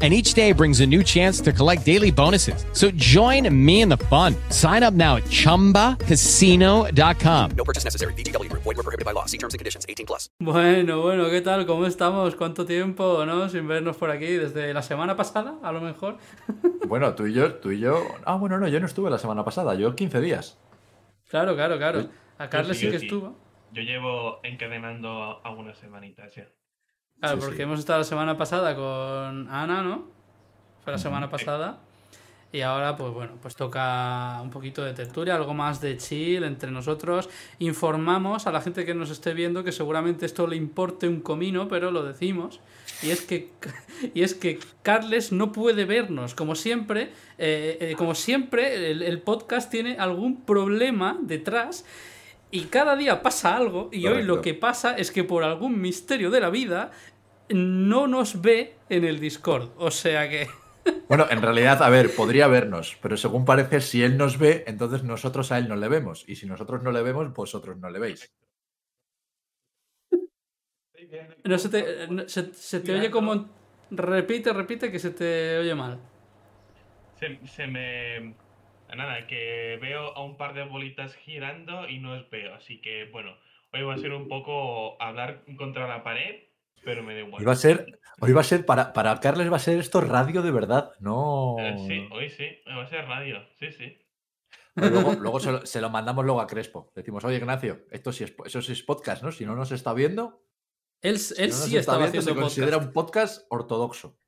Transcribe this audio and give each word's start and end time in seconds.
and 0.00 0.14
each 0.14 0.32
day 0.32 0.52
brings 0.52 0.80
a 0.80 0.86
new 0.86 1.02
chance 1.02 1.42
to 1.42 1.52
collect 1.52 1.84
daily 1.84 2.10
bonuses. 2.10 2.64
So 2.72 2.90
join 2.92 3.46
me 3.54 3.82
in 3.82 3.90
the 3.90 3.98
fun. 4.08 4.34
Sign 4.48 4.82
up 4.82 4.94
now 4.94 5.16
at 5.16 5.24
ChumbaCasino.com. 5.24 7.50
No 7.54 7.64
purchase 7.64 7.84
necessary. 7.84 8.14
VGW 8.14 8.48
Group. 8.48 8.62
Void 8.62 8.78
were 8.78 8.82
prohibited 8.82 9.04
by 9.04 9.12
law. 9.12 9.26
See 9.26 9.36
terms 9.36 9.52
and 9.52 9.58
conditions. 9.58 9.84
18 9.86 10.06
plus. 10.06 10.30
Bueno, 10.40 11.02
bueno, 11.02 11.28
¿qué 11.28 11.42
tal? 11.42 11.66
¿Cómo 11.66 11.84
estamos? 11.86 12.34
¿Cuánto 12.34 12.64
tiempo, 12.64 13.26
no? 13.26 13.50
Sin 13.50 13.68
vernos 13.68 13.98
por 13.98 14.10
aquí 14.10 14.24
desde 14.26 14.72
la 14.72 14.80
semana 14.82 15.16
pasada, 15.16 15.56
a 15.62 15.70
lo 15.72 15.80
mejor. 15.82 16.16
Bueno, 16.88 17.14
tú 17.14 17.26
y 17.26 17.32
yo, 17.34 17.54
tú 17.54 17.70
y 17.70 17.78
yo. 17.78 18.04
Ah, 18.24 18.34
bueno, 18.34 18.58
no, 18.58 18.66
yo 18.66 18.80
no 18.80 18.86
estuve 18.86 19.10
la 19.10 19.18
semana 19.18 19.44
pasada. 19.44 19.76
Yo 19.76 19.94
15 19.94 20.20
días. 20.20 20.58
Claro, 21.28 21.54
claro, 21.54 21.78
claro. 21.78 22.08
A 22.36 22.50
Carles 22.50 22.78
sí, 22.78 22.86
sí 22.86 22.90
que 22.90 22.98
sí. 22.98 23.06
estuvo. 23.06 23.36
Yo 23.70 23.82
llevo 23.82 24.40
encadenando 24.42 25.40
algunas 25.44 25.78
semanitas 25.78 26.34
ya. 26.34 26.48
Claro, 27.20 27.36
Sí, 27.36 27.40
porque 27.42 27.56
sí. 27.56 27.62
hemos 27.62 27.78
estado 27.78 27.98
la 28.00 28.04
semana 28.04 28.36
pasada 28.36 28.74
con 28.74 29.48
Ana, 29.50 29.82
¿no? 29.82 30.04
Fue 30.82 30.92
la 30.92 30.98
semana 30.98 31.28
pasada. 31.30 31.78
Y 32.52 32.62
ahora, 32.62 32.96
pues 32.96 33.12
bueno, 33.12 33.34
pues 33.40 33.54
toca 33.54 34.40
un 34.42 34.50
poquito 34.50 34.82
de 34.82 34.92
tertulia, 34.92 35.36
algo 35.36 35.54
más 35.54 35.80
de 35.80 35.96
chill 35.98 36.42
entre 36.42 36.72
nosotros. 36.72 37.28
Informamos 37.60 38.48
a 38.48 38.50
la 38.50 38.60
gente 38.60 38.84
que 38.84 38.92
nos 38.92 39.10
esté 39.10 39.34
viendo 39.34 39.62
que 39.62 39.70
seguramente 39.70 40.26
esto 40.26 40.48
le 40.48 40.56
importe 40.56 41.06
un 41.06 41.20
comino, 41.20 41.68
pero 41.68 41.92
lo 41.92 42.02
decimos. 42.02 42.58
Y 43.04 43.10
es 43.10 43.20
que, 43.20 43.50
y 44.14 44.22
es 44.22 44.34
que 44.34 44.58
Carles 44.82 45.30
no 45.30 45.52
puede 45.52 45.84
vernos. 45.84 46.34
Como 46.34 46.56
siempre, 46.56 47.12
eh, 47.38 47.78
eh, 47.80 47.94
como 47.96 48.16
siempre, 48.16 48.90
el, 48.90 49.02
el 49.04 49.20
podcast 49.20 49.70
tiene 49.70 49.96
algún 49.98 50.40
problema 50.40 51.18
detrás. 51.22 51.84
Y 52.52 52.62
cada 52.62 52.96
día 52.96 53.22
pasa 53.22 53.56
algo, 53.56 53.90
y 53.92 54.08
hoy 54.08 54.24
lo 54.24 54.38
Correcto. 54.38 54.42
que 54.42 54.54
pasa 54.54 54.96
es 54.96 55.12
que 55.12 55.22
por 55.22 55.44
algún 55.44 55.80
misterio 55.80 56.32
de 56.32 56.40
la 56.40 56.50
vida 56.50 56.90
no 57.50 58.06
nos 58.06 58.40
ve 58.40 58.76
en 58.88 59.04
el 59.04 59.20
Discord. 59.20 59.70
O 59.76 59.90
sea 59.90 60.28
que. 60.28 60.46
Bueno, 61.08 61.26
en 61.30 61.42
realidad, 61.42 61.82
a 61.82 61.90
ver, 61.90 62.10
podría 62.16 62.46
vernos, 62.46 62.96
pero 63.02 63.16
según 63.16 63.44
parece, 63.44 63.80
si 63.82 64.02
él 64.02 64.16
nos 64.16 64.38
ve, 64.38 64.64
entonces 64.66 65.02
nosotros 65.04 65.52
a 65.52 65.58
él 65.58 65.68
no 65.68 65.76
le 65.76 65.88
vemos. 65.88 66.24
Y 66.26 66.36
si 66.36 66.46
nosotros 66.46 66.82
no 66.82 66.90
le 66.90 67.02
vemos, 67.02 67.34
vosotros 67.34 67.76
no 67.76 67.90
le 67.90 67.98
veis. 67.98 68.32
No 71.44 71.58
se 71.58 71.68
te, 71.68 72.06
no- 72.08 72.28
se, 72.28 72.52
se 72.54 72.80
te 72.80 72.94
oye 72.94 73.10
como. 73.10 73.48
Repite, 73.90 74.52
repite 74.52 74.90
que 74.90 74.98
se 74.98 75.10
te 75.10 75.58
oye 75.58 75.74
mal. 75.74 75.98
Se, 77.18 77.38
se 77.46 77.66
me... 77.66 78.34
Nada, 78.96 79.26
que 79.26 79.78
veo 79.80 80.16
a 80.16 80.24
un 80.24 80.36
par 80.36 80.54
de 80.54 80.64
bolitas 80.64 81.14
girando 81.16 81.88
y 81.88 81.98
no 81.98 82.12
os 82.14 82.28
veo. 82.30 82.54
Así 82.54 82.80
que, 82.80 83.08
bueno, 83.12 83.36
hoy 83.72 83.82
va 83.82 83.94
a 83.94 83.98
ser 83.98 84.12
un 84.12 84.28
poco 84.28 85.00
hablar 85.02 85.42
contra 85.56 85.86
la 85.86 86.02
pared, 86.02 86.40
pero 86.84 87.02
me 87.02 87.14
da 87.14 87.20
igual. 87.20 87.40
Hoy 87.40 87.46
va 87.46 87.52
a 87.52 87.56
ser, 87.56 88.00
hoy 88.20 88.32
va 88.32 88.40
a 88.40 88.44
ser, 88.44 88.66
para, 88.66 88.92
para 88.92 89.18
Carles 89.20 89.50
va 89.50 89.56
a 89.56 89.60
ser 89.60 89.78
esto 89.78 90.00
radio 90.00 90.42
de 90.42 90.50
verdad, 90.50 90.92
no. 91.00 91.56
Eh, 91.58 91.76
sí, 91.86 92.08
hoy 92.12 92.28
sí, 92.30 92.46
va 92.68 92.82
a 92.82 92.86
ser 92.86 93.06
radio. 93.06 93.38
Sí, 93.58 93.72
sí. 93.72 93.98
Luego, 94.74 95.14
luego 95.14 95.40
se, 95.40 95.52
lo, 95.52 95.66
se 95.66 95.80
lo 95.80 95.90
mandamos 95.90 96.24
luego 96.24 96.40
a 96.40 96.46
Crespo. 96.46 96.92
Decimos, 96.94 97.24
oye 97.24 97.36
Ignacio, 97.36 97.86
esto 97.90 98.12
sí 98.12 98.24
es, 98.24 98.34
eso 98.44 98.62
sí 98.62 98.72
es 98.72 98.82
podcast, 98.82 99.22
¿no? 99.22 99.32
Si 99.32 99.44
no 99.44 99.54
nos 99.54 99.72
está 99.72 99.92
viendo, 99.92 100.42
Él, 101.02 101.18
si 101.18 101.34
él 101.42 101.50
no 101.50 101.56
nos 101.56 101.64
sí 101.64 101.76
está 101.76 101.80
estaba 101.80 101.98
viendo, 101.98 102.12
se 102.12 102.18
haciendo 102.30 102.40
considera 102.40 102.76
podcast. 102.78 102.86
un 102.86 102.92
podcast 102.92 103.46
ortodoxo. 103.50 104.18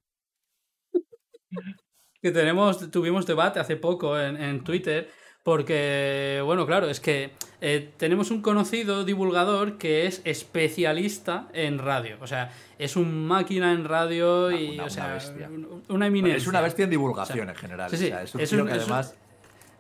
Que 2.23 2.31
tenemos, 2.31 2.89
tuvimos 2.93 3.27
debate 3.27 3.59
hace 3.59 3.75
poco 3.77 4.17
en, 4.17 4.41
en 4.41 4.63
Twitter. 4.63 5.11
Porque, 5.43 6.41
bueno, 6.45 6.67
claro, 6.67 6.89
es 6.89 7.01
que 7.01 7.33
eh, 7.61 7.91
tenemos 7.97 8.31
un 8.31 8.43
conocido 8.43 9.05
divulgador 9.05 9.77
que 9.77 10.07
es 10.07 10.21
especialista 10.25 11.49
en 11.53 11.79
radio. 11.79 12.17
O 12.21 12.27
sea, 12.29 12.53
es 12.79 12.95
un 12.97 13.27
máquina 13.27 13.73
en 13.73 13.85
radio 13.85 14.53
y, 14.53 14.75
una- 14.75 14.85
o 14.85 14.91
sea, 14.91 15.05
una 15.07 15.15
bestia. 15.15 15.49
un- 15.49 15.83
una 15.89 16.07
eminencia. 16.07 16.37
Es 16.39 16.47
una 16.47 16.61
bestia 16.61 16.85
en 16.85 16.91
divulgación 16.91 17.49
en 17.49 17.55
general. 17.57 17.91
sí, 17.91 17.97
o 17.97 17.99
sí, 17.99 18.07
sea, 18.07 18.23
es 18.23 18.35
un 18.35 18.41
es 18.41 18.53
un- 18.53 18.67
que 18.67 18.73
es 18.73 18.77
un- 18.87 18.93
además 18.93 19.17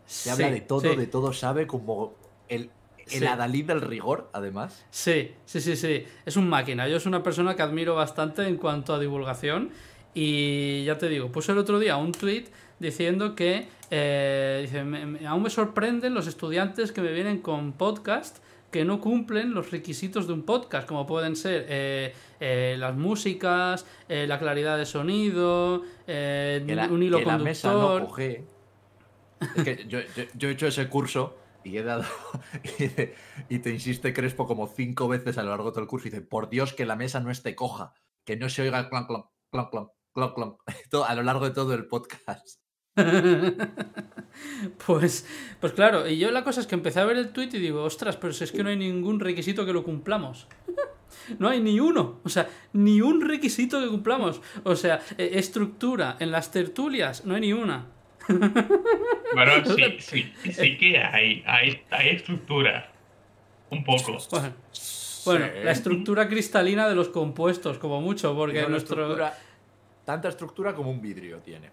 se 0.04 0.30
habla 0.32 0.50
de 0.50 0.60
todo, 0.60 0.80
de 0.96 1.06
todo 1.06 1.32
sabe, 1.32 1.66
como 1.68 2.14
el, 2.48 2.70
el 2.98 3.20
Sí. 3.20 3.24
adalid 3.24 3.64
del 3.66 3.80
rigor, 3.82 4.30
además. 4.32 4.84
Sí, 4.90 5.30
sí, 5.44 5.60
sí, 5.60 5.76
sí. 5.76 6.04
Es 6.26 6.36
un 6.36 6.48
máquina. 6.48 6.88
Yo 6.88 6.96
es 6.96 7.06
una 7.06 7.22
persona 7.22 7.54
que 7.54 7.62
admiro 7.62 7.94
bastante 7.94 8.46
en 8.48 8.56
cuanto 8.56 8.94
a 8.94 8.98
divulgación. 8.98 9.70
Y 10.14 10.84
ya 10.84 10.98
te 10.98 11.08
digo, 11.08 11.32
puse 11.32 11.52
el 11.52 11.58
otro 11.58 11.78
día 11.78 11.96
un 11.96 12.12
tweet 12.12 12.44
diciendo 12.82 13.34
que 13.34 13.68
eh, 13.90 14.58
dice, 14.62 14.84
"Me- 14.84 15.06
me- 15.06 15.26
aún 15.26 15.42
me 15.42 15.50
sorprenden 15.50 16.12
los 16.12 16.26
estudiantes 16.26 16.92
que 16.92 17.00
me 17.00 17.12
vienen 17.12 17.38
con 17.40 17.72
podcast 17.72 18.38
que 18.70 18.84
no 18.86 19.00
cumplen 19.00 19.52
los 19.52 19.70
requisitos 19.70 20.26
de 20.26 20.32
un 20.32 20.44
podcast, 20.44 20.88
como 20.88 21.06
pueden 21.06 21.36
ser 21.36 21.66
eh, 21.68 22.14
eh, 22.40 22.76
las 22.78 22.94
músicas, 22.96 23.84
la 24.08 24.38
claridad 24.38 24.78
de 24.78 24.86
sonido, 24.86 25.82
la, 26.06 26.88
un 26.90 27.02
hilo 27.02 27.18
que 27.18 27.26
la 27.26 27.36
mesa 27.38 27.70
no 27.72 27.80
conductor. 27.80 28.08
coge. 28.08 28.44
Es 29.56 29.64
que 29.64 29.84
yo, 29.88 29.98
yo- 30.16 30.24
yo 30.34 30.48
he 30.48 30.52
hecho 30.52 30.66
ese 30.68 30.88
curso 30.88 31.36
y 31.64 31.76
he 31.76 31.82
dado. 31.82 32.04
Y, 33.50 33.58
te- 33.58 33.70
insiste 33.70 34.12
Crespo 34.14 34.46
como 34.46 34.66
cinco 34.68 35.06
veces 35.06 35.36
a 35.36 35.42
lo 35.42 35.50
largo 35.50 35.66
de 35.66 35.72
todo 35.72 35.82
el 35.82 35.86
curso. 35.88 36.08
Y 36.08 36.10
dice: 36.10 36.22
Por 36.22 36.48
Dios, 36.48 36.72
que 36.72 36.86
la 36.86 36.96
mesa 36.96 37.20
no 37.20 37.30
esté 37.30 37.54
coja. 37.54 37.92
Que 38.24 38.36
no 38.36 38.48
se 38.48 38.62
oiga 38.62 38.78
el 38.78 38.88
clon, 38.88 39.06
clon, 39.06 39.24
clon, 39.50 39.68
clon, 39.70 39.88
clon, 40.14 40.32
clon. 40.34 40.56
A 41.06 41.14
lo 41.14 41.22
largo 41.22 41.44
de 41.44 41.50
todo 41.54 41.74
el 41.74 41.86
podcast. 41.86 42.61
Pues, 44.86 45.26
pues 45.60 45.72
claro, 45.72 46.08
y 46.08 46.18
yo 46.18 46.30
la 46.30 46.42
cosa 46.44 46.60
es 46.60 46.66
que 46.66 46.74
empecé 46.74 47.00
a 47.00 47.04
ver 47.04 47.16
el 47.16 47.30
tweet 47.32 47.50
y 47.52 47.58
digo, 47.58 47.82
ostras, 47.84 48.16
pero 48.16 48.32
si 48.32 48.44
es 48.44 48.52
que 48.52 48.62
no 48.62 48.70
hay 48.70 48.76
ningún 48.76 49.20
requisito 49.20 49.64
que 49.66 49.72
lo 49.72 49.84
cumplamos. 49.84 50.46
No 51.38 51.50
hay 51.50 51.60
ni 51.60 51.78
uno, 51.78 52.20
o 52.24 52.28
sea, 52.30 52.48
ni 52.72 53.00
un 53.02 53.20
requisito 53.20 53.78
que 53.80 53.88
cumplamos. 53.88 54.40
O 54.64 54.74
sea, 54.74 55.00
eh, 55.18 55.32
estructura 55.34 56.16
en 56.18 56.32
las 56.32 56.50
tertulias, 56.50 57.26
no 57.26 57.34
hay 57.34 57.42
ni 57.42 57.52
una. 57.52 57.86
Bueno, 59.34 59.52
sí, 59.64 59.96
sí, 60.00 60.32
sí 60.52 60.76
que 60.78 60.98
hay, 60.98 61.42
hay, 61.46 61.82
hay 61.90 62.08
estructura. 62.16 62.90
Un 63.70 63.84
poco. 63.84 64.18
Bueno, 64.30 64.52
bueno, 65.24 65.46
Sí. 65.46 65.64
la 65.64 65.70
estructura 65.70 66.28
cristalina 66.28 66.88
de 66.88 66.94
los 66.94 67.08
compuestos, 67.10 67.78
como 67.78 68.00
mucho, 68.00 68.34
porque 68.34 68.66
nuestro... 68.66 69.02
estructura- 69.02 69.34
tanta 70.04 70.28
estructura 70.28 70.74
como 70.74 70.90
un 70.90 71.00
vidrio 71.00 71.38
tiene. 71.38 71.70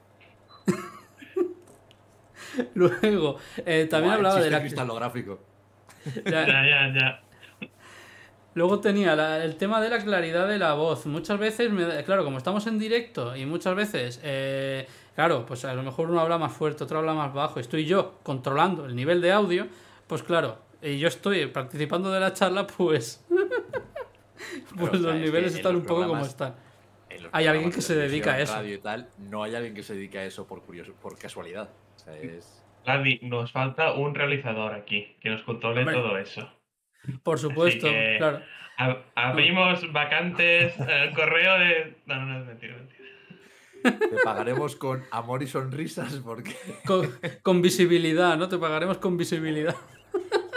Luego, 2.74 3.38
eh, 3.66 3.88
también 3.90 4.14
el 4.14 4.18
hablaba 4.18 4.40
de 4.42 4.50
la... 4.52 4.60
cristalográfico. 4.60 5.40
ya- 6.26 6.46
Ya, 6.48 6.66
ya, 6.66 6.94
ya. 6.94 7.22
Luego 8.56 8.80
tenía 8.80 9.16
la- 9.16 9.44
el 9.44 9.56
tema 9.58 9.80
de 9.80 9.90
la 9.90 10.00
claridad 10.00 10.48
de 10.48 10.58
la 10.58 10.74
voz. 10.74 11.06
Muchas 11.06 11.38
veces, 11.40 11.72
me 11.72 11.84
da- 11.86 12.04
claro, 12.04 12.24
como 12.26 12.38
estamos 12.38 12.66
en 12.68 12.80
directo 12.80 13.36
y 13.36 13.46
muchas 13.46 13.76
veces, 13.76 14.20
eh, 14.24 14.88
claro, 15.16 15.46
pues 15.46 15.64
a 15.66 15.74
lo 15.74 15.84
mejor 15.84 16.10
uno 16.10 16.20
habla 16.20 16.38
más 16.38 16.52
fuerte, 16.52 16.84
otro 16.84 17.00
habla 17.00 17.14
más 17.14 17.34
bajo, 17.34 17.60
estoy 17.60 17.86
yo 17.86 18.16
controlando 18.24 18.86
el 18.86 18.96
nivel 18.96 19.22
de 19.22 19.32
audio, 19.32 19.68
pues 20.08 20.24
claro, 20.24 20.58
y 20.82 20.98
yo 20.98 21.08
estoy 21.08 21.46
participando 21.46 22.12
de 22.12 22.20
la 22.20 22.34
charla, 22.34 22.66
pues 22.66 23.24
pues 24.78 24.94
o 24.94 24.98
sea, 24.98 25.00
los 25.00 25.06
es 25.06 25.12
que 25.14 25.20
niveles 25.20 25.56
están 25.56 25.76
un 25.76 25.84
poco 25.84 26.08
como 26.08 26.26
están. 26.26 26.56
En 27.20 27.24
los 27.26 27.34
Hay 27.34 27.48
alguien 27.48 27.70
que 27.70 27.76
de 27.78 27.82
se 27.82 27.96
dedica 27.96 28.34
a 28.34 28.40
eso. 28.40 28.56
radio 28.56 28.76
y 28.76 28.78
tal, 28.80 29.10
no 29.18 29.44
hay 29.44 29.56
alguien 29.56 29.74
que 29.76 29.84
se 29.84 29.94
dedique 29.94 30.20
a 30.20 30.26
eso 30.26 30.48
por 30.48 30.62
curioso, 30.64 30.94
por 31.02 31.18
casualidad. 31.18 31.70
O 31.96 32.00
sea, 32.00 32.18
es... 32.18 32.64
Lavi, 32.86 33.20
nos 33.24 33.52
falta 33.52 33.94
un 33.94 34.16
realizador 34.16 34.74
aquí 34.74 35.16
que 35.22 35.30
nos 35.30 35.42
controle 35.44 35.82
Hombre. 35.82 35.96
todo 35.96 36.18
eso. 36.18 36.52
Por 37.24 37.38
supuesto, 37.40 37.88
que- 37.88 38.16
claro. 38.18 38.42
Ab- 38.78 39.04
abrimos 39.16 39.92
vacantes, 39.92 40.74
el 40.80 41.12
correo 41.16 41.60
de. 41.60 41.98
No, 42.06 42.16
no, 42.16 42.26
no 42.26 42.40
es 42.40 42.46
mentira, 42.48 42.78
mentira. 42.78 43.00
Te 44.00 44.18
pagaremos 44.24 44.76
con 44.78 45.04
amor 45.12 45.44
y 45.44 45.48
sonrisas 45.48 46.16
porque... 46.24 46.56
Con, 46.86 47.10
con 47.44 47.62
visibilidad, 47.62 48.38
¿no? 48.38 48.48
Te 48.50 48.58
pagaremos 48.58 48.98
con 48.98 49.16
visibilidad. 49.18 49.76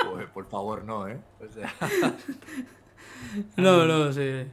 Joder, 0.04 0.28
por 0.28 0.48
favor, 0.48 0.84
no, 0.84 1.06
¿eh? 1.08 1.18
O 1.40 1.48
sea, 1.48 1.72
No, 3.56 3.84
no, 3.86 4.12
sí. 4.12 4.44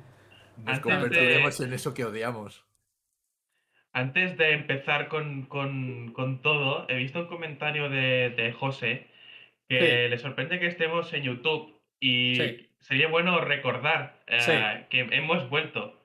Nos 0.66 0.80
convertiremos 0.80 1.58
de- 1.58 1.66
en 1.66 1.74
eso 1.74 1.94
que 1.94 2.06
odiamos. 2.06 2.66
Antes 3.92 4.38
de 4.38 4.52
empezar 4.54 5.08
con, 5.08 5.44
con- 5.48 6.12
con 6.14 6.42
todo, 6.42 6.86
he 6.90 6.96
visto 6.96 7.20
un 7.22 7.28
comentario 7.28 7.90
de, 7.90 8.30
de 8.30 8.52
José 8.54 9.08
que 9.68 9.80
Sí. 9.80 10.10
le 10.10 10.18
sorprende 10.20 10.60
que 10.60 10.68
estemos 10.68 11.12
en 11.14 11.24
YouTube 11.24 11.76
y 12.00 12.36
Sí. 12.36 12.70
sería 12.80 13.08
bueno 13.08 13.40
recordar 13.42 14.20
eh, 14.28 14.40
Sí. 14.42 14.52
que 14.90 15.02
hemos 15.16 15.50
vuelto. 15.50 16.04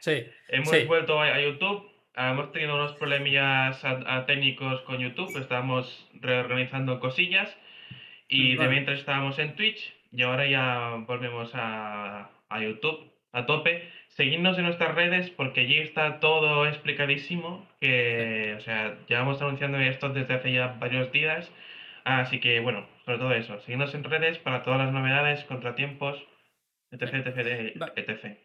Sí, 0.00 0.24
Hemos 0.48 0.86
vuelto 0.86 1.20
a, 1.20 1.26
a 1.26 1.40
YouTube. 1.40 1.90
Hemos 2.14 2.52
tenido 2.52 2.74
unos 2.74 2.92
problemillas 2.94 3.84
a- 3.84 4.16
a 4.16 4.24
técnicos 4.26 4.80
con 4.82 4.98
YouTube. 5.00 5.36
Estábamos 5.38 6.08
reorganizando 6.14 7.00
cosillas. 7.00 7.54
Y 8.28 8.56
Vale. 8.56 8.68
de 8.68 8.74
mientras 8.74 8.98
estábamos 8.98 9.38
en 9.38 9.54
Twitch. 9.56 9.94
Y 10.12 10.22
ahora 10.22 10.46
ya 10.46 10.96
volvemos 11.06 11.50
a, 11.54 12.30
a 12.48 12.60
YouTube 12.62 13.12
a 13.36 13.46
tope. 13.46 13.88
Seguidnos 14.08 14.56
en 14.58 14.64
nuestras 14.64 14.94
redes 14.94 15.30
porque 15.30 15.60
allí 15.60 15.78
está 15.78 16.20
todo 16.20 16.66
explicadísimo. 16.66 17.68
Que, 17.80 18.54
o 18.56 18.60
sea, 18.60 18.98
llevamos 19.08 19.40
anunciando 19.42 19.78
esto 19.78 20.08
desde 20.10 20.34
hace 20.34 20.52
ya 20.52 20.68
varios 20.80 21.12
días. 21.12 21.52
Así 22.04 22.40
que, 22.40 22.60
bueno, 22.60 22.88
sobre 23.04 23.18
todo 23.18 23.32
eso. 23.34 23.58
Seguidnos 23.60 23.94
en 23.94 24.04
redes 24.04 24.38
para 24.38 24.62
todas 24.62 24.78
las 24.78 24.92
novedades, 24.92 25.44
contratiempos, 25.44 26.24
etc, 26.90 27.26
etc, 27.26 27.80
Va- 27.82 27.92
etc. 27.96 28.38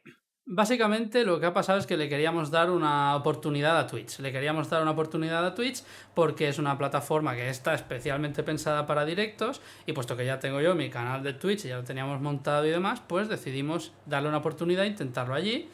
Básicamente 0.46 1.24
lo 1.24 1.40
que 1.40 1.46
ha 1.46 1.54
pasado 1.54 1.78
es 1.78 1.86
que 1.86 1.98
le 1.98 2.10
queríamos 2.10 2.50
dar 2.50 2.72
una 2.72 3.16
oportunidad 3.16 3.78
a 3.78 3.86
Twitch. 3.86 4.20
Le 4.20 4.32
queríamos 4.32 4.70
dar 4.70 4.82
una 4.82 4.92
oportunidad 4.92 5.46
a 5.46 5.54
Twitch 5.54 5.84
porque 6.16 6.50
es 6.50 6.58
una 6.58 6.78
plataforma 6.80 7.36
que 7.36 7.48
está 7.50 7.76
especialmente 7.76 8.42
pensada 8.42 8.88
para 8.88 9.06
directos 9.06 9.62
y 9.86 9.94
puesto 9.94 10.18
que 10.18 10.26
ya 10.26 10.40
tengo 10.40 10.60
yo 10.60 10.74
mi 10.74 10.90
canal 10.90 11.22
de 11.22 11.34
Twitch 11.34 11.66
y 11.66 11.68
ya 11.70 11.78
lo 11.78 11.84
teníamos 11.84 12.22
montado 12.22 12.66
y 12.66 12.72
demás, 12.72 13.02
pues 13.06 13.30
decidimos 13.30 13.94
darle 14.08 14.30
una 14.30 14.40
oportunidad, 14.40 14.84
intentarlo 14.86 15.36
allí. 15.36 15.70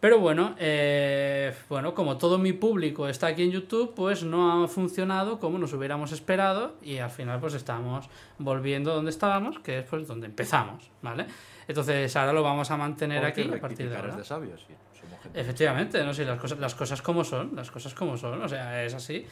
Pero 0.00 0.18
bueno, 0.18 0.54
eh, 0.58 1.54
bueno, 1.68 1.94
como 1.94 2.18
todo 2.18 2.36
mi 2.36 2.52
público 2.52 3.08
está 3.08 3.28
aquí 3.28 3.44
en 3.44 3.52
YouTube, 3.52 3.94
pues 3.94 4.24
no 4.24 4.64
ha 4.64 4.68
funcionado 4.68 5.38
como 5.38 5.56
nos 5.58 5.72
hubiéramos 5.72 6.10
esperado 6.12 6.74
y 6.82 6.98
al 6.98 7.10
final 7.10 7.40
pues 7.40 7.54
estamos 7.54 8.10
volviendo 8.38 8.92
donde 8.92 9.10
estábamos, 9.10 9.60
que 9.60 9.78
es 9.78 9.86
pues 9.88 10.06
donde 10.06 10.26
empezamos, 10.26 10.90
¿vale? 11.00 11.26
Entonces 11.66 12.14
ahora 12.16 12.32
lo 12.32 12.42
vamos 12.42 12.70
a 12.70 12.76
mantener 12.76 13.22
Porque 13.22 13.42
aquí 13.42 13.52
a 13.52 13.60
partir 13.60 13.88
de 13.88 13.96
ahora. 13.96 14.16
de 14.16 14.24
sabios, 14.24 14.64
sí, 14.66 14.74
somos 15.00 15.20
gente. 15.22 15.40
Efectivamente, 15.40 16.04
no 16.04 16.12
sé, 16.12 16.24
las 16.24 16.38
cosas, 16.38 16.58
las 16.58 16.74
cosas 16.74 17.02
como 17.02 17.24
son, 17.24 17.54
las 17.56 17.70
cosas 17.70 17.94
como 17.94 18.16
son, 18.16 18.42
o 18.42 18.48
sea, 18.48 18.84
es 18.84 18.94
así 18.94 19.26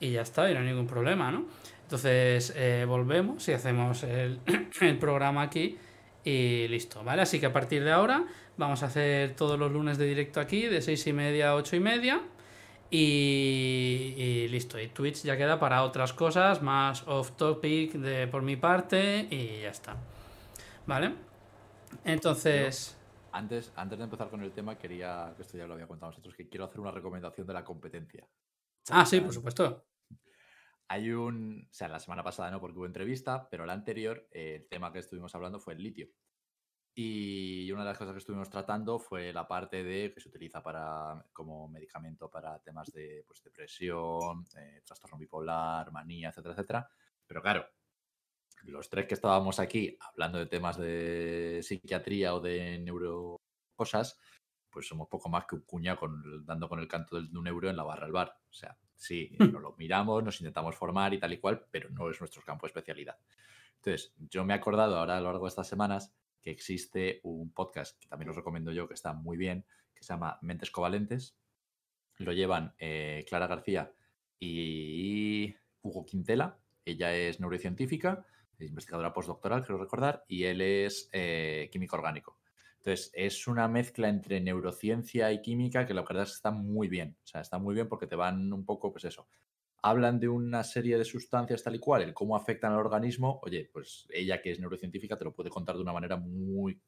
y 0.00 0.12
ya 0.12 0.22
está, 0.22 0.50
y 0.50 0.54
no 0.54 0.60
hay 0.60 0.66
ningún 0.66 0.86
problema, 0.86 1.30
¿no? 1.30 1.44
Entonces 1.82 2.52
eh, 2.56 2.84
volvemos 2.86 3.48
y 3.48 3.52
hacemos 3.52 4.02
el, 4.02 4.40
el 4.80 4.98
programa 4.98 5.42
aquí 5.42 5.78
y 6.24 6.68
listo, 6.68 7.02
¿vale? 7.02 7.22
Así 7.22 7.40
que 7.40 7.46
a 7.46 7.52
partir 7.52 7.82
de 7.82 7.90
ahora 7.90 8.24
vamos 8.56 8.82
a 8.82 8.86
hacer 8.86 9.34
todos 9.34 9.58
los 9.58 9.72
lunes 9.72 9.98
de 9.98 10.06
directo 10.06 10.40
aquí, 10.40 10.66
de 10.66 10.82
seis 10.82 11.06
y 11.06 11.12
media 11.12 11.50
a 11.50 11.54
ocho 11.54 11.76
y 11.76 11.80
media. 11.80 12.20
Y, 12.90 14.14
y 14.16 14.48
listo, 14.48 14.80
y 14.80 14.88
Twitch 14.88 15.22
ya 15.22 15.36
queda 15.36 15.58
para 15.60 15.82
otras 15.82 16.14
cosas, 16.14 16.62
más 16.62 17.06
off 17.06 17.32
topic 17.32 17.92
de, 17.92 18.26
por 18.26 18.40
mi 18.40 18.56
parte 18.56 19.26
y 19.30 19.60
ya 19.62 19.70
está. 19.70 19.96
¿Vale? 20.86 21.12
Entonces... 22.04 22.94
Antes, 23.30 23.72
antes 23.76 23.98
de 23.98 24.04
empezar 24.04 24.30
con 24.30 24.42
el 24.42 24.52
tema, 24.52 24.78
quería, 24.78 25.34
que 25.36 25.42
esto 25.42 25.58
ya 25.58 25.66
lo 25.66 25.74
había 25.74 25.86
contado 25.86 26.10
nosotros, 26.10 26.34
que 26.34 26.48
quiero 26.48 26.64
hacer 26.64 26.80
una 26.80 26.90
recomendación 26.90 27.46
de 27.46 27.52
la 27.52 27.62
competencia. 27.62 28.26
Ah, 28.90 29.04
sí, 29.04 29.20
por 29.20 29.34
supuesto. 29.34 29.86
Hay 30.88 31.10
un, 31.10 31.68
o 31.70 31.74
sea, 31.74 31.88
la 31.88 32.00
semana 32.00 32.24
pasada 32.24 32.50
no, 32.50 32.58
porque 32.58 32.78
hubo 32.78 32.86
entrevista, 32.86 33.46
pero 33.50 33.66
la 33.66 33.74
anterior, 33.74 34.26
eh, 34.32 34.56
el 34.62 34.68
tema 34.68 34.90
que 34.90 35.00
estuvimos 35.00 35.34
hablando 35.34 35.60
fue 35.60 35.74
el 35.74 35.82
litio. 35.82 36.08
Y 36.94 37.70
una 37.70 37.82
de 37.82 37.90
las 37.90 37.98
cosas 37.98 38.14
que 38.14 38.18
estuvimos 38.18 38.48
tratando 38.48 38.98
fue 38.98 39.32
la 39.32 39.46
parte 39.46 39.84
de 39.84 40.12
que 40.12 40.20
se 40.20 40.30
utiliza 40.30 40.62
para, 40.62 41.22
como 41.32 41.68
medicamento 41.68 42.30
para 42.30 42.58
temas 42.60 42.90
de 42.90 43.24
pues, 43.26 43.42
depresión, 43.42 44.44
eh, 44.56 44.80
trastorno 44.84 45.18
bipolar, 45.18 45.92
manía, 45.92 46.30
etcétera, 46.30 46.54
etcétera. 46.54 46.90
Pero 47.26 47.42
claro, 47.42 47.66
los 48.64 48.88
tres 48.90 49.06
que 49.06 49.14
estábamos 49.14 49.58
aquí 49.60 49.96
hablando 50.00 50.38
de 50.38 50.46
temas 50.46 50.76
de 50.76 51.60
psiquiatría 51.62 52.34
o 52.34 52.40
de 52.40 52.78
neurocosas, 52.78 54.18
pues 54.70 54.86
somos 54.86 55.08
poco 55.08 55.28
más 55.28 55.46
que 55.46 55.56
un 55.56 55.62
cuñado 55.62 55.98
con, 55.98 56.44
dando 56.44 56.68
con 56.68 56.78
el 56.78 56.88
canto 56.88 57.20
de 57.20 57.38
un 57.38 57.46
euro 57.46 57.70
en 57.70 57.76
la 57.76 57.84
barra 57.84 58.04
del 58.04 58.12
bar. 58.12 58.36
O 58.50 58.52
sea, 58.52 58.76
sí, 58.94 59.30
nos 59.38 59.62
lo 59.62 59.74
miramos, 59.76 60.22
nos 60.22 60.40
intentamos 60.40 60.76
formar 60.76 61.14
y 61.14 61.18
tal 61.18 61.32
y 61.32 61.38
cual, 61.38 61.66
pero 61.70 61.90
no 61.90 62.10
es 62.10 62.20
nuestro 62.20 62.42
campo 62.42 62.66
de 62.66 62.68
especialidad. 62.68 63.18
Entonces, 63.76 64.14
yo 64.18 64.44
me 64.44 64.54
he 64.54 64.56
acordado 64.56 64.98
ahora 64.98 65.16
a 65.16 65.20
lo 65.20 65.28
largo 65.30 65.46
de 65.46 65.50
estas 65.50 65.68
semanas 65.68 66.14
que 66.42 66.50
existe 66.50 67.20
un 67.22 67.52
podcast 67.52 67.98
que 67.98 68.08
también 68.08 68.30
os 68.30 68.36
recomiendo 68.36 68.72
yo, 68.72 68.88
que 68.88 68.94
está 68.94 69.12
muy 69.12 69.36
bien, 69.36 69.64
que 69.94 70.04
se 70.04 70.12
llama 70.12 70.38
Mentes 70.42 70.70
Covalentes. 70.70 71.36
Lo 72.16 72.32
llevan 72.32 72.74
eh, 72.78 73.24
Clara 73.28 73.46
García 73.46 73.92
y 74.38 75.54
Hugo 75.82 76.04
Quintela. 76.04 76.58
Ella 76.84 77.14
es 77.14 77.40
neurocientífica, 77.40 78.26
es 78.58 78.68
investigadora 78.68 79.12
postdoctoral, 79.12 79.64
creo 79.64 79.78
recordar, 79.78 80.24
y 80.28 80.44
él 80.44 80.60
es 80.60 81.08
eh, 81.12 81.68
químico 81.72 81.96
orgánico. 81.96 82.38
Entonces, 82.78 83.10
es 83.14 83.46
una 83.46 83.68
mezcla 83.68 84.08
entre 84.08 84.40
neurociencia 84.40 85.32
y 85.32 85.42
química 85.42 85.84
que 85.84 85.94
la 85.94 86.02
verdad 86.02 86.22
es 86.22 86.30
que 86.30 86.36
está 86.36 86.50
muy 86.50 86.88
bien. 86.88 87.16
O 87.24 87.26
sea, 87.26 87.40
está 87.40 87.58
muy 87.58 87.74
bien 87.74 87.88
porque 87.88 88.06
te 88.06 88.16
van 88.16 88.52
un 88.52 88.64
poco, 88.64 88.92
pues 88.92 89.04
eso. 89.04 89.28
Hablan 89.82 90.18
de 90.18 90.28
una 90.28 90.64
serie 90.64 90.96
de 90.96 91.04
sustancias 91.04 91.62
tal 91.62 91.74
y 91.74 91.80
cual, 91.80 92.02
el 92.02 92.14
cómo 92.14 92.36
afectan 92.36 92.72
al 92.72 92.78
organismo. 92.78 93.40
Oye, 93.42 93.68
pues 93.72 94.06
ella 94.10 94.40
que 94.40 94.52
es 94.52 94.60
neurocientífica 94.60 95.16
te 95.16 95.24
lo 95.24 95.34
puede 95.34 95.50
contar 95.50 95.76
de 95.76 95.82
una 95.82 95.92
manera 95.92 96.16
muy, 96.16 96.80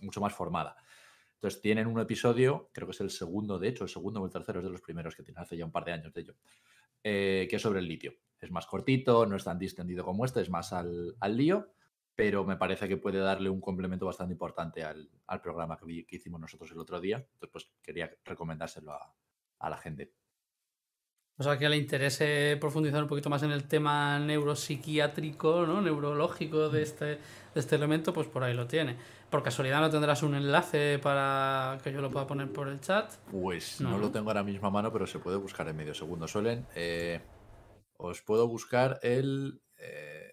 mucho 0.00 0.20
más 0.20 0.32
formada. 0.32 0.76
Entonces, 1.34 1.62
tienen 1.62 1.86
un 1.86 1.98
episodio, 2.00 2.68
creo 2.72 2.86
que 2.86 2.92
es 2.92 3.00
el 3.00 3.10
segundo, 3.10 3.58
de 3.58 3.68
hecho, 3.68 3.84
el 3.84 3.90
segundo 3.90 4.20
o 4.20 4.26
el 4.26 4.32
tercero 4.32 4.58
es 4.58 4.64
de 4.64 4.70
los 4.70 4.82
primeros 4.82 5.16
que 5.16 5.22
tiene 5.22 5.40
hace 5.40 5.56
ya 5.56 5.64
un 5.64 5.72
par 5.72 5.84
de 5.84 5.92
años 5.92 6.12
de 6.12 6.20
ello, 6.20 6.36
eh, 7.02 7.46
que 7.48 7.56
es 7.56 7.62
sobre 7.62 7.78
el 7.78 7.88
litio. 7.88 8.12
Es 8.40 8.50
más 8.50 8.66
cortito, 8.66 9.26
no 9.26 9.36
es 9.36 9.44
tan 9.44 9.58
distendido 9.58 10.04
como 10.04 10.24
este, 10.24 10.40
es 10.40 10.48
más 10.50 10.72
al, 10.72 11.14
al 11.20 11.36
lío, 11.36 11.68
pero 12.14 12.44
me 12.44 12.56
parece 12.56 12.88
que 12.88 12.96
puede 12.96 13.18
darle 13.18 13.50
un 13.50 13.60
complemento 13.60 14.06
bastante 14.06 14.32
importante 14.32 14.82
al, 14.82 15.08
al 15.26 15.40
programa 15.40 15.76
que, 15.78 15.84
vi- 15.84 16.04
que 16.04 16.16
hicimos 16.16 16.40
nosotros 16.40 16.70
el 16.72 16.78
otro 16.78 17.00
día. 17.00 17.16
Entonces, 17.18 17.50
pues 17.52 17.70
quería 17.82 18.10
recomendárselo 18.24 18.92
a, 18.92 19.14
a 19.58 19.70
la 19.70 19.76
gente. 19.76 20.12
O 21.38 21.42
sea, 21.42 21.56
que 21.58 21.68
le 21.70 21.78
interese 21.78 22.58
profundizar 22.60 23.02
un 23.02 23.08
poquito 23.08 23.30
más 23.30 23.42
en 23.42 23.50
el 23.50 23.66
tema 23.66 24.18
neuropsiquiátrico, 24.18 25.64
¿no? 25.66 25.80
Neurológico 25.80 26.68
de 26.68 26.82
este, 26.82 27.04
de 27.06 27.18
este 27.54 27.76
elemento, 27.76 28.12
pues 28.12 28.26
por 28.26 28.44
ahí 28.44 28.52
lo 28.54 28.66
tiene. 28.66 28.96
Por 29.30 29.42
casualidad 29.42 29.80
no 29.80 29.88
tendrás 29.88 30.22
un 30.22 30.34
enlace 30.34 30.98
para 30.98 31.78
que 31.82 31.92
yo 31.92 32.02
lo 32.02 32.10
pueda 32.10 32.26
poner 32.26 32.52
por 32.52 32.68
el 32.68 32.80
chat. 32.80 33.10
Pues 33.30 33.80
No, 33.80 33.90
no, 33.90 33.96
¿no? 33.96 34.02
lo 34.02 34.10
tengo 34.10 34.28
ahora 34.28 34.42
mismo 34.42 34.68
a 34.68 34.70
mano, 34.70 34.92
pero 34.92 35.06
se 35.06 35.18
puede 35.18 35.38
buscar 35.38 35.66
en 35.68 35.76
medio 35.76 35.94
segundo. 35.94 36.28
Suelen. 36.28 36.66
eh, 36.74 37.20
os 38.02 38.22
puedo 38.22 38.48
buscar 38.48 38.98
el. 39.02 39.60
eh, 39.78 40.32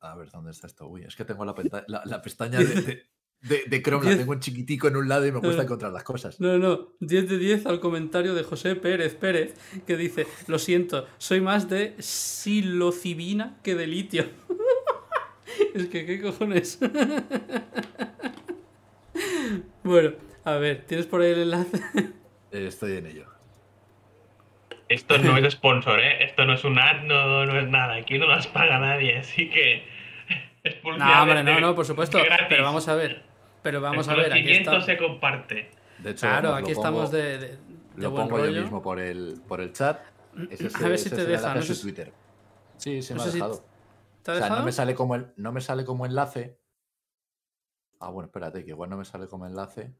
a 0.00 0.16
ver, 0.16 0.30
¿dónde 0.30 0.50
está 0.50 0.66
esto? 0.66 0.88
Uy, 0.88 1.02
es 1.04 1.14
que 1.16 1.24
tengo 1.24 1.44
la, 1.44 1.54
penta- 1.54 1.84
la- 1.88 2.02
la 2.04 2.20
pestaña 2.22 2.58
de, 2.58 2.64
de, 2.82 3.02
de- 3.42 3.64
de 3.68 3.82
Chrome, 3.82 4.10
la 4.10 4.16
tengo 4.16 4.32
en 4.34 4.40
chiquitico 4.40 4.88
en 4.88 4.96
un 4.96 5.08
lado 5.08 5.26
y 5.26 5.32
me 5.32 5.40
cuesta 5.40 5.62
encontrar 5.62 5.92
las 5.92 6.02
cosas. 6.04 6.40
No, 6.40 6.58
no, 6.58 6.92
10 7.00 7.28
de 7.28 7.38
10 7.38 7.66
al 7.66 7.78
comentario 7.80 8.34
de 8.34 8.42
José 8.42 8.74
Pérez 8.76 9.14
Pérez, 9.14 9.54
que 9.86 9.96
dice, 9.96 10.26
lo 10.48 10.58
siento, 10.58 11.06
soy 11.18 11.40
más 11.40 11.68
de 11.68 11.94
psilocibina 12.00 13.58
que 13.62 13.74
de 13.76 13.86
litio. 13.86 14.24
es 15.74 15.86
que, 15.88 16.04
¿qué 16.06 16.20
cojones? 16.20 16.78
bueno, 19.84 20.12
a 20.44 20.56
ver, 20.56 20.84
¿tienes 20.86 21.06
por 21.06 21.20
ahí 21.22 21.32
el 21.32 21.40
enlace? 21.42 21.80
Estoy 22.50 22.92
en 22.96 23.06
ello. 23.06 23.26
Esto 24.92 25.18
no 25.18 25.36
es 25.36 25.52
sponsor, 25.54 26.00
¿eh? 26.00 26.24
Esto 26.24 26.44
no 26.44 26.54
es 26.54 26.64
un 26.64 26.78
ad, 26.78 27.02
no, 27.02 27.46
no 27.46 27.58
es 27.58 27.68
nada. 27.68 27.94
Aquí 27.96 28.18
no 28.18 28.26
las 28.26 28.46
paga 28.46 28.78
nadie, 28.78 29.18
así 29.18 29.48
que. 29.50 29.86
Es 30.64 30.76
no, 30.84 31.22
hombre, 31.22 31.42
no, 31.42 31.58
no, 31.58 31.74
por 31.74 31.84
supuesto. 31.84 32.18
Pero 32.48 32.62
vamos 32.62 32.86
a 32.86 32.94
ver. 32.94 33.24
Pero 33.62 33.80
vamos 33.80 34.06
a 34.08 34.12
el 34.12 34.16
ver, 34.18 34.32
aquí 34.32 34.42
conocimiento 34.42 34.70
está. 34.76 34.86
se 34.86 34.96
comparte. 34.96 35.70
De 35.98 36.10
hecho, 36.10 36.20
Claro, 36.26 36.54
aquí 36.54 36.70
estamos 36.70 37.10
pongo- 37.10 37.16
de, 37.16 37.38
de, 37.38 37.48
de 37.48 37.56
Lo 37.96 38.10
buen 38.12 38.28
pongo 38.28 38.44
yo 38.46 38.52
mismo 38.62 38.80
por 38.80 39.00
el, 39.00 39.40
por 39.48 39.60
el 39.60 39.72
chat. 39.72 40.00
Ese 40.50 40.68
A 40.84 40.88
ver 40.88 40.98
si 40.98 41.10
te 41.10 41.24
deja, 41.26 41.52
no 41.54 41.62
sé 41.62 41.74
Twitter. 41.74 42.12
Sí, 42.76 43.02
se 43.02 43.14
no 43.14 43.22
me 43.22 43.28
ha 43.28 43.30
si 43.32 43.38
dejado. 43.38 43.64
¿Te 44.22 44.30
ha 44.30 44.34
O 44.34 44.36
sea, 44.36 44.44
dejado? 44.46 44.60
no 44.60 44.64
me 44.66 44.72
sale 44.72 44.94
como 44.94 45.14
el, 45.16 45.32
no 45.36 45.50
me 45.52 45.60
sale 45.60 45.84
como 45.84 46.06
enlace. 46.06 46.58
Ah, 48.00 48.10
bueno, 48.10 48.26
espérate, 48.26 48.64
que 48.64 48.70
igual 48.70 48.90
no 48.90 48.96
me 48.96 49.04
sale 49.04 49.26
como 49.28 49.46
enlace. 49.46 49.92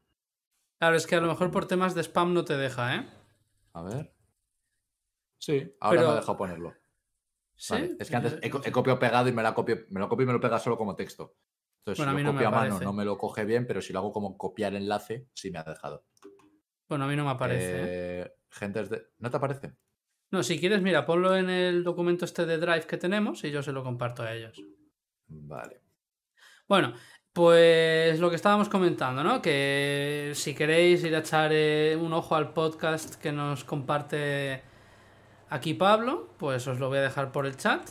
Claro, 0.79 0.95
es 0.95 1.07
que 1.07 1.15
a 1.15 1.21
lo 1.21 1.27
mejor 1.27 1.51
por 1.51 1.65
temas 1.67 1.93
de 1.95 2.01
spam 2.03 2.33
no 2.33 2.43
te 2.45 2.57
deja, 2.57 2.95
¿eh? 2.95 3.05
A 3.73 3.81
ver. 3.81 4.13
Sí, 5.45 5.75
ahora 5.81 5.99
me 5.99 6.05
Pero- 6.05 6.11
ha 6.11 6.15
dejado 6.15 6.37
ponerlo. 6.37 6.73
Sí. 7.55 7.73
Vale, 7.73 7.95
Es 7.99 8.09
que 8.09 8.15
antes 8.15 8.37
he, 8.41 8.49
co- 8.49 8.61
he 8.63 8.71
copiado 8.71 8.97
pegado 8.97 9.27
y 9.27 9.33
me, 9.33 9.43
la 9.43 9.53
copio, 9.53 9.85
me 9.89 9.99
lo 9.99 10.07
copio 10.07 10.23
y 10.23 10.27
me 10.27 10.31
lo 10.33 10.39
pega 10.39 10.57
solo 10.57 10.77
como 10.77 10.95
texto. 10.95 11.35
Entonces, 11.79 11.97
Bueno, 12.05 12.17
si 12.17 12.23
lo 12.23 12.27
no 12.27 12.33
me 12.33 12.37
copio 12.39 12.47
a 12.47 12.51
mano 12.51 12.79
no 12.79 12.93
me 12.93 13.03
lo 13.03 13.17
coge 13.17 13.43
bien, 13.43 13.67
pero 13.67 13.81
si 13.81 13.91
lo 13.91 13.99
hago 13.99 14.13
como 14.13 14.37
copiar 14.37 14.73
enlace, 14.73 15.27
sí 15.33 15.51
me 15.51 15.59
ha 15.59 15.63
dejado. 15.65 16.05
Bueno, 16.87 17.03
a 17.03 17.07
mí 17.09 17.15
no 17.17 17.25
me 17.25 17.31
aparece. 17.31 17.71
¿eh? 17.75 18.21
Eh, 18.25 18.31
gentes 18.51 18.89
de... 18.89 19.05
¿No 19.19 19.29
te 19.29 19.35
aparece? 19.37 19.73
No, 20.31 20.43
si 20.43 20.57
quieres, 20.59 20.81
mira, 20.81 21.05
ponlo 21.05 21.35
en 21.35 21.49
el 21.49 21.83
documento 21.83 22.23
este 22.23 22.45
de 22.45 22.57
Drive 22.57 22.87
que 22.87 22.97
tenemos 22.97 23.43
y 23.43 23.51
yo 23.51 23.61
se 23.61 23.73
lo 23.73 23.83
comparto 23.83 24.23
a 24.23 24.33
ellos. 24.33 24.57
Vale. 25.27 25.81
Bueno, 26.69 26.93
pues 27.33 28.17
lo 28.19 28.29
que 28.29 28.37
estábamos 28.37 28.69
comentando, 28.69 29.23
¿no? 29.23 29.41
Que 29.41 30.31
si 30.35 30.55
queréis 30.55 31.03
ir 31.03 31.13
a 31.15 31.19
echar 31.19 31.51
eh, 31.53 31.97
un 31.99 32.13
ojo 32.13 32.33
al 32.35 32.53
podcast 32.53 33.15
que 33.15 33.31
nos 33.33 33.63
comparte 33.65 34.63
aquí 35.53 35.75
Pablo, 35.75 36.27
pues 36.39 36.67
os 36.67 36.79
lo 36.79 36.89
voy 36.89 36.97
a 36.97 37.01
dejar 37.01 37.31
por 37.31 37.45
el 37.45 37.55
chat. 37.55 37.81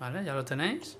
Vale, 0.00 0.24
ya 0.24 0.34
lo 0.34 0.44
tenéis. 0.44 0.98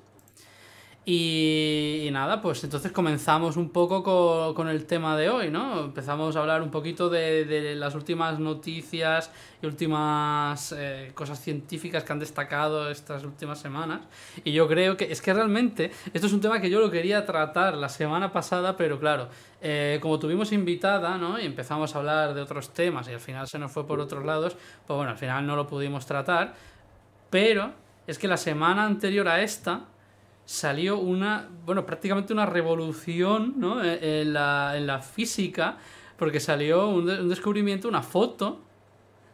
Y, 1.06 2.08
nada, 2.12 2.42
pues 2.42 2.62
entonces 2.62 2.92
comenzamos 2.92 3.56
un 3.56 3.70
poco 3.70 4.02
co- 4.02 4.54
con, 4.54 4.68
el 4.68 4.84
tema 4.86 5.16
de 5.16 5.30
hoy, 5.30 5.50
¿no? 5.50 5.80
Empezamos 5.86 6.36
a 6.36 6.40
hablar 6.40 6.60
un 6.62 6.70
poquito 6.70 7.08
de, 7.08 7.46
de 7.46 7.74
las 7.74 7.94
últimas 7.94 8.38
noticias 8.38 9.32
y 9.62 9.66
últimas 9.66 10.72
eh, 10.76 11.10
cosas 11.14 11.40
científicas 11.40 12.04
que 12.04 12.12
han 12.12 12.18
destacado 12.18 12.90
estas 12.90 13.24
últimas 13.24 13.58
semanas. 13.58 14.02
Y 14.44 14.52
yo 14.52 14.68
creo 14.68 14.96
que 14.98 15.10
es 15.10 15.22
que 15.22 15.32
realmente 15.32 15.90
esto 16.12 16.26
es 16.26 16.32
un 16.34 16.40
tema 16.42 16.60
que 16.60 16.68
yo 16.70 16.80
lo 16.80 16.90
quería 16.90 17.24
tratar 17.24 17.76
la 17.78 17.88
semana 17.88 18.30
pasada, 18.30 18.76
pero 18.76 19.00
claro, 19.00 19.28
eh, 19.62 19.98
como 20.02 20.18
tuvimos 20.18 20.52
invitada, 20.52 21.16
¿no? 21.16 21.40
Y 21.40 21.46
empezamos 21.46 21.94
a 21.94 21.98
hablar 21.98 22.34
de 22.34 22.42
otros 22.42 22.74
temas 22.74 23.08
y 23.08 23.12
al 23.14 23.20
final 23.20 23.48
se 23.48 23.58
nos 23.58 23.72
fue 23.72 23.86
por 23.86 24.00
otros 24.00 24.24
lados, 24.24 24.54
pues 24.86 24.96
bueno, 24.96 25.10
al 25.12 25.18
final 25.18 25.46
no 25.46 25.56
lo 25.56 25.66
pudimos 25.66 26.04
tratar. 26.04 26.54
Pero 27.30 27.72
es 28.06 28.18
que 28.18 28.28
la 28.28 28.36
semana 28.36 28.84
anterior 28.84 29.28
a 29.28 29.40
esta 29.42 29.86
salió 30.54 30.98
una, 30.98 31.48
bueno, 31.64 31.86
prácticamente 31.86 32.32
una 32.32 32.44
revolución, 32.44 33.54
¿no? 33.56 33.84
En, 33.84 34.02
en 34.02 34.32
la, 34.32 34.72
en 34.76 34.84
la 34.84 35.00
física, 35.00 35.78
porque 36.18 36.40
salió 36.40 36.88
un, 36.88 37.06
de- 37.06 37.20
un 37.20 37.28
descubrimiento, 37.28 37.86
una 37.88 38.02
foto 38.02 38.60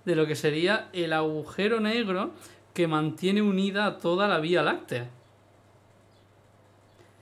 de 0.04 0.14
lo 0.14 0.26
que 0.26 0.36
sería 0.36 0.90
el 0.92 1.14
agujero 1.14 1.80
negro 1.80 2.32
que 2.74 2.86
mantiene 2.86 3.40
unida 3.40 3.86
a 3.86 3.96
toda 3.98 4.28
la 4.28 4.40
Vía 4.40 4.62
Láctea. 4.62 5.08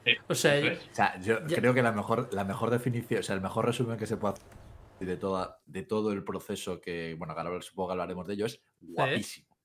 Sí, 0.05 0.13
O 0.29 0.35
sea, 0.35 0.59
yo- 0.61 0.67
es. 0.73 0.79
O 0.91 0.95
sea, 0.95 1.21
yo 1.21 1.47
Ya- 1.47 1.57
creo 1.57 1.73
que 1.73 1.83
la 1.83 1.93
mejor, 1.93 2.29
la 2.33 2.45
mejor 2.45 2.71
definición, 2.71 3.21
o 3.21 3.23
sea, 3.23 3.37
el 3.37 3.43
mejor 3.43 3.65
resumen 3.65 3.97
que 3.97 4.07
se 4.07 4.17
puede 4.17 4.35
hacer 4.35 5.07
de, 5.07 5.17
toda, 5.17 5.61
de 5.67 5.83
todo 5.83 6.11
el 6.13 6.25
proceso 6.25 6.81
que, 6.81 7.15
bueno, 7.17 7.33
ahora 7.37 7.63
supongo 7.63 7.89
que 7.89 7.93
hablaremos 7.93 8.27
de 8.27 8.35
ello, 8.35 8.47
es 8.47 8.61
guapísimo. 8.81 9.57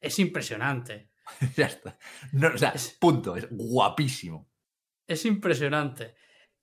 es 0.00 0.18
impresionante. 0.18 1.10
ya 1.56 1.66
está. 1.66 1.98
No, 2.32 2.48
o 2.54 2.58
sea, 2.58 2.70
Es- 2.70 2.96
punto, 3.00 3.36
es 3.36 3.46
guapísimo. 3.50 4.48
Es 5.06 5.24
impresionante. 5.24 6.14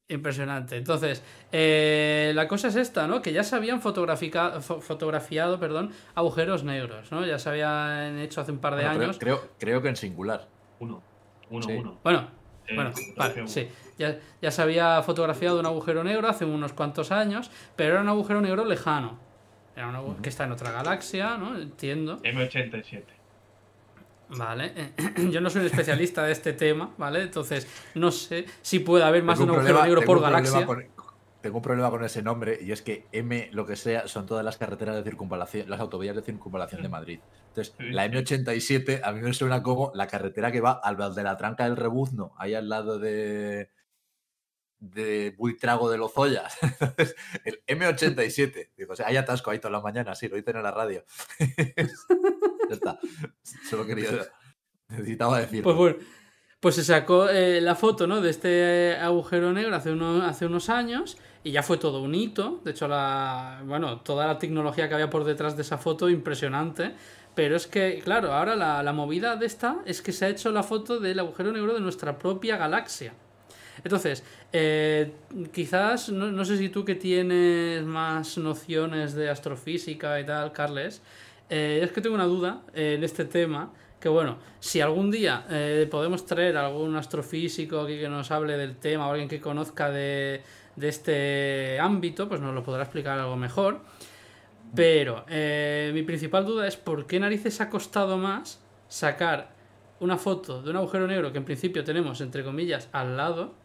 Impresionante. 0.09 0.77
Entonces, 0.77 1.21
eh, 1.51 2.31
la 2.33 2.47
cosa 2.47 2.69
es 2.69 2.77
esta, 2.77 3.07
¿no? 3.07 3.21
Que 3.21 3.33
ya 3.33 3.43
se 3.43 3.55
habían 3.57 3.81
fotografica- 3.81 4.59
fo- 4.62 4.79
fotografiado 4.79 5.59
perdón, 5.59 5.91
agujeros 6.15 6.63
negros, 6.63 7.12
¿no? 7.12 7.25
Ya 7.25 7.39
se 7.39 7.50
habían 7.50 8.17
hecho 8.19 8.39
hace 8.39 8.53
un 8.53 8.59
par 8.59 8.75
de 8.77 8.86
Bueno, 8.86 9.01
años. 9.03 9.17
creo, 9.19 9.50
creo 9.59 9.81
que 9.81 9.89
en 9.89 9.97
singular. 9.97 10.47
Uno. 10.79 11.03
Uno, 11.50 11.65
Sí. 11.65 11.74
uno. 11.74 12.00
Bueno, 12.03 12.31
Eh, 12.67 12.75
bueno, 12.75 12.91
vale, 13.17 13.47
sí. 13.47 13.67
Ya, 13.97 14.17
ya 14.41 14.51
se 14.51 14.62
había 14.62 15.01
fotografiado 15.03 15.59
un 15.59 15.65
agujero 15.65 16.03
negro 16.05 16.27
hace 16.29 16.45
unos 16.45 16.71
cuantos 16.74 17.12
años, 17.12 17.51
pero 17.75 17.93
era 17.93 18.01
un 18.01 18.09
agujero 18.09 18.39
negro 18.41 18.63
lejano. 18.63 19.19
Era 19.75 19.88
un 19.89 19.95
agu- 19.95 20.21
que 20.21 20.29
está 20.29 20.45
en 20.45 20.51
otra 20.53 20.71
galaxia, 20.71 21.38
¿no? 21.38 21.57
Entiendo. 21.59 22.19
M87. 22.24 23.03
Vale. 24.29 24.93
Yo 25.31 25.41
no 25.41 25.50
soy 25.50 25.62
un 25.62 25.67
especialista 25.67 26.24
de 26.24 26.31
este 26.34 26.53
tema, 26.53 26.93
¿vale? 26.98 27.22
Entonces, 27.22 27.67
no 27.96 28.12
sé 28.12 28.46
si 28.62 28.79
puede 28.79 29.03
haber 29.03 29.24
más 29.24 29.38
de 29.38 29.46
un 29.46 29.51
agujero 29.51 29.84
negro 29.84 30.01
por 30.01 30.22
galaxia. 30.22 30.65
con- 30.65 30.86
tengo 31.41 31.57
un 31.57 31.63
problema 31.63 31.89
con 31.91 32.03
ese 32.03 32.22
nombre 32.24 32.57
y 32.62 32.72
es 32.72 32.81
que 32.81 33.05
M, 33.12 33.50
lo 33.53 33.65
que 33.65 33.75
sea, 33.75 34.07
son 34.07 34.25
todas 34.25 34.43
las 34.43 34.57
carreteras 34.57 34.96
de 34.96 35.03
circunvalación, 35.03 35.69
las 35.69 35.79
autovías 35.79 36.15
de 36.15 36.22
circunvalación 36.24 36.81
de 36.81 36.89
Madrid. 36.89 37.19
Entonces, 37.50 37.74
la 37.79 38.03
sí. 38.05 38.10
M87 38.12 39.01
a 39.03 39.12
mí 39.13 39.22
me 39.22 39.34
suena 39.34 39.62
como 39.63 39.91
la 39.93 40.07
carretera 40.07 40.51
que 40.51 40.60
va 40.62 40.72
al 40.72 40.98
de 41.15 41.24
la 41.24 41.38
tranca 41.38 41.63
del 41.65 41.77
Rebuzno, 41.77 42.34
ahí 42.38 42.53
al 42.55 42.67
lado 42.67 43.00
de 43.00 43.69
de 44.79 45.34
Buitrago 45.38 45.89
de 45.89 45.98
Lozoya. 45.98 46.48
Entonces, 46.62 47.15
el 47.46 47.63
M87. 47.65 48.69
Digo, 48.77 48.93
o 48.93 48.96
sea, 48.96 49.07
hay 49.07 49.17
atasco 49.17 49.51
ahí 49.51 49.60
todas 49.60 49.72
las 49.74 49.84
mañanas, 49.84 50.19
sí, 50.19 50.27
lo 50.27 50.36
dicen 50.36 50.55
en 50.57 50.63
la 50.63 50.72
radio. 50.72 51.03
ya 51.39 52.74
está. 52.75 53.00
Solo 53.69 53.86
quería. 53.86 54.10
Necesitaba 54.89 55.39
decirlo. 55.39 55.63
Pues 55.63 55.75
bueno, 55.75 55.96
pues 56.60 56.75
se 56.75 56.84
sacó 56.84 57.29
eh, 57.29 57.60
la 57.62 57.75
foto 57.75 58.07
¿no? 58.07 58.22
de 58.22 58.29
este 58.29 58.96
agujero 58.96 59.51
negro 59.53 59.75
hace, 59.75 59.91
uno- 59.91 60.24
hace 60.24 60.46
unos 60.46 60.69
años 60.69 61.17
y 61.43 61.51
ya 61.51 61.62
fue 61.63 61.77
todo 61.77 62.01
un 62.01 62.15
hito. 62.15 62.62
De 62.63 62.72
hecho, 62.72 62.88
la, 62.88 63.62
bueno, 63.65 64.01
toda 64.01 64.27
la 64.27 64.38
tecnología 64.39 64.88
que 64.88 64.93
había 64.96 65.10
por 65.10 65.24
detrás 65.24 65.55
de 65.55 65.62
esa 65.63 65.77
foto, 65.77 66.10
impresionante. 66.10 66.96
Pero 67.36 67.55
es 67.55 67.67
que, 67.67 68.01
claro, 68.03 68.34
ahora 68.34 68.55
la, 68.55 68.81
la 68.81 68.93
movida 68.93 69.36
de 69.36 69.46
esta 69.46 69.77
es 69.86 70.01
que 70.01 70.12
se 70.12 70.25
ha 70.25 70.29
hecho 70.29 70.51
la 70.51 70.63
foto 70.63 71.00
del 71.00 71.19
agujero 71.19 71.51
negro 71.51 71.74
de 71.74 71.81
nuestra 71.81 72.17
propia 72.17 72.57
galaxia. 72.57 73.13
Entonces, 73.84 74.24
eh, 74.53 75.12
quizás, 75.53 76.10
no, 76.10 76.31
no 76.31 76.46
sé 76.46 76.57
si 76.57 76.69
tú 76.69 76.86
que 76.86 76.96
tienes 76.96 77.84
más 77.84 78.38
nociones 78.38 79.13
de 79.13 79.29
astrofísica 79.29 80.19
y 80.19 80.25
tal, 80.25 80.51
Carles, 80.51 81.01
eh, 81.50 81.79
es 81.84 81.91
que 81.91 82.01
tengo 82.01 82.15
una 82.15 82.25
duda 82.25 82.62
eh, 82.74 82.96
en 82.98 83.03
este 83.03 83.25
tema, 83.25 83.72
que 84.00 84.10
bueno, 84.10 84.38
si 84.60 84.81
algún 84.81 85.10
día 85.10 85.46
eh, 85.50 85.88
podemos 85.89 86.25
traer 86.25 86.57
algún 86.57 86.96
astrofísico 86.96 87.79
aquí 87.81 87.98
que 88.00 88.10
nos 88.10 88.29
hable 88.31 88.57
del 88.57 88.75
tema 88.77 89.07
o 89.07 89.12
alguien 89.12 89.29
que 89.29 89.41
conozca 89.41 89.89
de, 89.89 90.41
de 90.75 90.88
este 90.88 91.79
ámbito, 91.79 92.29
pues 92.29 92.39
nos 92.39 92.53
lo 92.53 92.63
podrá 92.63 92.84
explicar 92.84 93.19
algo 93.19 93.36
mejor. 93.36 93.81
Pero 94.75 95.25
eh, 95.29 95.91
mi 95.93 96.03
principal 96.03 96.46
duda 96.46 96.67
es 96.67 96.77
por 96.77 97.07
qué 97.07 97.19
narices 97.19 97.62
ha 97.62 97.69
costado 97.69 98.17
más 98.17 98.62
sacar 98.88 99.55
una 100.00 100.17
foto 100.17 100.62
de 100.62 100.69
un 100.69 100.75
agujero 100.77 101.07
negro 101.07 101.31
que 101.31 101.38
en 101.39 101.46
principio 101.46 101.84
tenemos, 101.84 102.22
entre 102.22 102.43
comillas, 102.43 102.89
al 102.91 103.17
lado, 103.17 103.55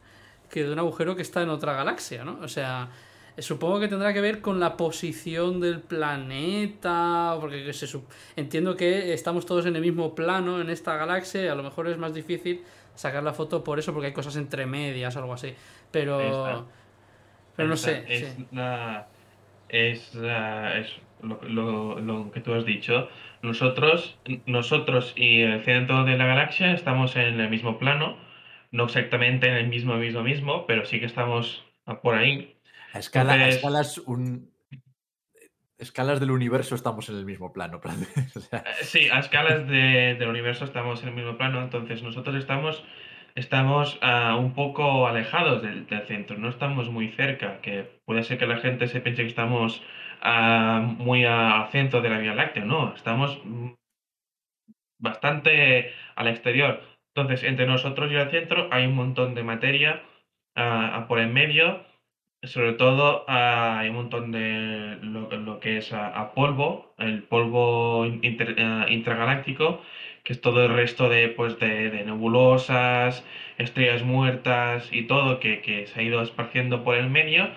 que 0.52 0.62
de 0.64 0.72
un 0.72 0.78
agujero 0.78 1.16
que 1.16 1.22
está 1.22 1.42
en 1.42 1.48
otra 1.48 1.72
galaxia, 1.72 2.24
¿no? 2.24 2.38
O 2.42 2.48
sea, 2.48 2.90
supongo 3.38 3.80
que 3.80 3.88
tendrá 3.88 4.12
que 4.12 4.20
ver 4.20 4.42
con 4.42 4.60
la 4.60 4.76
posición 4.76 5.60
del 5.60 5.80
planeta, 5.80 7.36
porque 7.40 7.64
que 7.64 7.72
se 7.72 7.86
entiendo 8.36 8.76
que 8.76 9.12
estamos 9.14 9.46
todos 9.46 9.64
en 9.66 9.74
el 9.76 9.82
mismo 9.82 10.14
plano 10.14 10.60
en 10.60 10.68
esta 10.68 10.96
galaxia 10.96 11.44
y 11.44 11.48
a 11.48 11.54
lo 11.54 11.62
mejor 11.62 11.88
es 11.88 11.96
más 11.96 12.12
difícil 12.14 12.62
sacar 12.94 13.22
la 13.22 13.32
foto 13.32 13.64
por 13.64 13.78
eso, 13.78 13.94
porque 13.94 14.08
hay 14.08 14.12
cosas 14.12 14.36
entre 14.36 14.66
medias 14.66 15.16
o 15.16 15.20
algo 15.20 15.32
así. 15.32 15.54
Pero... 15.90 16.18
Pero 17.56 17.68
no 17.68 17.76
sé. 17.76 18.04
Es, 18.08 18.28
sí. 18.34 18.46
la- 18.52 19.06
es, 19.68 20.14
la- 20.14 20.78
es 20.78 20.88
lo, 21.22 21.40
lo- 21.44 21.98
lo 22.00 22.30
que 22.30 22.40
tú 22.40 22.52
has 22.54 22.64
dicho. 22.66 23.08
Nosotros, 23.42 24.16
nosotros 24.46 25.12
y 25.16 25.40
el 25.40 25.62
centro 25.64 26.04
de 26.04 26.16
la 26.18 26.26
galaxia 26.26 26.72
estamos 26.72 27.16
en 27.16 27.40
el 27.40 27.48
mismo 27.50 27.78
plano, 27.78 28.16
no 28.72 28.84
exactamente 28.84 29.46
en 29.46 29.54
el 29.54 29.68
mismo, 29.68 29.94
mismo, 29.96 30.22
mismo, 30.22 30.66
pero 30.66 30.84
sí 30.84 30.98
que 30.98 31.06
estamos 31.06 31.64
por 32.02 32.14
ahí. 32.16 32.56
A, 32.92 32.98
escala, 32.98 33.34
a 33.34 33.48
escalas 33.48 33.98
un. 33.98 34.50
Escalas 35.78 36.20
del 36.20 36.30
universo 36.30 36.74
estamos 36.74 37.08
en 37.08 37.16
el 37.16 37.24
mismo 37.24 37.52
plano. 37.52 37.80
o 38.36 38.40
sea, 38.40 38.60
Eh, 38.60 38.84
Sí, 38.84 39.08
a 39.10 39.18
escalas 39.18 39.66
de- 39.68 40.14
del 40.18 40.28
universo 40.28 40.64
estamos 40.64 41.02
en 41.02 41.10
el 41.10 41.14
mismo 41.14 41.36
plano, 41.36 41.60
entonces 41.60 42.02
nosotros 42.02 42.36
estamos, 42.36 42.84
estamos 43.34 43.98
ah, 44.00 44.36
un 44.36 44.54
poco 44.54 45.06
alejados 45.08 45.62
del, 45.62 45.86
del 45.86 46.06
centro, 46.06 46.38
no 46.38 46.48
estamos 46.48 46.88
muy 46.88 47.08
cerca, 47.08 47.60
que 47.60 48.00
puede 48.04 48.22
ser 48.22 48.38
que 48.38 48.46
la 48.46 48.58
gente 48.58 48.86
se 48.86 49.00
piense 49.00 49.22
que 49.22 49.28
estamos 49.28 49.82
ah, 50.22 50.80
muy 50.98 51.24
al 51.24 51.68
centro 51.72 52.00
de 52.00 52.10
la 52.10 52.18
Vía 52.18 52.34
Láctea, 52.34 52.64
no, 52.64 52.94
estamos 52.94 53.40
mm, 53.44 53.72
bastante 54.98 55.92
al 56.14 56.28
exterior. 56.28 56.91
Entonces, 57.14 57.42
entre 57.44 57.66
nosotros 57.66 58.10
y 58.10 58.14
el 58.16 58.30
centro 58.30 58.68
hay 58.70 58.86
un 58.86 58.94
montón 58.94 59.34
de 59.34 59.42
materia 59.42 60.02
ah, 60.56 61.04
por 61.08 61.18
en 61.20 61.32
medio, 61.32 61.84
sobre 62.42 62.72
todo 62.72 63.24
ah, 63.28 63.78
hay 63.78 63.88
un 63.90 63.96
montón 63.96 64.32
de 64.32 64.98
lo, 65.02 65.60
que 65.60 65.78
es 65.78 65.92
ah, 65.92 66.08
a 66.08 66.32
polvo, 66.34 66.94
el 66.98 67.22
polvo 67.24 68.04
inter- 68.06 68.56
ah, 68.58 68.86
intragaláctico, 68.88 69.80
que 70.24 70.32
es 70.32 70.40
todo 70.40 70.64
el 70.64 70.70
resto 70.74 71.08
de, 71.08 71.28
pues, 71.28 71.58
de, 71.58 71.90
de 71.90 72.04
nebulosas, 72.04 73.24
estrellas 73.58 74.02
muertas 74.02 74.88
y 74.92 75.02
todo 75.02 75.38
que, 75.40 75.60
que 75.60 75.86
se 75.86 76.00
ha 76.00 76.02
ido 76.02 76.22
esparciendo 76.22 76.82
por 76.84 76.96
el 76.96 77.08
medio 77.08 77.50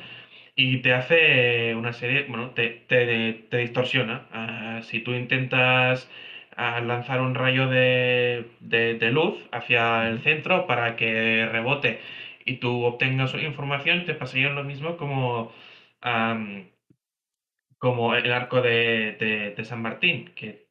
y 0.55 0.77
te 0.77 0.93
hace 0.93 1.75
una 1.75 1.93
serie, 1.93 2.25
bueno, 2.27 2.51
te, 2.51 2.69
te, 2.87 3.33
te 3.49 3.57
distorsiona. 3.57 4.27
Ah, 4.31 4.79
si 4.81 4.99
tú 4.99 5.13
intentas 5.13 6.09
ah, 6.55 6.79
lanzar 6.81 7.21
un 7.21 7.35
rayo 7.35 7.67
de, 7.67 8.49
de- 8.59 8.95
de 8.95 9.11
luz 9.11 9.35
hacia 9.51 10.07
el 10.09 10.21
centro 10.23 10.67
para 10.67 10.95
que 10.95 11.47
rebote 11.51 11.99
y 12.45 12.57
tú 12.57 12.83
obtengas 12.83 13.33
información, 13.35 14.05
te 14.05 14.13
pasaría 14.13 14.49
lo 14.49 14.63
mismo 14.63 14.97
como, 14.97 15.51
am, 16.01 16.67
como 17.77 18.15
el 18.15 18.31
arco 18.31 18.61
de, 18.61 19.15
de- 19.19 19.53
de 19.55 19.65
San 19.65 19.81
Martín, 19.81 20.31
que 20.35 20.67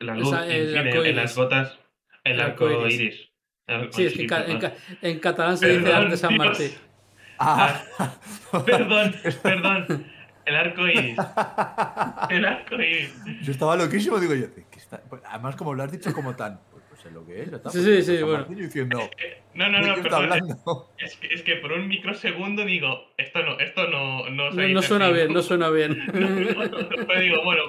la 0.00 0.14
luz 0.14 0.28
Esa- 0.28 0.46
el 0.46 0.62
incide 0.64 0.78
arco 0.78 1.04
en 1.04 1.16
las 1.16 1.24
iris. 1.24 1.36
gotas, 1.36 1.78
el 2.24 2.32
El 2.32 2.40
arco 2.40 2.66
arco 2.66 2.86
iris. 2.86 3.00
iris. 3.00 3.30
El- 3.66 3.92
Sí, 3.92 4.04
es 4.06 4.12
que 4.14 4.22
en, 4.22 4.28
ca- 4.28 4.38
en 4.40 4.58
perdón. 4.58 4.60
ca- 4.60 4.98
en 5.08 5.18
catalán 5.20 5.56
se 5.58 5.68
dice 5.68 5.82
Perdón, 5.82 6.04
arte 6.04 6.16
San 6.16 6.30
Dios. 6.34 6.44
Martín. 6.46 6.70
Ah. 7.38 7.80
Perdón, 8.66 9.14
perdón. 9.42 10.06
El 10.46 10.56
arco 10.56 10.86
iris. 10.86 11.16
El 12.30 12.44
arco 12.44 12.74
iris. 12.76 13.14
Yo 13.42 13.50
estaba 13.52 13.76
loquísimo, 13.76 14.18
digo 14.20 14.34
yo. 14.34 14.46
Pues, 15.08 15.22
Además, 15.26 15.56
como 15.56 15.74
lo 15.74 15.82
has 15.82 15.92
dicho 15.92 16.12
como 16.12 16.34
tan. 16.36 16.60
Pues, 16.70 16.84
pues 16.88 17.00
sé 17.00 17.10
lo 17.10 17.24
que 17.26 17.42
es, 17.42 17.50
ya 17.50 17.56
está. 17.56 17.70
Sí, 17.70 17.82
sí, 17.82 18.02
sí, 18.02 18.22
bueno. 18.22 18.38
Martín, 18.38 18.56
yo 18.58 18.64
diciendo. 18.64 18.98
No, 19.54 19.68
no, 19.68 19.80
¿De 19.80 19.88
no, 19.88 20.02
perdón. 20.02 20.30
Es 20.98 21.16
que, 21.16 21.26
es 21.34 21.42
que 21.42 21.56
por 21.56 21.72
un 21.72 21.86
microsegundo 21.88 22.64
digo, 22.64 23.12
esto 23.16 23.42
no, 23.42 23.58
esto 23.60 23.86
no, 23.88 24.28
no, 24.30 24.50
No, 24.50 24.82
suena 24.82 25.10
bien, 25.10 25.32
no 25.32 25.42
suena 25.42 25.70
bien. 25.70 26.02
Pero 26.12 27.20
digo, 27.20 27.42
bueno, 27.44 27.62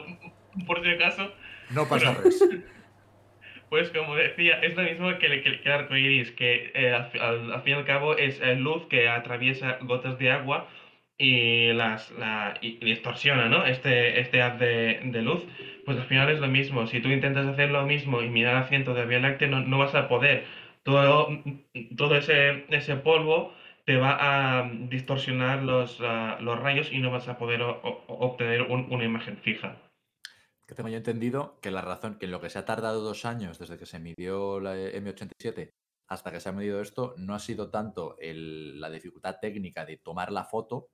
por 0.67 0.82
si 0.84 0.89
acaso, 0.89 1.32
No 1.72 1.88
pasa 1.88 2.12
Bueno. 2.12 2.22
res. 2.24 2.44
pues 3.70 3.89
como 3.89 4.15
decía, 4.15 4.60
es 4.62 4.75
lo 4.75 4.84
mismo 4.84 5.17
que 5.17 5.25
el, 5.27 5.44
que 5.44 5.50
el, 5.50 5.62
que 5.62 5.70
el 5.70 5.74
arco 5.74 5.96
iris, 5.98 6.32
que 6.32 6.72
eh, 6.75 6.94
al, 6.94 7.12
fi- 7.12 7.20
al- 7.20 7.51
al 7.51 7.62
fin 7.63 7.74
y 7.74 7.77
al 7.77 7.86
cabo 7.86 8.15
es 8.15 8.39
eh, 8.41 8.55
luz 8.55 8.86
que 8.88 9.10
atraviesa 9.10 9.77
gotas 9.82 10.17
de 10.20 10.32
agua 10.32 10.70
y 11.17 11.72
las 11.74 12.12
la, 12.12 12.55
y, 12.62 12.77
y 12.82 12.86
distorsiona, 12.86 13.48
¿no? 13.50 13.65
Este, 13.65 14.20
este 14.20 14.41
haz 14.41 14.60
de, 14.60 15.00
de 15.03 15.22
luz. 15.22 15.44
Pues 15.86 16.00
al 16.00 16.08
final 16.08 16.30
es 16.30 16.39
lo 16.39 16.48
mismo. 16.48 16.88
Si 16.88 17.00
tú 17.00 17.10
intentas 17.10 17.46
hacer 17.46 17.70
lo 17.70 17.86
mismo 17.86 18.22
y 18.22 18.30
mirar 18.30 18.56
al 18.56 18.70
centro 18.70 18.94
de 18.94 19.06
Vía 19.06 19.20
Láctea, 19.20 19.48
no, 19.48 19.77
vas 19.77 19.94
a 19.94 20.08
poder. 20.08 20.46
Todo, 20.84 21.30
todo 21.96 22.15
ese, 22.15 22.65
ese 22.70 22.96
polvo 22.96 23.54
te 23.86 23.98
va 23.98 24.18
a 24.60 24.70
distorsionar 24.89 25.62
los, 25.63 26.00
ah, 26.01 26.38
los 26.42 26.60
rayos 26.60 26.92
y 26.92 27.00
no 27.00 27.12
vas 27.12 27.27
a 27.27 27.38
poder 27.38 27.62
obtener 27.62 28.63
un- 28.63 28.88
una 28.92 29.04
imagen 29.04 29.38
fija. 29.38 29.77
Que 30.68 30.74
tengo 30.74 30.89
yo 30.89 30.98
entendido 30.98 31.60
que 31.62 31.70
la 31.70 31.82
razón, 31.82 32.18
que 32.18 32.25
lo 32.25 32.42
que 32.42 32.50
se 32.50 32.58
ha 32.58 32.65
tardado 32.65 33.01
dos 33.01 33.25
años 33.25 33.60
desde 33.60 33.77
que 33.77 33.86
se 33.86 34.00
midió 34.00 34.60
la 34.60 34.75
M87 34.75 35.70
hasta 36.08 36.32
que 36.32 36.39
se 36.39 36.50
ha 36.50 36.54
medido 36.54 36.82
esto, 36.82 37.13
no 37.18 37.36
ha 37.36 37.39
sido 37.39 37.70
tanto 37.70 38.15
el- 38.20 38.80
la 38.80 38.89
dificultad 38.89 39.38
técnica 39.39 39.86
de 39.86 39.98
tomar 39.98 40.32
la 40.32 40.46
foto, 40.46 40.88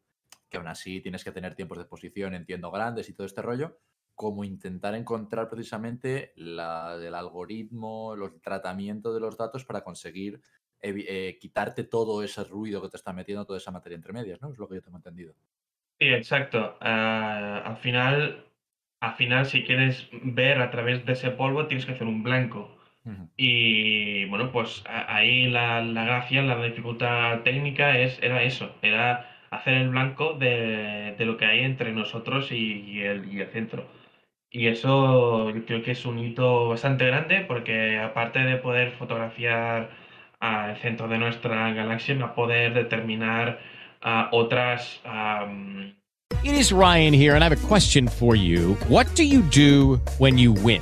que 0.50 0.57
aún 0.57 0.67
así 0.67 1.00
tienes 1.00 1.24
que 1.24 1.31
tener 1.31 1.55
tiempos 1.55 1.77
de 1.77 1.83
exposición, 1.83 2.33
entiendo, 2.33 2.71
grandes 2.71 3.07
y 3.10 3.13
todo 3.15 3.25
este 3.25 3.41
rollo, 3.41 3.77
como 4.15 4.43
intentar 4.43 4.95
encontrar 4.95 5.49
precisamente 5.49 6.33
la, 6.35 6.95
el 7.01 7.15
algoritmo, 7.15 8.15
los- 8.15 8.33
el 8.33 8.41
tratamiento 8.41 9.13
de 9.13 9.19
los 9.19 9.37
datos 9.37 9.65
para 9.65 9.83
conseguir 9.83 10.41
eh, 10.81 11.37
quitarte 11.39 11.83
todo 11.83 12.23
ese 12.23 12.43
ruido 12.43 12.81
que 12.81 12.89
te 12.89 12.97
está 12.97 13.13
metiendo 13.13 13.45
toda 13.45 13.57
esa 13.59 13.71
materia 13.71 13.95
entre 13.95 14.13
medias, 14.13 14.41
¿no? 14.41 14.51
Es 14.51 14.57
lo 14.57 14.67
que 14.67 14.75
yo 14.75 14.81
tengo 14.81 14.97
entendido. 14.97 15.35
Sí, 15.99 16.07
exacto. 16.07 16.77
Ah, 16.81 17.61
al 17.63 17.77
final, 17.77 18.45
al 18.99 19.13
final, 19.15 19.45
si 19.45 19.63
quieres 19.63 20.09
ver 20.23 20.59
a 20.61 20.71
través 20.71 21.05
de 21.05 21.13
ese 21.13 21.31
polvo, 21.31 21.67
tienes 21.67 21.85
que 21.85 21.91
hacer 21.93 22.07
un 22.07 22.23
blanco. 22.23 22.77
Y 23.37 24.25
bueno, 24.25 24.51
pues 24.51 24.83
ahí 24.87 25.47
la, 25.47 25.81
la 25.83 26.05
gracia, 26.05 26.41
la 26.43 26.61
dificultad 26.63 27.41
técnica 27.43 27.97
es, 27.99 28.19
era 28.23 28.43
eso, 28.43 28.75
era 28.83 29.47
hacer 29.51 29.75
el 29.75 29.89
blanco 29.89 30.33
de, 30.35 31.15
de 31.17 31.25
lo 31.25 31.37
que 31.37 31.45
hay 31.45 31.61
entre 31.61 31.93
nosotros 31.93 32.51
y, 32.51 32.57
y 32.81 33.01
el, 33.03 33.33
y 33.33 33.41
el 33.41 33.49
centro. 33.51 33.87
Y 34.51 34.67
eso 34.67 35.50
yo 35.50 35.65
creo 35.65 35.81
que 35.81 35.91
es 35.91 36.05
un 36.05 36.20
hito 36.20 36.70
bastante 36.70 37.05
grande 37.05 37.46
porque 37.48 37.98
aparte 38.00 38.39
de 38.39 38.58
poder 38.58 38.91
fotografiar 38.91 39.89
el 40.41 40.75
centro 40.77 41.08
de 41.08 41.17
nuestra 41.17 41.72
galaxia, 41.72 42.15
va 42.15 42.27
a 42.27 42.36
poder 42.36 42.74
determinar 42.74 43.60
otras... 44.31 45.00
am, 45.05 45.96
It 46.43 46.53
is 46.53 46.72
Ryan 46.72 47.14
here, 47.14 47.35
and 47.35 47.44
I 47.44 47.50
have 47.50 47.64
a 47.64 47.68
question 47.68 48.07
for 48.07 48.35
you. 48.35 48.75
What 48.87 49.05
do 49.16 49.24
you 49.24 49.42
do 49.42 50.01
when 50.18 50.37
you 50.37 50.53
win? 50.53 50.81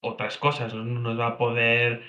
Otras 0.00 0.38
cosas. 0.38 0.74
No 0.74 0.84
nos 0.84 1.18
va 1.18 1.28
a 1.28 1.38
poder 1.38 2.02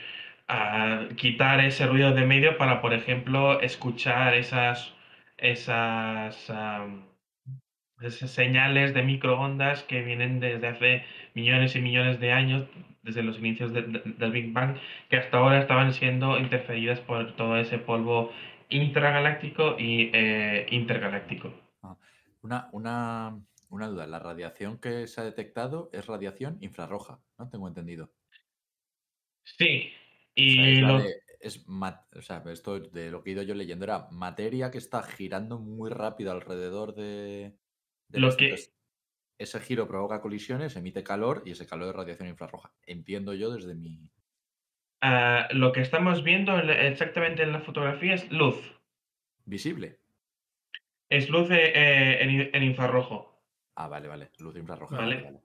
ah, 0.48 1.08
quitar 1.18 1.60
ese 1.62 1.88
ruido 1.88 2.14
de 2.14 2.26
medio 2.26 2.58
para, 2.58 2.82
por 2.82 2.94
ejemplo, 2.94 3.60
escuchar 3.62 4.36
esas, 4.36 4.94
esas, 5.38 6.50
señales 8.10 8.94
de 8.94 9.04
microondas 9.04 9.84
que 9.84 10.02
vienen 10.02 10.40
desde 10.40 10.68
hace 10.68 11.04
millones 11.36 11.76
y 11.76 11.82
millones 11.82 12.20
de 12.20 12.32
años, 12.32 12.68
desde 13.04 13.24
los 13.24 13.38
inicios 13.38 13.74
de- 13.74 13.84
de- 13.84 14.00
del 14.18 14.32
Big 14.32 14.52
Bang, 14.54 14.78
que 15.10 15.18
hasta 15.18 15.38
ahora 15.38 15.60
estaban 15.60 15.94
siendo 15.94 16.38
interferidas 16.40 17.00
por 17.00 17.36
todo 17.36 17.58
ese 17.58 17.78
polvo 17.78 18.32
intragaláctico 18.70 19.76
y 19.78 20.10
eh, 20.14 20.68
intergaláctico. 20.72 21.54
Una, 22.42 22.70
una, 22.72 23.40
una 23.72 23.88
duda, 23.88 24.06
la 24.06 24.20
radiación 24.20 24.78
que 24.80 25.08
se 25.08 25.22
ha 25.22 25.24
detectado 25.24 25.90
es 25.94 26.06
radiación 26.06 26.58
infrarroja, 26.62 27.20
¿no? 27.40 27.50
Tengo 27.50 27.68
entendido. 27.68 28.12
Sí, 29.44 29.92
O 29.92 30.36
sea, 30.36 30.70
y 30.70 30.74
es 30.74 30.82
lo- 30.82 31.00
de- 31.00 31.22
o 32.16 32.22
sea, 32.22 32.44
esto 32.52 32.80
de 32.80 33.10
lo 33.10 33.24
que 33.24 33.32
he 33.32 33.34
ido 33.34 33.42
yo 33.44 33.56
leyendo 33.56 33.86
era 33.86 34.08
materia 34.12 34.70
que 34.70 34.78
está 34.78 35.02
girando 35.02 35.58
muy 35.58 35.90
rápido 35.90 36.32
alrededor 36.32 36.94
de, 36.94 37.58
del 38.10 38.22
Lo 38.22 38.36
que- 38.38 38.56
ese 39.40 39.60
giro 39.60 39.88
provoca 39.88 40.22
colisiones, 40.22 40.76
emite 40.76 41.04
calor 41.04 41.42
y 41.46 41.52
ese 41.52 41.66
calor 41.66 41.90
es 41.90 41.96
radiación 41.96 42.30
infrarroja. 42.30 42.72
Entiendo 42.86 43.34
yo 43.34 43.52
desde 43.52 43.74
mi... 43.74 44.12
ah, 45.02 45.48
lo 45.52 45.72
que 45.72 45.82
estamos 45.82 46.24
viendo 46.24 46.60
exactamente 46.60 47.42
en 47.42 47.54
la 47.54 47.62
fotografía 47.62 48.14
es 48.14 48.32
luz. 48.32 48.80
Visible. 49.46 49.98
Es 51.10 51.30
luz 51.30 51.50
eh, 51.50 51.72
eh, 51.74 52.52
en 52.54 52.64
infrarrojo. 52.64 53.31
Ah, 53.84 53.88
vale, 53.88 54.08
vale. 54.08 54.30
Luz 54.40 54.56
infrarroja. 54.58 54.96
Vale. 54.98 55.42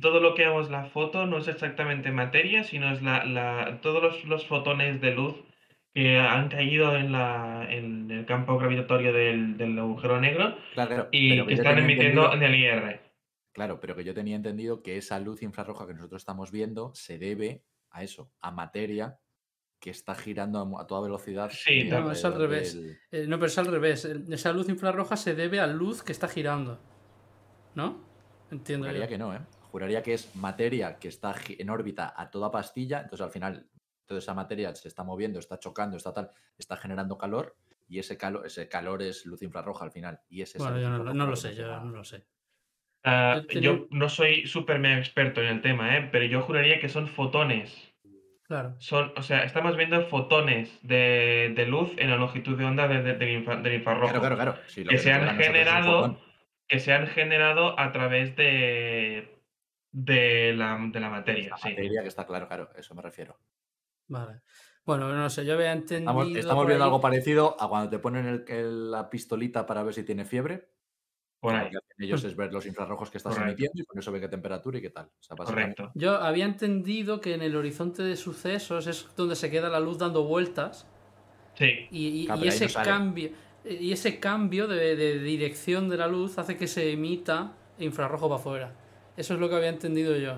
Todo 0.00 0.18
lo 0.20 0.34
que 0.34 0.46
vemos 0.46 0.66
en 0.66 0.72
la 0.72 0.86
foto 0.86 1.26
no 1.26 1.38
es 1.38 1.46
exactamente 1.48 2.10
materia, 2.10 2.64
sino 2.64 2.90
es 2.92 3.02
la, 3.02 3.24
la- 3.24 3.80
todos 3.82 4.02
los, 4.02 4.24
los 4.24 4.46
fotones 4.46 5.00
de 5.00 5.12
luz 5.12 5.36
que 5.92 6.18
han 6.18 6.48
caído 6.48 6.96
en, 6.96 7.12
la, 7.12 7.66
en 7.70 8.10
el 8.10 8.26
campo 8.26 8.58
gravitatorio 8.58 9.12
del, 9.12 9.56
del 9.56 9.78
agujero 9.78 10.20
negro 10.20 10.56
Claro, 10.72 10.88
claro, 10.88 11.08
y 11.12 11.28
que 11.30 11.36
yo 11.36 11.44
están 11.50 11.78
emitiendo 11.78 12.32
en 12.32 12.42
el 12.42 12.54
IR. 12.56 13.00
Claro, 13.52 13.78
pero 13.78 13.94
que 13.94 14.02
yo 14.02 14.12
tenía 14.14 14.34
entendido 14.34 14.82
que 14.82 14.96
esa 14.96 15.20
luz 15.20 15.40
infrarroja 15.42 15.86
que 15.86 15.94
nosotros 15.94 16.22
estamos 16.22 16.50
viendo 16.50 16.92
se 16.94 17.18
debe 17.18 17.62
a 17.90 18.02
eso, 18.02 18.32
a 18.40 18.50
materia 18.50 19.18
que 19.78 19.90
está 19.90 20.16
girando 20.16 20.78
a, 20.80 20.86
toda 20.88 21.02
velocidad. 21.02 21.50
Sí, 21.52 21.80
eh, 21.82 21.84
no, 21.84 22.10
es 22.10 22.24
al 22.24 22.34
revés. 22.40 22.74
del- 22.74 22.96
Eh, 23.12 23.26
no, 23.28 23.36
pero 23.36 23.46
es 23.46 23.58
al 23.58 23.66
revés. 23.66 24.04
Esa 24.04 24.52
luz 24.52 24.68
infrarroja 24.68 25.16
se 25.16 25.34
debe 25.36 25.60
a 25.60 25.66
luz 25.68 26.02
que 26.02 26.10
está 26.10 26.26
girando. 26.26 26.80
¿No? 27.74 28.00
Entiendo 28.50 28.86
Juraría 28.86 29.04
yo. 29.06 29.08
que 29.10 29.18
no, 29.18 29.34
¿eh? 29.34 29.40
Juraría 29.70 30.02
que 30.02 30.14
es 30.14 30.34
materia 30.36 30.98
que 30.98 31.08
está 31.08 31.34
en 31.48 31.70
órbita 31.70 32.14
a 32.16 32.30
toda 32.30 32.50
pastilla, 32.50 33.00
entonces 33.00 33.24
al 33.24 33.32
final 33.32 33.66
toda 34.06 34.18
esa 34.20 34.34
materia 34.34 34.74
se 34.74 34.86
está 34.88 35.02
moviendo, 35.02 35.38
está 35.38 35.58
chocando, 35.58 35.96
está 35.96 36.12
tal, 36.12 36.30
está 36.58 36.76
generando 36.76 37.18
calor 37.18 37.56
y 37.88 37.98
ese 37.98 38.16
calor, 38.16 38.46
ese 38.46 38.68
calor 38.68 39.02
es 39.02 39.26
luz 39.26 39.42
infrarroja 39.42 39.84
al 39.84 39.90
final. 39.92 40.20
Y 40.28 40.42
es 40.42 40.54
esa 40.54 40.64
Bueno, 40.70 40.78
yo 40.80 40.90
no, 40.90 41.26
lo 41.26 41.34
sé, 41.36 41.48
nos 41.48 41.56
yo 41.56 41.80
no 41.80 41.90
lo 41.96 42.04
sé. 42.04 42.24
Ah, 43.02 43.34
Yo 43.36 43.46
tenía- 43.46 43.62
yo 43.70 43.86
no 43.90 44.08
soy 44.08 44.46
súper 44.46 44.78
mega 44.78 44.98
experto 44.98 45.40
en 45.42 45.48
el 45.48 45.60
tema, 45.62 45.96
¿eh? 45.98 46.08
pero 46.12 46.24
yo 46.24 46.40
juraría 46.42 46.78
que 46.80 46.88
son 46.88 47.08
fotones. 47.08 47.90
Claro. 48.46 48.74
son, 48.78 49.10
o 49.16 49.22
sea, 49.22 49.42
estamos 49.44 49.74
viendo 49.74 50.02
fotones 50.08 50.78
de, 50.82 51.54
de 51.56 51.66
luz 51.66 51.92
en 51.96 52.10
la 52.10 52.16
longitud 52.16 52.58
de 52.58 52.64
onda 52.66 52.86
de- 52.86 53.02
de- 53.02 53.14
del, 53.14 53.30
infra- 53.42 53.56
del 53.62 53.72
infrarrojo. 53.74 54.12
Claro, 54.12 54.20
claro, 54.20 54.36
claro. 54.36 54.58
Sí, 54.66 54.82
que 54.82 54.90
que 54.90 54.98
se 54.98 55.12
han 55.12 55.34
generado. 55.38 56.20
Que 56.68 56.78
se 56.80 56.92
han 56.92 57.06
generado 57.06 57.78
a 57.78 57.92
través 57.92 58.36
de 58.36 59.30
de 59.92 60.52
la, 60.56 60.76
de 60.92 60.98
la 61.00 61.08
materia, 61.08 61.50
La 61.50 61.56
sí. 61.56 61.68
materia 61.68 62.02
que 62.02 62.08
está 62.08 62.26
claro, 62.26 62.48
claro, 62.48 62.68
eso 62.76 62.94
me 62.96 63.02
refiero. 63.02 63.38
Vale. 64.08 64.40
Bueno, 64.84 65.12
no 65.12 65.30
sé, 65.30 65.44
yo 65.46 65.54
había 65.54 65.70
entendido. 65.72 66.10
Estamos, 66.10 66.66
viendo 66.66 66.84
ahí- 66.84 66.88
algo 66.88 67.00
parecido 67.00 67.56
a 67.60 67.68
cuando 67.68 67.88
te 67.90 67.98
ponen 68.00 68.26
el- 68.26 68.44
el- 68.48 68.90
la 68.90 69.08
pistolita 69.08 69.64
para 69.66 69.84
ver 69.84 69.94
si 69.94 70.02
tiene 70.02 70.24
fiebre. 70.24 70.68
Por 71.40 71.54
ahí, 71.54 71.66
Lo 71.66 71.80
que 71.80 71.86
hacen 71.92 72.04
ellos 72.06 72.24
es 72.24 72.34
ver 72.34 72.52
los 72.52 72.66
infrarrojos 72.66 73.08
que 73.10 73.18
estás 73.18 73.34
Correcto. 73.34 73.50
emitiendo 73.52 73.82
y 73.82 73.84
con 73.86 73.98
eso 73.98 74.10
ve 74.10 74.20
qué 74.20 74.28
temperatura 74.28 74.78
y 74.78 74.80
qué 74.82 74.90
tal. 74.90 75.06
O 75.06 75.22
sea, 75.22 75.36
básicamente- 75.36 75.76
correcto. 75.76 75.98
Yo 75.98 76.16
había 76.16 76.44
entendido 76.46 77.20
que 77.20 77.34
en 77.34 77.42
el 77.42 77.54
horizonte 77.54 78.02
de 78.02 78.16
sucesos 78.16 78.86
es 78.88 79.08
donde 79.14 79.36
se 79.36 79.48
queda 79.50 79.68
la 79.68 79.78
luz 79.78 79.98
dando 79.98 80.24
vueltas 80.24 80.88
Sí, 81.54 81.86
y, 81.92 82.28
ese 82.46 82.66
no 82.66 82.82
cambio 82.84 83.30
y 83.64 83.92
ese 83.92 84.18
cambio 84.20 84.66
de, 84.68 84.96
de 84.96 85.18
dirección 85.20 85.88
de 85.88 85.96
la 85.96 86.06
luz 86.08 86.38
hace 86.38 86.56
que 86.56 86.66
se 86.66 86.92
emita 86.92 87.52
infrarrojo 87.78 88.28
para 88.28 88.40
afuera. 88.40 88.72
Eso 89.16 89.34
es 89.34 89.40
lo 89.40 89.48
que 89.48 89.56
había 89.56 89.68
entendido 89.70 90.16
yo. 90.16 90.34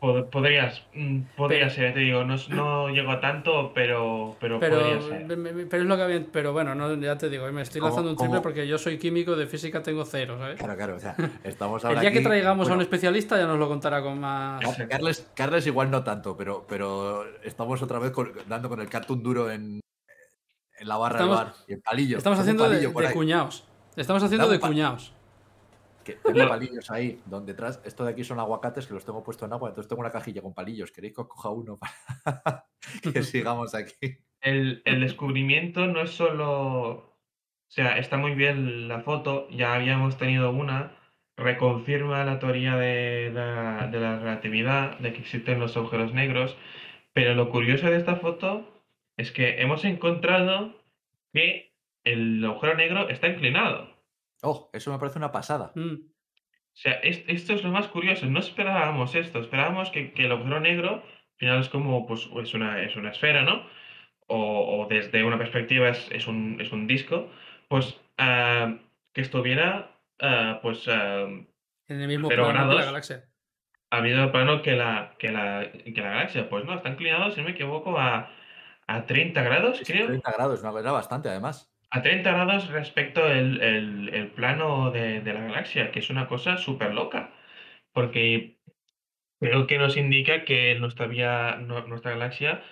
pod- 0.00 0.28
podrías, 0.28 0.82
mm, 0.92 1.20
podría 1.34 1.60
Pero- 1.60 1.70
ser, 1.70 1.94
te 1.94 2.00
digo, 2.00 2.24
no, 2.24 2.36
no 2.50 2.88
llego 2.90 3.10
a 3.12 3.20
tanto, 3.20 3.72
pero, 3.74 4.36
pero, 4.38 4.60
Pero, 4.60 4.78
podría 4.80 5.00
ser. 5.00 5.26
pero 5.70 5.82
es 5.82 5.88
lo 5.88 5.96
que 5.96 6.02
había, 6.02 6.26
pero 6.30 6.52
bueno, 6.52 6.74
no, 6.74 6.94
ya 6.96 7.16
te 7.16 7.30
digo, 7.30 7.50
me 7.52 7.62
estoy 7.62 7.80
¿Cómo- 7.80 7.88
lanzando 7.90 8.10
un 8.10 8.16
triple 8.16 8.32
cómo? 8.32 8.42
porque 8.42 8.66
yo 8.68 8.76
soy 8.76 8.98
químico 8.98 9.34
de 9.34 9.46
física 9.46 9.82
tengo 9.82 10.04
cero, 10.04 10.36
¿sabes? 10.38 10.58
Claro, 10.58 10.76
claro. 10.76 10.96
O 10.96 11.00
sea, 11.00 11.16
estamos 11.44 11.82
El 11.84 11.88
ahora 11.88 12.00
día 12.02 12.12
que 12.12 12.20
traigamos 12.20 12.68
a 12.68 12.74
un 12.74 12.82
especialista 12.82 13.38
ya 13.38 13.46
nos 13.46 13.58
lo 13.58 13.66
contará 13.66 14.02
con 14.02 14.20
más. 14.20 14.62
Car- 14.76 14.88
Carles, 14.88 15.30
Carles 15.34 15.66
igual 15.66 15.90
no 15.90 16.04
tanto, 16.04 16.36
pero, 16.36 16.66
pero 16.68 17.24
estamos 17.42 17.80
otra 17.80 17.98
vez 17.98 18.10
con- 18.10 18.32
dando 18.46 18.68
con 18.68 18.80
el 18.80 18.90
cartoon 18.90 19.22
duro 19.22 19.50
en, 19.50 19.80
en 20.84 20.88
la 20.88 20.96
barra 20.96 21.16
Estamos- 21.16 21.38
del 21.38 21.46
bar. 21.46 21.54
Y 21.66 21.72
el 21.72 21.80
palillo. 21.80 22.18
Estamos 22.18 22.38
haciendo 22.38 22.68
de, 22.68 22.88
palillo 22.88 23.12
cuñados. 23.12 23.66
Estamos 23.96 24.22
haciendo 24.22 24.48
de 24.48 24.60
cuñados. 24.60 25.12
que 26.04 26.12
tengo 26.14 26.48
palillos 26.48 26.90
ahí, 26.90 27.20
donde 27.24 27.52
detrás. 27.52 27.80
Esto 27.84 28.04
de 28.04 28.12
aquí 28.12 28.24
son 28.24 28.38
aguacates 28.38 28.86
que 28.86 28.92
los 28.94 29.04
tengo 29.04 29.24
puestos 29.24 29.46
en 29.46 29.54
agua. 29.54 29.70
Entonces 29.70 29.88
tengo 29.88 30.00
una 30.00 30.10
cajilla 30.10 30.42
con 30.42 30.52
palillos. 30.52 30.92
¿Queréis 30.92 31.14
que 31.14 31.22
os 31.22 31.28
coja 31.28 31.48
uno 31.48 31.78
para 31.78 32.66
que 33.02 33.22
sigamos 33.22 33.74
aquí? 33.74 34.18
El, 34.40 34.82
el 34.84 35.00
descubrimiento 35.00 35.86
no 35.86 36.02
es 36.02 36.10
solo. 36.10 37.14
O 37.66 37.70
sea, 37.74 37.98
está 37.98 38.18
muy 38.18 38.34
bien 38.34 38.86
la 38.86 39.00
foto, 39.00 39.48
ya 39.50 39.74
habíamos 39.74 40.16
tenido 40.16 40.50
una, 40.50 40.92
reconfirma 41.36 42.22
la 42.24 42.38
teoría 42.38 42.76
de 42.76 43.30
la, 43.34 43.88
de 43.90 43.98
la 43.98 44.18
relatividad, 44.18 44.98
de 44.98 45.12
que 45.12 45.20
existen 45.20 45.58
los 45.58 45.76
agujeros 45.76 46.12
negros, 46.12 46.56
pero 47.14 47.34
lo 47.34 47.50
curioso 47.50 47.86
de 47.86 47.96
esta 47.96 48.16
foto 48.16 48.73
es 49.16 49.32
que 49.32 49.60
hemos 49.62 49.84
encontrado 49.84 50.80
que 51.32 51.72
el 52.04 52.44
agujero 52.44 52.74
negro 52.76 53.08
está 53.08 53.28
inclinado. 53.28 53.94
Oh, 54.42 54.70
eso 54.72 54.92
me 54.92 54.98
parece 54.98 55.18
una 55.18 55.32
pasada. 55.32 55.72
Mm. 55.74 55.94
O 55.94 56.76
sea, 56.76 56.92
es- 56.94 57.24
esto 57.28 57.52
es 57.54 57.62
lo 57.62 57.70
más 57.70 57.88
curioso. 57.88 58.26
No 58.26 58.40
esperábamos 58.40 59.14
esto. 59.14 59.40
Esperábamos 59.40 59.90
que, 59.90 60.12
que 60.12 60.24
el 60.26 60.32
agujero 60.32 60.60
negro, 60.60 60.90
al 60.96 61.36
final 61.38 61.60
es 61.60 61.68
como, 61.68 62.06
pues, 62.06 62.28
es 62.42 62.54
una, 62.54 62.82
es 62.82 62.96
una 62.96 63.10
esfera, 63.10 63.42
¿no? 63.42 63.66
O, 64.26 64.80
o 64.82 64.86
desde 64.88 65.22
una 65.24 65.38
perspectiva 65.38 65.88
es, 65.90 66.10
es 66.10 66.26
un, 66.26 66.60
es 66.60 66.72
un 66.72 66.86
disco. 66.86 67.30
Pues 67.68 67.98
ah, 68.18 68.76
que 69.12 69.20
estuviera, 69.20 69.96
ah, 70.20 70.58
pues, 70.62 70.86
ah, 70.88 71.22
En 71.88 72.00
el 72.00 72.08
mismo 72.08 72.28
plano 72.28 72.46
que 72.48 72.52
la 72.52 72.64
grados. 72.64 72.84
galaxia. 72.86 73.24
a 73.90 74.00
mismo 74.00 74.32
plano 74.32 74.60
que 74.62 74.72
la, 74.72 75.14
que 75.18 75.30
la, 75.30 75.70
que 75.72 76.00
la 76.00 76.10
galaxia. 76.10 76.48
Pues 76.50 76.64
no, 76.64 76.74
está 76.74 76.88
inclinado, 76.90 77.30
si 77.30 77.38
no 77.40 77.44
me 77.46 77.52
equivoco, 77.52 77.96
a, 77.98 78.30
a 78.86 79.06
30 79.06 79.42
grados, 79.42 79.82
creo. 79.84 80.06
30 80.08 80.32
grados, 80.32 80.62
no, 80.62 80.78
era 80.78 80.92
bastante 80.92 81.28
además. 81.28 81.70
A 81.90 82.02
30 82.02 82.32
grados 82.32 82.68
respecto 82.68 83.26
el, 83.28 83.60
el, 83.60 84.08
el 84.12 84.28
plano 84.28 84.90
de, 84.90 85.20
de 85.20 85.32
la 85.32 85.40
galaxia, 85.42 85.92
que 85.92 86.00
es 86.00 86.10
una 86.10 86.28
cosa 86.28 86.56
súper 86.56 86.92
loca. 86.94 87.32
Porque 87.92 88.58
creo 89.40 89.66
que 89.66 89.78
nos 89.78 89.96
indica 89.96 90.44
que 90.44 90.74
nuestra, 90.76 91.06
vía, 91.06 91.56
no- 91.60 91.86
nuestra 91.86 92.12
galaxia 92.12 92.62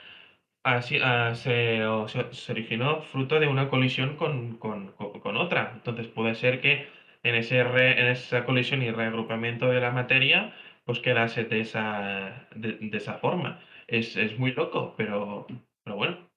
así, 0.64 0.98
ah, 1.02 1.34
se, 1.34 1.84
o 1.86 2.08
se- 2.08 2.32
se 2.34 2.52
originó 2.52 3.02
fruto 3.02 3.40
de 3.40 3.48
una 3.48 3.68
colisión 3.70 4.16
con, 4.16 4.58
con- 4.58 4.92
con- 4.92 5.20
con 5.20 5.36
otra. 5.36 5.72
Entonces 5.74 6.08
puede 6.08 6.34
ser 6.34 6.60
que 6.60 6.88
en, 7.22 7.34
ese 7.34 7.64
re- 7.64 8.00
en 8.00 8.06
esa 8.08 8.44
colisión 8.44 8.82
y 8.82 8.90
reagrupamiento 8.90 9.68
de 9.68 9.80
la 9.80 9.90
materia, 9.90 10.54
pues 10.84 11.00
quedase 11.00 11.44
de 11.44 11.60
esa, 11.60 12.48
de, 12.54 12.74
de 12.74 12.96
esa 12.98 13.14
forma. 13.18 13.60
Es, 13.86 14.16
es 14.16 14.38
muy 14.38 14.52
loco, 14.52 14.94
pero, 14.96 15.46
pero 15.84 15.96
bueno. 15.96 16.30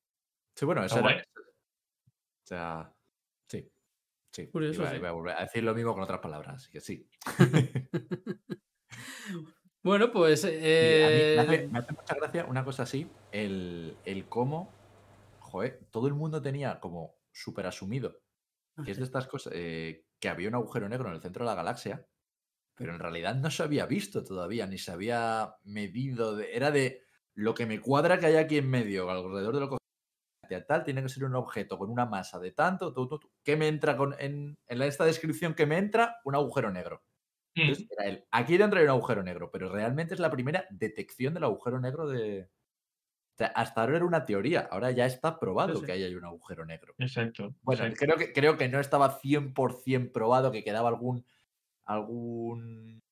Sí, 0.55 0.65
bueno, 0.65 0.83
eso 0.83 0.99
era. 0.99 1.17
O 1.17 2.47
sea, 2.47 2.93
sí. 3.49 3.71
Sí. 4.31 4.47
Curioso, 4.47 4.81
iba, 4.81 4.91
sí. 4.91 4.97
iba 4.97 5.09
a 5.09 5.13
volver 5.13 5.35
a 5.37 5.41
decir 5.41 5.63
lo 5.63 5.73
mismo 5.73 5.93
con 5.93 6.03
otras 6.03 6.19
palabras, 6.19 6.55
así 6.55 6.71
que 6.71 6.81
sí. 6.81 7.07
Bueno, 9.83 10.11
pues. 10.11 10.43
Y 10.43 10.47
a 10.47 10.49
mí 10.49 10.59
eh, 10.63 11.33
me, 11.35 11.41
hace, 11.43 11.67
me 11.67 11.79
hace 11.79 11.93
mucha 11.93 12.15
gracia 12.15 12.45
una 12.45 12.65
cosa 12.65 12.83
así, 12.83 13.07
el, 13.31 13.95
el 14.03 14.27
cómo, 14.27 14.73
joder, 15.39 15.79
todo 15.91 16.07
el 16.07 16.15
mundo 16.15 16.41
tenía 16.41 16.79
como 16.79 17.13
súper 17.31 17.67
asumido 17.67 18.19
que 18.83 18.91
es 18.91 18.97
de 18.97 19.03
estas 19.03 19.27
cosas, 19.27 19.53
eh, 19.55 20.05
que 20.19 20.27
había 20.27 20.49
un 20.49 20.55
agujero 20.55 20.89
negro 20.89 21.07
en 21.07 21.15
el 21.15 21.21
centro 21.21 21.45
de 21.45 21.51
la 21.51 21.55
galaxia, 21.55 22.05
pero 22.75 22.93
en 22.93 22.99
realidad 22.99 23.35
no 23.35 23.49
se 23.49 23.63
había 23.63 23.85
visto 23.85 24.21
todavía, 24.23 24.65
ni 24.67 24.77
se 24.77 24.91
había 24.91 25.55
medido, 25.63 26.35
de- 26.35 26.53
era 26.53 26.71
de 26.71 27.04
lo 27.35 27.53
que 27.53 27.65
me 27.65 27.79
cuadra 27.79 28.17
que 28.19 28.25
hay 28.27 28.35
aquí 28.35 28.57
en 28.57 28.69
medio, 28.69 29.09
alrededor 29.09 29.53
de 29.53 29.59
lo 29.59 29.69
que 29.69 29.77
tal, 30.61 30.83
tiene 30.83 31.01
que 31.01 31.09
ser 31.09 31.25
un 31.25 31.35
objeto 31.35 31.77
con 31.77 31.89
una 31.89 32.05
masa 32.05 32.39
de 32.39 32.51
tanto, 32.51 32.93
tu, 32.93 33.07
tu, 33.07 33.19
tu, 33.19 33.31
que 33.43 33.55
me 33.55 33.67
entra 33.67 33.97
con, 33.97 34.15
en, 34.19 34.57
en 34.67 34.81
esta 34.81 35.05
descripción 35.05 35.53
que 35.53 35.65
me 35.65 35.77
entra, 35.77 36.17
un 36.23 36.35
agujero 36.35 36.71
negro. 36.71 37.03
Mm. 37.55 37.61
Entonces, 37.61 37.87
era 37.91 38.09
el, 38.09 38.25
aquí 38.31 38.57
dentro 38.57 38.79
hay 38.79 38.85
un 38.85 38.91
agujero 38.91 39.23
negro, 39.23 39.49
pero 39.51 39.69
realmente 39.69 40.13
es 40.13 40.19
la 40.19 40.31
primera 40.31 40.65
detección 40.69 41.33
del 41.33 41.45
agujero 41.45 41.79
negro 41.79 42.07
de... 42.07 42.43
O 42.43 43.37
sea, 43.37 43.47
hasta 43.47 43.81
ahora 43.81 43.97
era 43.97 44.05
una 44.05 44.23
teoría, 44.23 44.61
ahora 44.71 44.91
ya 44.91 45.05
está 45.05 45.39
probado 45.39 45.79
sí. 45.79 45.85
que 45.85 45.91
ahí 45.91 46.03
hay 46.03 46.15
un 46.15 46.23
agujero 46.23 46.65
negro. 46.65 46.93
Exacto. 46.97 47.53
Bueno, 47.63 47.83
exacto. 47.83 48.05
creo 48.05 48.17
que, 48.17 48.31
creo 48.31 48.57
que 48.57 48.69
no 48.69 48.79
estaba 48.79 49.19
100% 49.19 50.13
probado, 50.13 50.53
que 50.53 50.63
quedaba 50.63 50.87
algún, 50.87 51.25
algún 51.83 53.03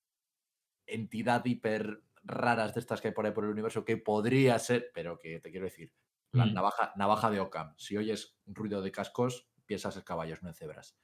entidad 0.86 1.44
hiper 1.44 2.02
raras 2.24 2.74
de 2.74 2.80
estas 2.80 3.02
que 3.02 3.10
hay 3.10 3.14
por 3.14 3.26
ahí 3.26 3.32
por 3.34 3.44
el 3.46 3.52
universo 3.52 3.84
que 3.86 3.98
podría 3.98 4.58
ser, 4.60 4.92
pero 4.94 5.20
que 5.20 5.40
te 5.40 5.52
quiero 5.52 5.66
decir, 5.66 5.92
la 6.32 6.46
Mm. 6.46 6.54
navaja, 6.54 6.94
navaja 6.96 7.30
de 7.30 7.40
Ockham. 7.40 7.74
Si 7.78 7.96
oyes 7.98 8.38
un 8.46 8.56
ruido 8.56 8.82
de 8.82 8.92
cascos, 8.92 9.50
piensas 9.66 9.96
en 9.98 10.04
caballos, 10.04 10.42
no 10.42 10.50
en 10.50 10.56
cebras. 10.56 10.98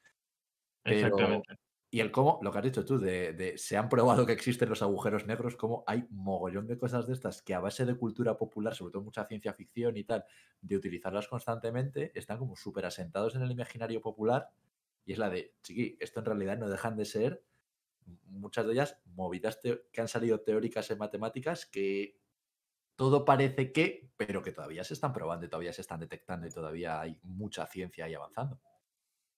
Pero- 0.84 0.96
Exactamente. 1.08 1.56
Y 1.92 2.02
el 2.02 2.12
cómo, 2.12 2.40
lo 2.44 2.52
que 2.52 2.58
has 2.60 2.64
dicho 2.64 2.86
tú, 2.86 3.00
de, 3.00 3.34
de 3.34 3.58
se 3.58 3.76
han 3.76 3.90
probado 3.90 4.24
que 4.28 4.32
existen 4.32 4.70
los 4.70 4.84
agujeros 4.84 5.26
negros, 5.26 5.56
como 5.56 5.84
hay 5.88 6.06
mogollón 6.12 6.68
de 6.68 6.78
cosas 6.78 7.08
de 7.08 7.14
estas 7.14 7.42
que 7.42 7.56
a 7.56 7.60
base 7.60 7.84
de 7.84 7.96
cultura 7.96 8.38
popular, 8.38 8.76
sobre 8.76 8.92
todo 8.92 9.02
mucha 9.02 9.26
ciencia 9.26 9.54
ficción 9.54 9.98
y 9.98 10.04
tal, 10.04 10.24
de 10.62 10.76
utilizarlas 10.78 11.28
constantemente, 11.28 12.12
están 12.14 12.38
como 12.38 12.56
súper 12.56 12.86
asentados 12.86 13.34
en 13.36 13.42
el 13.42 13.50
imaginario 13.52 14.02
popular. 14.02 14.50
Y 15.04 15.14
es 15.14 15.18
la 15.18 15.32
de, 15.32 15.56
chiqui, 15.64 15.98
esto 16.00 16.20
en 16.20 16.28
realidad 16.28 16.60
no 16.60 16.70
dejan 16.70 16.96
de 16.96 17.06
ser 17.06 17.44
muchas 18.26 18.66
de 18.66 18.74
ellas 18.74 18.98
movidas 19.06 19.60
que 19.62 20.02
han 20.02 20.08
salido 20.08 20.42
teóricas 20.42 20.90
en 20.92 20.98
matemáticas 20.98 21.66
que 21.66 22.20
todo 22.96 23.24
parece 23.24 23.72
que, 23.72 24.12
pero 24.18 24.44
que 24.44 24.52
todavía 24.52 24.84
se 24.84 24.94
están 24.94 25.14
probando 25.14 25.46
y 25.46 25.50
todavía 25.50 25.74
se 25.74 25.82
están 25.82 26.00
detectando 26.00 26.48
y 26.48 26.52
todavía 26.52 27.00
hay 27.00 27.20
mucha 27.24 27.66
ciencia 27.66 28.06
ahí 28.06 28.14
avanzando. 28.14 28.60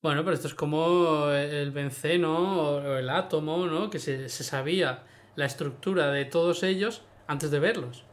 Bueno, 0.01 0.23
pero 0.23 0.33
esto 0.33 0.47
es 0.47 0.55
como 0.55 1.29
el 1.29 1.69
benceno 1.71 2.71
o 2.71 2.97
el 2.97 3.07
átomo, 3.09 3.67
¿no? 3.67 3.91
Que 3.91 3.99
se, 3.99 4.29
se 4.29 4.43
sabía 4.43 5.05
la 5.35 5.45
estructura 5.45 6.11
de 6.11 6.25
todos 6.25 6.63
ellos 6.63 7.03
antes 7.27 7.51
de 7.51 7.59
verlos. 7.59 8.03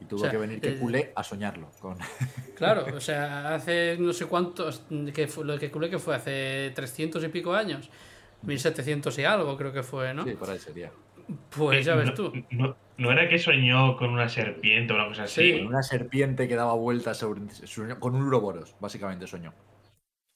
Y 0.00 0.04
tuvo 0.06 0.20
sea, 0.20 0.30
que 0.30 0.38
venir 0.38 0.60
que 0.60 0.70
eh, 0.70 0.78
culé 0.78 1.12
a 1.14 1.22
soñarlo. 1.22 1.70
Con... 1.80 1.98
Claro, 2.56 2.86
o 2.96 3.00
sea, 3.02 3.54
hace 3.54 3.96
no 3.98 4.12
sé 4.12 4.26
cuántos, 4.26 4.84
que 5.14 5.28
fue, 5.28 5.44
lo 5.44 5.58
que 5.58 5.70
culé 5.70 5.90
que 5.90 5.98
fue 5.98 6.16
hace 6.16 6.72
300 6.74 7.22
y 7.24 7.28
pico 7.28 7.52
años, 7.52 7.90
1700 8.42 9.18
y 9.18 9.24
algo 9.24 9.56
creo 9.56 9.72
que 9.72 9.82
fue, 9.82 10.12
¿no? 10.14 10.24
Sí, 10.24 10.32
por 10.32 10.50
ahí 10.50 10.58
sería. 10.58 10.90
Pues 11.56 11.84
ya 11.84 11.94
ves 11.94 12.08
no, 12.08 12.14
tú. 12.14 12.32
No, 12.50 12.76
no 12.98 13.12
era 13.12 13.28
que 13.28 13.38
soñó 13.38 13.96
con 13.96 14.10
una 14.10 14.28
serpiente 14.28 14.92
o 14.92 14.96
una 14.96 15.06
cosa 15.08 15.24
así. 15.24 15.52
Sí. 15.52 15.60
Una 15.60 15.82
serpiente 15.82 16.48
que 16.48 16.56
daba 16.56 16.74
vueltas 16.74 17.18
sobre... 17.18 17.40
soñó 17.50 17.98
con 18.00 18.14
un 18.14 18.22
uroboros, 18.22 18.74
básicamente 18.80 19.26
soñó. 19.26 19.54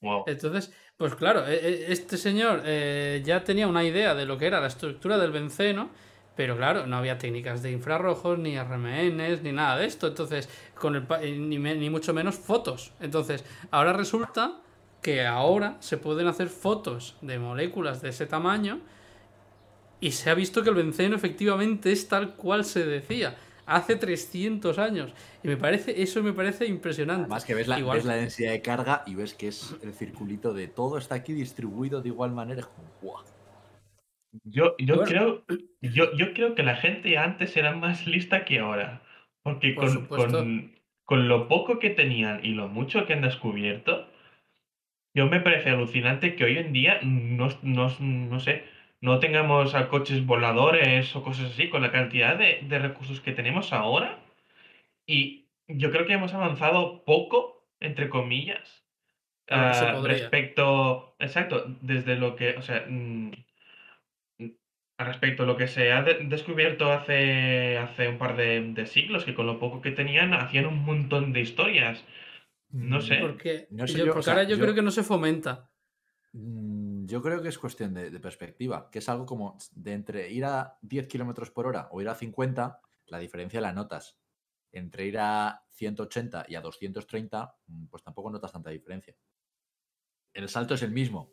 Wow. 0.00 0.24
Entonces, 0.26 0.72
pues 0.96 1.14
claro, 1.14 1.46
e- 1.46 1.54
e- 1.54 1.92
este 1.92 2.16
señor 2.16 2.62
eh, 2.64 3.22
ya 3.24 3.42
tenía 3.44 3.66
una 3.66 3.82
idea 3.82 4.14
de 4.14 4.26
lo 4.26 4.38
que 4.38 4.46
era 4.46 4.60
la 4.60 4.66
estructura 4.68 5.18
del 5.18 5.32
benceno, 5.32 5.90
pero 6.36 6.56
claro, 6.56 6.86
no 6.86 6.96
había 6.98 7.18
técnicas 7.18 7.62
de 7.62 7.72
infrarrojos, 7.72 8.38
ni 8.38 8.56
RMNs, 8.58 9.42
ni 9.42 9.52
nada 9.52 9.78
de 9.78 9.86
esto. 9.86 10.06
Entonces, 10.06 10.48
con 10.78 10.94
el 10.96 11.02
pa- 11.06 11.22
eh, 11.22 11.32
ni, 11.36 11.58
me- 11.58 11.74
ni 11.74 11.90
mucho 11.90 12.12
menos 12.14 12.36
fotos. 12.36 12.92
Entonces, 13.00 13.44
ahora 13.70 13.92
resulta 13.94 14.60
que 15.06 15.24
ahora 15.24 15.76
se 15.78 15.98
pueden 15.98 16.26
hacer 16.26 16.48
fotos 16.48 17.16
de 17.22 17.38
moléculas 17.38 18.02
de 18.02 18.08
ese 18.08 18.26
tamaño 18.26 18.80
y 20.00 20.10
se 20.10 20.30
ha 20.30 20.34
visto 20.34 20.64
que 20.64 20.70
el 20.70 20.74
benceno 20.74 21.14
efectivamente 21.14 21.92
es 21.92 22.08
tal 22.08 22.34
cual 22.34 22.64
se 22.64 22.84
decía. 22.84 23.36
hace 23.68 23.96
300 23.96 24.78
años. 24.78 25.12
Y 25.42 25.48
me 25.48 25.56
parece, 25.56 26.00
eso 26.02 26.22
me 26.22 26.32
parece 26.32 26.66
impresionante. 26.66 27.22
Además 27.22 27.44
que 27.44 27.54
ves 27.54 27.66
la, 27.68 27.78
Igual- 27.80 27.96
ves 27.98 28.04
la 28.04 28.14
densidad 28.14 28.52
de 28.52 28.62
carga 28.62 29.02
y 29.06 29.14
ves 29.16 29.34
que 29.34 29.48
es 29.48 29.76
el 29.82 29.92
circulito 29.92 30.52
de 30.54 30.68
todo 30.68 30.98
está 30.98 31.14
aquí 31.16 31.32
distribuido 31.32 32.00
de 32.02 32.08
igual 32.10 32.30
manera. 32.32 32.60
Es 32.60 32.66
como, 32.66 32.88
¡guau! 33.02 33.24
Yo, 34.44 34.74
yo, 34.78 34.96
Bueno. 34.96 35.08
creo, 35.08 35.44
yo, 35.82 36.12
yo 36.16 36.32
creo 36.34 36.54
que 36.54 36.62
la 36.62 36.76
gente 36.76 37.16
antes 37.18 37.56
era 37.56 37.72
más 37.74 38.06
lista 38.06 38.44
que 38.44 38.58
ahora. 38.60 39.02
Porque 39.42 39.72
Por 39.72 40.06
con, 40.06 40.30
con, 40.30 40.74
con 41.04 41.28
lo 41.28 41.48
poco 41.48 41.78
que 41.78 41.90
tenían 41.90 42.44
y 42.44 42.50
lo 42.50 42.68
mucho 42.68 43.04
que 43.06 43.14
han 43.14 43.22
descubierto, 43.22 44.08
yo 45.16 45.26
me 45.28 45.40
parece 45.40 45.70
alucinante 45.70 46.36
que 46.36 46.44
hoy 46.44 46.58
en 46.58 46.72
día 46.72 47.00
no, 47.02 47.48
no, 47.62 47.88
no 48.00 48.40
sé, 48.40 48.64
no 49.00 49.18
tengamos 49.20 49.74
a 49.74 49.88
coches 49.88 50.26
voladores 50.26 51.14
o 51.16 51.22
cosas 51.24 51.52
así, 51.52 51.68
con 51.70 51.82
la 51.82 51.92
cantidad 51.92 52.36
de, 52.38 52.60
de 52.68 52.78
recursos 52.78 53.20
que 53.20 53.32
tenemos 53.32 53.72
ahora. 53.72 54.20
Y 55.06 55.46
yo 55.68 55.90
creo 55.92 56.06
que 56.06 56.14
hemos 56.14 56.34
avanzado 56.34 57.04
poco, 57.04 57.66
entre 57.80 58.08
comillas, 58.08 58.84
podría. 59.92 60.16
respecto, 60.18 61.16
exacto, 61.18 61.64
desde 61.82 62.16
lo 62.16 62.36
que, 62.36 62.56
o 62.58 62.62
sea, 62.62 62.86
mm, 62.88 63.32
mm, 64.38 64.46
respecto 64.98 65.42
a 65.42 65.46
lo 65.46 65.56
que 65.56 65.68
se 65.68 65.92
ha 65.92 66.02
de- 66.02 66.20
descubierto 66.24 66.90
hace, 66.92 67.78
hace 67.78 68.08
un 68.08 68.18
par 68.18 68.36
de, 68.36 68.60
de 68.72 68.86
siglos, 68.86 69.24
que 69.24 69.34
con 69.34 69.46
lo 69.46 69.58
poco 69.58 69.80
que 69.82 69.90
tenían 69.92 70.34
hacían 70.34 70.66
un 70.66 70.84
montón 70.84 71.32
de 71.32 71.40
historias. 71.40 72.04
No 72.76 73.00
sé. 73.00 73.18
Porque, 73.20 73.66
No 73.70 73.86
sé 73.86 73.98
yo- 73.98 74.04
yo, 74.06 74.12
o 74.12 74.14
porque 74.14 74.24
sea, 74.24 74.34
ahora 74.34 74.44
yo, 74.44 74.56
yo- 74.56 74.62
creo 74.62 74.74
que 74.74 74.82
no 74.82 74.90
se 74.90 75.02
fomenta. 75.02 75.70
Mm, 76.32 77.06
Yo 77.06 77.22
creo 77.22 77.40
que 77.40 77.48
es 77.48 77.58
cuestión 77.58 77.94
de, 77.94 78.10
de 78.10 78.18
perspectiva, 78.20 78.90
que 78.90 78.98
es 78.98 79.08
algo 79.08 79.24
como 79.26 79.56
de 79.72 79.92
entre 79.92 80.30
ir 80.30 80.44
a 80.44 80.76
10 80.82 81.06
kilómetros 81.06 81.50
por 81.52 81.66
hora 81.68 81.88
o 81.92 82.02
ir 82.02 82.08
a 82.08 82.14
50, 82.16 82.80
la 83.06 83.18
diferencia 83.20 83.60
la 83.60 83.72
notas. 83.72 84.18
Entre 84.72 85.06
ir 85.06 85.16
a 85.18 85.64
180 85.70 86.44
y 86.48 86.56
a 86.56 86.60
230, 86.60 87.56
mm, 87.68 87.86
pues 87.86 88.02
tampoco 88.02 88.30
notas 88.30 88.52
tanta 88.52 88.70
diferencia. 88.70 89.16
El 90.34 90.48
salto 90.48 90.74
es 90.74 90.82
el 90.82 90.90
mismo, 90.90 91.32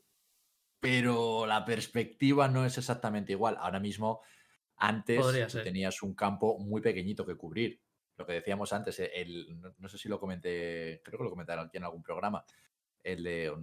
pero 0.79 1.45
la 1.47 1.65
perspectiva 1.65 2.47
no 2.47 2.65
es 2.65 2.77
exactamente 2.77 3.31
igual. 3.33 3.57
Ahora 3.59 3.79
mismo, 3.79 4.21
antes 4.77 5.17
tenías 5.63 6.01
un 6.03 6.13
campo 6.13 6.59
muy 6.59 6.81
pequeñito 6.81 7.25
que 7.25 7.35
cubrir. 7.35 7.81
Lo 8.17 8.25
que 8.25 8.33
decíamos 8.33 8.71
antes, 8.73 8.99
eh, 8.99 9.11
el, 9.13 9.59
no, 9.59 9.73
no 9.77 9.87
sé 9.87 9.97
si 9.97 10.07
lo 10.07 10.19
comenté, 10.19 11.01
creo 11.03 11.17
que 11.17 11.23
lo 11.23 11.29
comentaron 11.29 11.67
aquí 11.67 11.77
en 11.77 11.83
algún 11.83 12.03
programa, 12.03 12.45
el 13.03 13.23
de, 13.23 13.53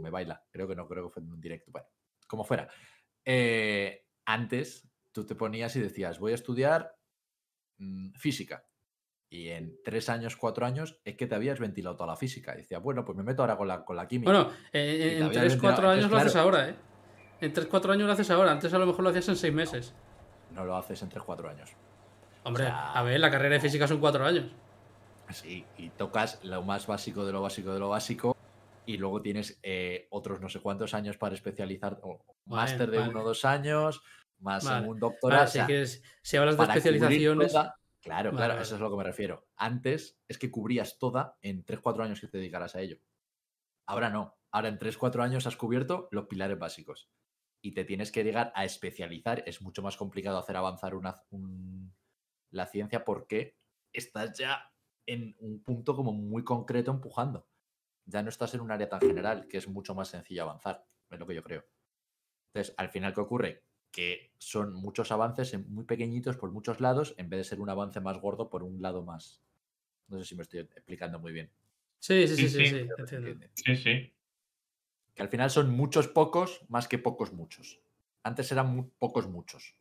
me 0.00 0.10
baila, 0.10 0.44
creo 0.50 0.68
que 0.68 0.76
no, 0.76 0.86
creo 0.86 1.08
que 1.08 1.14
fue 1.14 1.22
en 1.22 1.32
un 1.32 1.40
directo, 1.40 1.70
bueno, 1.72 1.88
como 2.26 2.44
fuera. 2.44 2.68
Eh, 3.24 4.06
antes 4.26 4.88
tú 5.12 5.26
te 5.26 5.34
ponías 5.34 5.74
y 5.76 5.80
decías, 5.80 6.18
voy 6.18 6.32
a 6.32 6.36
estudiar 6.36 6.96
mm, 7.78 8.12
física. 8.12 8.64
Y 9.30 9.48
en 9.48 9.82
tres 9.84 10.08
años, 10.08 10.36
cuatro 10.36 10.64
años, 10.64 11.00
es 11.04 11.16
que 11.16 11.26
te 11.26 11.34
habías 11.34 11.58
ventilado 11.58 11.96
toda 11.96 12.06
la 12.06 12.16
física. 12.16 12.54
Y 12.54 12.58
decía, 12.58 12.78
bueno, 12.78 13.04
pues 13.04 13.18
me 13.18 13.22
meto 13.22 13.42
ahora 13.42 13.58
con 13.58 13.68
la, 13.68 13.84
con 13.84 13.94
la 13.94 14.08
química. 14.08 14.32
Bueno, 14.32 14.50
eh, 14.72 15.18
en 15.20 15.28
3-4 15.28 15.32
ventilado. 15.32 15.88
años 15.90 16.10
lo 16.10 16.16
haces 16.16 16.36
ahora, 16.36 16.68
¿eh? 16.70 16.76
En 17.42 17.52
3-4 17.52 17.90
años 17.90 18.06
lo 18.06 18.12
haces 18.12 18.30
ahora. 18.30 18.52
Antes 18.52 18.72
a 18.72 18.78
lo 18.78 18.86
mejor 18.86 19.02
lo 19.02 19.10
hacías 19.10 19.28
en 19.28 19.36
6 19.36 19.52
meses. 19.52 19.94
No 20.52 20.64
lo 20.64 20.76
haces 20.76 21.02
en 21.02 21.10
tres, 21.10 21.22
cuatro 21.22 21.48
años. 21.48 21.70
Hombre, 22.48 22.64
sea- 22.64 22.92
a 22.92 23.02
ver, 23.02 23.20
la 23.20 23.30
carrera 23.30 23.54
de 23.54 23.60
física 23.60 23.86
son 23.86 24.00
4 24.00 24.24
años. 24.24 24.46
Sí, 25.30 25.64
y 25.76 25.90
tocas 25.90 26.42
lo 26.44 26.62
más 26.62 26.86
básico 26.86 27.24
de 27.26 27.32
lo 27.32 27.42
básico 27.42 27.72
de 27.72 27.78
lo 27.80 27.90
básico. 27.90 28.36
Y 28.86 28.96
luego 28.96 29.20
tienes 29.20 29.58
eh, 29.62 30.08
otros 30.10 30.40
no 30.40 30.48
sé 30.48 30.60
cuántos 30.60 30.94
años 30.94 31.18
para 31.18 31.34
especializar. 31.34 32.00
o 32.02 32.20
máster 32.46 32.90
de 32.90 32.96
vale. 32.98 33.10
uno 33.10 33.20
o 33.20 33.24
dos 33.24 33.44
años, 33.44 34.00
más 34.38 34.64
Vale. 34.64 34.88
un 34.88 34.98
doctorado. 34.98 35.40
Vale, 35.42 35.48
o 35.50 35.52
sea, 35.52 35.62
si, 35.64 35.66
quieres- 35.66 36.02
si 36.22 36.36
hablas 36.38 36.56
de 36.56 36.64
especializaciones. 36.64 37.52
toda- 37.52 37.74
Claro, 38.00 38.30
claro, 38.32 38.54
eso 38.58 38.76
es 38.76 38.80
a 38.80 38.84
lo 38.84 38.90
que 38.90 38.96
me 38.96 39.04
refiero. 39.04 39.46
Antes 39.56 40.18
es 40.28 40.38
que 40.38 40.50
cubrías 40.50 40.98
toda 40.98 41.36
en 41.42 41.62
3-4 41.64 42.04
años 42.04 42.20
que 42.20 42.28
te 42.28 42.38
dedicaras 42.38 42.74
a 42.74 42.80
ello. 42.80 42.96
Ahora 43.86 44.08
no. 44.08 44.36
Ahora 44.50 44.68
en 44.68 44.78
3-4 44.78 45.22
años 45.22 45.46
has 45.46 45.56
cubierto 45.56 46.08
los 46.10 46.26
pilares 46.26 46.58
básicos. 46.58 47.10
Y 47.60 47.72
te 47.72 47.84
tienes 47.84 48.10
que 48.10 48.24
llegar 48.24 48.50
a 48.54 48.64
especializar. 48.64 49.42
Es 49.46 49.60
mucho 49.60 49.82
más 49.82 49.96
complicado 49.98 50.38
hacer 50.38 50.56
avanzar 50.56 50.94
una, 50.94 51.16
un- 51.30 51.92
la 52.50 52.66
ciencia 52.66 53.04
porque 53.04 53.56
estás 53.92 54.36
ya 54.38 54.72
en 55.06 55.36
un 55.40 55.62
punto 55.62 55.94
como 55.96 56.12
muy 56.12 56.44
concreto 56.44 56.90
empujando. 56.90 57.48
Ya 58.06 58.22
no 58.22 58.30
estás 58.30 58.54
en 58.54 58.60
un 58.60 58.70
área 58.72 58.88
tan 58.88 59.00
general 59.00 59.48
que 59.48 59.58
es 59.58 59.68
mucho 59.68 59.94
más 59.94 60.08
sencillo 60.08 60.42
avanzar. 60.44 60.86
Es 61.10 61.18
lo 61.18 61.26
que 61.26 61.34
yo 61.34 61.42
creo. 61.42 61.64
Entonces, 62.52 62.74
al 62.78 62.90
final, 62.90 63.14
¿qué 63.14 63.20
ocurre? 63.20 63.64
Que 63.90 64.32
son 64.38 64.74
muchos 64.74 65.12
avances 65.12 65.54
en- 65.54 65.70
muy 65.72 65.84
pequeñitos 65.84 66.36
por 66.36 66.50
muchos 66.52 66.80
lados, 66.80 67.14
en 67.18 67.28
vez 67.30 67.38
de 67.40 67.44
ser 67.44 67.60
un 67.60 67.70
avance 67.70 68.00
más 68.00 68.18
gordo 68.20 68.50
por 68.50 68.62
un 68.62 68.82
lado 68.82 69.02
más. 69.04 69.42
No 70.08 70.18
sé 70.18 70.24
si 70.26 70.36
me 70.36 70.42
estoy 70.42 70.60
explicando 70.60 71.18
muy 71.20 71.32
bien. 71.32 71.50
Sí, 72.00 72.26
sí, 72.28 72.36
sí, 72.36 72.48
Sí, 72.48 72.48
sí, 72.48 72.66
sí. 72.66 72.66
sí, 72.66 72.88
que 72.96 73.06
se 73.06 73.16
entiendo. 73.16 73.28
entiende. 73.30 73.50
Sí, 73.54 73.76
sí. 73.76 74.14
Que 75.14 75.22
al 75.22 75.28
final 75.28 75.50
son 75.50 75.70
muchos 75.70 76.08
pocos 76.08 76.62
más 76.68 76.88
que 76.88 76.98
pocos 76.98 77.32
muchos. 77.32 77.80
Antes 78.22 78.50
eran 78.52 78.90
pocos 78.98 79.28
muchos. 79.28 79.76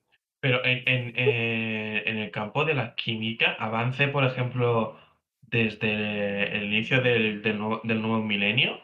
Pero 0.47 0.63
en, 0.63 0.77
en, 0.87 1.13
eh, 1.17 2.03
en 2.05 2.17
el 2.19 2.31
campo 2.31 2.63
de 2.63 2.73
la 2.73 2.95
química, 2.95 3.57
avance, 3.59 4.07
por 4.07 4.23
ejemplo, 4.23 4.97
desde 5.41 6.55
el 6.57 6.63
inicio 6.71 7.01
del, 7.01 7.41
del 7.41 7.57
nuevo, 7.57 7.81
del 7.83 8.01
nuevo 8.01 8.23
milenio, 8.23 8.79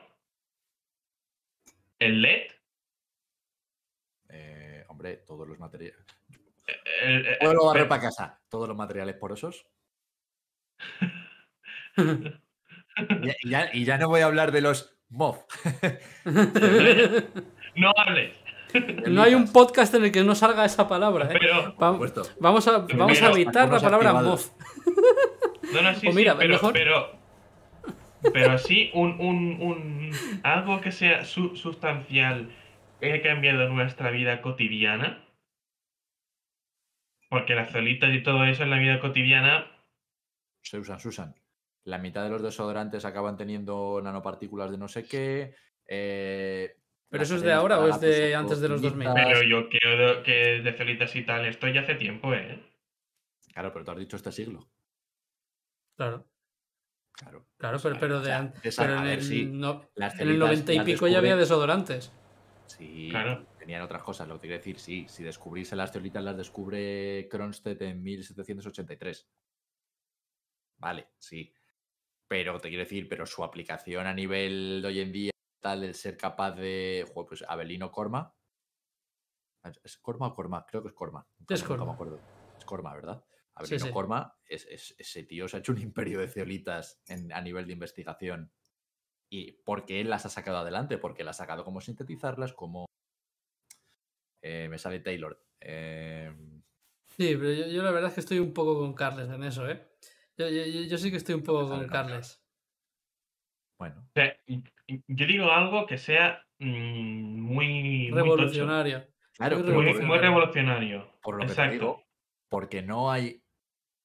el 1.99 2.21
LED, 2.21 2.47
Eh, 4.27 4.83
hombre, 4.89 5.15
todos 5.25 5.47
los 5.47 5.57
materiales. 5.57 6.05
el- 7.01 7.37
Puedo 7.39 7.65
barrer 7.67 7.87
para 7.87 8.01
casa. 8.01 8.41
Todos 8.49 8.67
los 8.67 8.75
materiales 8.75 9.15
porosos. 9.15 9.65
Y 11.95 11.95
ya, 13.25 13.35
y 13.41 13.49
ya- 13.49 13.69
y 13.73 13.85
ya 13.85 13.97
no 13.97 14.09
voy 14.09 14.19
a 14.19 14.25
hablar 14.25 14.51
de 14.51 14.59
los 14.59 14.99
MOF. 15.11 15.45
no 17.75 17.93
hables, 17.95 18.35
no 19.07 19.21
hay 19.21 19.35
un 19.35 19.51
podcast 19.51 19.93
en 19.95 20.05
el 20.05 20.11
que 20.11 20.23
no 20.23 20.35
salga 20.35 20.65
esa 20.65 20.87
palabra, 20.87 21.25
¿eh? 21.31 21.37
pero... 21.39 21.75
Va- 21.77 21.91
supuesto. 21.93 22.23
vamos 22.39 22.67
a, 22.67 22.79
vamos 22.79 23.17
a 23.21 23.21
Pero- 23.21 23.35
evitar 23.35 23.69
la 23.71 23.79
palabra. 23.79 24.13
MOF. 24.13 24.49
No, 25.73 25.81
no, 25.81 25.95
sí, 25.95 26.07
O 26.07 26.13
mira, 26.13 26.33
sí, 26.33 26.37
pero, 26.39 26.53
mejor- 26.53 26.73
pero, 26.73 27.11
pero 28.31 28.57
sí, 28.59 28.91
un, 28.93 29.19
un, 29.19 29.57
un, 29.61 30.11
algo 30.43 30.81
que 30.81 30.91
sea 30.91 31.25
su- 31.25 31.55
sustancial 31.55 32.49
que 32.99 33.11
haya 33.11 33.23
cambiado 33.23 33.67
nuestra 33.69 34.11
vida 34.11 34.41
cotidiana. 34.41 35.25
Porque 37.29 37.55
las 37.55 37.71
celitas 37.71 38.13
y 38.13 38.21
todo 38.21 38.45
eso 38.45 38.63
en 38.63 38.69
la 38.69 38.77
vida 38.77 38.99
cotidiana, 38.99 39.65
se 40.61 40.77
usan, 40.77 40.99
se 40.99 41.07
usan. 41.07 41.35
La 41.85 41.97
mitad 41.97 42.23
de 42.23 42.29
los 42.29 42.43
desodorantes 42.43 43.03
acaban 43.05 43.35
teniendo 43.37 43.99
nanopartículas 44.03 44.69
de 44.71 44.77
no 44.77 44.87
sé 44.87 45.05
qué. 45.05 45.55
eh, 45.87 46.77
¿Pero 47.13 47.23
eso 47.25 47.35
es 47.35 47.43
de 47.43 47.53
ahora 47.53 47.77
o 47.79 47.87
es 47.87 47.99
de 48.01 48.33
antes 48.33 48.59
de 48.59 48.67
los 48.69 48.81
2000? 48.81 49.07
finitas. 49.07 49.27
pero 49.27 49.43
yo 49.43 49.69
creo 49.69 50.23
que 50.23 50.61
de 50.63 50.73
celitas 50.73 51.15
y 51.15 51.21
tal, 51.23 51.45
esto 51.45 51.67
ya 51.67 51.81
hace 51.81 51.93
tiempo, 51.93 52.33
¿eh? 52.33 52.59
Claro, 53.53 53.71
pero 53.71 53.85
tú 53.85 53.91
has 53.91 53.97
dicho 53.99 54.15
este 54.15 54.31
siglo. 54.31 54.67
Claro, 55.95 56.25
Claro. 57.13 57.45
claro, 57.57 57.77
sea, 57.77 57.93
pero, 57.99 58.17
o 58.17 58.19
de 58.21 58.25
sea, 58.25 58.39
an- 58.39 58.53
esa- 58.63 58.81
pero 58.81 58.97
en, 58.97 59.03
ver, 59.03 59.19
el, 59.19 59.23
sí, 59.25 59.45
no- 59.45 59.87
las 59.93 60.15
en 60.15 60.21
el 60.21 60.27
celitas 60.29 60.39
90 60.49 60.73
y 60.73 60.79
pico 60.79 61.07
ya 61.07 61.19
había 61.19 61.35
desodorantes. 61.35 62.11
Sí, 62.65 63.09
Claro. 63.11 63.45
tenían 63.59 63.83
otras 63.83 64.01
cosas. 64.01 64.27
Lo 64.27 64.33
que 64.35 64.39
te 64.41 64.47
quiero 64.47 64.57
decir, 64.57 64.79
sí, 64.79 65.05
si 65.07 65.21
descubrís 65.23 65.71
las 65.73 65.91
teolitas, 65.91 66.23
las 66.23 66.35
descubre 66.35 67.27
Kronstedt 67.29 67.79
en 67.83 68.01
1783. 68.01 69.29
Vale, 70.79 71.09
sí. 71.19 71.53
Pero 72.27 72.59
te 72.59 72.69
quiero 72.69 72.83
decir, 72.83 73.07
pero 73.07 73.27
su 73.27 73.43
aplicación 73.43 74.07
a 74.07 74.13
nivel 74.15 74.79
de 74.81 74.87
hoy 74.87 74.99
en 75.01 75.11
día, 75.11 75.31
tal, 75.63 75.83
el 75.83 75.95
ser 75.95 76.15
capaz 76.17 76.51
de. 76.51 77.09
Joder, 77.11 77.27
pues 77.27 77.43
Abelino 77.47 77.91
Corma. 77.91 78.35
¿Es 79.83 79.97
Corma 79.97 80.27
o 80.27 80.33
Corma? 80.33 80.65
Creo 80.67 80.81
que 80.83 80.89
es 80.89 80.93
Corma. 80.93 81.25
Es 81.49 81.61
nunca 81.61 81.67
Corma. 81.69 81.85
me 81.85 81.91
acuerdo. 81.93 82.19
Es 82.59 82.65
Corma, 82.65 82.93
¿verdad? 82.93 83.25
Abelino 83.55 83.85
sí. 83.85 83.91
Corma, 83.91 84.37
es, 84.45 84.65
es- 84.67 84.93
ese 84.99 85.23
tío 85.23 85.47
se 85.47 85.57
ha 85.57 85.59
hecho 85.61 85.71
un 85.71 85.77
imperio 85.81 86.19
de 86.19 86.27
ceolitas 86.27 87.01
en- 87.07 87.31
a 87.33 87.41
nivel 87.41 87.65
de 87.65 87.73
investigación. 87.73 88.51
Y 89.31 89.53
porque 89.63 90.01
él 90.01 90.09
las 90.09 90.25
ha 90.27 90.29
sacado 90.29 90.57
adelante, 90.57 90.97
porque 90.99 91.23
él 91.23 91.27
ha 91.29 91.33
sacado 91.33 91.63
cómo 91.63 91.81
sintetizarlas, 91.81 92.53
cómo. 92.53 92.85
eh, 94.41 94.67
me 94.69 94.77
sale 94.77 94.99
Taylor. 94.99 95.41
eh, 95.61 96.31
Sí, 97.17 97.35
pero 97.37 97.51
yo, 97.53 97.67
yo 97.67 97.83
la 97.83 97.91
verdad 97.91 98.09
es 98.09 98.15
que 98.15 98.19
estoy 98.21 98.39
un 98.39 98.53
poco 98.53 98.77
con 98.79 98.93
Carles 98.93 99.29
en 99.29 99.43
eso, 99.43 99.67
¿eh? 99.69 99.87
Yo, 100.35 100.49
yo- 100.49 100.65
yo- 100.65 100.97
sí 100.97 101.09
que 101.11 101.17
estoy 101.17 101.35
un 101.35 101.43
poco 101.43 101.61
con 101.61 101.69
nombre 101.69 101.87
Carles. 101.89 102.42
Bueno, 103.77 104.01
O 104.01 104.11
sea, 104.13 104.35
yo 105.07 105.25
digo 105.27 105.51
algo 105.51 105.85
que 105.85 105.97
sea 105.97 106.43
mm, 106.59 107.39
muy, 107.39 108.09
Revolucionario. 108.11 109.07
Muy 109.39 110.19
revolucionario. 110.19 111.11
por, 111.21 111.35
lo 111.35 111.41
que 111.41 111.45
te 111.47 111.51
Exacto. 111.53 111.73
digo, 111.73 112.03
porque 112.49 112.81
no 112.81 113.11
hay 113.11 113.41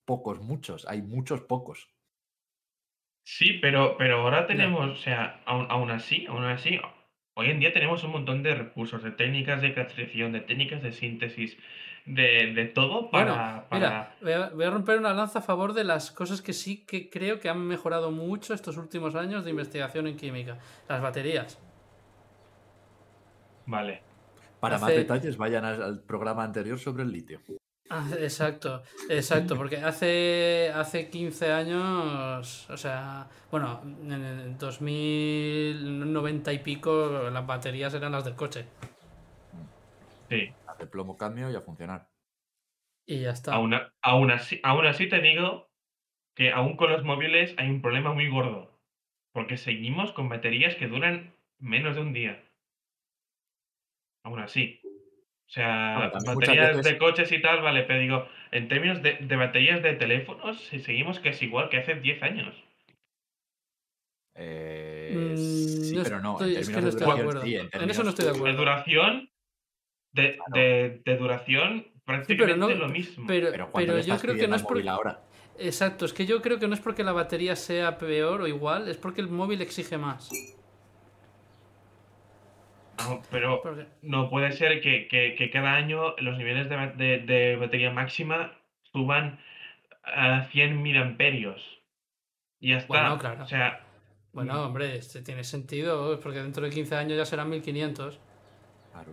pocos 0.04 0.40
muchos, 0.40 0.86
hay 0.88 1.02
muchos 1.02 1.42
pocos. 1.42 1.88
Sí, 3.24 3.58
pero, 3.60 3.96
pero 3.98 4.22
ahora 4.22 4.46
tenemos, 4.46 4.90
o 4.90 4.96
sea, 4.96 5.42
aún, 5.44 5.66
aún 5.68 5.90
así, 5.90 6.24
aún 6.26 6.44
así, 6.44 6.80
hoy 7.34 7.50
en 7.50 7.60
día 7.60 7.74
tenemos 7.74 8.02
un 8.04 8.12
montón 8.12 8.42
de 8.42 8.54
recursos, 8.54 9.02
de 9.02 9.10
técnicas 9.10 9.60
de 9.60 9.74
castración, 9.74 10.32
de 10.32 10.40
técnicas 10.40 10.82
de 10.82 10.92
síntesis, 10.92 11.58
de, 12.08 12.52
de 12.54 12.64
todo 12.66 13.08
Bueno, 13.10 13.32
para. 13.34 13.66
mira, 13.70 13.88
para- 13.90 14.14
voy 14.22 14.32
a, 14.32 14.48
voy 14.50 14.64
a 14.64 14.70
romper 14.70 14.98
una 14.98 15.12
lanza 15.14 15.38
a 15.40 15.42
favor 15.42 15.72
de 15.74 15.84
las 15.84 16.10
cosas 16.10 16.40
que 16.42 16.52
sí 16.52 16.84
que 16.86 17.08
creo 17.10 17.38
que 17.40 17.48
han 17.48 17.60
mejorado 17.66 18.10
mucho 18.10 18.54
estos 18.54 18.76
últimos 18.76 19.14
años 19.14 19.44
de 19.44 19.50
investigación 19.50 20.06
en 20.06 20.16
química. 20.16 20.58
Las 20.88 21.00
baterías. 21.02 21.58
Vale. 23.66 24.02
Para 24.60 24.78
más 24.78 24.90
detalles, 24.90 25.36
vayan 25.36 25.64
al, 25.64 25.82
al 25.82 26.00
programa 26.00 26.42
anterior 26.42 26.78
sobre 26.78 27.02
el 27.04 27.12
litio. 27.12 27.40
Ah, 27.90 28.06
Exacto, 28.18 28.82
exacto, 29.08 29.56
porque 29.56 29.78
hace, 29.78 30.70
hace 30.74 31.08
15 31.08 31.52
años, 31.52 32.68
o 32.68 32.76
sea, 32.76 33.28
bueno, 33.50 33.80
en 34.02 34.12
el 34.12 34.58
2090 34.58 36.52
y 36.52 36.58
pico 36.58 37.30
las 37.32 37.46
baterías 37.46 37.94
eran 37.94 38.12
las 38.12 38.24
del 38.24 38.34
coche 38.34 38.66
Sí. 40.28 40.50
Hace 40.78 40.86
plomo 40.86 41.16
cambio 41.16 41.50
y 41.50 41.56
a 41.56 41.60
funcionar. 41.60 42.08
y 43.04 43.22
ya 43.22 43.30
está. 43.30 43.52
Aún, 43.54 44.30
así, 44.30 44.60
aún 44.62 44.86
así 44.86 45.08
te 45.08 45.20
digo 45.20 45.68
que 46.36 46.52
aún 46.52 46.76
con 46.76 46.92
los 46.92 47.02
móviles 47.02 47.52
hay 47.58 47.68
un 47.68 47.82
problema 47.82 48.12
muy 48.12 48.28
gordo. 48.28 48.78
Porque 49.32 49.56
seguimos 49.56 50.12
con 50.12 50.28
baterías 50.28 50.76
que 50.76 50.86
duran 50.86 51.34
menos 51.58 51.96
de 51.96 52.02
un 52.02 52.12
día. 52.12 52.44
Aún 54.24 54.38
así. 54.38 54.80
O 54.84 55.50
sea, 55.50 56.10
Bueno, 56.12 56.34
baterías 56.36 56.76
veces- 56.76 56.92
de 56.92 56.98
coches 56.98 57.32
y 57.32 57.42
tal, 57.42 57.60
vale, 57.62 57.82
pero 57.84 57.98
digo, 57.98 58.28
en 58.52 58.68
términos 58.68 59.02
de, 59.02 59.14
de 59.14 59.36
baterías 59.36 59.82
de 59.82 59.94
teléfonos, 59.94 60.60
si 60.66 60.78
seguimos 60.78 61.18
que 61.18 61.30
es 61.30 61.42
igual 61.42 61.70
que 61.70 61.78
hace 61.78 61.96
10 61.96 62.22
años. 62.22 62.54
Eh, 64.34 65.32
Mm, 65.34 65.36
sí, 65.36 65.96
no 65.96 66.02
pero 66.04 66.20
no. 66.20 66.32
estoy- 66.34 66.54
en 66.54 66.60
es 66.60 66.68
que 66.68 66.74
términos 66.74 66.80
no 66.80 66.82
de 66.82 66.88
estoy 66.90 67.00
de 67.00 67.06
duración, 67.06 67.20
acuerdo. 67.28 67.42
sí, 67.42 67.54
En 67.54 67.60
eso 67.60 67.64
no 67.72 67.78
términos- 67.80 68.08
estoy 68.10 68.24
de 68.26 68.30
De 68.32 68.36
acuerdo. 68.38 68.58
duración, 68.58 69.30
de, 70.22 70.36
Claro. 70.36 70.52
de, 70.54 71.02
de 71.04 71.16
duración, 71.16 71.86
prácticamente 72.04 72.58
no- 72.58 72.68
lo 72.70 72.88
mismo. 72.88 73.24
Pero, 73.26 73.50
Pero 73.50 73.70
pero 73.72 73.98
yo 74.00 74.16
creo 74.18 74.34
que 74.36 74.48
no 74.48 74.56
es 74.56 74.62
por... 74.62 74.86
ahora. 74.88 75.20
Exacto, 75.58 76.04
es 76.04 76.12
que 76.12 76.24
yo 76.26 76.40
creo 76.40 76.58
que 76.58 76.68
no 76.68 76.74
es 76.74 76.80
porque 76.80 77.02
la 77.02 77.12
batería 77.12 77.56
sea 77.56 77.98
peor 77.98 78.42
o 78.42 78.46
igual, 78.46 78.88
es 78.88 78.96
porque 78.96 79.20
el 79.20 79.28
móvil 79.28 79.60
exige 79.60 79.98
más. 79.98 80.30
Ah, 82.98 83.20
pero 83.30 83.62
no 84.02 84.28
puede 84.28 84.52
ser 84.52 84.80
que, 84.80 85.06
que- 85.08 85.34
que 85.36 85.50
cada 85.50 85.74
año 85.74 86.16
los 86.18 86.36
niveles 86.36 86.68
de, 86.68 86.76
de- 86.96 87.18
de 87.20 87.56
batería 87.56 87.90
máxima 87.92 88.52
suban 88.92 89.38
a 90.02 90.44
100 90.50 90.82
mil 90.82 90.96
amperios. 90.96 91.62
Y 92.60 92.70
ya 92.70 92.78
está. 92.78 92.88
Bueno, 92.88 93.18
claro. 93.18 93.44
O 93.44 93.46
sea, 93.46 93.84
Bueno, 94.32 94.64
hombre, 94.64 94.96
este 94.96 95.22
tiene 95.22 95.44
sentido, 95.44 96.12
es 96.14 96.20
porque 96.20 96.40
dentro 96.40 96.62
de 96.64 96.70
15 96.70 96.96
años 96.96 97.16
ya 97.16 97.24
serán 97.24 97.50
1500. 97.50 98.18
Claro. 98.92 99.12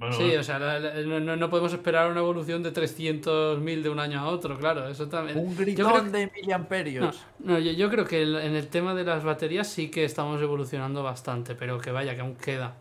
Bueno, 0.00 0.14
Sí, 0.16 0.34
o 0.34 0.42
sea, 0.42 0.58
la- 0.58 0.80
la- 0.80 1.20
no, 1.20 1.36
no- 1.36 1.50
podemos 1.50 1.72
esperar 1.72 2.10
una 2.10 2.18
evolución 2.20 2.62
de 2.62 2.72
300.000 2.72 3.82
de 3.82 3.88
un 3.90 4.00
año 4.00 4.18
a 4.18 4.26
otro, 4.26 4.58
claro, 4.58 4.88
eso 4.88 5.08
también. 5.08 5.38
Un 5.38 5.50
Yo 5.50 5.56
gritón 5.56 5.90
creo 5.92 6.04
que- 6.04 6.10
de 6.10 6.26
No, 6.26 6.32
miliamperios. 6.34 7.24
no, 7.38 7.58
yo, 7.58 7.70
yo 7.72 7.88
creo 7.90 8.04
que 8.06 8.22
el- 8.22 8.36
en 8.36 8.56
el 8.56 8.66
tema 8.68 8.94
de 8.94 9.04
las 9.04 9.22
baterías 9.22 9.68
sí 9.68 9.90
que 9.90 10.04
estamos 10.04 10.40
evolucionando 10.42 11.02
bastante, 11.02 11.54
pero 11.54 11.78
que 11.78 11.92
vaya, 11.92 12.14
que 12.14 12.22
aún 12.22 12.34
queda. 12.34 12.76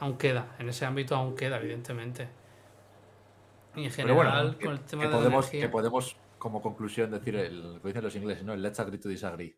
Aún 0.00 0.18
queda, 0.18 0.56
en 0.58 0.68
ese 0.68 0.84
ámbito 0.84 1.14
aún 1.14 1.36
queda, 1.36 1.58
evidentemente. 1.58 2.28
Y 3.76 3.84
en 3.84 3.92
Pero 3.94 4.08
general, 4.08 4.14
bueno, 4.46 4.58
que, 4.58 4.64
con 4.64 4.74
el 4.74 4.80
tema 4.80 5.02
que 5.02 5.08
de 5.08 5.12
la 5.12 5.18
podemos, 5.18 5.44
energía- 5.46 5.60
que 5.60 5.68
podemos, 5.68 6.16
como 6.38 6.62
conclusión, 6.62 7.10
decir 7.10 7.36
el, 7.36 7.74
lo 7.74 7.80
que 7.82 7.88
dicen 7.88 8.02
los 8.04 8.16
ingleses, 8.16 8.44
¿no? 8.44 8.54
El 8.54 8.62
let's 8.62 8.80
agree 8.80 8.98
to 8.98 9.08
disagree. 9.08 9.56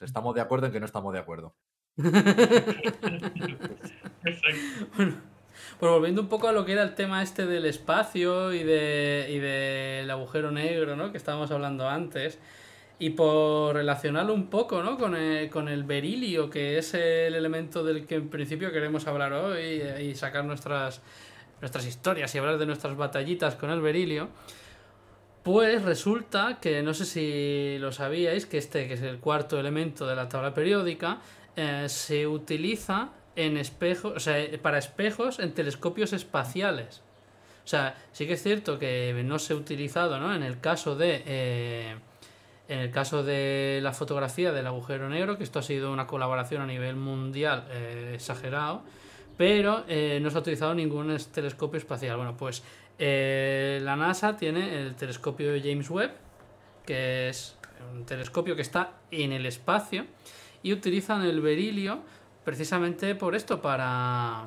Estamos 0.00 0.34
de 0.34 0.40
acuerdo 0.40 0.66
en 0.66 0.72
que 0.72 0.80
no 0.80 0.86
estamos 0.86 1.12
de 1.12 1.20
acuerdo. 1.20 1.54
exacto. 4.24 5.14
Pues 5.78 5.92
volviendo 5.92 6.22
un 6.22 6.28
poco 6.28 6.48
a 6.48 6.52
lo 6.52 6.64
que 6.64 6.72
era 6.72 6.82
el 6.82 6.94
tema 6.94 7.22
este 7.22 7.44
del 7.44 7.66
espacio 7.66 8.54
y, 8.54 8.62
de, 8.62 9.26
y 9.28 9.38
del 9.38 10.10
agujero 10.10 10.50
negro, 10.50 10.96
¿no? 10.96 11.12
Que 11.12 11.18
estábamos 11.18 11.50
hablando 11.50 11.86
antes. 11.86 12.38
Y 12.98 13.10
por 13.10 13.74
relacionarlo 13.74 14.32
un 14.32 14.46
poco, 14.46 14.82
¿no? 14.82 14.96
Con 14.96 15.14
el, 15.14 15.50
con 15.50 15.68
el 15.68 15.84
berilio, 15.84 16.48
que 16.48 16.78
es 16.78 16.94
el 16.94 17.34
elemento 17.34 17.84
del 17.84 18.06
que 18.06 18.14
en 18.14 18.30
principio 18.30 18.72
queremos 18.72 19.06
hablar 19.06 19.34
hoy 19.34 19.82
eh, 19.82 20.02
y 20.02 20.14
sacar 20.14 20.46
nuestras, 20.46 21.02
nuestras 21.60 21.84
historias 21.84 22.34
y 22.34 22.38
hablar 22.38 22.56
de 22.56 22.64
nuestras 22.64 22.96
batallitas 22.96 23.54
con 23.56 23.70
el 23.70 23.82
berilio. 23.82 24.30
Pues 25.42 25.82
resulta 25.82 26.58
que, 26.58 26.82
no 26.82 26.94
sé 26.94 27.04
si 27.04 27.78
lo 27.78 27.92
sabíais, 27.92 28.46
que 28.46 28.56
este, 28.56 28.88
que 28.88 28.94
es 28.94 29.02
el 29.02 29.18
cuarto 29.18 29.60
elemento 29.60 30.06
de 30.06 30.16
la 30.16 30.26
tabla 30.26 30.54
periódica, 30.54 31.18
eh, 31.54 31.84
se 31.90 32.26
utiliza 32.26 33.10
en 33.36 33.56
espejos, 33.56 34.12
o 34.16 34.20
sea, 34.20 34.36
para 34.62 34.78
espejos 34.78 35.38
en 35.38 35.52
telescopios 35.52 36.12
espaciales. 36.12 37.02
O 37.64 37.68
sea, 37.68 37.96
sí 38.12 38.26
que 38.26 38.34
es 38.34 38.42
cierto 38.42 38.78
que 38.78 39.20
no 39.24 39.38
se 39.38 39.52
ha 39.52 39.56
utilizado, 39.56 40.18
¿no? 40.20 40.34
En 40.34 40.42
el 40.42 40.60
caso 40.60 40.96
de. 40.96 41.22
eh, 41.26 41.96
en 42.68 42.80
el 42.80 42.90
caso 42.90 43.22
de 43.22 43.78
la 43.82 43.92
fotografía 43.92 44.50
del 44.52 44.66
agujero 44.66 45.08
negro, 45.08 45.38
que 45.38 45.44
esto 45.44 45.60
ha 45.60 45.62
sido 45.62 45.92
una 45.92 46.08
colaboración 46.08 46.62
a 46.62 46.66
nivel 46.66 46.96
mundial 46.96 47.64
eh, 47.70 48.10
exagerado, 48.14 48.82
pero 49.36 49.84
eh, 49.86 50.18
no 50.20 50.30
se 50.30 50.36
ha 50.36 50.40
utilizado 50.40 50.74
ningún 50.74 51.12
es- 51.12 51.28
telescopio 51.28 51.78
espacial. 51.78 52.16
Bueno, 52.16 52.36
pues 52.36 52.64
eh, 52.98 53.78
la 53.82 53.94
NASA 53.94 54.36
tiene 54.36 54.80
el 54.80 54.96
telescopio 54.96 55.52
James 55.62 55.88
Webb, 55.90 56.10
que 56.84 57.28
es 57.28 57.56
un 57.92 58.04
telescopio 58.04 58.56
que 58.56 58.62
está 58.62 58.94
en 59.12 59.32
el 59.32 59.46
espacio, 59.46 60.04
y 60.64 60.72
utilizan 60.72 61.22
el 61.22 61.40
berilio 61.40 62.00
precisamente 62.46 63.16
por 63.16 63.34
esto, 63.34 63.60
para, 63.60 64.44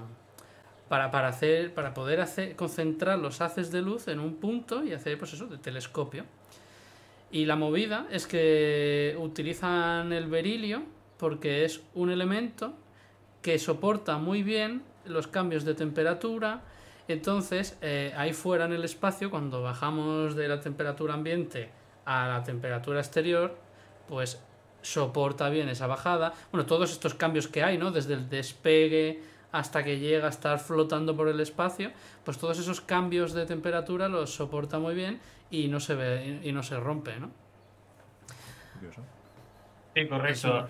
para, 0.87 1.11
para, 1.11 1.27
hacer, 1.27 1.73
para 1.73 1.93
poder 1.93 2.21
hacer, 2.21 2.55
concentrar 2.55 3.19
los 3.19 3.41
haces 3.41 3.73
de 3.73 3.81
luz 3.81 4.07
en 4.07 4.21
un 4.21 4.35
punto 4.35 4.85
y 4.85 4.93
hacer, 4.93 5.17
pues 5.17 5.33
eso, 5.33 5.47
de 5.47 5.57
telescopio. 5.57 6.23
Y 7.29 7.43
la 7.43 7.57
movida 7.57 8.07
es 8.09 8.25
que 8.25 9.17
utilizan 9.19 10.13
el 10.13 10.27
berilio 10.27 10.83
porque 11.17 11.65
es 11.65 11.81
un 11.93 12.09
elemento 12.09 12.73
que 13.41 13.59
soporta 13.59 14.17
muy 14.17 14.43
bien 14.43 14.81
los 15.03 15.27
cambios 15.27 15.65
de 15.65 15.73
temperatura. 15.73 16.61
Entonces, 17.09 17.77
eh, 17.81 18.13
ahí 18.15 18.31
fuera 18.31 18.63
en 18.63 18.71
el 18.71 18.85
espacio, 18.85 19.29
cuando 19.29 19.61
bajamos 19.61 20.37
de 20.37 20.47
la 20.47 20.61
temperatura 20.61 21.15
ambiente 21.15 21.69
a 22.05 22.29
la 22.29 22.43
temperatura 22.43 23.01
exterior, 23.01 23.57
pues 24.07 24.41
soporta 24.81 25.49
bien 25.49 25.69
esa 25.69 25.87
bajada. 25.87 26.33
Bueno, 26.51 26.65
todos 26.65 26.91
estos 26.91 27.13
cambios 27.13 27.47
que 27.47 27.63
hay, 27.63 27.77
¿no? 27.77 27.91
Desde 27.91 28.13
el 28.13 28.29
despegue 28.29 29.21
hasta 29.51 29.83
que 29.83 29.99
llega 29.99 30.27
a 30.27 30.29
estar 30.29 30.59
flotando 30.59 31.15
por 31.15 31.27
el 31.27 31.39
espacio, 31.39 31.91
pues 32.23 32.37
todos 32.37 32.59
esos 32.59 32.81
cambios 32.81 33.33
de 33.33 33.45
temperatura 33.45 34.07
los 34.07 34.33
soporta 34.33 34.79
muy 34.79 34.95
bien 34.95 35.19
y 35.49 35.67
no 35.67 35.79
se 35.79 35.95
ve 35.95 36.39
y 36.43 36.51
no 36.51 36.63
se 36.63 36.79
rompe, 36.79 37.19
¿no? 37.19 37.31
Curioso. 38.73 39.09
Sí, 39.95 40.07
correcto. 40.07 40.69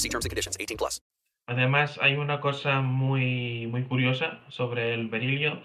See 0.00 0.08
terms 0.08 0.24
and 0.24 0.30
conditions. 0.30 0.56
18 0.58 0.76
plus. 0.78 1.02
Además, 1.46 1.98
hay 2.00 2.14
una 2.14 2.40
cosa 2.40 2.80
muy, 2.80 3.66
muy 3.66 3.82
curiosa 3.84 4.40
sobre 4.48 4.94
el 4.94 5.08
berilio 5.08 5.60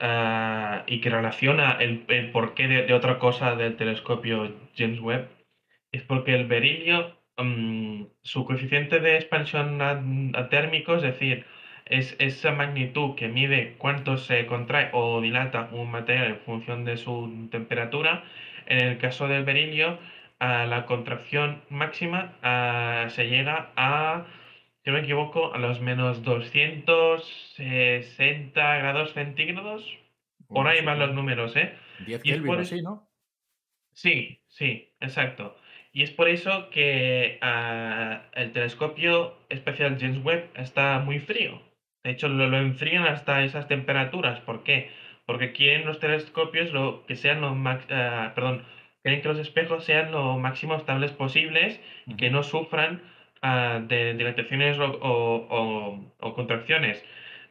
ah, 0.00 0.82
y 0.86 1.00
que 1.00 1.10
relaciona 1.10 1.72
el, 1.72 2.04
el 2.08 2.32
porqué 2.32 2.68
de, 2.68 2.86
de 2.86 2.94
otra 2.94 3.18
cosa 3.18 3.54
del 3.54 3.76
telescopio 3.76 4.52
James 4.76 5.00
Webb. 5.00 5.28
Es 5.92 6.02
porque 6.02 6.34
el 6.34 6.46
berilio, 6.46 7.16
mm, 7.36 8.04
su 8.22 8.44
coeficiente 8.44 8.98
de 8.98 9.16
expansión 9.16 9.80
atérmico, 10.34 10.96
es 10.96 11.02
decir, 11.02 11.46
es 11.84 12.16
esa 12.18 12.52
magnitud 12.52 13.14
que 13.14 13.28
mide 13.28 13.74
cuánto 13.78 14.16
se 14.16 14.46
contrae 14.46 14.90
o 14.92 15.20
dilata 15.20 15.68
un 15.72 15.90
material 15.90 16.26
en 16.28 16.40
función 16.40 16.84
de 16.84 16.96
su 16.96 17.48
temperatura. 17.50 18.24
En 18.66 18.78
el 18.80 18.98
caso 18.98 19.26
del 19.28 19.44
berilio, 19.44 19.98
a 20.40 20.66
la 20.66 20.86
contracción 20.86 21.62
máxima 21.70 22.34
se 23.10 23.28
llega 23.28 23.72
a, 23.76 24.26
si 24.84 24.90
no 24.90 24.96
me 24.96 25.02
equivoco, 25.02 25.52
a 25.54 25.58
los 25.58 25.80
menos 25.80 26.22
260 26.22 28.76
grados 28.78 29.12
centígrados. 29.12 29.84
Por 30.48 30.66
ahí 30.68 30.84
van 30.84 30.98
los 30.98 31.14
números, 31.14 31.54
¿eh? 31.56 31.74
10 31.98 32.20
Y 32.24 32.30
Kelvin 32.32 32.46
por 32.46 32.58
así, 32.60 32.82
¿no? 32.82 33.08
Sí, 33.92 34.40
sí, 34.48 34.94
exacto. 35.00 35.56
Y 35.92 36.02
es 36.02 36.10
por 36.10 36.28
eso 36.28 36.70
que 36.70 37.38
ah, 37.42 38.22
el 38.34 38.52
telescopio 38.52 39.36
especial 39.48 39.96
James 40.00 40.24
Webb 40.24 40.50
está 40.54 40.98
muy 41.00 41.18
frío. 41.20 41.60
De 42.04 42.10
hecho, 42.12 42.28
lo, 42.28 42.48
lo 42.48 42.58
enfrían 42.58 43.04
hasta 43.06 43.42
esas 43.44 43.68
temperaturas. 43.68 44.40
¿Por 44.40 44.62
qué? 44.64 44.90
Porque 45.26 45.52
quieren 45.52 45.86
los 45.86 45.98
telescopios 46.00 46.72
lo, 46.72 47.04
que 47.06 47.16
sean 47.16 47.40
lo 47.40 47.54
max- 47.54 47.86
ah, 47.90 48.32
perdón, 48.34 48.64
quieren 49.02 49.22
que 49.22 49.28
los 49.28 49.38
espejos 49.38 49.84
sean 49.84 50.12
lo 50.12 50.38
máximo 50.38 50.74
estables 50.76 51.12
posibles 51.12 51.80
y 52.06 52.16
que 52.16 52.30
no 52.30 52.42
sufran 52.42 53.02
ah, 53.42 53.80
de 53.86 54.14
dilataciones 54.14 54.78
o, 54.78 54.84
o- 54.84 55.46
o- 55.50 56.14
o 56.20 56.34
contracciones. 56.34 57.02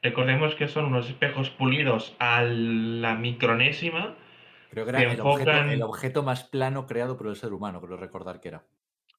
Recordemos 0.01 0.55
que 0.55 0.67
son 0.67 0.85
unos 0.85 1.09
espejos 1.09 1.49
pulidos 1.49 2.15
a 2.19 2.43
la 2.43 3.15
micronésima. 3.15 4.15
Creo 4.69 4.85
que 4.85 4.89
era 4.91 4.99
que 4.99 5.13
el 5.13 5.21
objeto, 5.21 5.51
enfocan- 5.51 5.71
el 5.71 5.81
objeto 5.81 6.23
más 6.23 6.43
plano 6.43 6.85
creado 6.85 7.17
por 7.17 7.27
el 7.27 7.35
ser 7.35 7.53
humano, 7.53 7.81
creo 7.81 7.97
recordar 7.97 8.39
que 8.39 8.49
era. 8.49 8.65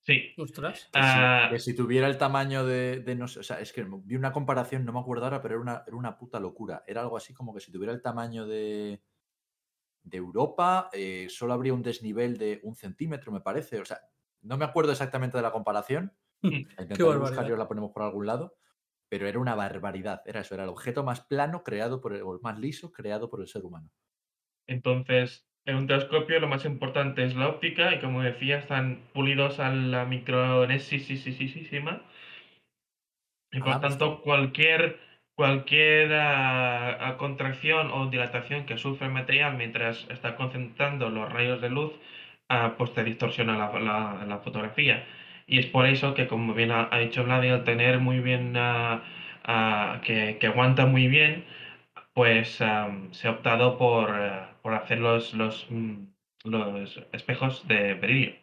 Sí. 0.02 0.32
Ostras. 0.38 0.88
Que 0.92 1.02
si, 1.02 1.08
Ah, 1.08 1.48
que 1.50 1.58
si 1.58 1.76
tuviera 1.76 2.06
el 2.06 2.16
tamaño 2.16 2.64
de, 2.64 3.00
de 3.00 3.14
no 3.14 3.28
sé, 3.28 3.40
o 3.40 3.42
sea, 3.42 3.60
es 3.60 3.72
que 3.72 3.84
vi 4.04 4.16
una 4.16 4.32
comparación, 4.32 4.84
no 4.84 4.92
me 4.92 5.00
acuerdo 5.00 5.24
ahora, 5.24 5.42
pero 5.42 5.56
era 5.56 5.62
una, 5.62 5.82
era 5.86 5.96
una 5.96 6.16
puta 6.16 6.40
locura. 6.40 6.82
Era 6.86 7.02
algo 7.02 7.16
así 7.16 7.34
como 7.34 7.52
que 7.52 7.60
si 7.60 7.70
tuviera 7.70 7.92
el 7.92 8.00
tamaño 8.00 8.46
de, 8.46 9.02
de 10.02 10.16
Europa, 10.18 10.88
eh, 10.92 11.26
solo 11.30 11.52
habría 11.54 11.74
un 11.74 11.82
desnivel 11.82 12.38
de 12.38 12.60
un 12.64 12.74
centímetro, 12.76 13.32
me 13.32 13.40
parece. 13.40 13.80
O 13.80 13.84
sea, 13.84 14.00
no 14.42 14.56
me 14.58 14.64
acuerdo 14.64 14.92
exactamente 14.92 15.36
de 15.36 15.42
la 15.42 15.52
comparación. 15.52 16.16
Intentaré 16.48 17.04
barbaridad. 17.04 17.18
buscar 17.18 17.46
y 17.48 17.52
os 17.52 17.58
la 17.58 17.68
ponemos 17.68 17.92
por 17.92 18.02
algún 18.02 18.26
lado. 18.26 18.56
Pero 19.08 19.28
era 19.28 19.38
una 19.40 19.54
barbaridad. 19.56 20.22
Era 20.26 20.40
eso, 20.40 20.54
era 20.54 20.64
el 20.64 20.70
objeto 20.70 21.04
más 21.04 21.22
plano 21.22 21.64
creado 21.64 22.00
por 22.00 22.14
el, 22.14 22.22
o 22.22 22.38
más 22.42 22.58
liso 22.58 22.92
creado 22.92 23.30
por 23.30 23.40
el 23.40 23.48
ser 23.48 23.64
humano. 23.64 23.90
Entonces, 24.66 25.46
en 25.66 25.76
un 25.76 25.86
telescopio 25.86 26.40
lo 26.40 26.48
más 26.48 26.64
importante 26.64 27.24
es 27.24 27.34
la 27.36 27.48
óptica 27.48 27.94
y 27.94 28.00
como 28.00 28.22
decía, 28.22 28.56
están 28.58 29.10
pulidos 29.12 29.60
a 29.60 29.68
la 29.70 30.06
micronésima. 30.06 32.02
Y 33.52 33.60
por 33.60 33.68
Ah, 33.72 33.80
pues 33.82 33.98
tanto, 33.98 34.22
cualquier, 34.22 34.98
cualquier 35.40 36.12
ah, 36.14 36.96
ah, 37.08 37.16
contracción 37.22 37.84
o 37.96 38.06
dilatación 38.14 38.64
que 38.66 38.76
sufre 38.84 39.06
el 39.08 39.12
material 39.20 39.52
mientras 39.62 40.06
está 40.16 40.36
concentrando 40.40 41.10
los 41.10 41.26
rayos 41.36 41.60
de 41.60 41.70
luz, 41.70 41.92
ah, 42.48 42.74
pues 42.78 42.92
te 42.94 43.04
distorsiona 43.04 43.56
la, 43.56 43.68
la- 43.88 44.24
la 44.26 44.38
fotografía. 44.38 44.96
Y 45.46 45.58
es 45.58 45.66
por 45.66 45.86
eso 45.86 46.14
que, 46.14 46.26
como 46.28 46.54
bien 46.54 46.70
ha, 46.72 46.88
ha 46.90 46.98
dicho 46.98 47.24
Vladi, 47.24 47.48
al 47.48 47.64
tener 47.64 47.98
muy 47.98 48.20
bien, 48.20 48.54
que, 50.02 50.36
que 50.40 50.46
aguanta 50.46 50.86
muy 50.86 51.06
bien, 51.08 51.44
pues 52.14 52.48
se 52.50 52.64
ha 53.28 53.30
optado 53.30 53.78
por, 53.78 54.10
por 54.62 54.74
hacer 54.74 54.98
los, 55.00 55.34
los, 55.34 55.66
mm, 55.70 56.04
los 56.44 57.00
espejos 57.12 57.66
de 57.68 57.94
berilio. 57.94 58.34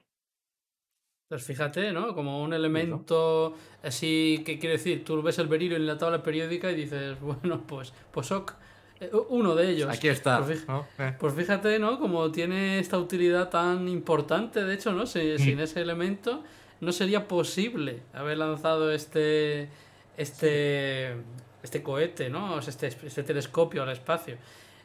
Pues 1.29 1.43
fíjate, 1.43 1.91
¿no? 1.91 2.15
Como 2.15 2.41
un 2.41 2.53
elemento 2.53 3.53
así, 3.83 4.43
que 4.45 4.57
quiere 4.59 4.77
decir? 4.77 5.03
Tú 5.03 5.21
ves 5.21 5.37
el 5.39 5.47
berilio 5.47 5.75
en 5.75 5.85
la 5.85 5.97
tabla 5.97 6.23
periódica 6.23 6.71
y 6.71 6.75
dices, 6.75 7.19
bueno, 7.21 7.63
pues, 7.67 7.91
pues 8.11 8.31
ok, 8.31 8.53
eh, 9.01 9.11
uno 9.29 9.53
de 9.53 9.69
ellos. 9.71 9.89
Aquí 9.93 10.07
está. 10.07 10.41
Pues. 10.41 10.65
Eh. 10.99 11.13
pues 11.19 11.33
fíjate, 11.33 11.79
¿no? 11.79 11.99
Como 11.99 12.31
tiene 12.31 12.79
esta 12.79 12.97
utilidad 12.97 13.49
tan 13.49 13.89
importante, 13.89 14.63
de 14.63 14.73
hecho, 14.73 14.93
¿no? 14.93 15.05
Si- 15.05 15.37
Sin 15.37 15.59
ese 15.59 15.81
elemento 15.81 16.43
no 16.79 16.93
sería 16.93 17.27
posible 17.27 18.03
haber 18.13 18.37
lanzado 18.37 18.91
este, 18.93 19.67
este, 20.15 21.13
este 21.61 21.83
cohete, 21.83 22.29
¿no? 22.29 22.53
O 22.55 22.61
sea, 22.61 22.69
este, 22.71 22.87
este 23.05 23.23
telescopio 23.23 23.83
al 23.83 23.89
espacio. 23.89 24.37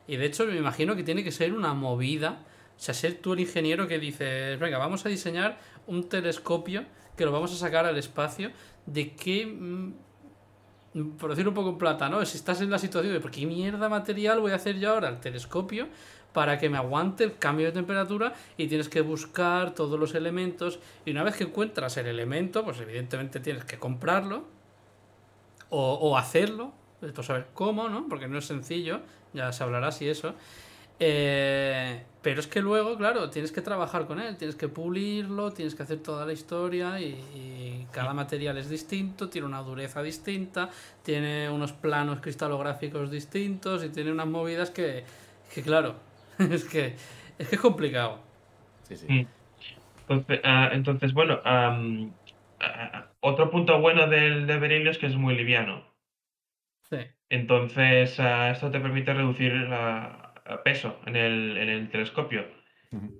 Y 0.09 0.17
de 0.17 0.27
hecho 0.27 0.45
me 0.47 0.57
imagino 0.57 0.97
que 0.97 1.05
tiene 1.05 1.23
que 1.23 1.31
ser 1.31 1.53
una 1.53 1.73
movida. 1.73 2.41
O 2.77 2.81
sea, 2.85 2.95
ser 2.95 3.15
tú 3.15 3.35
el 3.35 3.41
ingeniero 3.41 3.87
que 3.87 3.99
dices, 3.99 4.59
venga, 4.59 4.79
vamos 4.79 5.07
a 5.07 5.09
diseñar 5.09 5.59
un 5.87 6.09
telescopio 6.09 6.85
que 7.17 7.25
lo 7.25 7.33
vamos 7.33 7.53
a 7.53 7.57
sacar 7.57 7.87
al 7.87 7.97
espacio. 7.99 8.51
¿De 8.87 9.15
qué, 9.15 9.47
mm, 9.47 9.93
por 11.19 11.31
un 11.31 11.55
poco 11.55 11.71
en 11.71 11.79
plata, 11.79 12.09
¿no? 12.09 12.25
Si 12.25 12.37
estás 12.37 12.61
en 12.61 12.71
la 12.71 12.79
situación 12.79 13.13
de, 13.13 13.21
¿por 13.21 13.31
qué 13.31 13.47
mierda 13.47 13.89
material 13.89 14.41
voy 14.41 14.53
a 14.53 14.57
hacer 14.57 14.79
yo 14.79 14.93
ahora 14.93 15.09
el 15.09 15.21
telescopio 15.21 15.89
para 16.33 16.59
que 16.59 16.69
me 16.69 16.79
aguante 16.79 17.25
el 17.25 17.39
cambio 17.39 17.67
de 17.67 17.73
temperatura? 17.73 18.35
Y 18.57 18.67
tienes 18.67 18.89
que 18.89 19.01
buscar 19.01 19.75
todos 19.75 19.99
los 19.99 20.15
elementos. 20.15 20.81
Y 21.05 21.13
una 21.13 21.23
vez 21.23 21.37
que 21.37 21.45
encuentras 21.45 21.97
el 21.97 22.07
elemento, 22.07 22.65
pues 22.65 22.81
evidentemente 22.81 23.41
tienes 23.41 23.65
que 23.65 23.79
comprarlo 23.79 24.45
o, 25.71 25.95
o 25.95 26.17
hacerlo, 26.17 26.73
pues 27.01 27.27
saber 27.27 27.49
cómo, 27.55 27.89
¿no? 27.89 28.07
Porque 28.09 28.29
no 28.29 28.39
es 28.39 28.45
sencillo, 28.47 29.01
ya 29.33 29.53
se 29.53 29.63
hablará 29.63 29.93
si 29.93 30.09
eso. 30.09 30.35
Eh, 31.05 32.01
pero 32.23 32.39
es 32.39 32.47
que 32.47 32.61
luego, 32.63 32.97
claro, 32.97 33.29
tienes 33.29 33.51
que 33.51 33.61
trabajar 33.61 34.07
con 34.07 34.21
él, 34.21 34.37
tienes 34.37 34.55
que 34.55 34.69
pulirlo, 34.69 35.51
tienes 35.51 35.75
que 35.75 35.83
hacer 35.83 35.99
toda 35.99 36.25
la 36.25 36.33
historia 36.33 37.01
y, 37.01 37.07
y 37.35 37.87
cada 37.91 38.15
material 38.15 38.57
es 38.57 38.69
distinto, 38.69 39.29
tiene 39.29 39.49
una 39.49 39.63
dureza 39.63 40.01
distinta, 40.01 40.71
tiene 41.03 41.51
unos 41.51 41.73
planos 41.73 42.21
cristalográficos 42.21 43.11
distintos 43.11 43.83
y 43.83 43.89
tiene 43.89 44.13
unas 44.13 44.29
movidas 44.29 44.71
que, 44.71 45.03
que 45.53 45.63
claro, 45.63 45.97
es 46.39 46.65
que 46.65 46.95
es 47.39 47.49
que 47.49 47.57
es 47.57 47.61
complicado. 47.61 48.19
Sí, 48.85 48.97
sí. 48.97 49.07
Mm. 49.09 49.27
Entonces, 50.09 50.41
ah, 50.45 50.71
entonces 50.73 51.13
bueno, 51.15 51.41
am, 51.45 52.13
ah, 52.61 53.09
otro 53.21 53.51
punto 53.51 53.81
bueno 53.81 54.07
del 54.07 54.47
de 54.47 54.59
berilio 54.61 54.93
es 54.93 54.99
que 54.99 55.07
es 55.07 55.17
muy 55.17 55.35
liviano. 55.35 55.83
Sí. 56.91 56.99
Entonces, 57.31 58.21
ah, 58.21 58.51
esto 58.51 58.71
te 58.71 58.79
permite 58.79 59.13
reducir 59.15 59.53
la- 59.55 60.22
peso 60.65 61.01
en 61.07 61.17
el, 61.17 61.57
en 61.59 61.69
el 61.69 61.89
telescopio. 61.91 62.45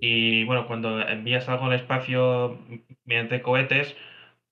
Y 0.01 0.45
bueno, 0.45 0.67
cuando 0.67 1.01
envías 1.01 1.49
algo 1.49 1.67
al 1.67 1.73
espacio 1.73 2.59
mediante 3.05 3.41
cohetes, 3.41 3.97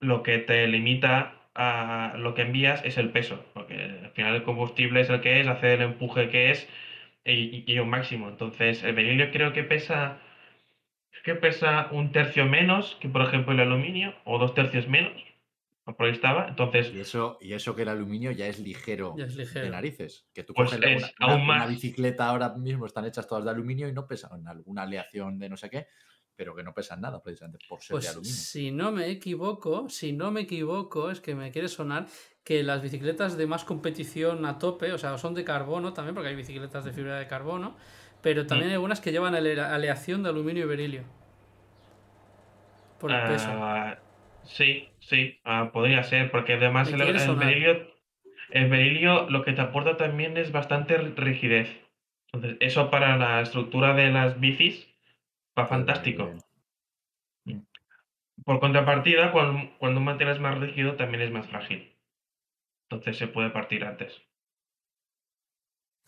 lo 0.01 0.23
que 0.23 0.39
te 0.39 0.67
limita 0.67 1.35
a 1.55 2.15
lo 2.17 2.35
que 2.35 2.43
envías 2.43 2.83
es 2.85 2.97
el 2.97 3.11
peso, 3.11 3.45
porque 3.53 3.75
al 4.05 4.11
final 4.13 4.35
el 4.37 4.45
combustible 4.45 5.01
es 5.01 5.11
el 5.11 5.21
que 5.21 5.41
es, 5.41 5.47
hace 5.49 5.75
el 5.75 5.83
empuje 5.83 6.31
que 6.31 6.51
es 6.51 6.69
y, 7.25 7.65
y 7.71 7.79
un 7.79 7.91
máximo. 7.91 8.29
Entonces, 8.29 8.83
el 8.83 8.95
berilio 8.95 9.31
creo 9.31 9.53
que 9.53 9.63
pesa, 9.65 10.21
que 11.25 11.35
pesa 11.35 11.89
un 11.93 12.13
tercio 12.13 12.47
menos 12.47 12.97
que, 13.01 13.09
por 13.09 13.23
ejemplo, 13.23 13.53
el 13.53 13.61
aluminio, 13.61 14.15
o 14.25 14.39
dos 14.39 14.55
tercios 14.55 14.89
menos, 14.89 15.13
por 15.85 16.07
ahí 16.07 16.13
estaba. 16.13 16.49
Entonces, 16.49 16.93
Y 16.95 17.01
eso, 17.01 17.39
y 17.41 17.53
eso 17.53 17.75
que 17.75 17.83
el 17.83 17.89
aluminio 17.89 18.31
ya 18.31 18.47
es 18.47 18.59
ligero, 18.61 19.15
Ya 19.17 19.25
es 19.25 19.35
ligero. 19.37 19.65
de 19.65 19.71
narices. 19.71 20.27
Que 20.33 20.45
tú 20.45 20.55
Pues 20.55 20.71
coges 20.71 20.85
es 20.85 20.97
una, 21.03 21.11
una- 21.21 21.33
aún 21.35 21.43
una 21.43 21.59
más. 21.59 21.69
bicicleta 21.69 22.27
ahora 22.29 22.55
mismo, 22.57 22.87
están 22.87 23.05
hechas 23.07 23.27
todas 23.27 23.45
de 23.45 23.51
aluminio 23.51 23.89
y 23.89 23.93
no 23.93 24.07
pesan 24.07 24.47
alguna 24.47 24.83
aleación 24.83 25.39
de 25.39 25.49
no 25.49 25.57
sé 25.57 25.69
qué, 25.71 25.87
pero 26.37 26.55
que 26.55 26.63
no 26.63 26.73
pesan 26.73 27.01
nada 27.01 27.23
precisamente 27.23 27.59
por 27.69 27.81
ser 27.81 27.89
de 27.97 28.01
Pues 28.01 28.09
aluminio. 28.11 28.35
si 28.37 28.71
no 28.71 28.93
me 28.93 29.09
equivoco, 29.11 29.89
si 29.89 30.13
no 30.13 30.31
me 30.31 30.43
equivoco, 30.43 31.11
es 31.11 31.21
que 31.21 31.35
me 31.35 31.51
quiere 31.51 31.69
sonar 31.69 32.07
que 32.45 32.63
las 32.63 32.81
bicicletas 32.83 33.37
de 33.37 33.47
más 33.47 33.65
competición 33.65 34.45
a 34.47 34.59
tope, 34.59 34.93
o 34.93 34.99
sea, 34.99 35.19
son 35.19 35.35
de 35.35 35.45
carbono 35.45 35.93
también, 35.93 36.15
porque 36.15 36.29
hay 36.31 36.37
bicicletas 36.37 36.85
de 36.85 36.93
fibra 36.93 37.19
de 37.19 37.27
carbono, 37.27 37.77
pero 38.23 38.47
también 38.47 38.69
hay 38.71 38.75
algunas 38.75 39.01
que 39.01 39.13
llevan 39.13 39.35
ale- 39.35 39.61
aleación 39.61 40.23
de 40.23 40.29
aluminio 40.31 40.65
y 40.65 40.69
berilio. 40.69 41.05
Por 42.99 43.11
el 43.13 43.23
peso. 43.29 43.49
Sí, 44.57 44.89
sí, 45.01 45.41
ah, 45.45 45.71
podría 45.73 46.03
ser, 46.03 46.31
porque 46.31 46.55
además 46.55 46.93
el, 46.93 46.99
berilio, 47.37 47.87
el 48.51 48.69
berilio 48.69 49.31
lo 49.31 49.45
que 49.45 49.53
te 49.53 49.61
aporta 49.61 49.97
también 49.97 50.37
es 50.37 50.53
bastante 50.53 50.99
ri- 50.99 51.15
rigidez. 51.15 51.69
Entonces, 52.33 52.59
eso 52.61 52.91
para 52.91 53.17
la 53.17 53.41
estructura 53.41 53.95
de 53.95 54.11
las 54.11 54.39
bicis 54.41 54.89
va 55.59 55.67
fantástico. 55.67 56.33
bien. 57.45 57.67
Por 58.45 58.61
contrapartida, 58.61 59.33
cuando, 59.33 59.71
cuando 59.79 59.99
un 60.01 60.07
material 60.07 60.37
es 60.37 60.43
más 60.43 60.59
rígido, 60.59 60.97
también 60.97 61.23
es 61.23 61.31
más 61.31 61.47
frágil. 61.47 61.97
Entonces 62.89 63.19
se 63.19 63.29
puede 63.29 63.51
partir 63.51 63.85
antes. 63.85 64.21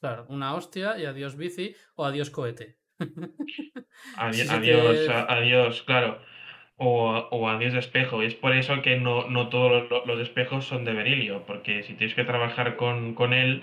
Claro, 0.01 0.27
una 0.29 0.55
hostia 0.55 0.99
y 0.99 1.05
adiós 1.07 1.37
bici 1.37 1.77
o 1.95 2.05
adiós 2.05 2.31
cohete. 2.31 2.67
Adi- 4.19 4.39
Sí, 4.39 4.47
sí 4.49 4.55
adiós, 4.57 4.97
que- 5.07 5.13
adiós, 5.37 5.83
claro. 5.83 6.11
O, 6.85 7.29
o 7.31 7.49
adiós 7.49 7.75
espejo. 7.75 8.23
Y 8.23 8.27
es 8.27 8.35
por 8.35 8.53
eso 8.57 8.83
que 8.83 8.99
no, 8.99 9.29
no 9.29 9.49
todos 9.49 9.89
los, 9.89 10.05
los 10.07 10.21
espejos 10.21 10.65
son 10.65 10.85
de 10.85 10.93
berilio, 10.95 11.45
porque 11.47 11.83
si 11.85 11.95
tienes 11.95 12.15
que 12.17 12.25
trabajar 12.25 12.77
con, 12.77 13.15
con 13.15 13.33
él, 13.33 13.63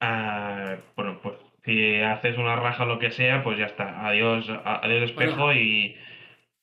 ah, 0.00 0.76
bueno, 0.96 1.20
pues 1.22 1.36
si 1.64 2.00
haces 2.00 2.36
una 2.38 2.56
raja 2.56 2.84
o 2.84 2.86
lo 2.86 2.98
que 2.98 3.10
sea, 3.10 3.42
pues 3.44 3.58
ya 3.58 3.66
está. 3.66 4.06
Adiós, 4.06 4.48
a- 4.50 4.84
adiós 4.84 5.10
espejo 5.10 5.46
Bueno. 5.46 5.52
y, 5.60 5.96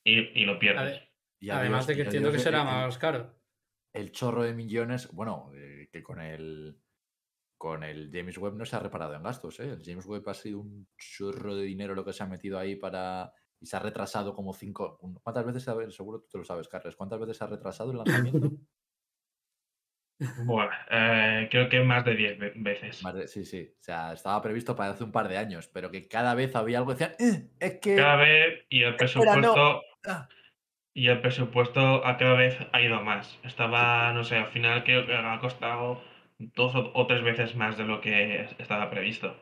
y, 0.06 0.42
y 0.42 0.46
lo 0.46 0.60
pierdes. 0.60 1.02
Y 1.40 1.50
Además 1.50 1.88
de 1.88 1.96
que 1.96 2.02
entiendo 2.04 2.32
que 2.32 2.40
será 2.40 2.60
el- 2.60 2.66
más 2.66 2.98
caro. 2.98 3.34
el 3.94 4.12
chorro 4.12 4.44
de 4.44 4.54
millones, 4.54 5.10
bueno, 5.14 5.52
eh, 5.56 5.88
que 5.92 6.02
con 6.04 6.20
el 6.22 6.78
con 7.58 7.84
el 7.86 8.10
James 8.12 8.38
Webb 8.38 8.56
no 8.58 8.66
se 8.66 8.76
ha 8.76 8.80
reparado 8.80 9.14
en 9.16 9.24
gastos. 9.24 9.58
¿eh? 9.62 9.70
El 9.70 9.84
James 9.86 10.06
Webb 10.06 10.28
ha 10.28 10.34
sido 10.34 10.60
un 10.60 10.86
chorro 10.98 11.56
de 11.56 11.64
dinero 11.64 11.96
lo 11.96 12.04
que 12.04 12.12
se 12.12 12.22
ha 12.24 12.28
metido 12.28 12.60
ahí 12.60 12.76
para. 12.76 13.32
Y 13.64 13.66
se 13.66 13.78
ha 13.78 13.80
retrasado 13.80 14.36
como 14.36 14.54
cinco. 14.54 15.00
¿Cuántas 15.24 15.46
veces? 15.46 15.66
A 15.70 15.74
ver, 15.74 15.90
seguro 15.94 16.20
tú 16.20 16.28
te 16.30 16.38
lo 16.38 16.44
sabes, 16.44 16.68
Carles. 16.68 16.98
¿Cuántas 16.98 17.18
veces 17.18 17.38
se 17.38 17.46
ha 17.46 17.48
retrasado 17.48 17.92
el 17.92 17.98
lanzamiento? 17.98 18.52
Bueno, 20.44 20.70
eh, 20.92 21.48
creo 21.50 21.70
que 21.70 21.80
más 21.80 22.04
de 22.04 22.14
10 22.16 22.38
ve- 22.38 22.52
veces. 22.58 23.02
Más 23.04 23.14
de- 23.14 23.28
sí, 23.30 23.46
sí. 23.46 23.74
O 23.80 23.82
sea, 23.84 24.12
estaba 24.12 24.42
previsto 24.42 24.76
para 24.76 24.92
hace 24.92 25.06
un 25.06 25.14
par 25.14 25.30
de 25.30 25.38
años, 25.38 25.70
pero 25.70 25.92
que 25.92 26.10
cada 26.10 26.36
vez 26.36 26.56
había 26.58 26.80
algo 26.80 26.94
que 26.94 27.06
decían, 27.08 27.16
"Eh, 27.20 27.50
es 27.60 27.80
que. 27.80 27.96
Cada 27.96 28.18
vez 28.18 28.66
y 28.70 28.84
el 28.84 28.96
Espera, 29.00 29.36
no. 29.38 29.54
presupuesto 29.54 29.82
Ah. 30.06 30.28
y 30.94 31.08
el 31.08 31.22
presupuesto 31.22 32.06
a 32.06 32.18
cada 32.18 32.34
vez 32.34 32.58
ha 32.74 32.82
ido 32.82 33.02
más. 33.02 33.40
Estaba, 33.44 34.12
no 34.12 34.26
sé, 34.26 34.36
al 34.36 34.52
final 34.52 34.84
creo 34.84 35.06
que 35.08 35.16
ha 35.16 35.40
costado 35.40 36.02
dos 36.38 36.74
o 36.76 37.08
tres 37.08 37.24
veces 37.24 37.56
más 37.56 37.78
de 37.78 37.86
lo 37.86 38.02
que 38.02 38.42
estaba 38.60 38.90
previsto. 38.90 39.38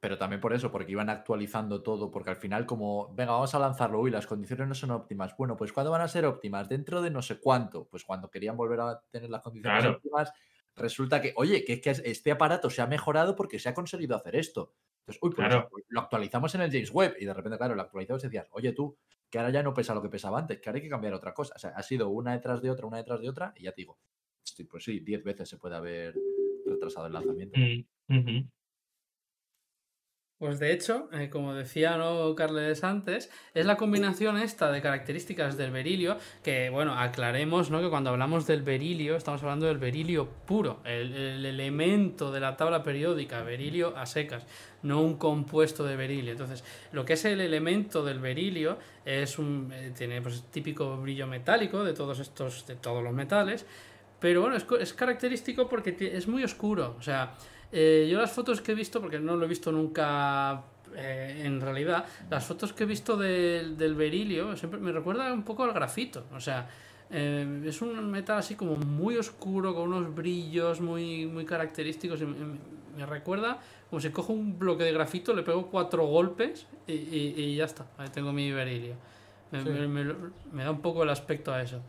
Pero 0.00 0.18
también 0.18 0.40
por 0.40 0.52
eso, 0.52 0.70
porque 0.70 0.92
iban 0.92 1.08
actualizando 1.10 1.82
todo, 1.82 2.10
porque 2.10 2.30
al 2.30 2.36
final 2.36 2.66
como, 2.66 3.14
venga, 3.14 3.32
vamos 3.32 3.54
a 3.54 3.58
lanzarlo, 3.58 4.00
uy, 4.00 4.10
las 4.10 4.26
condiciones 4.26 4.68
no 4.68 4.74
son 4.74 4.90
óptimas. 4.90 5.34
Bueno, 5.36 5.56
pues 5.56 5.72
¿cuándo 5.72 5.90
van 5.90 6.02
a 6.02 6.08
ser 6.08 6.24
óptimas? 6.26 6.68
Dentro 6.68 7.02
de 7.02 7.10
no 7.10 7.22
sé 7.22 7.38
cuánto. 7.40 7.88
Pues 7.88 8.04
cuando 8.04 8.30
querían 8.30 8.56
volver 8.56 8.80
a 8.80 9.00
tener 9.10 9.30
las 9.30 9.42
condiciones 9.42 9.80
Claro. 9.80 9.96
óptimas, 9.96 10.32
resulta 10.74 11.20
que, 11.22 11.32
oye, 11.36 11.64
que 11.64 11.74
es 11.74 11.80
que 11.80 11.90
este 11.90 12.30
aparato 12.32 12.68
se 12.70 12.82
ha 12.82 12.86
mejorado 12.86 13.34
porque 13.36 13.58
se 13.58 13.68
ha 13.68 13.74
conseguido 13.74 14.14
hacer 14.16 14.36
esto. 14.36 14.74
Entonces, 15.00 15.20
uy, 15.22 15.30
pues 15.34 15.48
Claro. 15.48 15.68
lo 15.88 16.00
actualizamos 16.00 16.54
en 16.54 16.60
el 16.62 16.70
James 16.70 16.90
Webb 16.92 17.16
y 17.20 17.24
de 17.24 17.34
repente, 17.34 17.56
claro, 17.58 17.74
lo 17.74 17.82
actualizamos 17.82 18.22
y 18.24 18.26
decías, 18.26 18.48
oye 18.50 18.72
tú, 18.72 18.96
que 19.30 19.38
ahora 19.38 19.50
ya 19.50 19.62
no 19.62 19.72
pesa 19.74 19.94
lo 19.94 20.02
que 20.02 20.08
pesaba 20.08 20.38
antes, 20.38 20.60
que 20.60 20.68
ahora 20.68 20.76
hay 20.78 20.82
que 20.82 20.88
cambiar 20.90 21.14
otra 21.14 21.32
cosa. 21.34 21.54
O 21.56 21.58
sea, 21.58 21.70
ha 21.70 21.82
sido 21.82 22.08
una 22.10 22.32
detrás 22.32 22.60
de 22.62 22.70
otra, 22.70 22.86
una 22.86 22.98
detrás 22.98 23.20
de 23.20 23.28
otra, 23.28 23.52
y 23.56 23.64
ya 23.64 23.72
te 23.72 23.82
digo, 23.82 23.98
pues 24.70 24.84
sí, 24.84 25.00
10 25.00 25.22
veces 25.24 25.48
se 25.48 25.56
puede 25.58 25.76
haber 25.76 26.14
retrasado 26.66 27.06
el 27.06 27.12
lanzamiento. 27.12 27.58
Mm. 28.08 28.48
Pues 30.38 30.58
de 30.58 30.70
hecho, 30.70 31.08
eh, 31.14 31.30
como 31.30 31.54
decía 31.54 31.96
¿no, 31.96 32.34
Carles 32.34 32.84
antes, 32.84 33.30
es 33.54 33.64
la 33.64 33.78
combinación 33.78 34.36
esta 34.36 34.70
de 34.70 34.82
características 34.82 35.56
del 35.56 35.70
berilio, 35.70 36.18
que 36.42 36.68
bueno, 36.68 36.92
aclaremos 36.92 37.70
¿no? 37.70 37.80
que 37.80 37.88
cuando 37.88 38.10
hablamos 38.10 38.46
del 38.46 38.60
berilio, 38.60 39.16
estamos 39.16 39.42
hablando 39.42 39.64
del 39.64 39.78
berilio 39.78 40.28
puro, 40.28 40.80
el, 40.84 41.16
el 41.16 41.46
elemento 41.46 42.30
de 42.32 42.40
la 42.40 42.54
tabla 42.54 42.82
periódica, 42.82 43.40
berilio 43.40 43.96
a 43.96 44.04
secas, 44.04 44.44
no 44.82 45.00
un 45.00 45.16
compuesto 45.16 45.84
de 45.84 45.96
berilio. 45.96 46.32
Entonces, 46.32 46.64
lo 46.92 47.06
que 47.06 47.14
es 47.14 47.24
el 47.24 47.40
elemento 47.40 48.04
del 48.04 48.18
berilio 48.18 48.76
es 49.06 49.38
un, 49.38 49.72
eh, 49.72 49.94
tiene 49.96 50.20
pues, 50.20 50.42
típico 50.50 50.98
brillo 50.98 51.26
metálico 51.26 51.82
de 51.82 51.94
todos 51.94 52.18
estos, 52.18 52.66
de 52.66 52.76
todos 52.76 53.02
los 53.02 53.14
metales, 53.14 53.64
pero 54.20 54.42
bueno, 54.42 54.56
es, 54.56 54.66
es 54.80 54.92
característico 54.92 55.66
porque 55.66 55.96
es 55.98 56.28
muy 56.28 56.44
oscuro, 56.44 56.94
o 56.98 57.02
sea, 57.02 57.34
eh, 57.72 58.08
yo 58.10 58.18
las 58.18 58.32
fotos 58.32 58.60
que 58.60 58.72
he 58.72 58.74
visto, 58.74 59.00
porque 59.00 59.18
no 59.18 59.36
lo 59.36 59.44
he 59.44 59.48
visto 59.48 59.70
nunca 59.72 60.62
eh, 60.94 61.42
en 61.44 61.60
realidad, 61.60 62.04
las 62.30 62.44
fotos 62.44 62.72
que 62.72 62.84
he 62.84 62.86
visto 62.86 63.16
del- 63.16 63.76
del 63.76 63.94
berilio 63.94 64.56
siempre 64.56 64.80
me 64.80 64.92
recuerda 64.92 65.32
un 65.32 65.42
poco 65.42 65.64
al 65.64 65.72
grafito. 65.72 66.24
O 66.34 66.40
sea, 66.40 66.68
eh, 67.10 67.62
es 67.66 67.82
un 67.82 68.10
metal 68.10 68.38
así 68.38 68.54
como 68.54 68.76
muy 68.76 69.16
oscuro, 69.16 69.74
con 69.74 69.92
unos 69.92 70.14
brillos 70.14 70.80
muy, 70.80 71.26
muy 71.26 71.44
característicos. 71.44 72.20
y 72.22 72.26
me, 72.26 72.36
me- 72.96 73.06
recuerda 73.06 73.58
como 73.90 74.00
si 74.00 74.08
cojo 74.10 74.32
un 74.32 74.58
bloque 74.58 74.84
de 74.84 74.92
grafito, 74.92 75.34
le 75.34 75.42
pego 75.42 75.66
cuatro 75.66 76.06
golpes 76.06 76.66
y, 76.86 76.92
y- 76.94 77.34
y 77.36 77.56
ya 77.56 77.66
está. 77.66 77.84
Ahí 77.98 78.08
tengo 78.08 78.32
mi 78.32 78.50
berilio. 78.52 78.94
Me, 79.50 79.62
Sí. 79.62 79.68
me- 79.68 80.14
me 80.52 80.64
da 80.64 80.70
un 80.70 80.80
poco 80.80 81.02
el 81.02 81.10
aspecto 81.10 81.52
a 81.52 81.60
eso. 81.60 81.80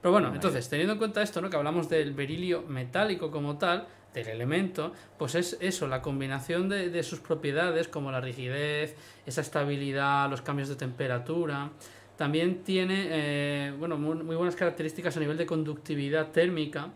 Pero 0.00 0.12
bueno, 0.12 0.32
entonces, 0.32 0.68
teniendo 0.68 0.92
en 0.92 0.98
cuenta 0.98 1.20
esto, 1.22 1.40
¿no? 1.40 1.50
Que 1.50 1.56
hablamos 1.56 1.88
del 1.88 2.12
berilio 2.12 2.62
metálico 2.62 3.30
como 3.30 3.58
tal, 3.58 3.86
del 4.14 4.28
elemento, 4.28 4.92
pues 5.18 5.34
es 5.34 5.56
eso, 5.60 5.86
la 5.86 6.02
combinación 6.02 6.68
de, 6.68 6.90
de 6.90 7.02
sus 7.02 7.20
propiedades, 7.20 7.88
como 7.88 8.10
la 8.12 8.20
rigidez, 8.20 8.94
esa 9.24 9.40
estabilidad, 9.40 10.28
los 10.28 10.42
cambios 10.42 10.68
de 10.68 10.76
temperatura. 10.76 11.70
También 12.16 12.62
tiene, 12.62 13.06
eh, 13.10 13.72
bueno, 13.78 13.96
muy, 13.96 14.36
buenas 14.36 14.54
características 14.54 15.16
a 15.16 15.20
nivel 15.20 15.38
de 15.38 15.46
conductividad 15.46 16.30
térmica. 16.30 16.90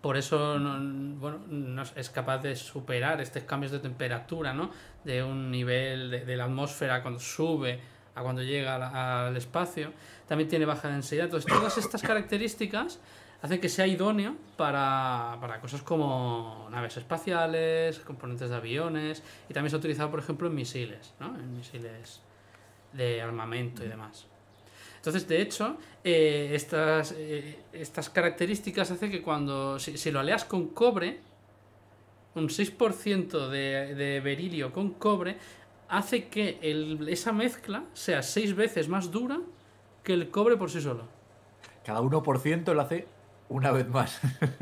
Por 0.00 0.16
eso 0.16 0.58
no, 0.58 1.16
bueno, 1.20 1.38
no 1.48 1.82
es- 1.82 2.10
capaz 2.10 2.38
de 2.38 2.56
superar 2.56 3.20
estos 3.20 3.44
cambios 3.44 3.70
de 3.70 3.78
temperatura, 3.78 4.52
¿no? 4.52 4.70
De 5.04 5.22
un 5.22 5.50
nivel 5.50 6.10
de, 6.10 6.24
de 6.24 6.36
la 6.36 6.44
atmósfera 6.44 7.00
cuando 7.02 7.20
sube 7.20 7.78
a 8.16 8.22
cuando 8.22 8.42
llega 8.42 8.74
al, 8.74 8.82
al 9.28 9.36
espacio. 9.36 9.92
También 10.26 10.48
tiene 10.48 10.64
baja 10.64 10.88
densidad. 10.88 11.26
Entonces, 11.26 11.50
todas 11.50 11.78
estas 11.78 12.02
características 12.02 12.98
hacen 13.42 13.60
que 13.60 13.68
sea 13.68 13.86
idóneo 13.86 14.36
para, 14.56 15.36
para 15.40 15.60
cosas 15.60 15.82
como 15.82 16.68
naves 16.70 16.96
espaciales, 16.96 17.98
componentes 18.00 18.48
de 18.50 18.56
aviones, 18.56 19.22
y 19.48 19.52
también 19.52 19.70
se 19.70 19.76
ha 19.76 19.78
utilizado, 19.80 20.10
por 20.10 20.20
ejemplo, 20.20 20.48
en 20.48 20.54
misiles, 20.54 21.12
¿no? 21.20 21.34
En 21.36 21.56
misiles 21.56 22.20
de 22.92 23.20
armamento 23.20 23.84
y 23.84 23.88
demás. 23.88 24.26
Entonces, 24.96 25.26
de 25.26 25.42
hecho, 25.42 25.76
eh, 26.04 26.52
estas, 26.54 27.12
eh, 27.18 27.58
estas 27.72 28.08
características 28.10 28.90
hacen 28.92 29.10
que 29.10 29.20
cuando, 29.20 29.78
si, 29.80 29.98
si 29.98 30.12
lo 30.12 30.20
aleas 30.20 30.44
con 30.44 30.68
cobre, 30.68 31.18
un 32.36 32.48
6% 32.48 33.48
de, 33.48 33.94
de 33.96 34.20
berilio 34.20 34.72
con 34.72 34.90
cobre, 34.92 35.36
hace 35.88 36.28
que 36.28 36.58
el- 36.62 37.08
esa 37.08 37.32
mezcla 37.32 37.82
sea 37.92 38.22
6 38.22 38.54
veces 38.54 38.88
más 38.88 39.10
dura 39.10 39.40
que 40.04 40.12
el 40.14 40.30
cobre 40.30 40.56
por 40.56 40.70
sí 40.70 40.80
solo. 40.80 41.08
Cada 41.84 42.00
1% 42.00 42.72
lo 42.72 42.80
hace 42.80 43.06
una 43.52 43.70
vez 43.72 43.88
más. 43.88 44.20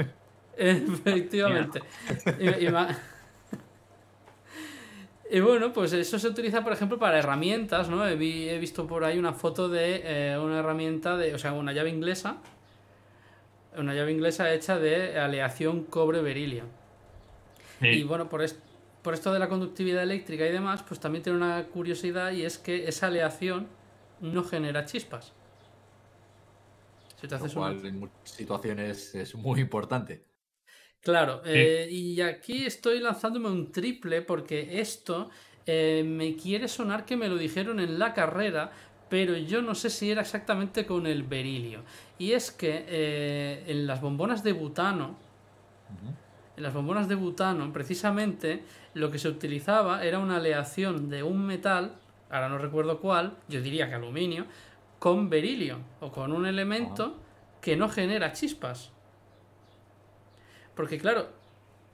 Efectivamente. 0.57 1.81
Y, 2.39 2.67
y 2.67 2.69
ma- 2.71 2.97
y 5.33 5.39
bueno, 5.41 5.73
pues 5.73 5.93
eso 5.93 6.19
se 6.19 6.27
utiliza, 6.29 6.65
por 6.65 6.73
ejemplo, 6.73 6.99
para 6.99 7.19
herramientas, 7.19 7.89
¿no? 7.89 8.07
He, 8.07 8.17
vi- 8.17 8.49
he 8.49 8.59
visto 8.59 8.87
por 8.89 9.05
ahí 9.05 9.17
una 9.19 9.33
foto 9.33 9.69
de 9.69 10.03
eh, 10.33 10.39
una 10.39 10.59
herramienta 10.59 11.17
de, 11.17 11.35
o 11.35 11.39
sea, 11.39 11.53
una 11.53 11.73
llave 11.73 11.89
inglesa, 11.91 12.39
una 13.77 13.95
llave 13.95 14.11
inglesa 14.11 14.53
hecha 14.53 14.79
de 14.79 15.19
aleación 15.21 15.85
cobre-berilio. 15.85 16.65
Y 17.81 17.95
Sí. 17.95 18.03
bueno, 18.03 18.29
por, 18.29 18.43
est- 18.43 18.59
por 19.03 19.15
esto 19.15 19.33
de 19.33 19.39
la 19.39 19.49
conductividad 19.49 20.03
eléctrica 20.03 20.45
y 20.47 20.51
demás, 20.51 20.83
pues 20.83 20.99
también 20.99 21.23
tiene 21.23 21.39
una 21.39 21.63
curiosidad 21.65 22.33
y 22.33 22.45
es 22.45 22.59
que 22.59 22.89
esa 22.89 23.07
aleación 23.07 23.69
no 24.21 24.43
genera 24.43 24.85
chispas. 24.85 25.33
Si 27.21 27.29
te 27.29 27.39
Lo 27.39 27.49
cual 27.53 27.85
en 27.85 28.01
muchas 28.01 28.31
situaciones 28.31 29.15
es 29.15 29.35
muy 29.35 29.61
importante. 29.61 30.25
Claro, 31.03 31.43
eh, 31.45 31.89
y 31.91 32.21
aquí 32.21 32.65
estoy 32.65 33.01
lanzándome 33.01 33.49
un 33.49 33.73
triple 33.73 34.21
porque 34.23 34.81
esto 34.81 35.31
eh, 35.67 36.03
me 36.07 36.37
quiere 36.37 36.69
sonar 36.69 37.05
que 37.05 37.17
me 37.17 37.29
lo 37.29 37.37
dijeron 37.37 37.81
en 37.81 37.99
la 37.99 38.13
carrera, 38.13 38.71
pero 39.09 39.37
yo 39.37 39.63
no 39.63 39.75
sé 39.75 39.89
si 39.89 40.11
era 40.11 40.21
exactamente 40.21 40.85
con 40.85 41.07
el 41.07 41.23
berilio. 41.23 41.83
Y 42.19 42.33
es 42.33 42.51
que 42.51 42.85
eh, 42.87 43.65
en 43.67 43.87
las 43.87 44.01
bombonas 44.01 44.45
de 44.45 44.53
butano, 44.53 45.17
en 46.57 46.63
las 46.63 46.75
bombonas 46.75 47.09
de 47.09 47.15
butano, 47.15 47.73
precisamente 47.73 48.63
lo 48.93 49.11
que 49.11 49.19
se 49.19 49.29
utilizaba 49.29 50.05
era 50.05 50.19
una 50.19 50.37
aleación 50.37 51.09
de 51.09 51.23
un 51.23 51.47
metal, 51.47 51.95
ahora 52.31 52.49
no 52.49 52.59
recuerdo 52.59 53.01
cuál, 53.01 53.39
yo 53.49 53.63
diría 53.63 53.89
que 53.89 53.95
aluminio, 53.95 54.47
con 55.01 55.31
berilio 55.31 55.79
o 56.01 56.13
con 56.13 56.31
un 56.33 56.47
elemento 56.47 57.17
que 57.61 57.75
no 57.75 57.89
genera 57.89 58.33
chispas. 58.33 58.93
Porque 60.77 60.99
claro, 60.99 61.29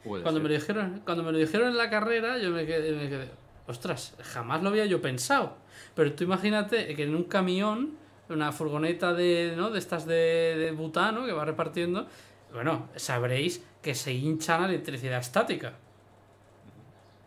Puede 0.05 0.23
cuando 0.23 0.41
me, 0.41 0.49
lo 0.49 0.55
dijeron, 0.55 1.03
cuando 1.05 1.23
me 1.23 1.33
lo 1.33 1.39
dijeron 1.39 1.69
en 1.69 1.79
la 1.79 1.89
carrera, 1.89 2.37
yo 2.37 2.51
me 2.51 2.67
quedé, 2.67 2.93
me 2.93 3.09
quedé, 3.09 3.31
ostras, 3.67 4.15
jamás 4.23 4.63
lo 4.63 4.69
había 4.69 4.87
yo 4.87 5.01
pensado. 5.01 5.57
Pero 5.95 6.13
tú 6.13 6.25
imagínate 6.25 6.95
que 6.95 7.05
en 7.05 7.15
un 7.15 7.25
camión, 7.25 7.97
una 8.29 8.53
furgoneta 8.53 9.15
de, 9.15 9.55
¿no? 9.57 9.71
de 9.71 9.79
estas 9.79 10.05
de, 10.05 10.57
de 10.59 10.73
butano 10.73 11.25
que 11.27 11.33
va 11.33 11.45
repartiendo, 11.45 12.09
bueno, 12.53 12.89
sabréis 12.97 13.65
que 13.83 13.95
se 13.95 14.13
hinchan 14.13 14.65
a 14.65 14.67
electricidad 14.67 15.21
estática. 15.21 15.75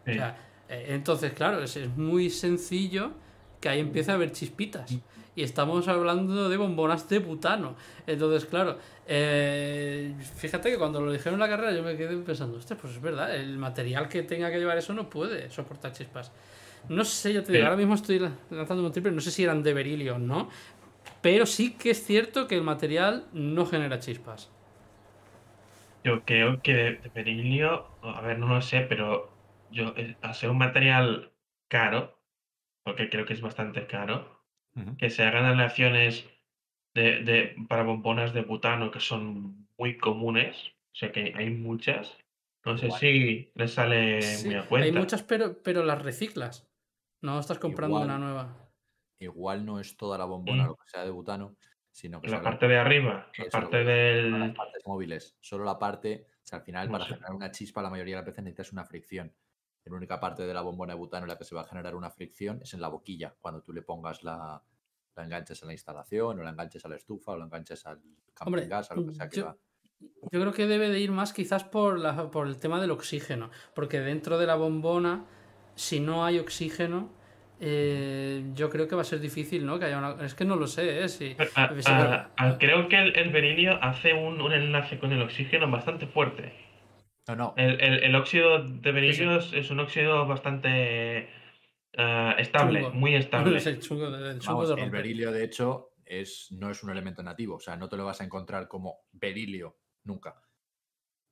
Sí. 0.05 0.11
O 0.11 0.13
sea, 0.15 0.37
eh, 0.67 0.87
entonces, 0.89 1.31
claro, 1.33 1.63
es, 1.63 1.77
es 1.77 1.89
muy 1.95 2.29
sencillo 2.29 3.11
que 3.61 3.69
ahí 3.69 3.79
empiece 3.79 4.11
a 4.11 4.15
haber 4.15 4.33
chispitas. 4.33 4.91
Y 5.39 5.43
estamos 5.43 5.87
hablando 5.87 6.49
de 6.49 6.57
bombonas 6.57 7.07
de 7.07 7.19
butano. 7.19 7.75
Entonces, 8.05 8.45
claro, 8.45 8.77
eh, 9.07 10.13
fíjate 10.35 10.69
que 10.71 10.77
cuando 10.77 10.99
lo 10.99 11.11
dijeron 11.11 11.35
en 11.35 11.39
la 11.39 11.47
carrera 11.49 11.71
yo 11.71 11.81
me 11.83 11.95
quedé 11.95 12.17
pensando, 12.17 12.57
ostras, 12.57 12.77
pues 12.81 12.93
es 12.95 13.01
verdad, 13.01 13.33
el 13.35 13.57
material 13.57 14.09
que 14.09 14.23
tenga 14.23 14.51
que 14.51 14.59
llevar 14.59 14.77
eso 14.77 14.93
no 14.93 15.09
puede 15.09 15.49
soportar 15.49 15.93
chispas. 15.93 16.31
No 16.89 17.05
sé, 17.05 17.33
ya 17.33 17.43
te 17.43 17.53
digo, 17.53 17.63
Sí. 17.63 17.65
ahora 17.65 17.77
mismo 17.77 17.95
estoy 17.95 18.19
la- 18.19 18.31
lanzando 18.49 18.85
un 18.85 18.91
triple, 18.91 19.11
no 19.11 19.21
sé 19.21 19.31
si 19.31 19.43
eran 19.43 19.63
de 19.63 19.73
berilio 19.73 20.15
o 20.15 20.19
no, 20.19 20.49
pero 21.21 21.45
sí 21.45 21.73
que 21.73 21.91
es 21.91 22.03
cierto 22.05 22.47
que 22.47 22.55
el 22.55 22.63
material 22.63 23.25
no 23.33 23.65
genera 23.65 23.99
chispas. 23.99 24.49
Yo 26.03 26.23
creo 26.25 26.61
que 26.61 26.73
de, 26.73 27.09
berilio, 27.13 27.97
a 28.01 28.21
ver, 28.21 28.39
no 28.39 28.47
lo 28.47 28.61
sé, 28.61 28.81
pero 28.81 29.37
yo, 29.69 29.93
al 30.21 30.35
ser 30.35 30.49
un 30.49 30.57
material 30.57 31.33
caro, 31.67 32.21
porque 32.83 33.09
creo 33.09 33.25
que 33.25 33.33
es 33.33 33.41
bastante 33.41 33.87
caro, 33.87 34.38
Que 34.97 35.09
se 35.09 35.23
hagan 35.23 35.45
aleaciones 35.45 36.27
de, 36.93 37.23
de, 37.23 37.55
para 37.67 37.83
bombonas 37.83 38.33
de 38.33 38.41
butano 38.41 38.91
que 38.91 38.99
son 38.99 39.67
muy 39.77 39.97
comunes, 39.97 40.55
o 40.91 40.95
sea 40.95 41.11
que 41.11 41.33
hay 41.35 41.49
muchas, 41.51 42.17
No 42.65 42.77
sé 42.77 42.87
Igual. 42.87 42.99
si 42.99 43.51
les 43.55 43.73
sale 43.73 44.21
Sí, 44.21 44.47
muy 44.47 44.55
a 44.55 44.61
hay 44.61 44.67
cuenta. 44.67 44.99
muchas, 44.99 45.23
pero, 45.23 45.61
pero 45.63 45.83
las 45.83 46.01
reciclas. 46.01 46.69
No 47.21 47.39
estás 47.39 47.57
comprando 47.59 47.97
Igual. 47.97 48.09
una 48.09 48.17
nueva. 48.19 48.69
Igual 49.19 49.65
no 49.65 49.79
es 49.79 49.95
toda 49.97 50.17
la 50.17 50.25
bombona 50.25 50.63
Mm. 50.63 50.67
lo 50.67 50.75
que 50.75 50.89
sea 50.89 51.03
de 51.03 51.09
butano, 51.11 51.55
sino 51.91 52.21
que 52.21 52.29
La 52.29 52.41
parte 52.41 52.67
de 52.67 52.77
arriba, 52.77 53.31
la 53.37 53.43
Eso, 53.45 53.51
parte 53.51 53.83
todas 53.83 53.85
las 53.85 54.41
del. 54.41 54.53
partes 54.55 54.83
móviles. 54.85 55.37
Solo 55.41 55.63
la 55.65 55.77
parte, 55.79 56.27
o 56.29 56.39
sea, 56.47 56.59
al 56.59 56.65
final, 56.65 56.87
No 56.87 56.91
para 56.93 57.05
sé. 57.05 57.13
generar 57.13 57.33
una 57.33 57.51
chispa, 57.51 57.81
la 57.81 57.89
mayoría 57.89 58.15
de 58.15 58.21
las 58.21 58.25
veces 58.27 58.43
necesitas 58.43 58.71
una 58.73 58.85
fricción. 58.85 59.33
La 59.85 59.95
única 59.95 60.19
parte 60.19 60.43
de 60.45 60.53
la 60.53 60.61
bombona 60.61 60.93
de 60.93 60.99
butano 60.99 61.23
en 61.25 61.29
la 61.29 61.37
que 61.37 61.45
se 61.45 61.55
va 61.55 61.61
a 61.61 61.67
generar 61.67 61.95
una 61.95 62.11
fricción 62.11 62.59
es 62.61 62.73
en 62.73 62.81
la 62.81 62.89
boquilla, 62.89 63.35
cuando 63.39 63.61
tú 63.63 63.73
le 63.73 63.81
pongas 63.81 64.23
la, 64.23 64.61
la 65.19 65.25
enganches 65.25 65.61
a 65.63 65.65
la 65.65 65.73
instalación, 65.73 66.39
o 66.39 66.43
la 66.43 66.49
enganches 66.51 66.83
a 66.85 66.89
la 66.89 66.95
estufa, 66.95 67.33
o 67.33 67.37
la 67.37 67.45
enganches 67.45 67.85
al 67.85 67.97
camping 68.33 68.45
Hombre, 68.45 68.67
gas, 68.67 68.89
a 68.91 68.95
lo 68.95 69.05
que 69.05 69.13
sea 69.13 69.29
que 69.29 69.37
yo- 69.37 69.45
va. 69.45 69.55
Yo 70.31 70.39
creo 70.39 70.53
que 70.53 70.65
debe 70.65 70.87
de 70.89 70.99
ir 71.01 71.11
más 71.11 71.33
quizás 71.33 71.65
por, 71.65 71.99
la, 71.99 72.31
por 72.31 72.47
el 72.47 72.57
tema 72.57 72.79
del 72.79 72.91
oxígeno, 72.91 73.49
porque 73.75 73.99
dentro 73.99 74.37
de 74.37 74.47
la 74.47 74.55
bombona, 74.55 75.25
si 75.75 75.99
no 75.99 76.23
hay 76.23 76.39
oxígeno, 76.39 77.09
eh, 77.59 78.45
yo 78.53 78.69
creo 78.69 78.87
que 78.87 78.95
va 78.95 79.01
a 79.01 79.05
ser 79.05 79.19
difícil, 79.19 79.65
¿no? 79.65 79.77
Que 79.77 79.85
haya 79.85 79.97
una... 79.97 80.25
Es 80.25 80.35
que 80.35 80.45
no 80.45 80.55
lo 80.55 80.67
sé, 80.67 81.03
¿eh? 81.03 81.09
Si... 81.09 81.35
Ah, 81.55 81.69
si- 81.77 81.91
ah, 81.91 82.29
ah, 82.37 82.57
creo 82.57 82.87
que 82.87 82.97
el, 82.97 83.17
el 83.17 83.29
berilio 83.31 83.77
hace 83.83 84.13
un, 84.13 84.39
un 84.39 84.53
enlace 84.53 84.99
con 84.99 85.11
el 85.11 85.21
oxígeno 85.21 85.69
bastante 85.69 86.07
fuerte. 86.07 86.53
No, 87.27 87.35
no, 87.35 87.53
El, 87.57 87.81
el- 87.81 88.03
el 88.05 88.15
óxido 88.15 88.63
de 88.63 88.91
berilio 88.93 89.35
es, 89.37 89.51
es 89.51 89.69
un 89.69 89.81
óxido 89.81 90.25
bastante 90.27 91.27
ah, 91.97 92.35
estable, 92.37 92.81
Chungo. 92.81 92.93
muy 92.93 93.15
estable. 93.15 93.57
Es 93.57 93.65
el 93.67 93.79
chungo 93.79 94.07
el 94.07 94.39
chungo 94.39 94.59
vamos, 94.63 94.69
de 94.75 94.75
el 94.83 94.89
berilio, 94.91 95.31
de 95.31 95.43
hecho, 95.43 95.93
es, 96.05 96.51
no 96.51 96.69
es 96.69 96.83
un 96.83 96.89
elemento 96.91 97.21
nativo, 97.23 97.55
o 97.55 97.59
sea, 97.59 97.75
no 97.75 97.89
te 97.89 97.97
lo 97.97 98.05
vas 98.05 98.21
a 98.21 98.25
encontrar 98.25 98.67
como 98.67 99.07
berilio 99.11 99.79
nunca. 100.03 100.41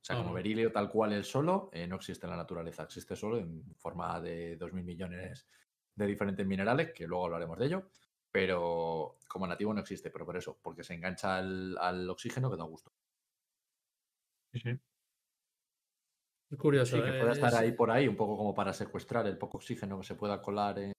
O 0.00 0.04
sea, 0.04 0.16
como 0.16 0.30
Ah. 0.30 0.34
berilio 0.34 0.72
tal 0.72 0.88
cual 0.88 1.12
el 1.12 1.24
solo, 1.24 1.70
eh, 1.72 1.86
no 1.86 1.96
existe 1.96 2.26
en 2.26 2.30
la 2.30 2.36
naturaleza, 2.36 2.82
existe 2.84 3.16
solo 3.16 3.38
en 3.38 3.74
forma 3.76 4.20
de 4.20 4.56
2.000 4.56 4.84
millones 4.84 5.46
de 5.94 6.06
diferentes 6.06 6.46
minerales, 6.46 6.92
que 6.92 7.06
luego 7.06 7.26
hablaremos 7.26 7.58
de 7.58 7.66
ello, 7.66 7.90
pero 8.30 9.18
como 9.28 9.46
nativo 9.46 9.74
no 9.74 9.80
existe, 9.80 10.10
pero 10.10 10.24
por 10.26 10.36
eso, 10.36 10.58
porque 10.62 10.84
se 10.84 10.94
engancha 10.94 11.36
al, 11.38 11.76
al 11.78 12.08
oxígeno 12.10 12.50
que 12.50 12.56
da 12.56 12.64
gusto. 12.64 12.92
Sí, 14.52 14.60
sí. 14.60 14.78
Es 16.50 16.58
curioso. 16.58 16.96
Sí, 16.96 17.02
que 17.02 17.08
eh, 17.16 17.20
pueda 17.20 17.32
estar 17.32 17.48
es- 17.52 17.54
ahí 17.58 17.72
por 17.72 17.90
ahí, 17.90 18.08
un 18.08 18.16
poco 18.16 18.36
como 18.36 18.54
para 18.54 18.72
secuestrar 18.72 19.26
el 19.26 19.36
poco 19.38 19.58
oxígeno 19.58 19.98
que 19.98 20.04
se 20.06 20.14
pueda 20.14 20.40
colar 20.40 20.78
en... 20.78 20.92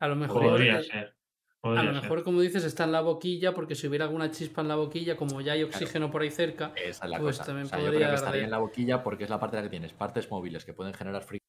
A 0.00 0.08
lo 0.08 0.16
mejor, 0.16 0.42
Podría 0.42 0.82
ser. 0.82 1.08
a 1.08 1.60
podría 1.60 1.82
lo 1.84 1.92
ser. 1.94 2.02
mejor, 2.02 2.24
como 2.24 2.40
dices, 2.40 2.64
está 2.64 2.84
en 2.84 2.92
la 2.92 3.00
boquilla, 3.00 3.54
porque 3.54 3.74
si 3.74 3.86
hubiera 3.88 4.04
alguna 4.04 4.30
chispa 4.30 4.60
en 4.60 4.68
la 4.68 4.76
boquilla, 4.76 5.16
como 5.16 5.40
ya 5.40 5.52
hay 5.52 5.62
oxígeno 5.62 6.10
por 6.10 6.22
ahí 6.22 6.30
cerca, 6.30 6.72
Esa 6.76 7.04
es 7.04 7.10
la 7.10 7.18
Pues 7.18 7.38
cosa. 7.38 7.46
también 7.46 7.66
O 7.66 7.68
sea, 7.70 7.78
yo 7.78 7.84
creo 7.84 7.92
podría 7.92 8.08
que 8.10 8.14
estaría 8.16 8.44
en 8.44 8.50
la 8.50 8.58
boquilla 8.58 9.02
porque 9.02 9.24
es 9.24 9.30
la 9.30 9.38
parte 9.40 9.56
en 9.56 9.62
la 9.64 9.70
que 9.70 9.70
tienes 9.70 9.92
partes 9.94 10.30
móviles 10.30 10.64
que 10.64 10.74
pueden 10.74 10.92
generar 10.92 11.22
fricción, 11.22 11.48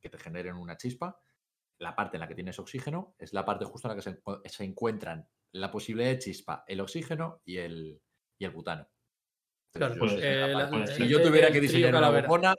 que 0.00 0.08
te 0.08 0.18
generen 0.18 0.56
una 0.56 0.76
chispa. 0.78 1.20
La 1.78 1.94
parte 1.96 2.16
en 2.16 2.20
la 2.20 2.28
que 2.28 2.34
tienes 2.34 2.58
oxígeno 2.58 3.14
es 3.18 3.32
la 3.32 3.44
parte 3.44 3.64
justo 3.64 3.88
en 3.90 3.96
la 3.96 4.02
que 4.02 4.48
se 4.48 4.64
encuentran 4.64 5.28
la 5.52 5.70
posibilidad 5.70 6.10
de 6.10 6.18
chispa, 6.18 6.64
el 6.66 6.80
oxígeno 6.80 7.40
y 7.44 7.56
el, 7.58 8.00
y 8.38 8.44
el 8.44 8.50
butano. 8.50 8.88
Claro, 9.72 9.96
pues, 9.98 10.16
eh, 10.18 10.54
la 10.56 10.66
la- 10.70 10.86
si 10.86 11.02
el- 11.04 11.08
yo 11.08 11.22
tuviera 11.22 11.50
que 11.52 11.60
diseñar 11.60 11.94
una 11.94 12.10
bombona, 12.10 12.54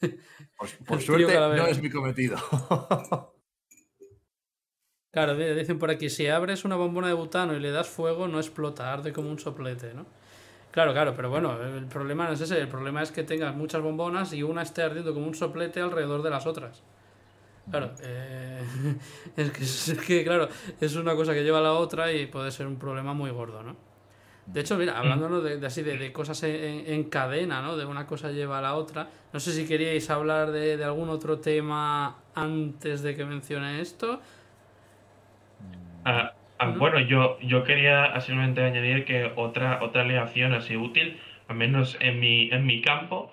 por, 0.58 0.68
por 0.86 1.00
suerte 1.02 1.34
no 1.50 1.66
es 1.66 1.80
mi 1.82 1.90
cometido. 1.90 2.36
Claro, 5.12 5.36
di- 5.36 5.54
dicen 5.54 5.78
por 5.78 5.90
aquí, 5.90 6.10
si 6.10 6.26
abres 6.26 6.64
una 6.64 6.76
bombona 6.76 7.06
de 7.08 7.14
butano 7.14 7.54
y 7.54 7.60
le 7.60 7.70
das 7.70 7.88
fuego, 7.88 8.26
no 8.26 8.38
explota, 8.40 8.92
arde 8.92 9.12
como 9.12 9.30
un 9.30 9.38
soplete, 9.38 9.94
¿no? 9.94 10.06
Claro, 10.72 10.92
claro, 10.92 11.14
pero 11.16 11.30
bueno, 11.30 11.62
el 11.62 11.86
problema 11.86 12.26
no 12.26 12.32
es 12.34 12.40
ese, 12.40 12.60
el 12.60 12.68
problema 12.68 13.02
es 13.02 13.12
que 13.12 13.22
tengas 13.24 13.54
muchas 13.56 13.82
bombonas 13.82 14.32
y 14.32 14.42
una 14.42 14.62
esté 14.62 14.82
ardiendo 14.82 15.14
como 15.14 15.26
un 15.28 15.34
soplete 15.34 15.80
alrededor 15.80 16.22
de 16.22 16.30
las 16.30 16.46
otras. 16.46 16.82
Claro, 17.70 17.94
eh, 18.02 18.62
es, 19.36 19.50
que, 19.52 19.64
es 19.64 19.98
que, 20.06 20.24
claro, 20.24 20.48
es 20.80 20.96
una 20.96 21.14
cosa 21.16 21.34
que 21.34 21.44
lleva 21.44 21.58
a 21.60 21.62
la 21.62 21.74
otra 21.74 22.12
y 22.12 22.26
puede 22.26 22.50
ser 22.52 22.66
un 22.68 22.78
problema 22.78 23.14
muy 23.14 23.30
gordo, 23.30 23.62
¿no? 23.62 23.76
De 24.52 24.60
hecho, 24.60 24.76
mira, 24.76 24.98
hablando 24.98 25.28
¿no? 25.28 25.40
de, 25.40 25.58
de 25.58 25.66
así 25.66 25.82
de, 25.82 25.96
de 25.96 26.12
cosas 26.12 26.42
en, 26.44 26.54
en- 26.54 26.92
en 26.92 27.04
cadena, 27.04 27.62
¿no? 27.62 27.76
De 27.76 27.86
una 27.86 28.06
cosa 28.06 28.30
lleva 28.30 28.58
a 28.58 28.62
la 28.62 28.74
otra. 28.74 29.08
No 29.32 29.40
sé 29.40 29.52
si 29.52 29.66
queríais 29.66 30.10
hablar 30.10 30.50
de, 30.52 30.76
de 30.76 30.84
algún 30.84 31.08
otro 31.08 31.38
tema 31.40 32.24
antes 32.34 33.02
de 33.02 33.16
que 33.16 33.24
mencione 33.24 33.80
esto. 33.80 34.20
Ah, 36.04 36.34
ah. 36.58 36.70
Bueno, 36.78 37.00
yo, 37.00 37.38
yo 37.40 37.64
quería 37.64 38.18
simplemente 38.20 38.62
añadir 38.62 39.04
que 39.04 39.32
otra, 39.36 39.82
otra 39.82 40.02
aleación 40.02 40.52
así 40.54 40.76
útil, 40.76 41.20
al 41.48 41.56
menos 41.56 41.96
en 42.00 42.20
mi, 42.20 42.48
en 42.50 42.66
mi 42.66 42.80
campo, 42.82 43.32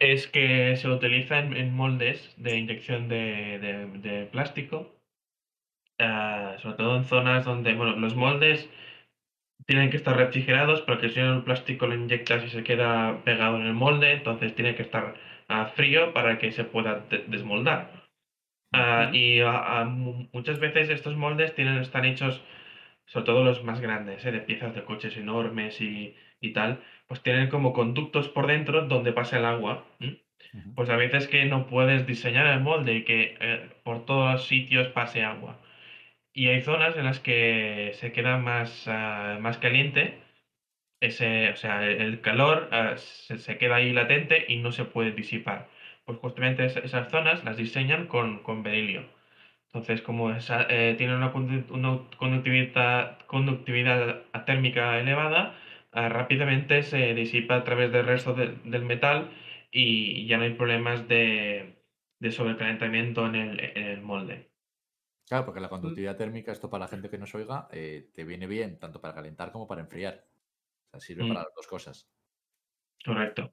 es 0.00 0.28
que 0.28 0.76
se 0.76 0.88
utiliza 0.88 1.38
en, 1.40 1.56
en 1.56 1.74
moldes 1.74 2.34
de 2.38 2.58
inyección 2.58 3.08
de, 3.08 3.58
de- 3.60 3.86
de 4.10 4.26
plástico, 4.26 4.96
ah, 5.98 6.56
sobre 6.60 6.76
todo 6.76 6.96
en 6.96 7.04
zonas 7.04 7.44
donde, 7.44 7.74
bueno, 7.74 7.96
los 7.96 8.14
moldes 8.16 8.68
tienen 9.66 9.90
que 9.90 9.96
estar 9.96 10.16
refrigerados, 10.16 10.82
porque 10.82 11.08
si 11.10 11.20
no 11.20 11.34
el 11.36 11.42
plástico 11.44 11.86
lo 11.86 11.94
inyectas 11.94 12.44
y 12.44 12.48
se 12.50 12.62
queda 12.64 13.22
pegado 13.24 13.56
en 13.56 13.66
el 13.66 13.74
molde, 13.74 14.12
entonces 14.12 14.54
tiene 14.54 14.74
que 14.74 14.82
estar 14.82 15.14
a 15.48 15.66
frío 15.66 16.12
para 16.12 16.38
que 16.38 16.52
se 16.52 16.64
pueda 16.64 17.00
de- 17.10 17.24
desmoldar. 17.28 17.90
Ah, 18.72 19.10
y 19.12 19.40
ah, 19.40 19.80
ah, 19.80 19.84
mu- 19.84 20.28
muchas 20.32 20.58
veces 20.60 20.90
estos 20.90 21.16
moldes 21.16 21.54
tienen, 21.54 21.78
están 21.78 22.04
hechos, 22.04 22.42
sobre 23.06 23.26
todo 23.26 23.44
los 23.44 23.64
más 23.64 23.80
grandes, 23.80 24.24
¿eh? 24.26 24.32
de 24.32 24.40
piezas 24.40 24.74
de 24.74 24.84
coches 24.84 25.16
enormes 25.16 25.80
y, 25.80 26.16
y 26.40 26.52
tal, 26.52 26.82
pues 27.08 27.22
tienen 27.22 27.48
como 27.48 27.72
conductos 27.72 28.28
por 28.28 28.46
dentro 28.48 28.86
donde 28.88 29.12
pasa 29.12 29.38
el 29.38 29.44
agua. 29.46 29.86
Pues 30.74 30.90
a 30.90 30.96
veces 30.96 31.28
que 31.28 31.44
no 31.46 31.66
puedes 31.66 32.06
diseñar 32.06 32.46
el 32.46 32.60
molde 32.60 32.94
y 32.96 33.04
que 33.04 33.36
eh, 33.40 33.70
por 33.84 34.04
todos 34.06 34.32
los 34.32 34.46
sitios 34.46 34.88
pase 34.88 35.24
agua. 35.24 35.60
Y 36.34 36.48
hay 36.48 36.60
zonas 36.62 36.96
en 36.96 37.04
las 37.04 37.20
que 37.20 37.92
se 37.94 38.12
queda 38.12 38.36
más, 38.38 38.86
ah, 38.88 39.38
más 39.40 39.56
caliente, 39.58 40.18
ese, 41.00 41.50
o 41.50 41.56
sea, 41.56 41.84
el 41.84 42.20
calor 42.22 42.68
ah, 42.72 42.94
se, 42.98 43.38
se 43.38 43.58
queda 43.58 43.76
ahí 43.76 43.92
latente 43.92 44.44
y 44.48 44.56
no 44.58 44.72
se 44.72 44.84
puede 44.86 45.12
disipar. 45.12 45.68
Pues 46.04 46.18
justamente 46.18 46.64
es- 46.66 46.76
esas 46.78 47.10
zonas 47.10 47.44
las 47.44 47.56
diseñan 47.58 48.06
con, 48.08 48.40
con 48.42 48.62
berilio. 48.64 49.04
Entonces, 49.68 50.02
como 50.02 50.32
esa, 50.32 50.66
eh, 50.70 50.94
tiene 50.98 51.16
una, 51.16 51.32
condu- 51.32 51.70
una 51.70 52.00
conductividad, 52.18 53.18
conductividad 53.26 54.24
térmica 54.46 54.98
elevada, 55.00 55.54
ah, 55.92 56.08
rápidamente 56.08 56.82
se 56.82 57.14
disipa 57.14 57.56
a 57.56 57.64
través 57.64 57.92
del 57.92 58.06
resto 58.06 58.34
de- 58.34 58.56
del 58.64 58.82
metal 58.84 59.30
y 59.72 60.26
ya 60.26 60.38
no 60.38 60.44
hay 60.44 60.54
problemas 60.54 61.08
de, 61.08 61.76
de 62.20 62.30
sobrecalentamiento 62.32 63.26
en 63.26 63.34
el, 63.36 63.60
en 63.76 63.84
el 63.86 64.02
molde. 64.02 64.48
Claro, 65.26 65.46
porque 65.46 65.60
la 65.60 65.68
conductividad 65.70 66.16
térmica, 66.16 66.52
esto 66.52 66.68
para 66.68 66.84
la 66.84 66.88
gente 66.88 67.08
que 67.08 67.18
nos 67.18 67.34
oiga, 67.34 67.68
eh, 67.72 68.10
te 68.14 68.24
viene 68.24 68.46
bien 68.46 68.78
tanto 68.78 69.00
para 69.00 69.14
calentar 69.14 69.52
como 69.52 69.66
para 69.66 69.80
enfriar. 69.80 70.26
O 70.88 70.90
sea, 70.90 71.00
sirve 71.00 71.24
Mm. 71.24 71.28
para 71.28 71.42
las 71.44 71.54
dos 71.54 71.66
cosas. 71.66 72.10
Correcto. 73.04 73.52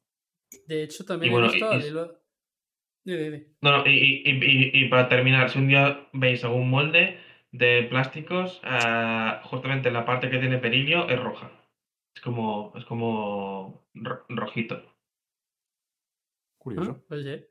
De 0.67 0.83
hecho, 0.83 1.05
también 1.05 1.31
bueno, 1.31 1.47
he 1.47 1.51
visto 1.51 1.73
y- 1.75 1.87
y-. 1.87 3.55
No, 3.61 3.77
no, 3.77 3.87
y, 3.87 3.91
y- 3.91 4.21
y- 4.25 4.69
y- 4.79 4.85
y 4.85 4.89
para 4.89 5.07
terminar, 5.07 5.49
si 5.49 5.59
un 5.59 5.67
día 5.67 6.09
veis 6.13 6.43
algún 6.43 6.69
molde 6.69 7.19
de 7.51 7.83
plásticos, 7.89 8.59
ah, 8.63 9.41
justamente 9.45 9.91
la 9.91 10.05
parte 10.05 10.29
que 10.29 10.39
tiene 10.39 10.57
berilio 10.57 11.07
es 11.09 11.19
roja. 11.21 11.51
Es 12.15 12.21
como, 12.21 12.73
es 12.75 12.85
como 12.85 13.87
ro- 13.93 14.25
rojito. 14.29 14.93
Curioso. 16.57 17.03
Ah, 17.09 17.15
Oye. 17.15 17.50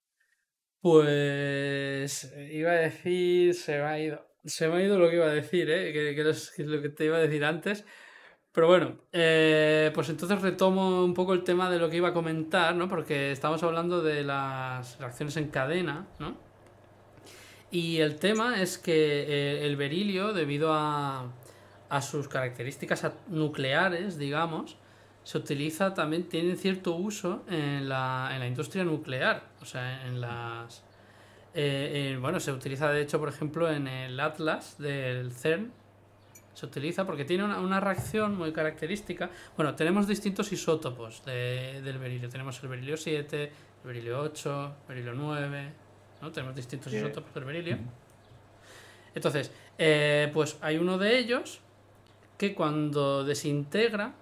Pues 0.81 2.33
iba 2.51 2.71
a 2.71 2.75
decir, 2.75 3.53
se 3.53 3.77
me 3.77 3.83
ha 3.83 3.99
ido. 3.99 4.27
Se 4.43 4.67
me 4.67 4.77
ha 4.77 4.81
ido 4.83 4.97
lo 4.97 5.09
que 5.09 5.17
iba 5.17 5.27
a 5.27 5.33
decir, 5.33 5.69
¿eh? 5.69 5.93
que, 5.93 6.15
que 6.15 6.29
es 6.29 6.57
lo 6.57 6.81
que 6.81 6.89
te 6.89 7.05
iba 7.05 7.17
a 7.17 7.19
decir 7.19 7.45
antes. 7.45 7.85
Pero 8.51 8.67
bueno, 8.67 8.97
eh, 9.13 9.91
pues 9.93 10.09
entonces 10.09 10.41
retomo 10.41 11.05
un 11.05 11.13
poco 11.13 11.33
el 11.33 11.43
tema 11.43 11.69
de 11.69 11.79
lo 11.79 11.89
que 11.89 11.97
iba 11.97 12.09
a 12.09 12.13
comentar, 12.13 12.75
¿no? 12.75 12.89
Porque 12.89 13.31
estamos 13.31 13.63
hablando 13.63 14.01
de 14.01 14.23
las 14.23 14.99
reacciones 14.99 15.37
en 15.37 15.49
cadena, 15.49 16.07
¿no? 16.19 16.35
Y 17.69 17.99
el 17.99 18.17
tema 18.17 18.61
es 18.61 18.77
que 18.77 18.93
eh, 18.93 19.65
el 19.65 19.77
berilio, 19.77 20.33
debido 20.33 20.73
a, 20.73 21.31
a 21.87 22.01
sus 22.01 22.27
características 22.27 23.09
nucleares, 23.29 24.17
digamos, 24.17 24.77
se 25.23 25.37
utiliza 25.37 25.93
también, 25.93 26.27
tiene 26.27 26.57
cierto 26.57 26.95
uso 26.95 27.45
en 27.47 27.87
la, 27.87 28.31
en 28.33 28.39
la 28.39 28.47
industria 28.47 28.83
nuclear, 28.83 29.50
o 29.61 29.65
sea, 29.65 30.05
en 30.07 30.19
las... 30.21 30.83
eh, 31.53 32.11
en- 32.13 32.21
bueno, 32.21 32.39
se 32.39 32.51
utiliza 32.51 32.89
de 32.91 33.01
hecho, 33.01 33.19
por 33.19 33.29
ejemplo, 33.29 33.71
en 33.71 33.87
el 33.87 34.19
Atlas 34.19 34.77
del 34.77 35.31
CERN, 35.31 35.71
se 36.53 36.65
utiliza 36.65 37.05
porque 37.05 37.23
tiene 37.25 37.43
una, 37.45 37.59
una 37.59 37.79
reacción 37.79 38.37
muy 38.37 38.51
característica. 38.51 39.29
Bueno, 39.55 39.73
tenemos 39.75 40.07
distintos 40.07 40.51
isótopos 40.51 41.23
de- 41.25 41.81
del 41.81 41.97
berilio. 41.97 42.27
Tenemos 42.29 42.61
el 42.63 42.69
berilio 42.69 42.97
7, 42.97 43.43
el 43.43 43.51
berilio 43.87 44.19
8, 44.21 44.65
el 44.81 44.87
berilio 44.95 45.13
9, 45.13 45.73
¿no? 46.21 46.31
Tenemos 46.31 46.55
distintos 46.55 46.91
Sí. 46.91 46.97
isótopos 46.97 47.33
del 47.33 47.43
berilio. 47.45 47.77
Entonces, 49.15 49.51
eh, 49.77 50.29
pues 50.33 50.57
hay 50.61 50.77
uno 50.77 50.97
de 50.97 51.17
ellos 51.17 51.59
que 52.37 52.53
cuando 52.55 53.23
desintegra 53.23 54.13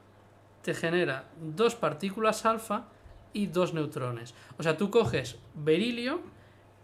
te 0.63 0.73
genera 0.73 1.25
dos 1.39 1.75
partículas 1.75 2.45
alfa 2.45 2.85
y 3.33 3.47
dos 3.47 3.73
neutrones. 3.73 4.33
O 4.57 4.63
sea, 4.63 4.77
tú 4.77 4.89
coges 4.89 5.37
berilio, 5.53 6.21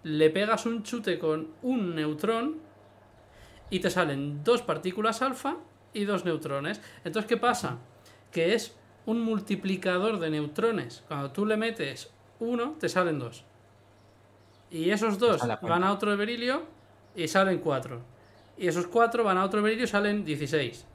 le 0.03 0.29
pegas 0.29 0.65
un 0.65 0.83
chute 0.83 1.17
con 1.19 1.49
un 1.61 1.95
neutrón 1.95 2.57
y 3.69 3.79
te 3.79 3.89
salen 3.89 4.43
dos 4.43 4.61
partículas 4.61 5.21
alfa 5.21 5.57
y 5.93 6.05
dos 6.05 6.25
neutrones. 6.25 6.81
Entonces, 7.03 7.27
¿qué 7.27 7.37
pasa? 7.37 7.77
Que 8.31 8.53
es 8.53 8.75
un 9.05 9.21
multiplicador 9.21 10.19
de 10.19 10.29
neutrones. 10.29 11.03
Cuando 11.07 11.31
tú 11.31 11.45
le 11.45 11.57
metes 11.57 12.11
uno, 12.39 12.75
te 12.79 12.89
salen 12.89 13.19
dos. 13.19 13.43
Y 14.69 14.89
esos 14.89 15.17
dos 15.19 15.37
cuenta. 15.37 15.59
van 15.61 15.83
a 15.83 15.91
otro 15.91 16.15
berilio 16.17 16.63
y 17.15 17.27
salen 17.27 17.59
cuatro. 17.59 18.01
Y 18.57 18.67
esos 18.67 18.87
cuatro 18.87 19.23
van 19.23 19.37
a 19.37 19.45
otro 19.45 19.61
berilio 19.61 19.85
y 19.85 19.87
salen 19.87 20.23
16. 20.23 20.85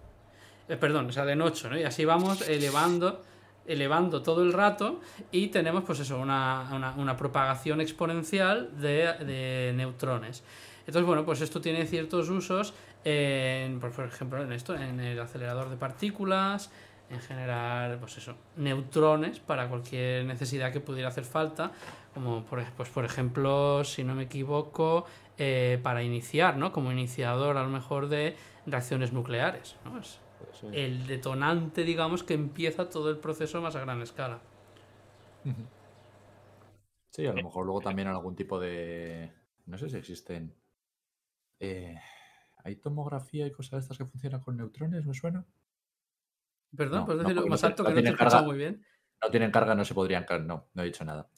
Eh, 0.68 0.76
perdón, 0.76 1.12
salen 1.12 1.42
8, 1.42 1.70
¿no? 1.70 1.78
Y 1.78 1.82
así 1.82 2.04
vamos 2.04 2.48
elevando, 2.48 3.22
elevando 3.66 4.22
todo 4.22 4.42
el 4.42 4.52
rato 4.52 5.00
y 5.30 5.48
tenemos 5.48 5.84
pues 5.84 6.00
eso, 6.00 6.18
una, 6.18 6.94
una- 6.96 7.16
propagación 7.16 7.80
exponencial 7.80 8.70
de, 8.80 9.12
de 9.24 9.72
neutrones. 9.76 10.42
Entonces, 10.80 11.06
bueno, 11.06 11.24
pues 11.24 11.40
esto 11.40 11.60
tiene 11.60 11.86
ciertos 11.86 12.28
usos, 12.30 12.74
en, 13.04 13.78
por, 13.80 13.90
ejemplo, 14.04 14.42
en 14.42 14.52
esto, 14.52 14.74
en 14.74 14.98
el 15.00 15.20
acelerador 15.20 15.68
de 15.70 15.76
partículas, 15.76 16.70
en 17.10 17.20
generar, 17.20 17.98
pues 17.98 18.16
eso, 18.18 18.34
neutrones 18.56 19.40
para 19.40 19.68
cualquier 19.68 20.24
necesidad 20.24 20.72
que 20.72 20.80
pudiera 20.80 21.08
hacer 21.08 21.24
falta, 21.24 21.72
como 22.14 22.44
por, 22.44 22.64
pues, 22.76 22.88
por 22.88 23.04
ejemplo, 23.04 23.84
si 23.84 24.04
no 24.04 24.14
me 24.14 24.24
equivoco, 24.24 25.04
eh, 25.38 25.78
para 25.82 26.02
iniciar, 26.02 26.56
¿no? 26.56 26.72
Como 26.72 26.92
iniciador 26.92 27.56
a 27.56 27.62
lo 27.62 27.68
mejor 27.68 28.08
de 28.08 28.36
reacciones 28.66 29.12
nucleares, 29.12 29.76
el 30.72 31.06
detonante, 31.06 31.84
digamos, 31.84 32.22
que 32.22 32.34
empieza 32.34 32.88
todo 32.90 33.10
el 33.10 33.18
proceso 33.18 33.60
más 33.60 33.76
a 33.76 33.80
gran 33.80 34.00
escala. 34.02 34.40
Sí, 37.10 37.26
a 37.26 37.32
lo 37.32 37.42
mejor 37.42 37.64
luego 37.64 37.80
también 37.80 38.08
algún 38.08 38.36
tipo 38.36 38.60
de. 38.60 39.32
No 39.66 39.76
sé 39.78 39.88
si 39.88 39.96
existen. 39.96 40.54
eh, 41.58 41.98
¿Hay 42.62 42.76
tomografía 42.76 43.46
y 43.46 43.52
cosas 43.52 43.72
de 43.72 43.78
estas 43.78 43.98
que 43.98 44.04
funcionan 44.04 44.40
con 44.40 44.56
neutrones? 44.56 45.04
¿Me 45.06 45.14
suena? 45.14 45.44
Perdón, 46.76 47.00
No, 47.00 47.06
¿puedes 47.06 47.22
no, 47.22 47.28
decirlo 47.28 47.42
porque 47.42 47.50
más 47.50 47.62
no 47.62 47.68
alto 47.68 47.84
tiene- 47.84 48.00
que 48.02 48.04
no 48.04 48.10
no 48.12 48.16
te 48.18 48.24
carga. 48.24 48.42
muy 48.42 48.56
bien? 48.58 48.84
No 49.22 49.30
tienen 49.30 49.50
carga, 49.50 49.74
no 49.74 49.84
se 49.84 49.94
podrían. 49.94 50.26
No, 50.46 50.68
no 50.72 50.82
he 50.82 50.86
dicho 50.86 51.04
nada. 51.04 51.28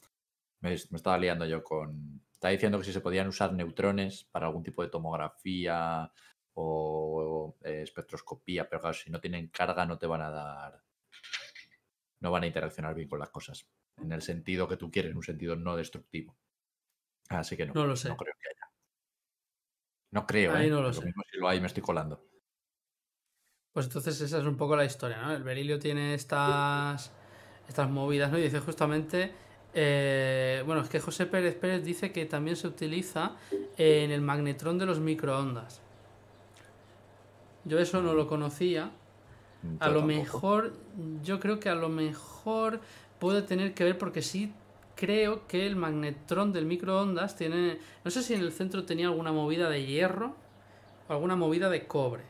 Me, 0.59 0.69
me 0.69 0.75
estaba 0.97 1.17
liando 1.17 1.45
yo 1.45 1.63
con. 1.63 2.21
Estaba 2.31 2.51
diciendo 2.51 2.77
que 2.77 2.85
si 2.85 2.93
se 2.93 3.01
podían 3.01 3.27
usar 3.27 3.53
neutrones 3.53 4.25
para 4.25 4.47
algún 4.47 4.63
tipo 4.63 4.83
de 4.83 4.89
tomografía 4.89 6.11
o 6.55 7.55
eh, 7.63 7.81
espectroscopía, 7.81 8.69
pero 8.69 8.81
claro, 8.81 8.93
si 8.93 9.09
no 9.09 9.19
tienen 9.19 9.47
carga 9.47 9.85
no 9.85 9.97
te 9.97 10.07
van 10.07 10.21
a 10.21 10.29
dar. 10.29 10.83
No 12.19 12.31
van 12.31 12.43
a 12.43 12.47
interaccionar 12.47 12.95
bien 12.95 13.09
con 13.09 13.19
las 13.19 13.29
cosas. 13.29 13.67
En 13.97 14.11
el 14.11 14.21
sentido 14.21 14.67
que 14.67 14.77
tú 14.77 14.89
quieres, 14.91 15.11
en 15.11 15.17
un 15.17 15.23
sentido 15.23 15.55
no 15.55 15.75
destructivo. 15.75 16.37
Así 17.29 17.57
que 17.57 17.65
no. 17.65 17.73
No 17.73 17.85
lo 17.85 17.95
sé. 17.95 18.09
No 18.09 18.17
creo 18.17 18.33
que 18.39 18.49
haya. 18.49 18.71
No 20.11 20.27
creo, 20.27 20.53
Ahí 20.53 20.67
¿eh? 20.67 20.69
no 20.69 20.81
lo 20.81 20.87
Lo 20.89 20.93
sé. 20.93 21.05
mismo 21.05 21.23
si 21.31 21.37
lo 21.37 21.47
hay, 21.47 21.59
me 21.59 21.67
estoy 21.67 21.83
colando. 21.83 22.25
Pues 23.73 23.87
entonces 23.87 24.21
esa 24.21 24.37
es 24.37 24.45
un 24.45 24.55
poco 24.57 24.75
la 24.75 24.85
historia, 24.85 25.19
¿no? 25.21 25.33
El 25.33 25.41
berilio 25.43 25.79
tiene 25.79 26.13
estas, 26.13 27.11
estas 27.67 27.89
movidas, 27.89 28.31
¿no? 28.31 28.37
Y 28.37 28.43
dice 28.43 28.59
justamente, 28.59 29.33
eh, 29.73 30.61
bueno, 30.67 30.81
es 30.83 30.89
que 30.89 30.99
José 30.99 31.25
Pérez 31.25 31.55
Pérez 31.55 31.83
dice 31.83 32.11
que 32.11 32.27
también 32.27 32.55
se 32.55 32.67
utiliza 32.67 33.35
en 33.75 34.11
el 34.11 34.21
magnetrón 34.21 34.77
de 34.77 34.85
los 34.85 34.99
microondas. 34.99 35.81
Yo 37.65 37.79
eso 37.79 38.01
no 38.01 38.13
lo 38.13 38.27
conocía. 38.27 38.91
A 39.79 39.87
lo 39.87 39.99
tampoco. 39.99 40.05
mejor, 40.07 40.73
yo 41.23 41.39
creo 41.39 41.59
que 41.59 41.69
a 41.69 41.75
lo 41.75 41.87
mejor 41.87 42.81
puede 43.19 43.41
tener 43.43 43.73
que 43.73 43.85
ver 43.85 43.97
porque 43.97 44.21
sí 44.21 44.51
creo 44.95 45.47
que 45.47 45.65
el 45.65 45.77
magnetrón 45.77 46.51
del 46.51 46.65
microondas 46.65 47.37
tiene, 47.37 47.77
no 48.03 48.11
sé 48.11 48.21
si 48.23 48.33
en 48.33 48.41
el 48.41 48.51
centro 48.51 48.83
tenía 48.83 49.07
alguna 49.07 49.31
movida 49.31 49.69
de 49.69 49.85
hierro 49.85 50.35
o 51.07 51.13
alguna 51.13 51.37
movida 51.37 51.69
de 51.69 51.87
cobre. 51.87 52.23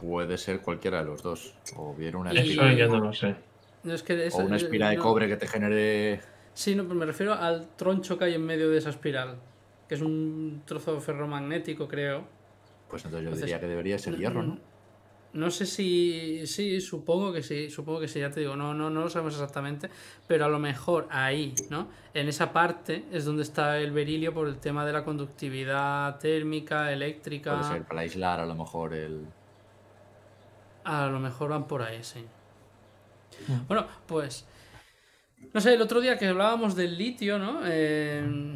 Puede 0.00 0.38
ser 0.38 0.60
cualquiera 0.60 1.00
de 1.00 1.06
los 1.06 1.22
dos. 1.22 1.54
O 1.76 1.94
bien 1.94 2.14
una 2.14 2.32
Y- 2.32 2.38
espira, 2.38 2.68
Eso 2.72 2.78
yo 2.78 2.88
no 2.88 3.00
lo 3.06 3.12
sé. 3.12 3.34
No, 3.82 3.92
es 3.94 4.02
que 4.04 4.28
o 4.32 4.38
una 4.38 4.56
espira 4.56 4.90
de 4.90 4.96
no- 4.96 5.02
cobre 5.02 5.26
que 5.26 5.36
te 5.36 5.48
genere. 5.48 6.20
Sí, 6.54 6.76
no, 6.76 6.84
pero 6.84 6.94
me 6.94 7.06
refiero 7.06 7.34
al 7.34 7.66
troncho 7.76 8.16
que 8.18 8.26
hay 8.26 8.34
en 8.34 8.46
medio 8.46 8.70
de 8.70 8.78
esa 8.78 8.90
espiral, 8.90 9.36
que 9.88 9.96
es 9.96 10.00
un 10.00 10.62
trozo 10.64 11.00
ferromagnético, 11.00 11.88
creo. 11.88 12.24
Pues 12.92 13.06
entonces 13.06 13.24
yo 13.24 13.28
Entonces, 13.30 13.46
diría 13.46 13.58
que 13.58 13.68
debería 13.68 13.98
ser 13.98 14.18
hierro, 14.18 14.42
¿no? 14.42 14.58
No 15.32 15.50
sé 15.50 15.64
si. 15.64 16.46
Sí, 16.46 16.78
supongo 16.82 17.32
que 17.32 17.42
sí, 17.42 17.70
supongo 17.70 18.00
que 18.00 18.06
sí, 18.06 18.20
ya 18.20 18.30
te 18.30 18.40
digo, 18.40 18.54
no, 18.54 18.74
no, 18.74 18.90
no 18.90 19.00
lo 19.00 19.08
sabemos 19.08 19.32
exactamente, 19.32 19.88
pero 20.26 20.44
a 20.44 20.48
lo 20.50 20.58
mejor 20.58 21.08
ahí, 21.10 21.54
¿no? 21.70 21.88
En 22.12 22.28
esa 22.28 22.52
parte 22.52 23.06
es 23.10 23.24
donde 23.24 23.44
está 23.44 23.78
el 23.78 23.92
berilio 23.92 24.34
por 24.34 24.46
el 24.46 24.58
tema 24.58 24.84
de 24.84 24.92
la 24.92 25.04
conductividad 25.04 26.18
térmica, 26.18 26.92
eléctrica. 26.92 27.58
Puede 27.58 27.72
ser 27.72 27.84
para 27.84 28.02
aislar 28.02 28.40
a 28.40 28.44
lo 28.44 28.56
mejor 28.56 28.92
el. 28.92 29.24
A 30.84 31.06
lo 31.06 31.18
mejor 31.18 31.48
van 31.48 31.66
por 31.66 31.80
ahí, 31.80 32.04
sí. 32.04 32.26
Mm. 33.48 33.68
Bueno, 33.68 33.86
pues. 34.06 34.46
No 35.54 35.62
sé, 35.62 35.72
el 35.72 35.80
otro 35.80 36.02
día 36.02 36.18
que 36.18 36.26
hablábamos 36.26 36.76
del 36.76 36.98
litio, 36.98 37.38
¿no? 37.38 37.62
Eh, 37.64 38.54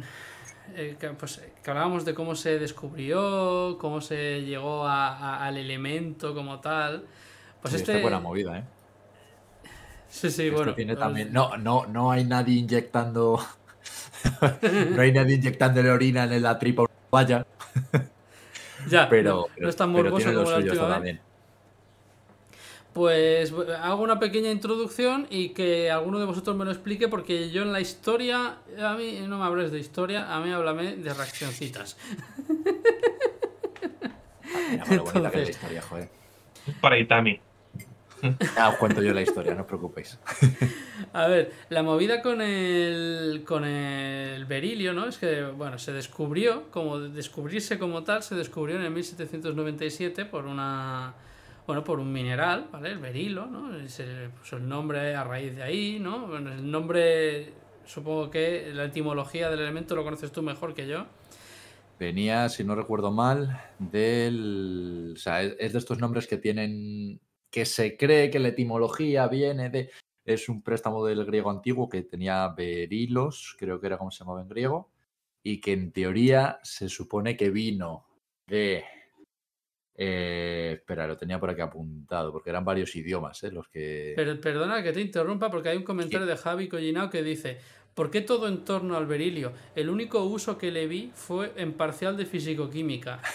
eh, 0.75 0.95
que, 0.99 1.09
pues, 1.09 1.41
que 1.63 1.69
hablábamos 1.71 2.05
de 2.05 2.13
cómo 2.13 2.35
se 2.35 2.59
descubrió, 2.59 3.77
cómo 3.79 4.01
se 4.01 4.41
llegó 4.43 4.85
a- 4.87 5.15
a- 5.17 5.45
al 5.45 5.57
elemento 5.57 6.33
como 6.35 6.59
tal. 6.59 7.05
Pues 7.61 7.73
Sí, 7.73 7.79
este. 7.79 7.91
está 7.93 8.01
buena 8.01 8.19
movida, 8.19 8.57
¿eh? 8.59 8.63
Sí, 10.09 10.31
sí, 10.31 10.43
Esto 10.47 10.57
bueno. 10.57 10.73
tiene 10.75 10.93
pues- 10.93 11.03
también- 11.05 11.33
No, 11.33 11.57
no, 11.57 11.85
no 11.87 12.11
hay 12.11 12.23
nadie 12.23 12.55
inyectando. 12.55 13.39
no 14.95 15.01
hay 15.01 15.11
nadie 15.11 15.35
inyectándole 15.35 15.89
orina 15.91 16.23
en 16.23 16.41
la 16.43 16.57
tripa 16.57 16.85
vaya. 17.11 17.45
Ya, 18.89 19.09
pero, 19.09 19.29
no- 19.35 19.45
pero- 19.53 19.63
no 19.65 19.69
es 19.69 19.75
tan 19.75 19.89
morboso 19.91 20.33
como 20.33 20.49
la 20.51 20.57
última 20.57 20.81
vez. 20.83 20.93
también. 20.93 21.19
Pues 22.97 23.53
hago 23.83 24.01
una 24.01 24.17
pequeña 24.19 24.49
introducción 24.49 25.27
y 25.29 25.49
que 25.49 25.91
alguno 25.91 26.17
de 26.17 26.25
vosotros 26.25 26.55
me 26.57 26.65
lo 26.65 26.71
explique 26.71 27.07
porque 27.07 27.51
yo 27.51 27.61
en 27.61 27.71
la 27.71 27.79
historia, 27.79 28.57
a 28.81 28.95
mí 28.95 29.19
no 29.27 29.37
me 29.37 29.45
hables 29.45 29.71
de 29.71 29.77
historia, 29.77 30.33
a 30.35 30.39
mí 30.39 30.51
háblame 30.51 30.95
de 30.95 31.13
reaccioncitas. 31.13 31.95
Mira, 34.71 34.85
lo 34.95 35.03
bonita 35.03 35.13
que 35.13 35.13
es 35.13 35.13
la 35.13 35.27
Entonces- 35.27 35.49
historia, 35.49 35.81
joder. 35.83 36.09
Para 36.81 36.97
Itami. 36.97 37.39
Os 38.23 38.75
cuento 38.79 39.03
yo 39.03 39.13
la 39.13 39.21
historia, 39.21 39.53
no 39.53 39.61
os 39.61 39.67
preocupéis. 39.67 40.17
A 41.13 41.27
ver, 41.27 41.53
la 41.69 41.83
movida 41.83 42.23
con 42.23 42.41
el, 42.41 43.43
con 43.45 43.63
el 43.63 44.43
berilio, 44.45 44.91
¿no? 44.93 45.05
Es 45.07 45.19
que, 45.19 45.43
bueno, 45.43 45.77
se 45.77 45.93
descubrió, 45.93 46.63
como 46.71 46.99
descubrirse 46.99 47.77
como 47.77 48.03
tal, 48.03 48.23
se 48.23 48.33
descubrió 48.33 48.75
en 48.77 48.81
el 48.81 48.91
1797 48.91 50.25
por 50.25 50.47
una, 50.47 51.13
bueno, 51.67 51.83
por 51.83 51.99
un 51.99 52.13
mineral, 52.13 52.69
¿vale? 52.71 52.91
El 52.91 52.99
berilo, 52.99 53.45
¿no? 53.45 53.87
Se 53.89 54.29
puso 54.29 54.55
el 54.55 54.67
nombre 54.67 55.13
a 55.15 55.25
raíz 55.25 55.53
de 55.53 55.63
ahí, 55.63 55.99
¿no? 55.99 56.25
Bueno, 56.25 56.53
el 56.53 56.71
nombre, 56.71 57.51
supongo 57.85 58.31
que 58.31 58.71
la 58.73 58.85
etimología 58.85 59.49
del 59.49 59.59
elemento 59.59 59.93
lo 59.93 60.05
conoces 60.05 60.31
tú 60.31 60.41
mejor 60.41 60.73
que 60.73 60.87
yo. 60.87 61.05
Venía, 61.99 62.47
si 62.47 62.63
no 62.63 62.73
recuerdo 62.73 63.11
mal, 63.11 63.59
del. 63.79 65.13
O 65.17 65.19
sea, 65.19 65.43
es, 65.43 65.57
es 65.59 65.73
de 65.73 65.79
estos 65.79 65.99
nombres 65.99 66.25
que 66.25 66.37
tienen. 66.37 67.19
que 67.51 67.65
se 67.65 67.97
cree 67.97 68.29
que 68.29 68.39
la 68.39 68.49
etimología 68.49 69.27
viene 69.27 69.69
de. 69.69 69.89
Es 70.23 70.47
un 70.47 70.61
préstamo 70.61 71.05
del 71.05 71.25
griego 71.25 71.49
antiguo 71.49 71.89
que 71.89 72.03
tenía 72.03 72.47
berilos, 72.49 73.55
creo 73.59 73.79
que 73.81 73.87
era 73.87 73.97
como 73.97 74.11
se 74.11 74.19
llamaba 74.19 74.41
en 74.41 74.49
griego, 74.49 74.91
y 75.43 75.59
que 75.59 75.73
en 75.73 75.91
teoría 75.91 76.59
se 76.63 76.87
supone 76.87 77.35
que 77.35 77.49
vino 77.49 78.05
de. 78.45 78.85
Eh, 79.97 80.75
espera, 80.75 81.07
lo 81.07 81.17
tenía 81.17 81.39
por 81.39 81.49
aquí 81.49 81.61
apuntado, 81.61 82.31
porque 82.31 82.51
eran 82.51 82.63
varios 82.63 82.95
idiomas 82.95 83.43
eh, 83.43 83.51
los 83.51 83.67
que. 83.67 84.13
Pero 84.15 84.39
perdona 84.39 84.83
que 84.83 84.93
te 84.93 85.01
interrumpa 85.01 85.49
porque 85.49 85.69
hay 85.69 85.77
un 85.77 85.83
comentario 85.83 86.27
de 86.27 86.37
Javi 86.37 86.69
Collinao 86.69 87.09
que 87.09 87.23
dice 87.23 87.57
¿Por 87.97 88.11
qué 88.11 88.21
todo 88.21 88.47
en 88.47 88.63
torno 88.63 88.95
al 88.95 89.07
berilio? 89.07 89.53
El 89.73 89.89
único 89.89 90.23
uso 90.23 90.55
que 90.59 90.69
le 90.69 90.85
vi 90.85 91.11
fue 91.15 91.51
en 91.55 91.73
parcial 91.73 92.15
de 92.15 92.27
fisicoquímica. 92.27 93.19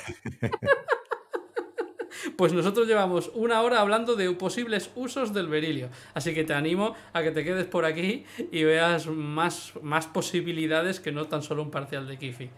Pues 2.36 2.52
nosotros 2.52 2.86
llevamos 2.86 3.32
una 3.34 3.60
hora 3.62 3.80
hablando 3.80 4.14
de 4.14 4.30
posibles 4.32 4.90
usos 4.94 5.34
del 5.34 5.48
berilio. 5.48 5.88
Así 6.14 6.32
que 6.32 6.44
te 6.44 6.54
animo 6.54 6.94
a 7.12 7.22
que 7.22 7.32
te 7.32 7.42
quedes 7.42 7.66
por 7.66 7.84
aquí 7.84 8.24
y 8.52 8.62
veas 8.62 9.08
más, 9.08 9.72
más 9.82 10.06
posibilidades 10.06 11.00
que 11.00 11.10
no 11.10 11.26
tan 11.26 11.42
solo 11.42 11.62
un 11.62 11.72
parcial 11.72 12.06
de 12.06 12.18
Kifi. 12.18 12.50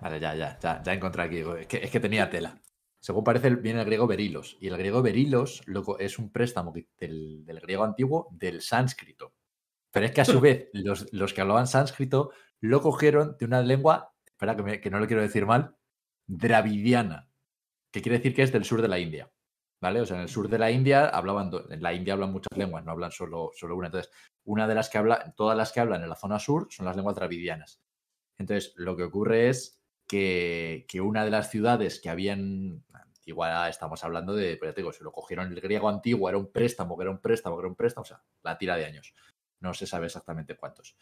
Vale, 0.00 0.20
ya, 0.20 0.36
ya, 0.36 0.58
ya, 0.60 0.80
ya 0.80 0.92
encontré 0.92 1.22
aquí. 1.22 1.42
Es 1.58 1.66
que, 1.66 1.78
es 1.78 1.90
que 1.90 1.98
tenía 1.98 2.30
tela. 2.30 2.56
Según 3.02 3.24
parece, 3.24 3.50
viene 3.56 3.80
el 3.80 3.86
griego 3.86 4.06
berilos. 4.06 4.56
Y 4.60 4.68
el 4.68 4.76
griego 4.78 5.02
berilos 5.02 5.62
loco, 5.66 5.98
es 5.98 6.18
un 6.20 6.30
préstamo 6.30 6.72
del, 6.98 7.44
del 7.44 7.60
griego 7.60 7.82
antiguo 7.84 8.28
del 8.30 8.62
sánscrito. 8.62 9.34
Pero 9.90 10.06
es 10.06 10.12
que 10.12 10.20
a 10.20 10.24
su 10.24 10.40
vez, 10.40 10.68
los, 10.72 11.12
los 11.12 11.34
que 11.34 11.40
hablaban 11.40 11.66
sánscrito 11.66 12.30
lo 12.60 12.80
cogieron 12.80 13.36
de 13.38 13.44
una 13.44 13.60
lengua, 13.60 14.14
espera 14.24 14.54
que, 14.56 14.62
me- 14.62 14.80
que 14.80 14.88
no 14.90 15.00
lo 15.00 15.06
quiero 15.08 15.20
decir 15.22 15.46
mal, 15.46 15.76
dravidiana, 16.28 17.28
que 17.92 18.00
quiere 18.02 18.18
decir 18.18 18.34
que 18.34 18.42
es 18.42 18.52
del 18.52 18.64
sur 18.64 18.80
de 18.82 18.88
la 18.88 18.98
India. 18.98 19.30
¿Vale? 19.80 20.00
O 20.00 20.06
sea, 20.06 20.16
en 20.16 20.22
el 20.22 20.28
sur 20.28 20.48
de 20.48 20.58
la 20.60 20.70
India 20.70 21.08
hablaban, 21.08 21.50
en 21.70 21.82
la 21.82 21.92
India 21.92 22.14
hablan 22.14 22.30
muchas 22.30 22.56
lenguas, 22.56 22.84
no 22.84 22.92
hablan 22.92 23.10
solo, 23.10 23.50
solo 23.52 23.74
una. 23.76 23.88
Entonces, 23.88 24.12
una 24.44 24.68
de 24.68 24.76
las 24.76 24.88
que 24.88 24.98
habla, 24.98 25.34
todas 25.36 25.56
las 25.58 25.72
que 25.72 25.80
hablan 25.80 26.04
en 26.04 26.08
la 26.08 26.14
zona 26.14 26.38
sur 26.38 26.68
son 26.70 26.86
las 26.86 26.94
lenguas 26.94 27.16
dravidianas. 27.16 27.80
Entonces, 28.38 28.74
lo 28.76 28.96
que 28.96 29.02
ocurre 29.02 29.48
es 29.48 29.82
que, 30.06 30.86
que 30.88 31.00
una 31.00 31.24
de 31.24 31.32
las 31.32 31.50
ciudades 31.50 32.00
que 32.00 32.10
habían, 32.10 32.84
antigua, 33.22 33.68
estamos 33.68 34.02
hablando 34.02 34.34
de, 34.34 34.56
pero 34.56 34.72
ya 34.72 34.74
te 34.74 34.80
digo, 34.80 34.92
se 34.92 35.04
lo 35.04 35.12
cogieron 35.12 35.52
el 35.52 35.60
griego 35.60 35.88
antiguo, 35.88 36.28
era 36.28 36.38
un 36.38 36.50
préstamo, 36.50 36.96
que 36.96 37.02
era 37.02 37.10
un 37.12 37.20
préstamo, 37.20 37.56
que 37.56 37.60
era 37.60 37.68
un 37.68 37.76
préstamo, 37.76 38.02
o 38.02 38.06
sea, 38.06 38.20
la 38.42 38.58
tira 38.58 38.76
de 38.76 38.84
años. 38.84 39.14
No 39.60 39.72
se 39.74 39.86
sabe 39.86 40.06
exactamente 40.06 40.56
cuántos. 40.56 40.96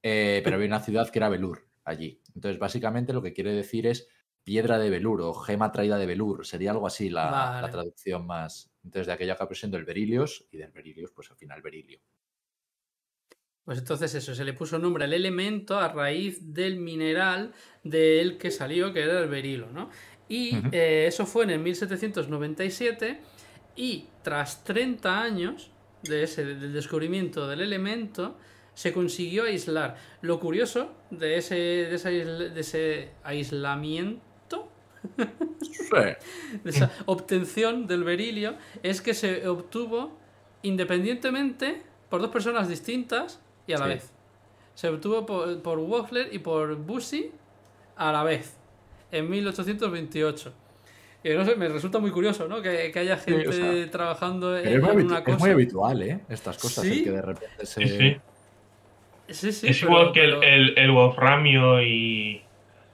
Eh, 0.00 0.40
pero 0.44 0.56
había 0.56 0.68
una 0.68 0.80
ciudad 0.80 1.10
que 1.10 1.18
era 1.18 1.28
Belur 1.28 1.66
allí. 1.84 2.22
Entonces, 2.34 2.60
básicamente 2.60 3.12
lo 3.12 3.22
que 3.22 3.32
quiere 3.32 3.52
decir 3.52 3.88
es 3.88 4.06
piedra 4.44 4.78
de 4.78 4.88
Belur 4.88 5.22
o 5.22 5.34
gema 5.34 5.72
traída 5.72 5.98
de 5.98 6.06
Belur. 6.06 6.46
Sería 6.46 6.70
algo 6.70 6.86
así 6.86 7.10
la, 7.10 7.68
traducción 7.72 8.24
más. 8.24 8.70
Entonces, 8.84 9.08
de 9.08 9.12
aquello 9.14 9.32
acaba 9.32 9.52
siendo 9.54 9.76
el 9.76 9.84
berilios 9.84 10.46
y 10.52 10.58
del 10.58 10.70
berilios, 10.70 11.10
pues 11.10 11.30
al 11.32 11.36
final 11.36 11.60
berilio. 11.60 12.00
Pues 13.64 13.78
entonces 13.78 14.14
eso, 14.14 14.34
se 14.34 14.44
le 14.44 14.52
puso 14.52 14.78
nombre 14.78 15.04
al 15.04 15.14
elemento 15.14 15.78
a 15.78 15.88
raíz 15.88 16.52
del 16.52 16.76
mineral 16.76 17.54
del 17.82 18.36
que 18.36 18.50
salió, 18.50 18.92
que 18.92 19.00
era 19.00 19.20
el 19.20 19.28
berilo, 19.30 19.70
¿no? 19.70 19.88
Y 20.28 20.56
eh, 20.72 21.06
eso 21.06 21.26
fue 21.26 21.44
en 21.44 21.50
el 21.50 21.58
1797 21.60 23.20
y 23.76 24.06
tras 24.22 24.64
30 24.64 25.20
años 25.20 25.70
de 26.02 26.22
ese, 26.24 26.44
del 26.44 26.72
descubrimiento 26.72 27.46
del 27.48 27.60
elemento, 27.60 28.36
se 28.74 28.92
consiguió 28.92 29.44
aislar. 29.44 29.96
Lo 30.20 30.40
curioso 30.40 30.92
de 31.10 31.36
ese, 31.38 31.54
de 31.54 31.94
ese, 31.94 32.10
de 32.10 32.60
ese 32.60 33.10
aislamiento 33.22 34.68
de 35.16 36.16
esa 36.70 36.90
obtención 37.06 37.86
del 37.86 38.04
berilio 38.04 38.54
es 38.82 39.00
que 39.00 39.14
se 39.14 39.46
obtuvo 39.46 40.18
independientemente 40.62 41.82
por 42.08 42.20
dos 42.20 42.30
personas 42.30 42.68
distintas 42.68 43.40
y 43.66 43.74
a 43.74 43.78
la 43.78 43.84
Sí. 43.84 43.90
vez. 43.90 44.10
Se 44.74 44.88
obtuvo 44.88 45.24
por, 45.26 45.62
por 45.62 45.78
y 46.32 46.38
por 46.38 46.76
Bussy 46.76 47.30
a 47.96 48.12
la 48.12 48.24
vez, 48.24 48.56
en 49.16 49.30
1828. 49.30 50.52
Y 51.24 51.30
no 51.30 51.44
sé, 51.44 51.56
me 51.56 51.68
resulta 51.68 51.98
muy 51.98 52.10
curioso, 52.10 52.46
¿no? 52.48 52.60
Que, 52.60 52.90
que 52.92 52.98
haya 52.98 53.16
Sí, 53.18 53.32
o 53.32 53.36
gente 53.38 53.52
sea, 53.52 53.90
trabajando 53.90 54.58
en 54.58 54.68
es, 54.68 54.82
una 54.82 55.18
es 55.18 55.24
cosa. 55.24 55.38
muy 55.38 55.50
habitual, 55.50 56.02
¿eh? 56.02 56.20
Estas 56.28 56.58
cosas, 56.58 56.84
el 56.84 56.92
¿Sí? 56.92 57.04
que 57.04 57.10
de 57.12 57.22
repente 57.22 57.64
se. 57.66 57.86
Sí, 57.86 57.96
sí. 57.98 58.16
Sí, 59.28 59.52
sí, 59.52 59.68
es 59.68 59.78
pero- 59.80 59.90
igual 59.90 60.12
que 60.12 60.24
el, 60.24 60.30
pero- 60.38 60.42
el, 60.42 60.78
el 60.78 60.90
wolframio 60.90 61.82
y. 61.82 62.42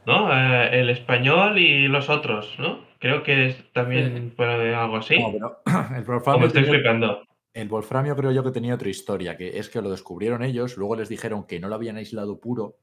¿No? 0.06 0.32
Eh, 0.32 0.80
el 0.80 0.90
español 0.90 1.58
y 1.58 1.86
los 1.88 2.08
otros, 2.08 2.54
¿no? 2.58 2.84
Creo 3.00 3.22
que 3.22 3.46
es 3.48 3.72
también 3.72 4.32
bueno, 4.36 4.52
algo 4.80 4.96
así. 4.96 5.18
No, 5.18 5.32
pero 5.32 5.60
el 5.66 5.96
¿O 5.96 5.98
me 5.98 6.02
wolframio, 6.04 6.46
estoy 6.46 6.62
tenía- 6.64 6.78
flipando? 6.78 7.22
el 7.52 7.68
wolframio 7.68 8.14
creo 8.16 8.30
yo 8.30 8.44
que 8.44 8.50
tenía 8.52 8.74
otra 8.76 8.88
historia, 8.88 9.36
que 9.36 9.58
es 9.58 9.68
que 9.68 9.82
lo 9.82 9.90
descubrieron 9.90 10.42
ellos, 10.44 10.76
luego 10.76 10.94
les 10.96 11.08
dijeron 11.08 11.44
que 11.46 11.58
no 11.58 11.68
lo 11.68 11.74
habían 11.74 11.96
aislado 11.96 12.38
puro 12.38 12.76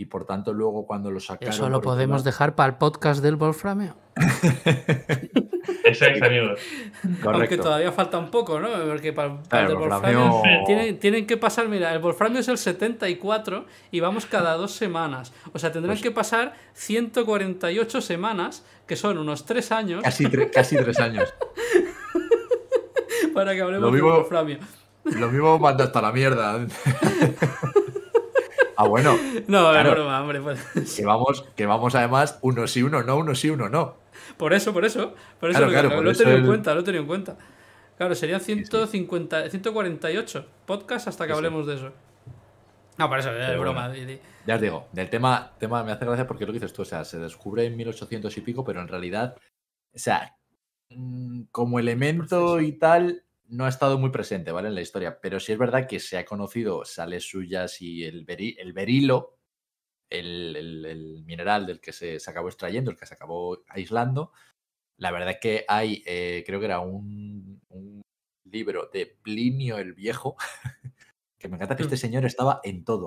y 0.00 0.06
por 0.06 0.24
tanto 0.24 0.54
luego 0.54 0.86
cuando 0.86 1.10
lo 1.10 1.20
sacaron... 1.20 1.52
Eso 1.52 1.68
lo 1.68 1.82
podemos 1.82 2.24
dejar 2.24 2.54
para 2.54 2.70
el 2.72 2.78
podcast 2.78 3.22
del 3.22 3.36
Wolframio. 3.36 3.96
Exacto, 5.84 6.24
amigos. 6.24 6.58
Aunque 7.04 7.20
Correcto. 7.22 7.62
todavía 7.64 7.92
falta 7.92 8.16
un 8.18 8.30
poco, 8.30 8.58
¿no? 8.60 8.68
Porque 8.88 9.12
para, 9.12 9.42
para 9.42 9.66
Claro, 9.66 9.66
el 9.66 9.72
el 9.72 9.78
Wolframio 9.90 10.30
wolframio- 10.30 10.64
tienen, 10.66 10.98
tienen 10.98 11.26
que 11.26 11.36
pasar, 11.36 11.68
mira, 11.68 11.92
el 11.92 11.98
Wolframio 11.98 12.40
es 12.40 12.48
el 12.48 12.56
74 12.56 13.66
y 13.90 14.00
vamos 14.00 14.24
cada 14.24 14.54
dos 14.54 14.72
semanas. 14.72 15.34
O 15.52 15.58
sea, 15.58 15.70
tendrán 15.70 15.96
Pues- 15.96 16.02
que 16.02 16.10
pasar 16.12 16.54
148 16.72 18.00
semanas, 18.00 18.64
que 18.86 18.96
son 18.96 19.18
unos 19.18 19.44
tres 19.44 19.70
años, 19.70 20.02
Casi, 20.02 20.24
tre- 20.24 20.50
casi 20.50 20.76
tres 20.76 20.98
años. 20.98 21.32
para 23.34 23.52
que 23.54 23.60
hablemos 23.60 23.82
Lo 23.82 23.86
del 23.88 24.02
mismo- 24.02 24.16
Wolframio. 24.16 24.58
Lo 25.04 25.28
mismo 25.30 25.58
manda 25.58 25.84
hasta 25.84 26.00
la 26.02 26.12
mierda. 26.12 26.58
ah, 28.84 28.88
bueno. 28.88 29.16
No, 29.48 29.70
claro, 29.70 29.90
broma, 29.92 30.20
hombre. 30.22 30.40
pues- 30.40 30.94
que 30.96 31.04
vamos, 31.04 31.44
que 31.56 31.66
vamos 31.66 31.94
además 31.94 32.38
uno 32.42 32.66
sí, 32.66 32.82
uno 32.82 33.02
no, 33.02 33.16
uno 33.16 33.34
sí, 33.34 33.50
uno 33.50 33.68
no. 33.68 33.96
Por 34.36 34.52
eso, 34.54 34.72
por 34.72 34.84
eso. 34.84 35.14
Por 35.38 35.50
eso 35.50 35.58
Claro, 35.58 35.66
lo, 35.66 35.72
claro, 35.72 35.88
por 35.96 36.04
lo 36.04 36.10
he 36.10 36.12
eso 36.12 36.22
tenido 36.24 36.38
en 36.40 36.46
cuenta, 36.46 36.74
lo 36.74 36.80
he 36.80 36.84
tenido 36.84 37.02
en 37.02 37.08
cuenta. 37.08 37.36
Claro, 37.96 38.14
serían 38.14 38.40
150, 38.40 39.50
148 39.50 40.46
podcasts 40.66 41.08
hasta 41.08 41.26
que 41.26 41.32
Sí, 41.32 41.34
sí. 41.34 41.36
hablemos 41.36 41.66
de 41.66 41.74
eso. 41.74 41.92
No, 42.96 43.08
por 43.08 43.18
eso, 43.18 43.30
es 43.32 43.58
broma. 43.58 43.88
bueno. 43.88 44.12
Ya 44.46 44.54
os 44.56 44.60
digo, 44.60 44.88
del 44.92 45.08
tema, 45.10 45.52
tema 45.58 45.82
me 45.84 45.92
hace 45.92 46.04
gracia 46.04 46.26
porque 46.26 46.44
lo 46.46 46.52
que 46.52 46.58
dices 46.58 46.72
tú, 46.72 46.82
o 46.82 46.84
sea, 46.86 47.04
se 47.04 47.18
descubre 47.18 47.64
en 47.66 47.76
1800 47.76 48.36
y 48.36 48.40
pico, 48.40 48.64
pero 48.64 48.80
en 48.80 48.88
realidad, 48.88 49.36
o 49.94 49.98
sea, 49.98 50.36
mm, 50.90 51.42
como 51.50 51.78
elemento 51.78 52.60
y 52.60 52.72
tal, 52.72 53.22
no 53.50 53.64
ha 53.66 53.68
estado 53.68 53.98
muy 53.98 54.10
presente, 54.10 54.52
¿vale? 54.52 54.68
En 54.68 54.74
la 54.74 54.80
historia. 54.82 55.20
Pero 55.20 55.40
sí 55.40 55.52
es 55.52 55.58
verdad 55.58 55.86
que 55.88 56.00
se 56.00 56.18
ha 56.18 56.24
conocido 56.24 56.84
sales 56.84 57.28
suyas 57.28 57.80
y 57.82 58.04
el, 58.04 58.26
beri- 58.26 58.56
el 58.58 58.72
berilo, 58.72 59.38
el, 60.10 60.56
el- 60.56 60.86
el 60.86 61.24
mineral 61.24 61.66
del 61.66 61.80
que 61.80 61.92
se, 61.92 62.20
se 62.20 62.30
acabó 62.30 62.48
extrayendo, 62.48 62.90
el 62.90 62.96
que 62.96 63.06
se 63.06 63.14
acabó 63.14 63.62
aislando. 63.68 64.32
La 64.98 65.12
verdad 65.12 65.30
es 65.32 65.38
que 65.40 65.64
hay, 65.68 66.02
eh, 66.06 66.44
creo 66.46 66.60
que 66.60 66.66
era 66.66 66.80
un, 66.80 67.60
un 67.70 68.02
libro 68.46 68.90
de 68.92 69.06
Plinio 69.22 69.78
el 69.78 69.94
Viejo, 69.94 70.36
que 71.38 71.48
me 71.48 71.56
encanta 71.56 71.76
que 71.76 71.82
este 71.84 71.96
señor 71.96 72.24
estaba 72.24 72.60
en 72.64 72.84
todo. 72.84 73.06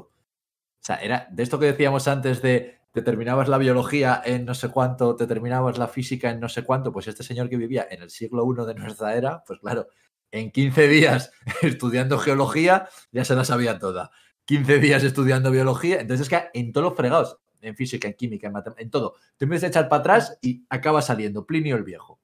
O 0.82 0.86
sea, 0.86 0.98
era 0.98 1.28
de 1.32 1.44
esto 1.44 1.60
que 1.60 1.68
decíamos 1.68 2.08
antes 2.08 2.42
de 2.42 2.80
te 2.92 3.02
terminabas 3.02 3.50
la 3.50 3.58
biología 3.58 4.22
en 4.26 4.46
no 4.46 4.54
sé 4.56 4.70
cuánto, 4.70 5.16
te 5.16 5.28
terminabas 5.28 5.78
la 5.78 5.88
física 5.88 6.30
en 6.32 6.40
no 6.40 6.50
sé 6.50 6.64
cuánto, 6.64 6.92
pues 6.92 7.08
este 7.08 7.24
señor 7.24 7.50
que 7.50 7.58
vivía 7.58 7.88
en 7.90 8.04
el 8.04 8.10
siglo 8.12 8.46
I 8.46 8.66
de 8.68 8.76
nuestra 8.76 9.16
era, 9.16 9.44
pues 9.48 9.60
claro, 9.60 9.88
en 10.34 10.52
15 10.52 10.88
días 10.88 11.32
estudiando 11.62 12.18
geología 12.18 12.90
ya 13.12 13.24
se 13.24 13.36
la 13.36 13.46
sabía 13.46 13.80
toda. 13.80 14.12
15 14.46 14.80
días 14.80 15.04
estudiando 15.04 15.52
biología, 15.52 16.02
entonces 16.02 16.28
es 16.28 16.30
que 16.30 16.60
en 16.60 16.74
todos 16.74 16.90
los 16.90 16.98
fregados, 16.98 17.38
en 17.62 17.78
física, 17.78 18.10
en 18.10 18.16
química, 18.16 18.48
en 18.48 18.54
matemáticas, 18.54 18.84
en 18.84 18.92
todo, 18.92 19.16
te 19.38 19.46
empiezas 19.46 19.68
a 19.68 19.68
echar 19.70 19.88
para 19.88 20.02
atrás 20.02 20.38
y 20.42 20.66
acaba 20.70 21.02
saliendo 21.02 21.46
Plinio 21.46 21.78
el 21.78 21.84
Viejo. 21.84 22.20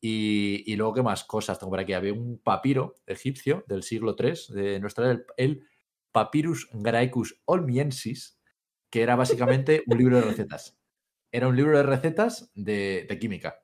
Y, 0.00 0.62
y 0.64 0.76
luego, 0.76 0.94
¿qué 0.94 1.02
más 1.02 1.24
cosas? 1.24 1.58
Tengo 1.58 1.70
por 1.70 1.80
aquí, 1.80 1.92
había 1.92 2.14
un 2.14 2.38
papiro 2.38 2.94
egipcio 3.04 3.64
del 3.66 3.82
siglo 3.82 4.16
III 4.18 4.54
de 4.54 4.80
nuestra 4.80 5.10
el, 5.10 5.26
el 5.36 5.66
Papyrus 6.12 6.68
Graecus 6.72 7.42
Olmiensis, 7.44 8.38
que 8.90 9.02
era 9.02 9.16
básicamente 9.16 9.82
un 9.86 9.98
libro 9.98 10.16
de 10.18 10.22
recetas. 10.22 10.78
Era 11.30 11.48
un 11.48 11.56
libro 11.56 11.76
de 11.76 11.82
recetas 11.82 12.50
de, 12.54 13.06
de 13.08 13.18
química. 13.18 13.60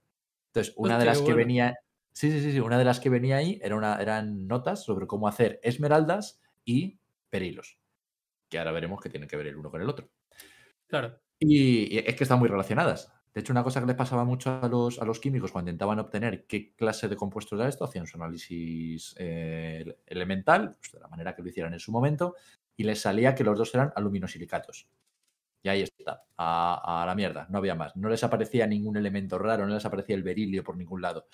Entonces, 0.48 0.74
una 0.76 0.98
de 0.98 1.04
las 1.04 1.22
que 1.22 1.32
venía. 1.32 1.78
Sí, 2.12 2.30
sí, 2.30 2.40
sí, 2.40 2.52
sí. 2.52 2.60
Una 2.60 2.78
de 2.78 2.84
las 2.84 3.00
que 3.00 3.08
venía 3.10 3.36
ahí 3.36 3.58
era 3.62 3.76
una, 3.76 3.96
eran 3.96 4.46
notas 4.46 4.84
sobre 4.84 5.06
cómo 5.06 5.28
hacer 5.28 5.60
esmeraldas 5.62 6.40
y 6.64 6.98
perilos. 7.30 7.78
Que 8.50 8.58
ahora 8.58 8.72
veremos 8.72 9.00
que 9.00 9.10
tienen 9.10 9.28
que 9.28 9.36
ver 9.36 9.48
el 9.48 9.56
uno 9.56 9.70
con 9.70 9.82
el 9.82 9.88
otro. 9.88 10.10
Claro. 10.88 11.20
Y, 11.40 11.94
y 11.96 11.98
es 11.98 12.14
que 12.16 12.24
están 12.24 12.38
muy 12.38 12.48
relacionadas. 12.48 13.12
De 13.34 13.40
hecho, 13.40 13.52
una 13.52 13.64
cosa 13.64 13.80
que 13.80 13.86
les 13.86 13.96
pasaba 13.96 14.24
mucho 14.24 14.60
a 14.62 14.68
los, 14.68 15.00
a 15.00 15.04
los 15.06 15.20
químicos 15.20 15.52
cuando 15.52 15.70
intentaban 15.70 15.98
obtener 16.00 16.46
qué 16.46 16.74
clase 16.74 17.08
de 17.08 17.16
compuestos 17.16 17.58
era 17.58 17.68
esto, 17.68 17.84
hacían 17.84 18.06
su 18.06 18.18
análisis 18.18 19.14
eh, 19.18 19.98
elemental, 20.06 20.76
pues, 20.78 20.92
de 20.92 21.00
la 21.00 21.08
manera 21.08 21.34
que 21.34 21.42
lo 21.42 21.48
hicieran 21.48 21.72
en 21.72 21.80
su 21.80 21.92
momento, 21.92 22.36
y 22.76 22.84
les 22.84 23.00
salía 23.00 23.34
que 23.34 23.44
los 23.44 23.58
dos 23.58 23.74
eran 23.74 23.92
aluminosilicatos. 23.96 24.88
Y 25.62 25.68
ahí 25.70 25.82
está, 25.82 26.24
a, 26.36 27.02
a 27.02 27.06
la 27.06 27.14
mierda, 27.14 27.46
no 27.50 27.58
había 27.58 27.74
más. 27.74 27.96
No 27.96 28.08
les 28.08 28.24
aparecía 28.24 28.66
ningún 28.66 28.96
elemento 28.96 29.38
raro, 29.38 29.66
no 29.66 29.74
les 29.74 29.84
aparecía 29.86 30.16
el 30.16 30.22
berilio 30.24 30.64
por 30.64 30.76
ningún 30.76 31.02
lado. 31.02 31.26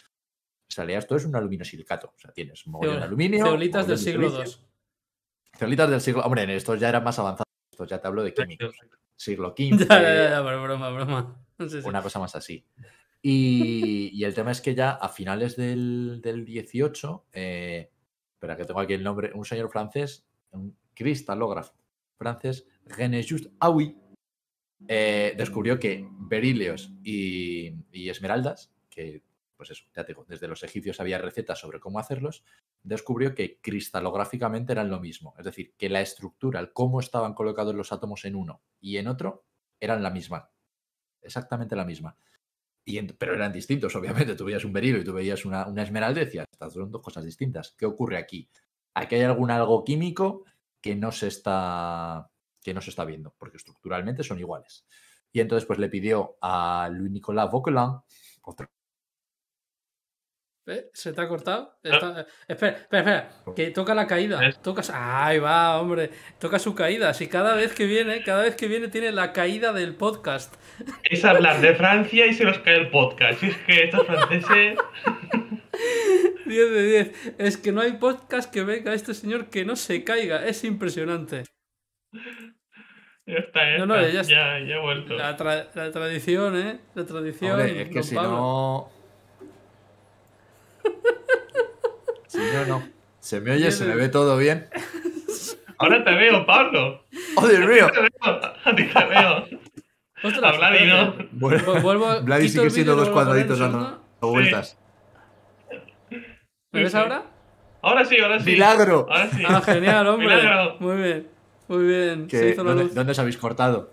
Salía 0.69 0.99
esto 0.99 1.17
es 1.17 1.25
un 1.25 1.35
aluminosilicato. 1.35 2.13
O 2.15 2.19
sea, 2.19 2.33
tienes 2.33 2.67
un 2.67 2.73
mogollón 2.73 2.99
de 2.99 3.05
aluminio. 3.05 3.45
Ceolitas 3.45 3.87
del 3.87 3.99
siglo. 3.99 4.29
II. 4.29 4.51
Ceolitas 5.57 5.91
del 5.91 6.01
siglo. 6.01 6.23
Hombre, 6.23 6.43
en 6.43 6.51
estos 6.51 6.79
ya 6.79 6.91
eran 6.91 7.05
más 7.05 7.19
avanzados. 7.19 7.49
Estos 7.73 7.89
ya 7.89 8.01
te 8.01 8.07
hablo 8.07 8.23
de 8.23 8.35
químicos. 8.35 8.77
Siglo 9.17 9.51
XV. 9.57 9.89
ya, 9.89 10.03
ya, 10.03 10.31
ya, 10.31 10.41
broma, 10.41 10.91
broma. 10.91 11.45
Sí, 11.59 11.83
sí. 11.83 11.89
Una 11.89 12.01
cosa 12.01 12.21
más 12.21 12.37
así. 12.37 12.65
Y, 13.21 14.11
y 14.13 14.23
el 14.23 14.33
tema 14.33 14.53
es 14.53 14.61
que 14.61 14.77
ya 14.77 14.93
a 14.93 15.09
finales 15.09 15.57
del, 15.57 16.21
del 16.23 16.45
18, 16.45 17.27
eh, 17.33 17.91
espera 18.35 18.57
que 18.57 18.65
tengo 18.65 18.79
aquí 18.79 18.93
el 18.93 19.03
nombre, 19.03 19.33
un 19.35 19.45
señor 19.45 19.69
francés, 19.69 20.25
un 20.53 20.77
cristalógrafo 20.95 21.75
francés, 22.17 22.65
René 22.87 23.27
Just 23.29 23.47
Aui, 23.59 23.97
eh, 24.87 25.35
descubrió 25.37 25.81
que 25.81 26.07
beríleos 26.11 26.93
y, 27.03 27.75
y 27.91 28.09
esmeraldas, 28.09 28.73
que, 28.89 29.25
pues 29.59 29.71
eso, 29.71 29.85
ya 29.95 30.05
te 30.05 30.13
digo, 30.13 30.25
desde 30.27 30.47
los 30.47 30.63
egipcios 30.63 31.01
había 31.01 31.19
recetas 31.19 31.59
sobre 31.59 31.81
cómo 31.81 31.99
hacerlos, 31.99 32.45
descubrió 32.83 33.35
que 33.35 33.61
cristalográficamente 33.61 34.73
eran 34.73 34.89
lo 34.89 35.01
mismo. 35.01 35.35
Es 35.37 35.45
decir, 35.45 35.75
que 35.77 35.89
la 35.89 36.01
estructura, 36.01 36.61
el 36.61 36.73
cómo 36.73 37.01
estaban 37.01 37.35
colocados 37.35 37.75
los 37.75 37.93
átomos 37.93 38.25
en 38.25 38.37
uno 38.37 38.63
y 38.81 38.97
en 38.97 39.09
otro, 39.09 39.45
eran 39.81 40.03
la 40.03 40.11
misma. 40.11 40.51
Exactamente 41.21 41.75
la 41.75 41.85
misma. 41.85 42.17
Y 42.85 43.03
pero 43.03 43.35
eran 43.35 43.53
distintos, 43.53 43.95
obviamente. 43.97 44.37
Tú 44.37 44.45
veías 44.45 44.65
un 44.65 44.73
berilo 44.73 44.99
y 44.99 45.05
tú 45.05 45.13
veías 45.13 45.45
una, 45.45 45.67
una 45.67 45.83
esmeralda 45.83 46.21
decías, 46.21 46.47
estas 46.51 46.73
son 46.73 46.91
dos 46.91 47.03
cosas 47.03 47.25
distintas. 47.25 47.75
¿Qué 47.77 47.85
ocurre 47.85 48.17
aquí? 48.17 48.49
Aquí 48.95 49.17
hay 49.17 49.23
algún 49.23 49.51
algo 49.51 49.85
químico 49.85 50.45
que 50.81 50.95
no 50.95 51.11
se 51.11 51.27
está, 51.27 52.31
que 52.63 52.73
no 52.73 52.81
se 52.81 52.91
está 52.91 53.05
viendo, 53.05 53.35
porque 53.37 53.57
estructuralmente 53.57 54.23
son 54.23 54.39
iguales. 54.39 54.87
Y 55.33 55.41
entonces 55.41 55.67
pues 55.67 55.81
le 55.81 55.89
pidió 55.89 56.39
a 56.41 56.89
Louis-Nicolas 56.93 57.51
Vauquelin, 57.51 58.01
otro 58.43 58.69
¿Eh? 60.71 60.91
¿Se 60.93 61.13
te 61.15 61.21
ha 61.23 61.29
cortado? 61.29 61.79
Está- 61.83 62.21
eh, 62.21 62.27
Espera, 62.47 62.77
espera, 62.77 62.99
espera. 63.01 63.55
Que 63.57 63.71
toca 63.71 63.95
la 63.95 64.07
caída. 64.07 64.39
Toca... 64.63 64.83
su- 64.83 64.93
Ahí 64.95 65.39
va, 65.39 65.81
hombre. 65.81 66.11
Toca 66.39 66.59
su 66.59 66.75
caída. 66.75 67.15
Si 67.15 67.27
cada 67.27 67.55
vez 67.55 67.73
que 67.75 67.87
viene, 67.87 68.23
cada 68.23 68.43
vez 68.43 68.55
que 68.55 68.69
viene 68.69 68.89
tiene 68.89 69.11
la 69.13 69.33
caída 69.33 69.73
del 69.73 69.95
podcast. 69.95 70.55
Es 71.05 71.25
hablar 71.25 71.61
de 71.63 71.75
Francia 71.75 72.27
y 72.27 72.35
se 72.35 72.45
nos 72.45 72.59
cae 72.59 72.77
el 72.77 72.91
podcast. 72.91 73.43
Es 73.43 73.57
que 73.59 73.85
estos 73.85 74.07
franceses. 74.07 74.79
10 76.47 76.71
de 76.73 76.83
10. 76.83 77.35
Es 77.39 77.57
que 77.57 77.73
no 77.73 77.81
hay 77.81 77.93
podcast 77.93 78.53
que 78.53 78.63
venga 78.65 78.93
este 78.95 79.15
señor 79.15 79.49
que 79.49 79.65
no 79.65 79.75
se 79.77 80.05
caiga. 80.05 80.45
Es 80.47 80.65
impresionante. 80.65 81.45
Ya 83.27 83.35
está, 83.39 83.61
ya, 83.71 83.79
No, 83.79 83.87
no, 83.87 83.97
está. 84.01 84.09
ya 84.09 84.13
ya, 84.15 84.21
está. 84.57 84.69
ya 84.69 84.75
he 84.77 84.81
vuelto. 84.81 85.15
La, 85.15 85.37
tra- 85.37 85.69
la 85.75 85.91
tradición, 85.93 86.57
¿eh? 86.59 86.81
La 86.95 87.05
tradición. 87.05 87.53
Hombre, 87.53 87.83
es 87.83 87.89
que 87.91 88.03
si 88.03 88.15
no. 88.15 88.91
Si 92.29 92.39
no, 92.39 92.65
no. 92.67 92.89
Se 93.21 93.41
me 93.41 93.53
oye, 93.53 93.71
se 93.73 93.85
me 93.87 93.95
ve 93.95 94.09
todo 94.09 94.37
bien. 94.37 94.69
Ahora 95.79 96.05
te 96.05 96.11
veo, 96.15 96.45
Pablo. 96.45 97.03
¡Oh, 97.37 97.47
Dios 97.47 97.67
mío! 97.67 97.87
A 98.65 98.75
ti 98.77 98.85
te 98.85 99.05
veo. 99.07 99.45
Ostras, 100.25 100.55
Hablar 100.55 100.75
y 100.83 100.87
no. 100.87 101.03
espérate. 101.05 101.29
Vu- 101.33 101.81
vuelvo- 101.83 102.21
Vladi 102.23 102.49
sigue 102.49 102.71
siendo 102.71 102.97
dos 102.97 103.05
vuelvo 103.09 103.21
a 103.21 103.25
cuadraditos 103.25 103.59
dando 103.61 104.03
vueltas. 104.21 104.77
¿Me 106.73 106.83
ves 106.83 106.95
ahora? 106.95 107.23
Ahora 107.81 108.05
sí, 108.05 108.19
ahora 108.21 108.41
sí. 108.41 108.51
¡Milagro! 108.53 109.07
Ahora 109.09 109.31
sí. 109.31 109.43
Ah, 109.47 109.61
genial, 109.63 110.07
hombre. 110.09 110.27
Milagro. 110.37 110.77
Muy 110.81 110.97
bien. 110.97 111.29
Muy 111.69 111.85
bien. 111.87 112.27
Que- 112.27 112.39
Se 112.39 112.49
hizo 112.51 112.65
la 112.65 112.71
¿dónde, 112.71 112.85
luz. 112.85 112.95
dónde 112.95 113.13
os 113.13 113.19
habéis 113.19 113.37
cortado? 113.39 113.93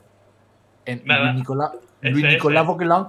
En 0.86 1.04
Nada. 1.06 1.32
Ese, 1.32 2.12
Louis 2.12 2.26
Nicolas 2.26 2.64
ese. 2.64 2.68
Vauquelin. 2.68 3.06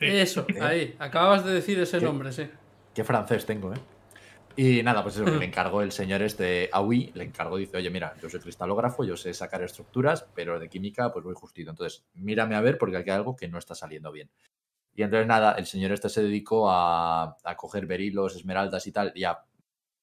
Eso, 0.00 0.46
ahí. 0.60 0.96
Acababas 0.98 1.44
de 1.44 1.52
decir 1.52 1.78
ese 1.78 1.98
¿Qué? 1.98 2.04
nombre, 2.04 2.32
sí. 2.32 2.48
Qué 2.94 3.04
francés 3.04 3.46
tengo, 3.46 3.72
¿eh? 3.72 3.78
Y 4.56 4.82
nada, 4.82 5.02
pues 5.02 5.16
eso, 5.16 5.24
que 5.24 5.30
le 5.32 5.44
encargó 5.46 5.80
el 5.82 5.92
señor 5.92 6.22
este, 6.22 6.68
Aui, 6.72 7.12
le 7.14 7.24
encargó, 7.24 7.56
dice, 7.56 7.76
oye, 7.76 7.90
mira, 7.90 8.14
yo 8.20 8.28
soy 8.28 8.40
cristalógrafo, 8.40 9.04
yo 9.04 9.16
sé 9.16 9.32
sacar 9.32 9.62
estructuras, 9.62 10.26
pero 10.34 10.58
de 10.58 10.68
química, 10.68 11.12
pues 11.12 11.24
voy 11.24 11.34
justito. 11.34 11.70
Entonces, 11.70 12.04
mírame 12.14 12.56
a 12.56 12.60
ver 12.60 12.76
porque 12.76 12.96
aquí 12.96 13.10
hay 13.10 13.16
algo 13.16 13.36
que 13.36 13.48
no 13.48 13.58
está 13.58 13.74
saliendo 13.74 14.10
bien. 14.12 14.30
Y 14.94 15.02
entonces, 15.02 15.26
nada, 15.26 15.52
el 15.52 15.66
señor 15.66 15.92
este 15.92 16.08
se 16.08 16.22
dedicó 16.22 16.70
a, 16.70 17.36
a 17.44 17.56
coger 17.56 17.86
berilos, 17.86 18.34
esmeraldas 18.36 18.86
y 18.86 18.92
tal, 18.92 19.12
y 19.14 19.24
a 19.24 19.38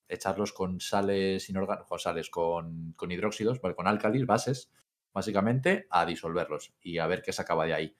echarlos 0.07 0.53
con 0.53 0.79
sales 0.79 1.49
inorgánicos, 1.49 1.87
con 1.87 1.99
sales, 1.99 2.29
con, 2.29 2.93
con 2.93 3.11
hidróxidos, 3.11 3.61
¿vale? 3.61 3.75
con 3.75 3.87
álcalis, 3.87 4.25
bases, 4.25 4.71
básicamente, 5.13 5.87
a 5.89 6.05
disolverlos 6.05 6.73
y 6.81 6.99
a 6.99 7.07
ver 7.07 7.21
qué 7.21 7.33
sacaba 7.33 7.65
de 7.65 7.73
ahí. 7.73 7.95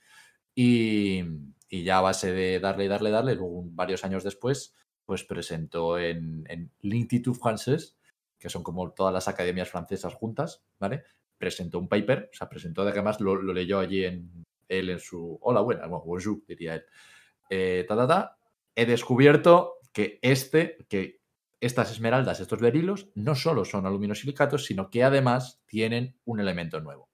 Y, 0.56 1.24
y 1.70 1.84
ya 1.84 1.98
a 1.98 2.02
base 2.02 2.32
de 2.32 2.60
darle, 2.60 2.86
y 2.86 2.88
darle, 2.88 3.12
darle, 3.12 3.36
luego 3.36 3.64
varios 3.72 4.04
años 4.04 4.24
después, 4.24 4.76
pues 5.06 5.24
presentó 5.24 5.98
en, 5.98 6.46
en 6.50 6.72
l'Institut 6.82 7.38
Français, 7.38 7.96
que 8.38 8.50
son 8.50 8.64
como 8.64 8.92
todas 8.92 9.14
las 9.14 9.28
academias 9.28 9.70
francesas 9.70 10.14
juntas, 10.14 10.64
¿vale? 10.80 11.04
Presentó 11.38 11.80
un 11.80 11.88
paper, 11.88 12.30
o 12.32 12.36
sea, 12.36 12.50
presentó, 12.50 12.82
además 12.82 13.20
lo, 13.20 13.36
lo 13.36 13.54
leyó 13.54 13.80
allí 13.80 14.06
en 14.06 14.46
él 14.68 14.90
en 14.90 15.00
su... 15.00 15.38
Hola, 15.42 15.62
buena, 15.62 15.88
bueno, 15.88 16.04
bonjour, 16.06 16.44
diría 16.48 16.76
él. 16.76 16.86
Eh, 17.50 17.86
ta, 17.88 17.96
ta, 17.96 18.08
ta. 18.08 18.38
He 18.76 18.86
descubierto 18.86 19.76
que 19.94 20.20
este, 20.22 20.78
que 20.90 21.22
estas 21.60 21.92
esmeraldas, 21.92 22.40
estos 22.40 22.60
berilos, 22.60 23.10
no 23.16 23.34
solo 23.34 23.66
son 23.66 23.86
aluminosilicatos, 23.86 24.66
sino 24.66 24.90
que 24.90 25.04
además 25.04 25.62
tienen 25.66 26.16
un 26.26 26.40
elemento 26.40 26.80
nuevo. 26.82 27.10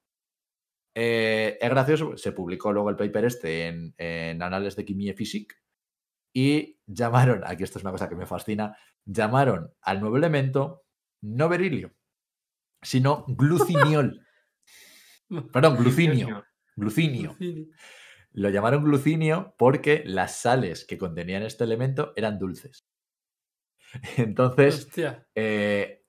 Eh, 0.95 1.57
es 1.59 1.69
gracioso, 1.69 2.17
se 2.17 2.31
publicó 2.31 2.71
luego 2.71 2.89
el 2.89 2.95
paper 2.95 3.25
este 3.25 3.67
en, 3.67 3.95
en 3.97 4.41
Anales 4.41 4.75
de 4.75 4.85
Química 4.85 5.15
Physique 5.15 5.55
y 6.33 6.79
llamaron, 6.85 7.43
aquí 7.45 7.63
esto 7.63 7.77
es 7.77 7.83
una 7.83 7.91
cosa 7.91 8.09
que 8.09 8.15
me 8.15 8.25
fascina, 8.25 8.75
llamaron 9.05 9.73
al 9.81 9.99
nuevo 9.99 10.17
elemento 10.17 10.85
no 11.21 11.47
berilio, 11.47 11.93
sino 12.81 13.25
gluciniol. 13.27 14.25
Perdón, 15.53 15.77
glucinio. 15.77 16.45
Glucinio. 16.75 17.37
Lo 18.31 18.49
llamaron 18.49 18.83
glucinio 18.83 19.55
porque 19.57 20.03
las 20.05 20.37
sales 20.37 20.85
que 20.85 20.97
contenían 20.97 21.43
este 21.43 21.63
elemento 21.63 22.13
eran 22.15 22.39
dulces. 22.39 22.87
Entonces, 24.17 24.89
eh, 25.35 26.03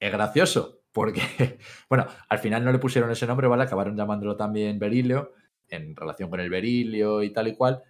es 0.00 0.12
gracioso 0.12 0.77
porque, 0.98 1.22
bueno, 1.88 2.06
al 2.28 2.38
final 2.40 2.64
no 2.64 2.72
le 2.72 2.78
pusieron 2.78 3.10
ese 3.12 3.26
nombre, 3.26 3.46
¿vale? 3.46 3.62
Acabaron 3.62 3.96
llamándolo 3.96 4.36
también 4.36 4.78
berilio 4.80 5.32
en 5.68 5.94
relación 5.94 6.28
con 6.28 6.40
el 6.40 6.50
berilio 6.50 7.22
y 7.22 7.30
tal 7.32 7.46
y 7.48 7.54
cual. 7.54 7.82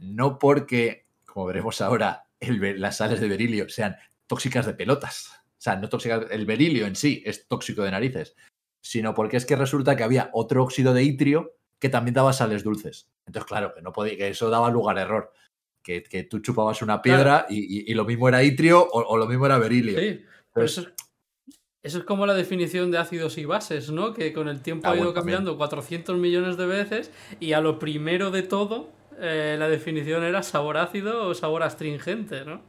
No 0.00 0.38
porque, 0.38 1.06
como 1.24 1.46
veremos 1.46 1.80
ahora, 1.80 2.24
el 2.40 2.80
las 2.80 2.96
sales 2.96 3.20
de 3.20 3.28
berilio 3.28 3.68
sean 3.68 3.94
tóxicas 4.26 4.66
de 4.66 4.74
pelotas. 4.74 5.30
O 5.52 5.60
sea, 5.66 5.76
no 5.76 5.88
tóxicas, 5.88 6.26
el 6.30 6.44
berilio 6.44 6.86
en 6.86 6.96
sí 6.96 7.22
es 7.24 7.46
tóxico 7.46 7.82
de 7.82 7.92
narices, 7.92 8.34
sino 8.82 9.14
porque 9.14 9.36
es 9.36 9.46
que 9.46 9.54
resulta 9.56 9.94
que 9.96 10.02
había 10.02 10.30
otro 10.32 10.62
óxido 10.64 10.92
de 10.92 11.02
itrio 11.04 11.54
que 11.80 11.88
también 11.88 12.14
daba 12.14 12.32
sales 12.32 12.64
dulces. 12.64 13.08
Entonces, 13.26 13.48
claro, 13.48 13.72
que, 13.74 13.82
no 13.82 13.92
podía, 13.92 14.16
que 14.16 14.28
eso 14.28 14.50
daba 14.50 14.70
lugar 14.70 14.98
a 14.98 15.02
error. 15.02 15.32
Que, 15.82 16.02
que 16.02 16.24
tú 16.24 16.40
chupabas 16.40 16.82
una 16.82 17.00
piedra 17.00 17.46
y, 17.48 17.58
y- 17.60 17.90
y 17.92 17.94
lo 17.94 18.04
mismo 18.04 18.28
era 18.28 18.42
itrio 18.42 18.82
o, 18.82 19.02
o 19.02 19.16
lo 19.16 19.26
mismo 19.28 19.46
era 19.46 19.56
berilio. 19.58 19.96
Sí, 20.00 20.24
pero 20.52 20.66
Entonces, 20.66 20.78
eso, 20.78 20.88
es- 20.88 20.94
eso 21.86 21.98
es 21.98 22.04
como 22.04 22.26
la 22.26 22.34
definición 22.34 22.90
de 22.90 22.98
ácidos 22.98 23.38
y 23.38 23.44
bases, 23.44 23.90
¿no? 23.90 24.12
Que 24.12 24.32
con 24.32 24.48
el 24.48 24.60
tiempo 24.60 24.86
Ah, 24.86 24.90
ha 24.90 24.94
ido 24.94 25.04
bueno, 25.04 25.14
también. 25.14 25.36
cambiando 25.38 25.56
400 25.58 26.16
millones 26.18 26.56
de 26.56 26.66
veces 26.66 27.10
y 27.40 27.52
a 27.52 27.60
lo 27.60 27.78
primero 27.78 28.30
de 28.30 28.42
todo 28.42 28.90
eh, 29.18 29.56
la 29.58 29.68
definición 29.68 30.22
era 30.24 30.42
sabor 30.42 30.76
ácido 30.76 31.28
o 31.28 31.34
sabor 31.34 31.62
astringente, 31.62 32.44
¿no? 32.44 32.60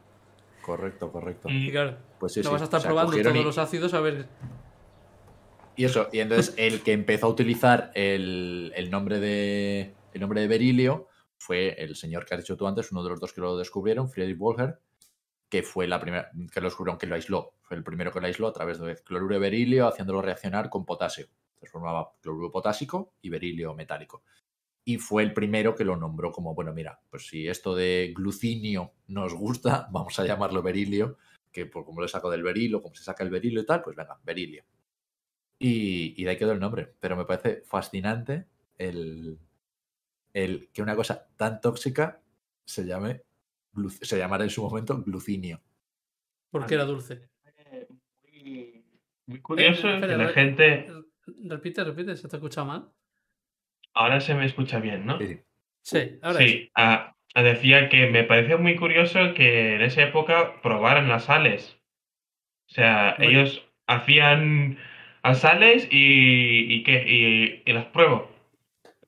Correcto, 0.62 1.10
correcto. 1.12 1.48
Y 1.50 1.70
claro, 1.70 1.96
Pues 2.18 2.32
sí, 2.34 2.40
no 2.40 2.44
sí. 2.46 2.52
vas 2.52 2.60
a 2.62 2.64
estar 2.64 2.78
O 2.78 2.82
sea, 2.82 2.88
probando 2.90 3.20
todos 3.22 3.36
y- 3.36 3.42
los 3.44 3.58
ácidos 3.58 3.92
a 3.94 4.00
ver... 4.00 4.26
Y 5.76 5.84
eso, 5.84 6.08
y 6.12 6.18
entonces 6.18 6.54
el 6.56 6.82
que 6.82 6.92
empezó 6.92 7.26
a 7.26 7.30
utilizar 7.30 7.92
el, 7.94 8.72
el 8.74 8.90
nombre 8.90 9.20
de 9.20 9.94
el 10.12 10.20
nombre 10.20 10.40
de 10.40 10.48
berilio 10.48 11.06
fue 11.38 11.74
el 11.82 11.94
señor 11.94 12.24
que 12.26 12.34
has 12.34 12.40
dicho 12.40 12.56
tú 12.56 12.66
antes, 12.66 12.90
uno 12.90 13.04
de 13.04 13.10
los 13.10 13.20
dos 13.20 13.32
que 13.32 13.40
lo 13.40 13.56
descubrieron, 13.56 14.10
Friedrich 14.10 14.36
Wolger, 14.38 14.80
que 15.48 15.62
fue 15.62 15.86
la 15.86 16.00
primera 16.00 16.30
que 16.52 16.60
lo 16.60 16.66
descubrieron, 16.66 16.98
que 16.98 17.06
lo 17.06 17.14
aisló. 17.14 17.52
Fue 17.68 17.76
el 17.76 17.84
primero 17.84 18.10
que 18.10 18.20
lo 18.20 18.26
aisló 18.26 18.48
a 18.48 18.52
través 18.54 18.78
de 18.80 18.96
cloruro 18.96 19.34
de 19.34 19.40
berilio, 19.40 19.86
haciéndolo 19.86 20.22
reaccionar 20.22 20.70
con 20.70 20.86
potasio. 20.86 21.26
Entonces 21.50 21.70
formaba 21.70 22.14
cloruro 22.22 22.50
potásico 22.50 23.12
y 23.20 23.28
berilio 23.28 23.74
metálico. 23.74 24.22
Y 24.86 24.96
fue 24.96 25.22
el 25.22 25.34
primero 25.34 25.74
que 25.74 25.84
lo 25.84 25.94
nombró 25.94 26.32
como, 26.32 26.54
bueno, 26.54 26.72
mira, 26.72 26.98
pues 27.10 27.26
si 27.26 27.46
esto 27.46 27.74
de 27.74 28.14
glucinio 28.16 28.94
nos 29.08 29.34
gusta, 29.34 29.86
vamos 29.92 30.18
a 30.18 30.24
llamarlo 30.24 30.62
berilio, 30.62 31.18
que 31.52 31.66
por 31.66 31.84
como 31.84 32.00
lo 32.00 32.08
saco 32.08 32.30
del 32.30 32.42
berilo, 32.42 32.80
como 32.80 32.94
se 32.94 33.04
saca 33.04 33.22
el 33.22 33.30
berilio 33.30 33.60
y 33.60 33.66
tal, 33.66 33.82
pues 33.82 33.94
venga, 33.94 34.18
berilio. 34.24 34.64
Y, 35.58 36.14
y 36.20 36.24
de 36.24 36.30
ahí 36.30 36.38
quedó 36.38 36.52
el 36.52 36.60
nombre. 36.60 36.94
Pero 37.00 37.16
me 37.16 37.26
parece 37.26 37.62
fascinante 37.66 38.46
el, 38.78 39.38
el 40.32 40.70
que 40.72 40.80
una 40.80 40.96
cosa 40.96 41.28
tan 41.36 41.60
tóxica 41.60 42.22
se 42.64 42.86
llame 42.86 43.24
se 44.00 44.18
llamara 44.18 44.44
en 44.44 44.50
su 44.50 44.62
momento 44.62 45.02
glucinio. 45.02 45.60
Porque 46.50 46.74
era 46.74 46.84
dulce. 46.84 47.28
Muy 49.26 49.40
curioso 49.40 49.88
Eh, 49.88 49.94
espera, 49.94 50.12
que 50.12 50.22
la 50.22 50.28
gente. 50.28 50.86
Repite, 51.44 51.84
repite, 51.84 52.16
¿se 52.16 52.28
te 52.28 52.36
escucha 52.36 52.64
mal? 52.64 52.88
Ahora 53.94 54.20
se 54.20 54.34
me 54.34 54.46
escucha 54.46 54.80
bien, 54.80 55.06
¿no? 55.06 55.18
Sí, 55.82 56.18
ahora 56.22 56.38
Sí, 56.38 56.70
ah, 56.74 57.14
decía 57.34 57.88
que 57.88 58.06
me 58.06 58.24
parece 58.24 58.56
muy 58.56 58.76
curioso 58.76 59.34
que 59.34 59.74
en 59.74 59.82
esa 59.82 60.02
época 60.02 60.60
probaran 60.62 61.08
las 61.08 61.24
sales. 61.24 61.78
O 62.70 62.74
sea, 62.74 63.16
Muy- 63.18 63.28
ellos 63.28 63.66
hacían 63.86 64.78
las 65.22 65.40
sales 65.40 65.88
y, 65.90 66.72
y, 66.72 66.82
qué, 66.84 67.04
y, 67.06 67.62
y 67.70 67.72
las 67.72 67.86
pruebo. 67.86 68.30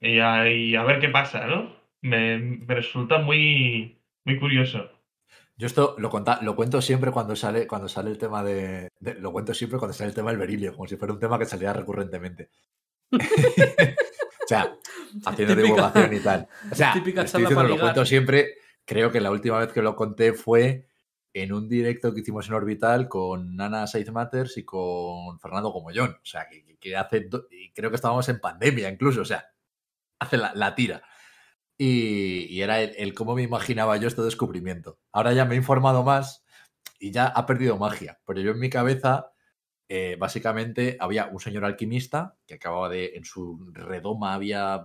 Y 0.01 0.18
a, 0.18 0.51
y 0.51 0.74
a 0.76 0.82
ver 0.82 0.99
qué 1.01 1.09
pasa, 1.09 1.47
¿no? 1.47 1.76
Me, 2.01 2.38
me 2.38 2.74
resulta 2.74 3.18
muy, 3.18 3.99
muy 4.24 4.38
curioso. 4.38 4.91
Yo 5.61 5.66
esto 5.66 5.94
lo, 5.98 6.08
conta- 6.08 6.40
lo 6.42 6.56
cuento 6.56 6.80
siempre 6.80 7.11
cuando 7.12 7.36
sale, 7.36 7.66
cuando 7.66 7.86
sale 7.88 8.11
el 8.11 8.16
tema 8.18 8.42
de, 8.42 8.88
de- 8.98 9.14
Lo 9.14 9.30
cuento 9.30 9.52
siempre 9.52 9.78
cuando 9.78 9.92
sale 9.92 10.08
el 10.08 10.14
tema 10.14 10.30
del 10.30 10.38
berilio, 10.40 10.72
como 10.74 10.88
si 10.88 10.96
fuera 10.96 11.12
un 11.12 11.20
tema 11.20 11.38
que 11.38 11.44
saliera 11.44 11.72
recurrentemente. 11.74 12.48
o 13.12 14.46
sea, 14.48 14.76
haciendo 15.26 15.54
Típica- 15.54 15.62
divulgación 15.62 16.14
y 16.14 16.20
tal. 16.20 16.48
O 16.70 16.74
sea, 16.74 16.92
típica 16.92 17.22
estoy 17.22 17.42
charla 17.42 17.48
diciendo, 17.48 17.54
para 17.56 17.68
lo 17.68 17.80
cuento 17.80 18.04
siempre 18.06 18.54
creo 18.84 19.12
que 19.12 19.20
la 19.20 19.30
última 19.30 19.58
vez 19.58 19.72
que 19.72 19.82
lo 19.82 19.94
conté 19.94 20.32
fue 20.32 20.86
en 21.32 21.52
un 21.52 21.68
directo 21.68 22.12
que 22.12 22.20
hicimos 22.20 22.48
en 22.48 22.54
Orbital 22.54 23.08
con 23.08 23.54
Nana 23.54 23.86
Saiz 23.86 24.11
Matters 24.11 24.56
y 24.56 24.64
con 24.64 25.38
Fernando 25.38 25.68
Gomollón. 25.70 26.11
O 26.12 26.26
sea, 26.26 26.48
que, 26.48 26.64
que- 26.64 26.78
que 26.78 26.96
hace. 26.96 27.20
do- 27.28 27.46
y 27.50 27.70
creo 27.72 27.90
que 27.90 27.96
estábamos 27.96 28.28
en 28.30 28.40
pandemia 28.40 28.88
incluso. 28.88 29.20
O 29.20 29.24
sea, 29.26 29.44
hace 30.18 30.36
la, 30.38 30.52
la 30.54 30.74
tira. 30.74 31.02
Y, 31.83 32.61
era 32.61 32.83
el, 32.83 32.95
el 32.99 33.14
cómo 33.14 33.35
me 33.35 33.43
imaginaba 33.43 33.97
yo 33.97 34.07
este 34.09 34.20
descubrimiento. 34.22 34.99
Ahora 35.12 35.33
ya 35.33 35.47
me 35.47 35.55
he 35.55 35.59
informado 35.59 36.05
más 36.05 36.45
y 36.99 37.11
ya 37.11 37.26
ha 37.26 37.47
perdido 37.47 37.78
magia. 37.78 38.20
Pero 38.26 38.41
yo 38.43 38.51
en 38.53 38.61
mi 38.61 38.68
cabeza, 38.70 39.33
eh, 39.89 40.16
básicamente, 40.20 40.99
había 41.01 41.28
un 41.28 41.41
señor 41.41 41.64
alquimista 41.64 42.37
que 42.47 42.55
acababa 42.57 42.89
de. 42.91 43.12
En 43.16 43.24
su 43.24 43.70
redoma 43.74 44.35
había. 44.35 44.85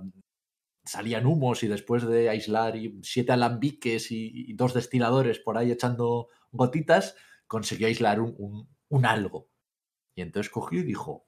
Salían 0.86 1.26
humos 1.26 1.64
y 1.64 1.68
después 1.68 2.06
de 2.08 2.30
aislar 2.30 2.76
siete 3.04 3.32
alambiques 3.34 4.12
y, 4.12 4.54
dos 4.54 4.74
destiladores 4.74 5.40
por 5.40 5.58
ahí 5.58 5.72
echando 5.72 6.30
gotitas, 6.52 7.16
consiguió 7.48 7.88
aislar 7.88 8.22
un- 8.22 8.70
un 8.90 9.06
algo. 9.06 9.50
Y 10.16 10.22
entonces 10.22 10.52
cogió 10.52 10.80
y 10.82 10.84
dijo: 10.84 11.28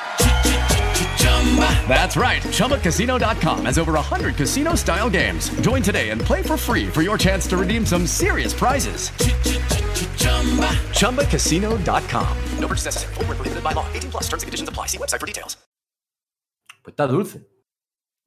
That's 1.87 2.15
right. 2.15 2.41
ChumbaCasino.com 2.43 3.65
has 3.65 3.77
over 3.77 3.93
100 3.93 4.35
casino 4.35 4.75
style 4.75 5.09
games. 5.09 5.49
Join 5.61 5.81
today 5.81 6.09
and 6.11 6.21
play 6.21 6.41
for 6.43 6.55
free 6.57 6.87
for 6.87 7.01
your 7.01 7.17
chance 7.17 7.45
to 7.49 7.57
redeem 7.57 7.85
some 7.85 8.07
serious 8.07 8.53
prizes. 8.53 9.11
ChumbaCasino.com. 10.95 12.37
No 12.59 12.67
purchase 12.67 12.85
necessary. 12.85 13.13
Void 13.15 13.27
where 13.27 13.35
prohibited 13.35 13.63
by 13.63 13.73
law. 13.73 13.85
18 13.93 14.11
plus 14.11 14.23
terms 14.29 14.43
and 14.43 14.47
conditions 14.47 14.69
apply. 14.69 14.87
See 14.87 14.97
website 14.97 15.19
for 15.19 15.27
details. 15.27 15.57
Pues 16.83 16.93
está 16.93 17.05
dulce. 17.07 17.41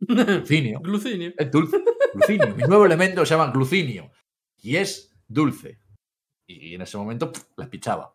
Glucinio. 0.01 0.81
Glucinio. 0.83 1.33
Es 1.39 1.51
dulce. 1.51 1.79
Glucinio. 2.15 2.55
Mi 2.55 2.63
nuevo 2.65 2.85
elemento 2.87 3.25
se 3.25 3.35
llama 3.35 3.51
glucinio. 3.53 4.11
Y 4.63 4.77
es 4.77 5.11
dulce. 5.27 5.79
Y 6.47 6.75
en 6.75 6.83
ese 6.83 6.97
momento 6.99 7.33
pf, 7.33 7.47
la 7.57 7.69
pichaba. 7.71 8.15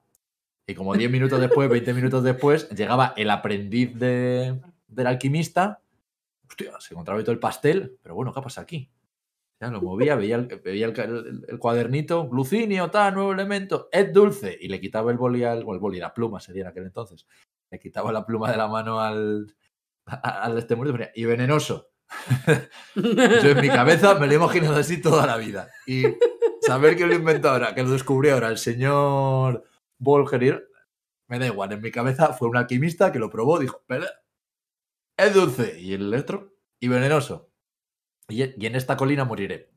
Y 0.67 0.75
como 0.75 0.95
10 0.95 1.09
minutos 1.09 1.41
después, 1.41 1.67
20 1.67 1.93
minutos 1.95 2.23
después, 2.23 2.69
llegaba 2.69 3.13
el 3.17 3.31
aprendiz 3.31 3.97
de- 3.97 4.61
del 4.89 5.07
alquimista. 5.07 5.81
Se 6.79 6.93
encontraba 6.93 7.21
todo 7.21 7.31
el 7.31 7.39
pastel. 7.39 7.97
Pero 8.01 8.15
bueno, 8.15 8.33
¿qué 8.33 8.41
pasa 8.41 8.61
aquí? 8.61 8.91
Ya 9.61 9.69
lo 9.69 9.81
movía, 9.81 10.15
veía 10.15 10.35
el, 10.35 10.47
veía 10.63 10.87
el, 10.87 11.59
cuadernito. 11.59 12.27
Glucinio, 12.27 12.89
tal, 12.89 13.13
nuevo 13.13 13.31
elemento. 13.33 13.89
Es 13.91 14.11
dulce. 14.11 14.57
Y 14.59 14.67
le 14.67 14.79
quitaba 14.79 15.11
el 15.11 15.17
boli 15.17 15.43
al. 15.43 15.63
O 15.65 15.73
el 15.73 15.79
boli, 15.79 15.99
la 15.99 16.13
pluma 16.13 16.39
sería 16.39 16.63
en 16.63 16.67
aquel 16.69 16.85
entonces. 16.85 17.27
Le 17.69 17.79
quitaba 17.79 18.11
la 18.11 18.25
pluma 18.25 18.51
de 18.51 18.57
la 18.57 18.67
mano 18.67 18.99
al. 18.99 19.55
Al 20.05 20.57
este 20.57 20.75
muerto 20.75 20.97
y 21.13 21.25
venenoso. 21.25 21.91
Yo 22.95 23.49
en 23.51 23.61
mi 23.61 23.67
cabeza 23.67 24.15
me 24.15 24.25
lo 24.25 24.33
he 24.33 24.35
imaginado 24.37 24.75
así 24.77 24.99
toda 24.99 25.27
la 25.27 25.37
vida. 25.37 25.69
Y 25.85 26.03
saber 26.61 26.95
que 26.95 27.05
lo 27.05 27.13
inventó 27.13 27.49
ahora, 27.49 27.75
que 27.75 27.83
lo 27.83 27.91
descubrió 27.91 28.33
ahora 28.33 28.49
el 28.49 28.57
señor 28.57 29.63
Volgerir, 29.99 30.67
me 31.27 31.37
da 31.37 31.45
igual. 31.45 31.71
En 31.73 31.81
mi 31.81 31.91
cabeza 31.91 32.33
fue 32.33 32.47
un 32.47 32.57
alquimista 32.57 33.11
que 33.11 33.19
lo 33.19 33.29
probó, 33.29 33.59
dijo, 33.59 33.83
es 35.25 35.33
dulce. 35.33 35.79
Y 35.79 35.93
el 35.93 36.13
otro, 36.13 36.53
y 36.79 36.87
venenoso. 36.87 37.51
Y, 38.27 38.43
y 38.61 38.65
en 38.65 38.75
esta 38.75 38.97
colina 38.97 39.25
moriré. 39.25 39.69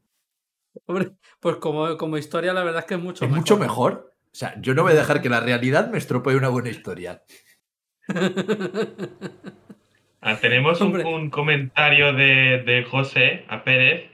Hombre, 0.86 1.12
pues 1.40 1.56
como, 1.56 1.96
como 1.96 2.16
historia, 2.18 2.52
la 2.52 2.64
verdad 2.64 2.80
es 2.80 2.86
que 2.86 2.94
es 2.94 3.00
mucho 3.00 3.24
Es 3.24 3.30
mejor. 3.30 3.38
mucho 3.40 3.56
mejor. 3.58 4.14
O 4.26 4.34
sea, 4.34 4.54
yo 4.60 4.74
no 4.74 4.82
voy 4.82 4.92
a 4.92 4.96
dejar 4.96 5.20
que 5.20 5.28
la 5.28 5.40
realidad 5.40 5.90
me 5.90 5.98
estropee 5.98 6.36
una 6.36 6.48
buena 6.48 6.70
historia. 6.70 7.22
Ah, 10.20 10.36
tenemos 10.40 10.80
un, 10.80 11.04
un 11.04 11.30
comentario 11.30 12.12
de, 12.12 12.62
de 12.64 12.84
José 12.84 13.44
a 13.48 13.64
Pérez 13.64 14.08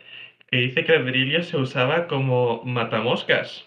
que 0.51 0.57
dice 0.57 0.85
que 0.85 0.95
el 0.95 1.05
berilio 1.05 1.43
se 1.43 1.59
usaba 1.59 2.07
como 2.09 2.63
matamoscas. 2.65 3.67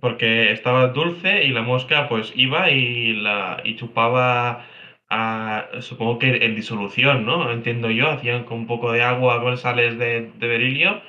Porque 0.00 0.52
estaba 0.52 0.88
dulce 0.88 1.44
y 1.44 1.48
la 1.50 1.62
mosca 1.62 2.08
pues 2.08 2.32
iba 2.36 2.70
y 2.70 3.12
la 3.14 3.60
y 3.64 3.76
chupaba 3.76 4.64
a- 5.10 5.68
supongo 5.80 6.18
que 6.18 6.44
en 6.44 6.54
disolución, 6.54 7.26
¿no? 7.26 7.50
Entiendo 7.52 7.90
yo, 7.90 8.08
hacían 8.10 8.44
con 8.44 8.58
un 8.60 8.66
poco 8.66 8.92
de 8.92 9.02
agua 9.02 9.42
con 9.42 9.58
sales 9.58 9.98
de, 9.98 10.32
de 10.38 10.48
berilio, 10.48 11.02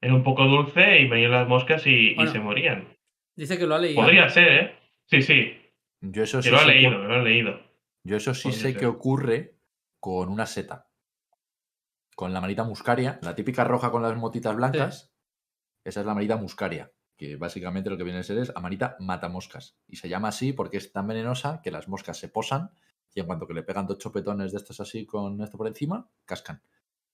era 0.00 0.14
un 0.14 0.24
poco 0.24 0.44
dulce 0.46 1.00
y 1.00 1.08
venían 1.08 1.30
las 1.30 1.46
moscas 1.48 1.86
y, 1.86 2.16
se 2.32 2.40
morían. 2.40 2.88
Dice 3.34 3.58
que 3.58 3.66
lo 3.66 3.74
ha 3.74 3.78
leído. 3.78 4.02
Podría 4.02 4.28
ser, 4.30 4.48
¿eh? 4.52 4.74
Sí, 5.06 5.22
sí. 5.22 5.58
Yo 6.00 6.22
eso 6.24 6.38
Que 6.38 6.44
sí 6.44 6.50
lo 6.50 6.58
ha 6.58 6.64
leído, 6.64 6.90
que 6.90 7.08
lo 7.08 7.14
ha 7.14 7.22
leído. 7.22 7.60
Yo 8.02 8.16
eso 8.16 8.34
sí 8.34 8.44
Podría 8.48 8.62
sé 8.62 8.70
ser. 8.72 8.80
que 8.80 8.86
ocurre 8.86 9.54
con 10.00 10.28
una 10.28 10.46
seta. 10.46 10.86
Con 12.14 12.32
la 12.32 12.40
manita 12.40 12.64
muscaria, 12.64 13.18
la 13.22 13.34
típica 13.34 13.64
roja 13.64 13.90
con 13.90 14.02
las 14.02 14.16
motitas 14.16 14.56
blancas. 14.56 15.12
Esa 15.84 16.00
es 16.00 16.06
la 16.06 16.14
manita 16.14 16.36
muscaria, 16.36 16.90
que 17.16 17.36
básicamente 17.36 17.90
lo 17.90 17.96
que 17.98 18.04
viene 18.04 18.20
a 18.20 18.22
ser 18.22 18.38
es 18.38 18.52
amanita 18.56 18.96
matamoscas. 19.00 19.76
Y 19.86 19.96
se 19.96 20.08
llama 20.08 20.28
así 20.28 20.52
porque 20.52 20.78
es 20.78 20.92
tan 20.92 21.06
venenosa 21.06 21.60
que 21.62 21.70
las 21.70 21.88
moscas 21.88 22.16
se 22.18 22.28
posan 22.28 22.70
y 23.16 23.20
en 23.20 23.26
cuanto 23.26 23.46
que 23.46 23.54
le 23.54 23.62
pegan 23.62 23.86
dos 23.86 23.98
chopetones 23.98 24.52
de 24.52 24.58
estos 24.58 24.78
así 24.78 25.06
con 25.06 25.40
esto 25.40 25.56
por 25.56 25.66
encima, 25.66 26.06
cascan. 26.26 26.60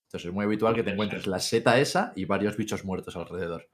Entonces 0.05 0.27
es 0.27 0.33
muy 0.33 0.43
habitual 0.43 0.75
que 0.75 0.83
te 0.83 0.91
encuentres 0.91 1.25
la 1.27 1.39
seta 1.39 1.79
esa 1.79 2.11
y 2.15 2.25
varios 2.25 2.57
bichos 2.57 2.83
muertos 2.83 3.15
alrededor. 3.15 3.69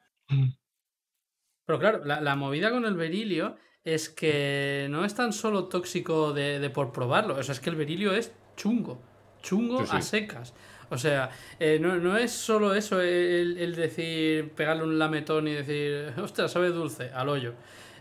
Pero 1.66 1.80
claro, 1.80 2.06
la, 2.06 2.22
la 2.22 2.36
movida 2.36 2.70
con 2.70 2.86
el 2.86 2.96
berilio 2.96 3.56
es 3.84 4.10
que 4.10 4.88
no 4.91 5.06
es 5.06 5.16
tan 5.16 5.34
solo 5.34 5.66
tóxico 5.70 6.32
de, 6.32 6.60
de 6.60 6.70
por 6.70 6.91
probarlo, 6.91 7.36
o 7.36 7.41
sea, 7.44 7.53
es 7.53 7.60
que 7.60 7.72
el 7.72 7.76
berilio 7.76 8.14
es 8.14 8.32
chungo, 8.56 9.02
chungo 9.41 9.80
Sí, 9.80 9.88
sí. 9.88 9.98
a 9.98 10.02
secas. 10.02 10.53
O 10.91 10.98
sea, 10.98 11.32
eh, 11.60 11.80
no, 11.82 11.98
no 11.98 12.16
es 12.16 12.32
solo 12.32 12.76
eso 12.76 13.02
el, 13.02 13.58
el 13.58 13.76
decir, 13.76 14.52
pegarle 14.53 14.84
un 14.84 14.99
lametón 14.99 15.48
y 15.48 15.53
decir, 15.53 16.14
ostras, 16.22 16.52
sabe 16.52 16.70
dulce, 16.70 17.10
al 17.12 17.30
hoyo. 17.30 17.56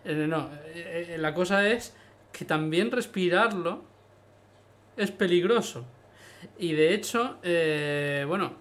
Eh, 0.05 0.15
no, 0.29 0.51
eh, 0.67 1.15
eh, 1.15 1.19
la 1.19 1.33
cosa 1.35 1.67
es 1.69 1.97
que 2.33 2.45
también 2.45 2.91
respirarlo 2.91 3.85
es 4.99 5.11
peligroso. 5.11 5.85
Y 6.59 6.73
de 6.73 6.95
hecho, 6.95 7.37
eh, 7.43 8.25
bueno, 8.27 8.53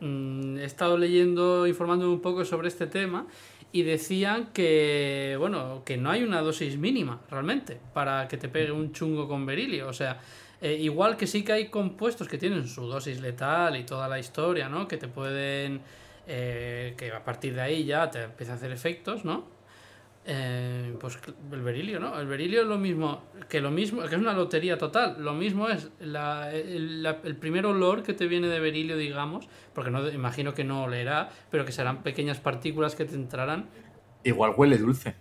mm, 0.00 0.58
he 0.58 0.64
estado 0.64 0.96
leyendo, 0.96 1.66
informándome 1.66 2.12
un 2.12 2.20
poco 2.20 2.44
sobre 2.44 2.68
este 2.68 2.86
tema 2.86 3.26
y 3.72 3.82
decían 3.82 4.50
que, 4.52 5.36
bueno, 5.38 5.82
que 5.84 5.96
no 5.96 6.10
hay 6.10 6.22
una 6.22 6.40
dosis 6.40 6.78
mínima 6.78 7.20
realmente 7.30 7.80
para 7.92 8.28
que 8.28 8.36
te 8.36 8.48
pegue 8.48 8.72
un 8.72 8.92
chungo 8.92 9.28
con 9.28 9.44
berilio. 9.44 9.88
O 9.88 9.92
sea, 9.92 10.20
eh, 10.60 10.74
igual 10.74 11.16
que 11.16 11.26
sí 11.26 11.44
que 11.44 11.52
hay 11.52 11.68
compuestos 11.68 12.28
que 12.28 12.38
tienen 12.38 12.66
su 12.66 12.86
dosis 12.86 13.20
letal 13.20 13.76
y 13.76 13.84
toda 13.84 14.08
la 14.08 14.18
historia, 14.18 14.68
¿no? 14.68 14.88
Que 14.88 14.96
te 14.96 15.08
pueden, 15.08 15.82
eh, 16.26 16.94
que 16.96 17.12
a 17.12 17.24
partir 17.24 17.54
de 17.54 17.60
ahí 17.60 17.84
ya 17.84 18.10
te 18.10 18.24
empieza 18.24 18.52
a 18.52 18.56
hacer 18.56 18.72
efectos, 18.72 19.24
¿no? 19.24 19.57
Eh, 20.30 20.94
pues 21.00 21.18
el 21.52 21.62
berilio, 21.62 21.98
¿no? 22.00 22.20
El 22.20 22.26
berilio 22.26 22.60
es 22.60 22.66
lo 22.66 22.76
mismo, 22.76 23.22
que 23.48 23.62
lo 23.62 23.70
mismo, 23.70 24.02
que 24.02 24.14
es 24.14 24.20
una 24.20 24.34
lotería 24.34 24.76
total. 24.76 25.16
Lo 25.24 25.32
mismo 25.32 25.70
es 25.70 25.88
la- 26.00 26.52
el, 26.52 27.02
la- 27.02 27.18
el 27.24 27.34
primer 27.36 27.64
olor 27.64 28.02
que 28.02 28.12
te 28.12 28.26
viene 28.26 28.46
de 28.48 28.60
berilio, 28.60 28.98
digamos, 28.98 29.48
porque 29.72 29.90
no 29.90 30.06
imagino 30.10 30.52
que 30.52 30.64
no 30.64 30.82
olerá, 30.84 31.30
pero 31.50 31.64
que 31.64 31.72
serán 31.72 32.02
pequeñas 32.02 32.40
partículas 32.40 32.94
que 32.94 33.06
te 33.06 33.14
entrarán 33.14 33.70
Igual 34.22 34.52
huele 34.54 34.76
dulce. 34.76 35.14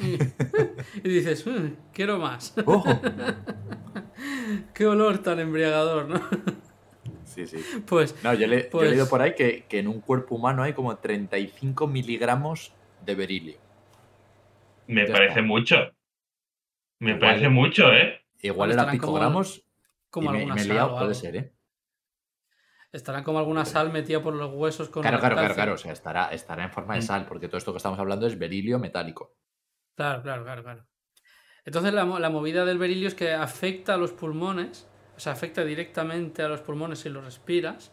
y 0.00 1.08
dices, 1.08 1.46
"Mm, 1.46 1.74
quiero 1.92 2.18
más. 2.18 2.54
Ojo. 2.64 2.88
Qué 4.74 4.86
olor 4.86 5.18
tan 5.18 5.38
embriagador, 5.38 6.08
¿no? 6.08 6.20
Sí, 7.24 7.46
sí. 7.46 7.58
Pues, 7.86 8.16
No, 8.24 8.34
yo, 8.34 8.46
le- 8.48 8.64
yo 8.64 8.70
pues- 8.70 8.86
he 8.88 8.90
leído 8.90 9.08
por 9.08 9.22
ahí 9.22 9.34
que, 9.36 9.64
que 9.68 9.78
en 9.78 9.86
un 9.86 10.00
cuerpo 10.00 10.34
humano 10.34 10.62
hay 10.64 10.72
como 10.72 10.96
35 10.96 11.86
miligramos 11.86 12.72
de 13.04 13.14
berilio. 13.14 13.67
Me 14.88 15.06
Ya 15.06 15.12
parece 15.12 15.28
está. 15.40 15.42
mucho. 15.42 15.76
Me 16.98 17.10
Igual- 17.10 17.20
parece 17.20 17.48
mucho, 17.48 17.92
¿eh? 17.92 18.20
Igual 18.40 18.70
era 18.72 18.82
estarán 18.82 18.98
como- 18.98 19.12
picogramos 19.12 19.64
como 20.10 20.30
y 20.30 20.32
me, 20.32 20.38
alguna 20.38 20.54
me 20.54 20.60
he 20.60 20.64
sal 20.64 20.72
liado, 20.72 20.94
o 20.94 20.98
puede 20.98 21.14
ser, 21.14 21.36
¿eh? 21.36 21.52
Estará 22.90 23.22
como 23.22 23.38
alguna 23.38 23.64
sal 23.66 23.92
metida 23.92 24.22
por 24.22 24.34
los 24.34 24.50
huesos 24.52 24.88
con 24.88 25.02
Claro, 25.02 25.16
el 25.18 25.20
claro, 25.20 25.34
claro, 25.34 25.48
calcio. 25.48 25.62
claro. 25.62 25.74
O 25.74 25.78
sea, 25.78 25.92
estará, 25.92 26.28
estará 26.32 26.64
en 26.64 26.70
forma 26.70 26.94
de 26.94 27.00
Mm. 27.00 27.04
sal, 27.04 27.26
porque 27.26 27.46
todo 27.48 27.58
esto 27.58 27.72
que 27.72 27.76
estamos 27.76 27.98
hablando 27.98 28.26
es 28.26 28.38
berilio 28.38 28.78
metálico. 28.78 29.34
Claro, 29.94 30.22
claro, 30.22 30.42
claro, 30.44 30.62
claro. 30.62 30.86
Entonces 31.64 31.92
la, 31.92 32.04
la 32.04 32.30
movida 32.30 32.64
del 32.64 32.78
berilio 32.78 33.08
es 33.08 33.14
que 33.14 33.32
afecta 33.32 33.94
a 33.94 33.96
los 33.98 34.12
pulmones, 34.12 34.88
o 35.16 35.20
sea, 35.20 35.32
afecta 35.34 35.64
directamente 35.64 36.42
a 36.42 36.48
los 36.48 36.62
pulmones 36.62 37.00
si 37.00 37.10
lo 37.10 37.20
respiras. 37.20 37.92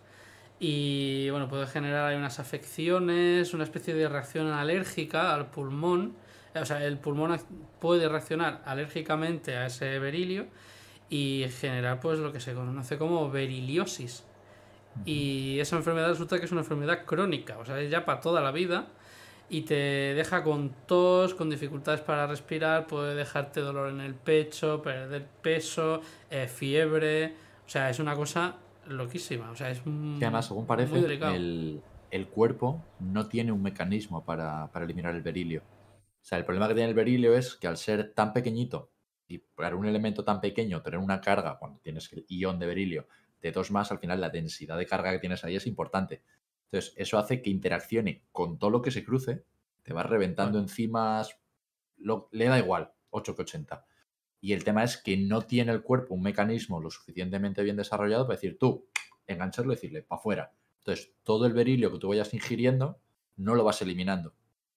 Y 0.59 1.29
bueno, 1.31 1.49
puede 1.49 1.67
generar 1.67 2.05
ahí 2.05 2.15
unas 2.15 2.39
afecciones, 2.39 3.53
una 3.53 3.65
especie 3.65 3.93
de 3.93 4.07
reacción 4.07 4.47
alérgica 4.47 5.33
al 5.35 5.49
pulmón. 5.51 6.15
O 6.61 6.65
sea, 6.65 6.83
el 6.85 6.97
pulmón 6.97 7.37
puede 7.79 8.07
reaccionar 8.07 8.61
alérgicamente 8.65 9.55
a 9.55 9.65
ese 9.67 9.99
berilio 9.99 10.45
y 11.09 11.45
generar 11.59 11.99
pues 11.99 12.19
lo 12.19 12.31
que 12.31 12.39
se 12.39 12.53
conoce 12.53 12.97
como 12.97 13.29
beriliosis. 13.29 14.23
Y 15.05 15.59
esa 15.59 15.75
enfermedad 15.75 16.09
resulta 16.09 16.39
que 16.39 16.45
es 16.45 16.51
una 16.51 16.61
enfermedad 16.61 17.03
crónica, 17.05 17.57
o 17.57 17.65
sea, 17.65 17.79
es 17.81 17.91
ya 17.91 18.05
para 18.05 18.21
toda 18.21 18.39
la 18.41 18.51
vida 18.51 18.87
y 19.49 19.61
te 19.63 19.75
deja 19.75 20.41
con 20.41 20.71
tos, 20.87 21.33
con 21.35 21.49
dificultades 21.49 21.99
para 21.99 22.25
respirar, 22.27 22.87
puede 22.87 23.13
dejarte 23.13 23.59
dolor 23.59 23.89
en 23.89 23.99
el 23.99 24.15
pecho, 24.15 24.81
perder 24.81 25.25
peso, 25.41 26.01
eh, 26.31 26.47
fiebre, 26.47 27.33
o 27.65 27.69
sea, 27.69 27.89
es 27.89 27.99
una 27.99 28.15
cosa 28.15 28.55
loquísima, 28.87 29.51
o 29.51 29.55
sea, 29.55 29.69
es 29.69 29.81
un- 29.85 30.15
Que 30.17 30.25
además, 30.25 30.45
según 30.45 30.61
muy 30.63 30.67
parece, 30.67 31.01
delicado. 31.01 31.35
el, 31.35 31.81
el 32.11 32.27
cuerpo 32.27 32.81
no 33.01 33.27
tiene 33.27 33.51
un 33.51 33.61
mecanismo 33.61 34.23
para, 34.23 34.67
para 34.71 34.85
eliminar 34.85 35.13
el 35.13 35.21
berilio. 35.21 35.61
O 36.25 36.27
sea, 36.27 36.39
el 36.39 36.43
problema 36.45 36.67
que 36.67 36.73
tiene 36.73 36.89
el 36.89 36.95
berilio 36.95 37.35
es 37.37 37.55
que 37.55 37.67
al 37.67 37.77
ser 37.77 38.11
tan 38.15 38.33
pequeñito 38.33 38.89
y 39.27 39.37
para 39.37 39.75
un 39.75 39.85
elemento 39.85 40.23
tan 40.23 40.41
pequeño 40.41 40.81
tener 40.81 40.97
una 40.99 41.21
carga, 41.21 41.59
cuando 41.59 41.79
tienes 41.81 42.11
el 42.13 42.25
ion 42.27 42.57
de 42.57 42.65
berilio 42.65 43.07
de 43.43 43.51
2 43.51 43.69
más, 43.69 43.91
al 43.91 43.99
final 43.99 44.19
la 44.19 44.31
densidad 44.31 44.75
de 44.75 44.87
carga 44.87 45.11
que 45.11 45.19
tienes 45.19 45.43
ahí 45.43 45.55
es 45.55 45.67
importante. 45.67 46.23
Entonces, 46.71 46.93
eso 46.97 47.19
hace 47.19 47.43
que 47.43 47.51
interaccione 47.51 48.23
con 48.31 48.57
todo 48.57 48.71
lo 48.71 48.81
que 48.81 48.89
se 48.89 49.03
cruce, 49.05 49.45
te 49.83 49.93
va 49.93 50.01
reventando 50.01 50.57
enzimas, 50.57 51.37
lo- 51.97 52.27
le 52.31 52.45
da 52.45 52.57
igual, 52.57 52.91
8 53.11 53.35
que 53.35 53.43
80. 53.43 53.85
Y 54.41 54.53
el 54.53 54.63
tema 54.63 54.83
es 54.83 54.97
que 54.97 55.17
no 55.17 55.43
tiene 55.43 55.73
el 55.73 55.83
cuerpo 55.83 56.15
un 56.15 56.23
mecanismo 56.23 56.81
lo 56.81 56.89
suficientemente 56.89 57.61
bien 57.61 57.75
desarrollado 57.77 58.25
para 58.25 58.35
decir 58.37 58.57
tú, 58.57 58.87
engancharlo 59.27 59.73
y 59.73 59.75
decirle, 59.75 60.01
para 60.01 60.17
afuera. 60.19 60.53
Entonces, 60.79 61.13
todo 61.21 61.45
el 61.45 61.53
berilio 61.53 61.91
que 61.91 61.99
tú 61.99 62.07
vayas 62.07 62.33
ingiriendo 62.33 62.99
no 63.35 63.53
lo 63.53 63.63
vas 63.63 63.83
eliminando. 63.83 64.33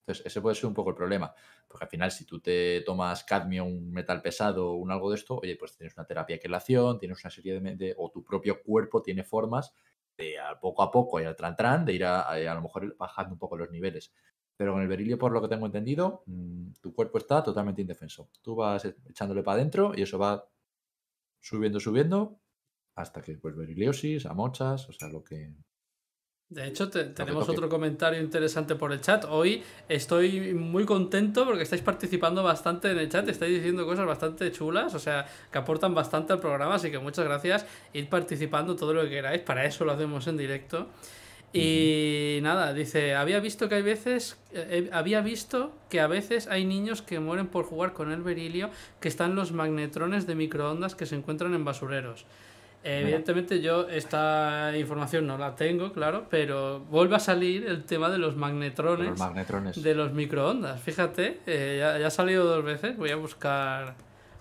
Entonces, 0.08 0.26
ese 0.26 0.40
puede 0.40 0.54
ser 0.56 0.66
un 0.66 0.74
poco 0.74 0.90
el 0.90 0.96
problema. 0.96 1.34
Porque 1.66 1.84
al 1.84 1.90
final, 1.90 2.10
si 2.10 2.24
tú 2.24 2.40
te 2.40 2.80
tomas 2.82 3.24
cadmio, 3.24 3.64
un 3.64 3.90
metal 3.92 4.22
pesado 4.22 4.70
o 4.72 4.74
un 4.76 4.90
algo 4.90 5.10
de 5.10 5.16
esto, 5.16 5.38
oye, 5.38 5.56
pues 5.56 5.76
tienes 5.76 5.96
una 5.96 6.06
terapia 6.06 6.36
de 6.36 6.40
quelación, 6.40 6.98
tienes 6.98 7.22
una 7.24 7.30
serie 7.30 7.60
de, 7.60 7.76
de- 7.76 7.94
o 7.98 8.10
tu 8.10 8.24
propio 8.24 8.62
cuerpo 8.62 9.02
tiene 9.02 9.24
formas 9.24 9.72
de 10.16 10.34
poco 10.60 10.82
a 10.82 10.90
poco 10.90 11.20
y 11.20 11.24
al 11.24 11.36
tran 11.36 11.54
tran, 11.56 11.84
de 11.84 11.92
ir 11.92 12.04
a, 12.04 12.22
a, 12.22 12.32
a 12.34 12.54
lo 12.54 12.62
mejor 12.62 12.96
bajando 12.96 13.32
un 13.34 13.38
poco 13.38 13.56
los 13.56 13.70
niveles. 13.70 14.12
Pero 14.56 14.72
con 14.72 14.82
el 14.82 14.88
berilio, 14.88 15.18
por 15.18 15.30
lo 15.32 15.40
que 15.40 15.48
tengo 15.48 15.66
entendido, 15.66 16.22
mm, 16.26 16.72
tu 16.80 16.92
cuerpo 16.94 17.18
está 17.18 17.42
totalmente 17.42 17.80
indefenso. 17.82 18.28
Tú 18.42 18.56
vas 18.56 18.84
e- 18.84 18.96
echándole 19.08 19.42
para 19.42 19.56
adentro 19.56 19.92
y 19.94 20.02
eso 20.02 20.18
va 20.18 20.48
subiendo, 21.40 21.80
subiendo, 21.80 22.40
hasta 22.96 23.22
que 23.22 23.38
pues 23.38 23.56
beriliosis, 23.56 24.26
amochas, 24.26 24.88
o 24.88 24.92
sea, 24.92 25.08
lo 25.08 25.24
que... 25.24 25.54
De 26.50 26.66
hecho, 26.66 26.88
te- 26.88 27.04
tenemos 27.04 27.44
toque. 27.46 27.58
otro 27.58 27.68
comentario 27.68 28.20
interesante 28.22 28.74
por 28.74 28.92
el 28.92 29.02
chat. 29.02 29.26
Hoy 29.28 29.62
estoy 29.86 30.54
muy 30.54 30.86
contento 30.86 31.44
porque 31.44 31.62
estáis 31.62 31.82
participando 31.82 32.42
bastante 32.42 32.90
en 32.90 32.98
el 32.98 33.10
chat, 33.10 33.28
estáis 33.28 33.54
diciendo 33.54 33.84
cosas 33.84 34.06
bastante 34.06 34.50
chulas, 34.50 34.94
o 34.94 34.98
sea, 34.98 35.26
que 35.52 35.58
aportan 35.58 35.94
bastante 35.94 36.32
al 36.32 36.40
programa, 36.40 36.76
así 36.76 36.90
que 36.90 36.98
muchas 36.98 37.26
gracias. 37.26 37.66
Id 37.92 38.06
participando 38.06 38.76
todo 38.76 38.94
lo 38.94 39.02
que 39.02 39.10
queráis, 39.10 39.42
para 39.42 39.66
eso 39.66 39.84
lo 39.84 39.92
hacemos 39.92 40.26
en 40.26 40.38
directo. 40.38 40.86
Y 41.52 42.40
nada, 42.42 42.72
dice, 42.74 43.14
había 43.14 43.40
visto 43.40 43.68
que 43.68 43.76
hay 43.76 43.82
veces, 43.82 44.38
eh, 44.52 44.90
había 44.92 45.20
visto 45.22 45.72
que 45.88 46.00
a 46.00 46.06
veces 46.06 46.46
hay 46.46 46.64
niños 46.64 47.00
que 47.02 47.20
mueren 47.20 47.46
por 47.46 47.64
jugar 47.64 47.92
con 47.94 48.10
el 48.12 48.22
berilio, 48.22 48.70
que 49.00 49.08
están 49.08 49.34
los 49.34 49.52
magnetrones 49.52 50.26
de 50.26 50.34
microondas 50.34 50.94
que 50.94 51.06
se 51.06 51.14
encuentran 51.14 51.54
en 51.54 51.64
basureros. 51.64 52.26
Eh. 52.84 53.00
Evidentemente 53.02 53.60
yo 53.60 53.88
esta 53.88 54.72
información 54.78 55.26
no 55.26 55.36
la 55.36 55.54
tengo, 55.56 55.92
claro, 55.92 56.26
pero 56.30 56.80
vuelve 56.80 57.16
a 57.16 57.18
salir 57.18 57.66
el 57.66 57.84
tema 57.84 58.08
de 58.08 58.18
los 58.18 58.36
magnetrones, 58.36 59.10
Los 59.10 59.18
magnetrones. 59.18 59.82
de 59.82 59.94
los 59.94 60.12
microondas. 60.12 60.80
Fíjate, 60.80 61.40
eh, 61.46 61.76
ya, 61.80 61.98
ya 61.98 62.06
ha 62.06 62.10
salido 62.10 62.44
dos 62.44 62.64
veces, 62.64 62.96
voy 62.96 63.10
a 63.10 63.16
buscar 63.16 63.94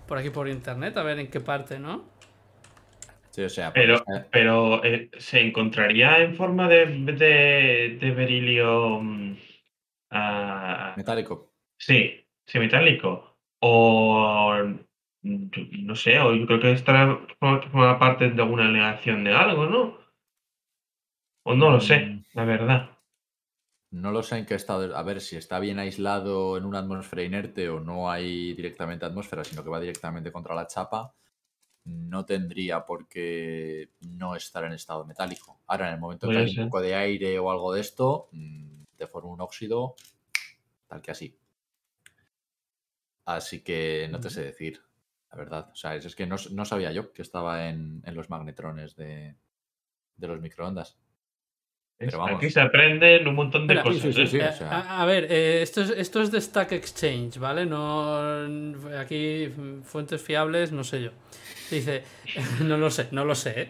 por 0.06 0.18
aquí 0.18 0.30
por 0.30 0.48
internet 0.48 0.96
a 0.96 1.02
ver 1.02 1.18
en 1.18 1.28
qué 1.28 1.40
parte, 1.40 1.78
¿no? 1.78 2.04
Sí, 3.30 3.42
o 3.42 3.48
sea, 3.48 3.66
porque 3.72 3.80
Pero, 3.82 3.94
está- 3.96 4.26
pero 4.30 4.84
eh, 4.84 5.10
¿se 5.18 5.40
encontraría 5.40 6.18
en 6.20 6.34
forma 6.34 6.68
de, 6.68 6.86
de, 6.86 7.98
de 8.00 8.10
berilio 8.12 9.00
mm, 9.00 9.36
ah, 10.10 10.94
metálico. 10.96 11.52
Sí, 11.76 12.24
sí, 12.46 12.58
metálico. 12.58 13.36
O 13.60 14.56
yo 15.22 15.62
no 15.82 15.94
sé, 15.94 16.18
o 16.20 16.34
yo 16.34 16.46
creo 16.46 16.60
que 16.60 16.72
estará 16.72 17.18
forma 17.38 17.98
parte 17.98 18.30
de 18.30 18.42
alguna 18.42 18.66
aleación 18.66 19.24
de 19.24 19.34
algo, 19.34 19.66
¿no? 19.66 19.98
O 21.44 21.54
no 21.54 21.70
lo 21.70 21.80
sé, 21.80 22.22
la 22.34 22.44
verdad. 22.44 22.90
No 23.90 24.12
lo 24.12 24.22
sé 24.22 24.36
en 24.36 24.46
qué 24.46 24.54
estado. 24.54 24.94
A 24.94 25.02
ver 25.02 25.20
si 25.20 25.36
está 25.36 25.58
bien 25.58 25.78
aislado 25.78 26.58
en 26.58 26.66
una 26.66 26.80
atmósfera 26.80 27.22
inerte 27.22 27.70
o 27.70 27.80
no 27.80 28.10
hay 28.10 28.52
directamente 28.52 29.06
atmósfera, 29.06 29.44
sino 29.44 29.64
que 29.64 29.70
va 29.70 29.80
directamente 29.80 30.30
contra 30.30 30.54
la 30.54 30.66
chapa. 30.66 31.14
No 31.84 32.26
tendría 32.26 32.84
por 32.84 33.08
qué 33.08 33.92
no 34.00 34.36
estar 34.36 34.64
en 34.64 34.72
estado 34.72 35.06
metálico. 35.06 35.62
Ahora, 35.66 35.88
en 35.88 35.94
el 35.94 36.00
momento 36.00 36.26
en 36.26 36.32
que 36.32 36.38
hay 36.38 36.58
un 36.58 36.66
poco 36.66 36.82
de 36.82 36.94
aire 36.94 37.38
o 37.38 37.50
algo 37.50 37.72
de 37.72 37.80
esto, 37.80 38.28
mm, 38.32 38.82
te 38.96 39.06
forma 39.06 39.30
un 39.30 39.40
óxido 39.40 39.94
tal 40.86 41.00
que 41.00 41.10
así. 41.10 41.38
Así 43.24 43.62
que 43.62 44.08
no 44.10 44.20
te 44.20 44.28
sé 44.28 44.42
decir, 44.42 44.82
la 45.30 45.36
verdad. 45.36 45.68
O 45.72 45.76
sea, 45.76 45.94
es, 45.94 46.04
es 46.04 46.14
que 46.16 46.26
no, 46.26 46.36
no 46.52 46.64
sabía 46.64 46.92
yo 46.92 47.12
que 47.12 47.22
estaba 47.22 47.68
en, 47.68 48.02
en 48.04 48.14
los 48.14 48.30
magnetrones 48.30 48.96
de, 48.96 49.34
de 50.16 50.26
los 50.28 50.40
microondas. 50.40 50.98
Pero 51.98 52.18
vamos. 52.18 52.36
Aquí 52.36 52.48
se 52.48 52.60
aprenden 52.60 53.26
un 53.26 53.34
montón 53.34 53.66
de 53.66 53.82
cosas. 53.82 54.02
sí, 54.02 54.12
sí, 54.12 54.26
sí, 54.28 54.36
¿eh? 54.38 54.48
o 54.48 54.52
sea. 54.52 54.70
A, 54.70 55.02
a 55.02 55.04
ver, 55.04 55.26
eh, 55.30 55.62
esto, 55.62 55.82
es, 55.82 55.90
esto 55.90 56.22
es 56.22 56.30
de 56.30 56.40
Stack 56.40 56.70
Exchange, 56.72 57.38
¿vale? 57.38 57.66
No, 57.66 58.16
aquí 58.96 59.48
fuentes 59.82 60.22
fiables, 60.22 60.70
no 60.70 60.84
sé 60.84 61.02
yo. 61.02 61.10
Dice, 61.72 62.04
no 62.64 62.78
lo 62.78 62.88
sé, 62.90 63.08
no 63.10 63.24
lo 63.24 63.34
sé. 63.34 63.62
¿eh? 63.62 63.68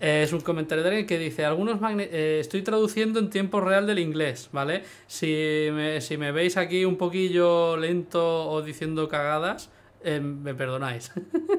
Eh, 0.00 0.22
es 0.22 0.32
un 0.32 0.40
comentario 0.40 0.84
de 0.84 0.90
alguien 0.90 1.06
que 1.06 1.18
dice, 1.18 1.44
algunos 1.44 1.80
magne- 1.80 2.08
eh, 2.12 2.38
estoy 2.40 2.62
traduciendo 2.62 3.18
en 3.18 3.28
tiempo 3.28 3.60
real 3.60 3.88
del 3.88 3.98
inglés, 3.98 4.50
¿vale? 4.52 4.84
Si 5.08 5.66
me, 5.72 6.00
si 6.00 6.16
me 6.16 6.30
veis 6.30 6.56
aquí 6.56 6.84
un 6.84 6.96
poquillo 6.96 7.76
lento 7.76 8.48
o 8.50 8.62
diciendo 8.62 9.08
cagadas, 9.08 9.70
eh, 10.04 10.20
me 10.20 10.54
perdonáis. 10.54 11.10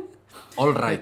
All 0.58 0.74
right. 0.74 1.02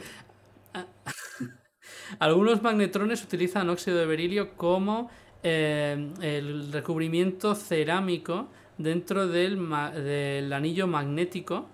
Algunos 2.19 2.61
magnetrones 2.61 3.23
utilizan 3.23 3.69
óxido 3.69 3.97
de 3.97 4.05
berilio 4.05 4.55
como 4.55 5.09
eh, 5.43 6.11
el 6.21 6.71
recubrimiento 6.71 7.55
cerámico 7.55 8.47
dentro 8.77 9.27
del, 9.27 9.59
del 9.93 10.53
anillo 10.53 10.87
magnético 10.87 11.67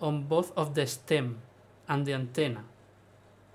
on 0.00 0.28
both 0.28 0.52
of 0.56 0.74
the 0.74 0.86
stem 0.86 1.36
and 1.86 2.04
the 2.04 2.14
antenna. 2.14 2.64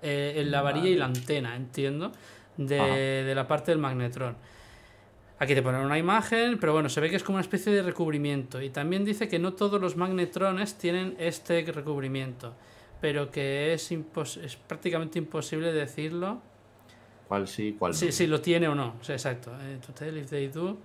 Eh, 0.02 0.34
en 0.36 0.50
la 0.50 0.60
varilla 0.62 0.88
y 0.88 0.96
la 0.96 1.06
antena, 1.06 1.56
entiendo, 1.56 2.12
de, 2.56 3.24
de 3.24 3.34
la 3.34 3.46
parte 3.46 3.70
del 3.70 3.78
magnetrón. 3.78 4.36
Aquí 5.44 5.54
te 5.54 5.62
ponen 5.62 5.82
una 5.82 5.98
imagen, 5.98 6.58
pero 6.58 6.72
bueno, 6.72 6.88
se 6.88 7.00
ve 7.00 7.10
que 7.10 7.16
es 7.16 7.22
como 7.22 7.36
una 7.36 7.42
especie 7.42 7.72
de 7.72 7.82
recubrimiento. 7.82 8.60
Y 8.62 8.70
también 8.70 9.04
dice 9.04 9.28
que 9.28 9.38
no 9.38 9.52
todos 9.52 9.80
los 9.80 9.96
magnetrones 9.96 10.74
tienen 10.76 11.14
este 11.18 11.62
recubrimiento, 11.70 12.54
pero 13.00 13.30
que 13.30 13.74
es, 13.74 13.92
impos- 13.92 14.42
es 14.42 14.56
prácticamente 14.56 15.18
imposible 15.18 15.72
decirlo 15.72 16.40
¿Cuál 17.28 17.48
sí, 17.48 17.76
cuál 17.78 17.92
no? 17.92 17.98
si, 17.98 18.12
si 18.12 18.26
lo 18.26 18.40
tiene 18.40 18.68
o 18.68 18.74
no. 18.74 18.94
Sea, 19.02 19.14
exacto. 19.16 19.52
Eh, 19.60 19.78
to 19.84 19.92
tell 19.92 20.16
if 20.16 20.28
they 20.30 20.48
do. 20.48 20.78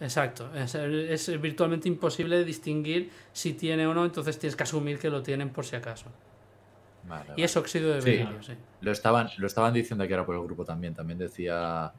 Exacto. 0.00 0.54
Es, 0.54 0.74
es 0.74 1.40
virtualmente 1.40 1.88
imposible 1.88 2.44
distinguir 2.44 3.10
si 3.32 3.54
tiene 3.54 3.86
o 3.86 3.94
no, 3.94 4.04
entonces 4.04 4.38
tienes 4.38 4.54
que 4.56 4.62
asumir 4.64 4.98
que 4.98 5.08
lo 5.10 5.22
tienen 5.22 5.50
por 5.50 5.64
si 5.64 5.74
acaso. 5.76 6.06
Vale, 7.08 7.32
Y 7.36 7.42
es 7.44 7.56
óxido 7.56 7.94
de 7.94 8.02
Sí, 8.02 8.10
berilio, 8.10 8.42
sí. 8.42 8.52
Lo 8.80 8.90
estaban, 8.92 9.28
lo 9.38 9.46
estaban 9.46 9.72
diciendo 9.72 10.06
que 10.06 10.12
era 10.12 10.26
por 10.26 10.34
el 10.34 10.42
grupo 10.42 10.64
también. 10.64 10.94
También 10.94 11.18
decía. 11.18 11.92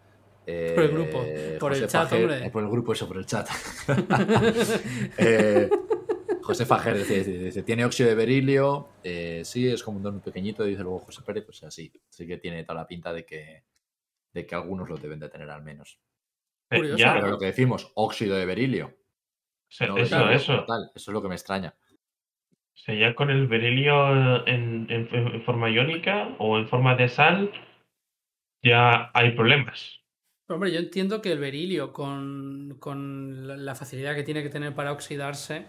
Eh, 0.50 0.72
Por 0.76 0.84
el 0.86 0.92
grupo, 0.92 1.26
por 1.60 1.74
el 1.76 1.88
chat, 1.88 2.10
Fajer- 2.10 2.22
hombre. 2.24 2.48
eh, 2.48 2.50
por 2.50 2.64
el 2.64 2.70
grupo, 2.70 2.94
eso, 2.94 3.08
por 3.08 3.18
el 3.18 3.26
chat. 3.26 3.48
Eh, 5.18 5.70
José 6.42 6.66
Fajer 6.66 6.98
dice, 6.98 7.16
dice, 7.18 7.32
dice, 7.32 7.64
tiene 7.64 7.84
óxido 7.86 8.08
de 8.10 8.16
berilio. 8.16 8.90
eh, 9.04 9.42
sí, 9.44 9.68
es 9.68 9.84
como 9.84 9.98
un 9.98 10.04
don 10.04 10.22
pequeñito. 10.22 10.64
Dice 10.64 10.82
luego 10.82 11.00
José 11.00 11.22
Pérez. 11.26 11.44
Pues 11.46 11.62
así. 11.64 11.92
Sí 12.10 12.26
que 12.26 12.38
tiene 12.38 12.64
toda 12.64 12.80
la 12.82 12.88
pinta 12.88 13.12
de 13.12 13.26
que, 13.26 13.64
de 14.34 14.46
que 14.46 14.56
algunos 14.56 14.90
lo 14.90 14.96
deben 14.98 15.20
de 15.20 15.28
tener 15.30 15.50
al 15.50 15.62
menos. 15.64 16.00
Eh, 16.70 16.78
Curioso, 16.78 16.98
ya, 16.98 17.14
Pero 17.16 17.28
lo 17.28 17.38
que 17.40 17.48
decimos, 17.48 17.92
óxido 17.96 18.38
de 18.38 18.46
berilio. 18.46 18.96
se- 19.70 19.88
no 19.88 19.98
eso, 19.98 20.16
berilio 20.16 20.36
eso. 20.38 20.54
como 20.54 20.66
tal, 20.66 20.92
eso 20.96 21.12
es 21.12 21.14
lo 21.14 21.22
que 21.22 21.28
me 21.28 21.36
extraña. 21.36 21.76
Ya 22.88 23.14
con 23.16 23.30
el 23.30 23.48
berilio 23.48 24.48
en, 24.48 24.88
en- 24.90 25.10
en 25.12 25.42
forma 25.44 25.70
iónica 25.70 26.34
o 26.40 26.58
en 26.58 26.70
forma 26.70 26.96
de 26.96 27.10
sal, 27.10 27.52
ya 28.64 29.12
hay 29.14 29.32
problemas. 29.32 29.97
Hombre, 30.50 30.72
yo 30.72 30.80
entiendo 30.80 31.22
que 31.22 31.32
el 31.34 31.40
berilio, 31.40 31.92
con, 31.92 32.78
con 32.80 33.66
la- 33.66 33.76
facilidad 33.76 34.16
que 34.16 34.24
tiene 34.24 34.44
que 34.44 34.50
tener 34.50 34.74
para 34.74 34.94
oxidarse, 34.94 35.66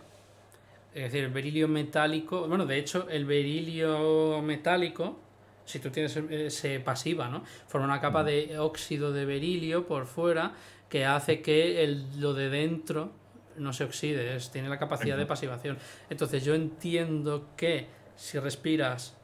es 0.94 1.02
decir, 1.04 1.24
el 1.24 1.30
berilio 1.32 1.66
metálico, 1.68 2.46
bueno, 2.46 2.64
de 2.64 2.78
hecho, 2.78 3.08
el 3.10 3.24
berilio 3.26 4.40
metálico, 4.40 5.18
si 5.64 5.80
tú 5.80 5.90
tienes 5.90 6.16
ese 6.16 6.78
pasiva, 6.80 7.28
¿no? 7.28 7.42
Forma 7.66 7.86
una 7.86 8.00
capa 8.00 8.22
de 8.24 8.58
óxido 8.58 9.12
de 9.12 9.24
berilio 9.26 9.86
por 9.86 10.06
fuera 10.06 10.54
que 10.88 11.04
hace 11.04 11.42
que 11.42 11.82
el, 11.84 12.20
lo 12.20 12.32
de 12.32 12.48
dentro 12.48 13.12
no 13.56 13.72
se 13.72 13.82
oxide, 13.84 14.36
es- 14.36 14.50
tiene 14.52 14.68
la 14.68 14.78
capacidad 14.78 15.16
de 15.16 15.26
pasivación. 15.26 15.76
Entonces 16.08 16.44
yo 16.44 16.54
entiendo 16.54 17.48
que 17.56 17.88
si 18.14 18.38
respiras 18.38 19.16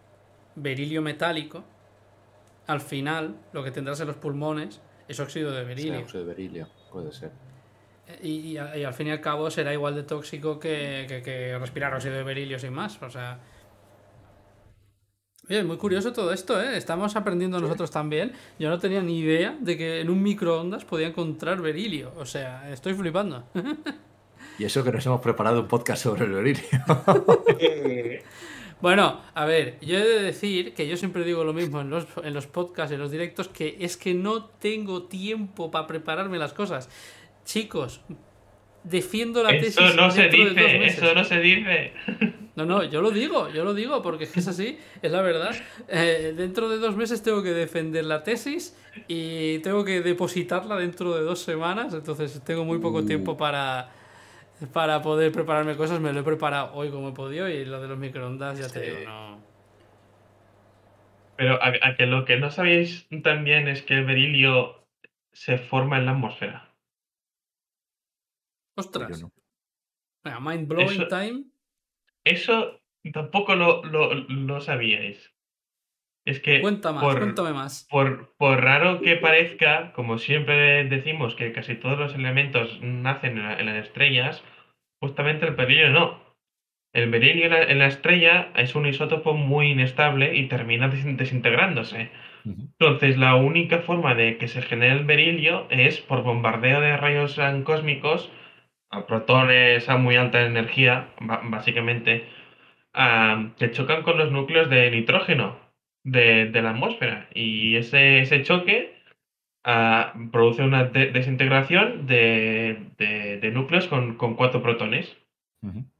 berilio 0.56 1.00
metálico, 1.00 1.64
al 2.66 2.80
final 2.80 3.36
lo 3.52 3.62
que 3.62 3.70
tendrás 3.70 4.00
en 4.00 4.08
los 4.08 4.16
pulmones 4.16 4.80
es 5.08 5.20
óxido 5.20 5.50
de 5.52 5.62
Sí, 5.62 5.66
berilio. 5.68 5.98
óxido 6.00 6.24
de 6.24 6.28
berilio, 6.34 6.68
puede 6.92 7.12
ser. 7.12 7.30
Y, 8.22 8.32
y 8.52 8.58
a- 8.58 8.76
y 8.76 8.84
al 8.84 8.92
fin 8.94 9.06
y 9.06 9.10
al 9.10 9.20
cabo 9.20 9.50
será 9.50 9.72
igual 9.72 9.94
de 9.94 10.02
tóxico 10.02 10.58
que, 10.58 11.06
que- 11.08 11.22
que 11.22 11.58
respirar 11.58 11.94
óxido 11.94 12.14
de 12.14 12.22
berilio 12.22 12.58
sin 12.58 12.72
más. 12.72 13.00
O 13.02 13.08
sea. 13.10 13.38
Oye, 15.48 15.62
muy 15.62 15.76
curioso 15.76 16.12
todo 16.12 16.32
esto, 16.32 16.60
¿eh? 16.60 16.76
Estamos 16.76 17.16
aprendiendo 17.16 17.60
nosotros 17.60 17.90
también. 17.90 18.32
Yo 18.58 18.70
no 18.70 18.78
tenía 18.78 19.02
ni 19.02 19.18
idea 19.18 19.56
de 19.60 19.76
que 19.76 20.00
en 20.00 20.08
un 20.08 20.22
microondas 20.22 20.84
podía 20.86 21.06
encontrar 21.08 21.60
berilio. 21.60 22.12
O 22.16 22.24
sea, 22.24 22.70
estoy 22.72 22.94
flipando. 22.94 23.44
Y 24.56 24.64
eso 24.64 24.84
que 24.84 24.92
nos 24.92 25.04
hemos 25.06 25.20
preparado 25.20 25.62
un 25.62 25.68
podcast 25.68 26.02
sobre 26.04 26.26
el 26.26 26.30
berilio. 26.32 26.62
Bueno, 28.84 29.18
a 29.32 29.46
ver, 29.46 29.78
yo 29.80 29.96
he 29.96 30.04
de 30.06 30.22
decir 30.22 30.74
que 30.74 30.86
yo 30.86 30.98
siempre 30.98 31.24
digo 31.24 31.42
lo 31.42 31.54
mismo 31.54 31.80
en 31.80 31.88
los, 31.88 32.04
en 32.22 32.34
los 32.34 32.46
podcasts, 32.46 32.92
en 32.92 33.00
los 33.00 33.10
directos, 33.10 33.48
que 33.48 33.78
es 33.80 33.96
que 33.96 34.12
no 34.12 34.44
tengo 34.44 35.04
tiempo 35.04 35.70
para 35.70 35.86
prepararme 35.86 36.36
las 36.38 36.52
cosas. 36.52 36.90
Chicos, 37.46 38.02
defiendo 38.82 39.42
la 39.42 39.52
tesis. 39.52 39.78
Eso 39.78 39.96
no 39.96 40.10
se 40.10 40.24
dentro 40.28 40.38
de 40.38 40.50
dos 40.50 40.56
dice, 40.56 40.78
meses. 40.78 41.02
eso 41.02 41.14
no 41.14 41.24
se 41.24 41.40
dice. 41.40 41.92
No, 42.56 42.66
no, 42.66 42.84
yo 42.84 43.00
lo 43.00 43.10
digo, 43.10 43.48
yo 43.48 43.64
lo 43.64 43.72
digo 43.72 44.02
porque 44.02 44.24
es 44.24 44.30
que 44.32 44.40
es 44.40 44.48
así, 44.48 44.78
es 45.00 45.10
la 45.10 45.22
verdad. 45.22 45.56
Eh, 45.88 46.34
dentro 46.36 46.68
de 46.68 46.76
dos 46.76 46.94
meses 46.94 47.22
tengo 47.22 47.42
que 47.42 47.52
defender 47.54 48.04
la 48.04 48.22
tesis 48.22 48.76
y 49.08 49.60
tengo 49.60 49.86
que 49.86 50.02
depositarla 50.02 50.76
dentro 50.76 51.16
de 51.16 51.22
dos 51.22 51.38
semanas, 51.40 51.94
entonces 51.94 52.38
tengo 52.44 52.66
muy 52.66 52.80
poco 52.80 52.98
Uh. 52.98 53.06
tiempo 53.06 53.34
para, 53.38 53.90
para 54.66 55.02
poder 55.02 55.32
prepararme 55.32 55.76
cosas. 55.76 56.00
Me 56.00 56.12
lo 56.12 56.20
he 56.20 56.24
preparado 56.24 56.72
hoy 56.74 56.90
como 56.90 57.08
he 57.10 57.12
podido 57.12 57.48
y 57.48 57.64
lo 57.64 57.80
de 57.80 57.88
los 57.88 57.98
microondas 57.98 58.58
ya 58.58 58.68
te 58.68 58.80
digo, 58.98 59.10
no. 59.10 59.42
Pero 61.36 61.60
a, 61.62 61.68
a 61.82 61.96
que 61.96 62.06
lo 62.06 62.24
que 62.24 62.36
no 62.36 62.50
sabéis 62.50 63.08
también 63.22 63.66
es 63.68 63.82
que 63.82 63.94
el 63.94 64.04
berilio 64.04 64.86
se 65.32 65.58
forma 65.58 65.98
en 65.98 66.06
la 66.06 66.12
atmósfera. 66.12 66.70
Ostras. 68.76 69.24
Venga, 70.24 70.40
mind 70.40 70.68
blowing 70.68 71.02
Eso- 71.02 71.08
time. 71.08 71.44
Eso 72.24 72.80
tampoco 73.12 73.54
lo, 73.54 73.84
lo, 73.84 74.14
lo 74.14 74.60
sabíais. 74.60 75.30
Es 76.26 76.40
que 76.40 76.62
Cuenta 76.62 76.90
más, 76.90 77.04
por, 77.04 77.18
cuéntame 77.18 77.52
más. 77.52 77.86
Por, 77.90 78.34
por 78.36 78.58
raro 78.62 79.02
que 79.02 79.16
parezca, 79.16 79.92
como 79.92 80.16
siempre 80.18 80.84
decimos 80.84 81.34
que 81.34 81.52
casi 81.52 81.74
todos 81.74 81.98
los 81.98 82.14
elementos 82.14 82.80
nacen 82.80 83.36
en, 83.36 83.42
la- 83.44 83.58
en 83.60 83.66
las 83.66 83.84
estrellas, 83.84 84.42
justamente 85.04 85.46
el 85.46 85.52
berilio 85.54 85.90
no. 85.90 86.06
El 86.94 87.10
berilio 87.10 87.46
en 87.46 87.52
la, 87.52 87.62
en 87.64 87.78
la 87.80 87.86
estrella 87.88 88.52
es 88.56 88.74
un 88.74 88.86
isótopo 88.86 89.34
muy 89.34 89.72
inestable 89.72 90.34
y 90.36 90.48
termina 90.48 90.90
desin- 90.90 91.16
desintegrándose. 91.16 92.10
Entonces, 92.44 93.16
la 93.18 93.36
única 93.36 93.78
forma 93.80 94.14
de 94.14 94.38
que 94.38 94.48
se 94.48 94.62
genere 94.62 94.94
el 94.94 95.04
berilio 95.04 95.66
es 95.70 96.00
por 96.00 96.22
bombardeo 96.22 96.80
de 96.80 96.96
rayos 96.96 97.40
cósmicos 97.64 98.30
a 98.90 99.06
protones 99.06 99.88
a 99.88 99.96
muy 99.98 100.16
alta 100.16 100.42
energía, 100.46 101.08
básicamente, 101.44 102.24
que 103.58 103.70
chocan 103.72 104.02
con 104.02 104.18
los 104.18 104.30
núcleos 104.30 104.70
de 104.70 104.90
nitrógeno 104.90 105.58
de, 106.04 106.46
de 106.46 106.62
la 106.62 106.70
atmósfera. 106.70 107.28
Y 107.34 107.76
ese, 107.76 108.20
ese 108.20 108.42
choque 108.42 108.94
produce 110.32 110.62
una 110.62 110.84
de- 110.84 111.10
desintegración 111.10 112.06
de, 112.06 112.88
de- 112.98 113.38
de 113.40 113.50
núcleos 113.50 113.86
con, 113.88 114.16
con 114.16 114.34
cuatro 114.36 114.62
protones, 114.62 115.16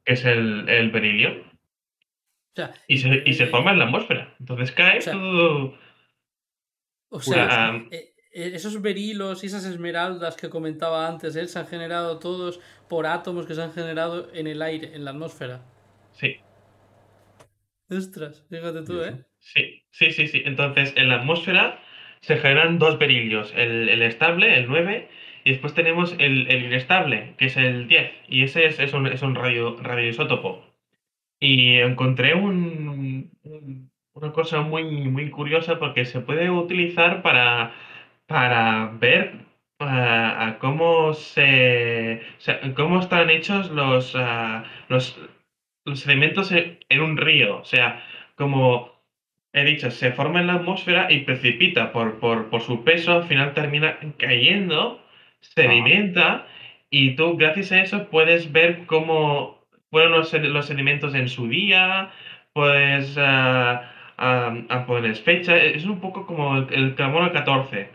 que 0.04 0.12
es 0.12 0.24
el, 0.24 0.68
el 0.68 0.90
berilio. 0.90 1.30
O 1.40 2.56
sea, 2.56 2.72
Y 2.86 2.98
se, 2.98 3.22
y 3.26 3.32
se 3.34 3.46
forma 3.46 3.72
en 3.72 3.78
la 3.78 3.86
atmósfera. 3.86 4.34
Entonces 4.38 4.70
cae 4.72 5.00
todo. 5.00 5.74
O 7.08 7.20
sea, 7.20 7.82
eh, 7.90 8.12
eh, 8.32 8.50
esos 8.54 8.80
berilos 8.82 9.42
y 9.42 9.46
esas 9.46 9.64
esmeraldas 9.64 10.36
que 10.36 10.50
comentaba 10.50 11.08
antes, 11.08 11.34
¿eh? 11.36 11.46
se 11.48 11.58
han 11.58 11.66
generado 11.66 12.18
todos 12.18 12.60
por 12.88 13.06
átomos 13.06 13.46
que 13.46 13.54
se 13.54 13.62
han 13.62 13.72
generado 13.72 14.32
en 14.34 14.46
el 14.46 14.60
aire, 14.62 14.94
en 14.94 15.04
la 15.04 15.10
atmósfera. 15.12 15.62
sí. 16.12 16.36
Ostras, 17.90 18.42
fíjate 18.48 18.82
tú, 18.82 19.02
¿eh? 19.02 19.24
Sí, 19.38 19.82
sí, 19.90 20.10
sí, 20.10 20.26
sí. 20.26 20.42
Entonces, 20.46 20.94
en 20.96 21.08
la 21.10 21.16
atmósfera 21.16 21.80
se 22.26 22.36
generan 22.38 22.78
dos 22.78 22.98
berillos, 22.98 23.52
el, 23.56 23.88
el 23.88 24.02
estable, 24.02 24.56
el 24.56 24.66
9, 24.68 25.08
y 25.44 25.50
después 25.50 25.74
tenemos 25.74 26.14
el, 26.18 26.46
el 26.50 26.64
inestable, 26.64 27.34
que 27.38 27.46
es 27.46 27.56
el 27.56 27.86
10, 27.88 28.12
y 28.28 28.42
ese 28.44 28.66
es, 28.66 28.78
es 28.80 28.92
un, 28.94 29.06
es 29.06 29.22
un 29.22 29.34
radio, 29.34 29.76
radioisótopo. 29.80 30.64
Y 31.40 31.76
encontré 31.80 32.34
un, 32.34 33.30
un- 33.44 33.90
una 34.14 34.32
cosa 34.32 34.60
muy, 34.62 34.84
muy 34.84 35.30
curiosa 35.30 35.78
porque 35.78 36.04
se 36.04 36.20
puede 36.20 36.50
utilizar 36.50 37.22
para, 37.22 37.74
para 38.26 38.86
ver 39.00 39.46
ah, 39.80 40.46
a 40.48 40.58
cómo 40.58 41.14
se, 41.14 42.22
cómo 42.76 43.00
están 43.00 43.30
hechos 43.30 43.70
los, 43.70 44.14
ah, 44.16 44.64
los, 44.88 45.18
los 45.84 46.00
sedimentos 46.00 46.52
en, 46.52 46.78
en 46.88 47.00
un 47.00 47.16
río. 47.16 47.58
O 47.60 47.64
sea, 47.64 48.02
como 48.36 48.93
he 49.54 49.64
dicho, 49.64 49.90
se 49.90 50.12
forma 50.12 50.40
en 50.40 50.48
la 50.48 50.54
atmósfera 50.54 51.10
y 51.12 51.20
precipita 51.20 51.92
por, 51.92 52.18
por, 52.18 52.50
por 52.50 52.62
su 52.62 52.84
peso, 52.84 53.12
al 53.12 53.24
final 53.24 53.54
termina 53.54 53.98
cayendo, 54.18 55.00
sedimenta, 55.40 56.46
y 56.90 57.16
tú 57.16 57.36
gracias 57.36 57.72
a 57.72 57.80
eso 57.80 58.08
puedes 58.10 58.52
ver 58.52 58.86
cómo 58.86 59.64
fueron 59.90 60.12
los, 60.12 60.32
los 60.34 60.66
sedimentos 60.66 61.14
en 61.14 61.28
su 61.28 61.48
día, 61.48 62.10
puedes 62.52 63.16
ah, 63.18 63.90
ah, 64.18 64.52
ah, 64.68 64.86
poner 64.86 65.16
fecha, 65.16 65.56
es 65.56 65.84
un 65.84 66.00
poco 66.00 66.26
como 66.26 66.56
el, 66.56 66.72
el 66.72 66.94
carbono 66.96 67.32
14. 67.32 67.88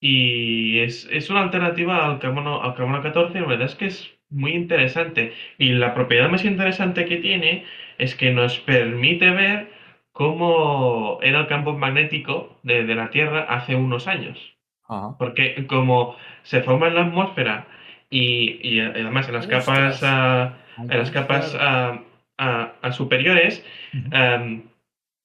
Y 0.00 0.78
es, 0.80 1.08
es 1.10 1.30
una 1.30 1.40
alternativa 1.42 2.04
al 2.06 2.18
carbono, 2.20 2.62
al 2.62 2.74
carbono 2.74 3.02
14, 3.02 3.40
la 3.40 3.46
verdad 3.46 3.66
es 3.66 3.74
que 3.74 3.86
es 3.86 4.18
muy 4.30 4.52
interesante. 4.54 5.32
Y 5.58 5.72
la 5.72 5.94
propiedad 5.94 6.28
más 6.28 6.44
interesante 6.44 7.04
que 7.06 7.16
tiene 7.18 7.64
es 7.98 8.14
que 8.14 8.30
nos 8.30 8.58
permite 8.60 9.30
ver 9.32 9.68
cómo 10.18 11.18
era 11.22 11.40
el 11.40 11.46
campo 11.48 11.72
magnético 11.74 12.58
de, 12.62 12.84
de 12.84 12.94
la 12.94 13.10
Tierra 13.10 13.42
hace 13.48 13.76
unos 13.76 14.06
años. 14.08 14.38
Porque 15.18 15.66
como 15.66 16.16
se 16.42 16.62
forma 16.62 16.88
en 16.88 16.94
la 16.96 17.02
atmósfera 17.06 17.66
y, 18.10 18.58
y 18.68 18.80
además 18.80 19.28
en 19.28 19.34
las 19.34 19.46
capas, 19.46 20.00
ah, 20.04 20.54
en 20.78 20.98
las 20.98 21.10
capas 21.10 21.56
ah, 21.60 22.02
ah, 22.38 22.92
superiores, 22.92 23.64
em, 24.12 24.62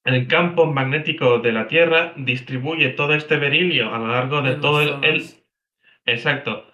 el 0.06 0.28
campo 0.28 0.66
magnético 0.68 1.40
de 1.40 1.52
la 1.54 1.68
Tierra 1.68 2.14
distribuye 2.18 2.90
todo 2.90 3.14
este 3.14 3.38
berilio 3.38 3.94
a 3.94 4.00
lo 4.00 4.08
largo 4.08 4.42
de 4.42 4.54
En 4.54 4.62
todo 4.62 4.82
el, 4.82 4.90
el- 5.04 5.24
exacto, 6.06 6.66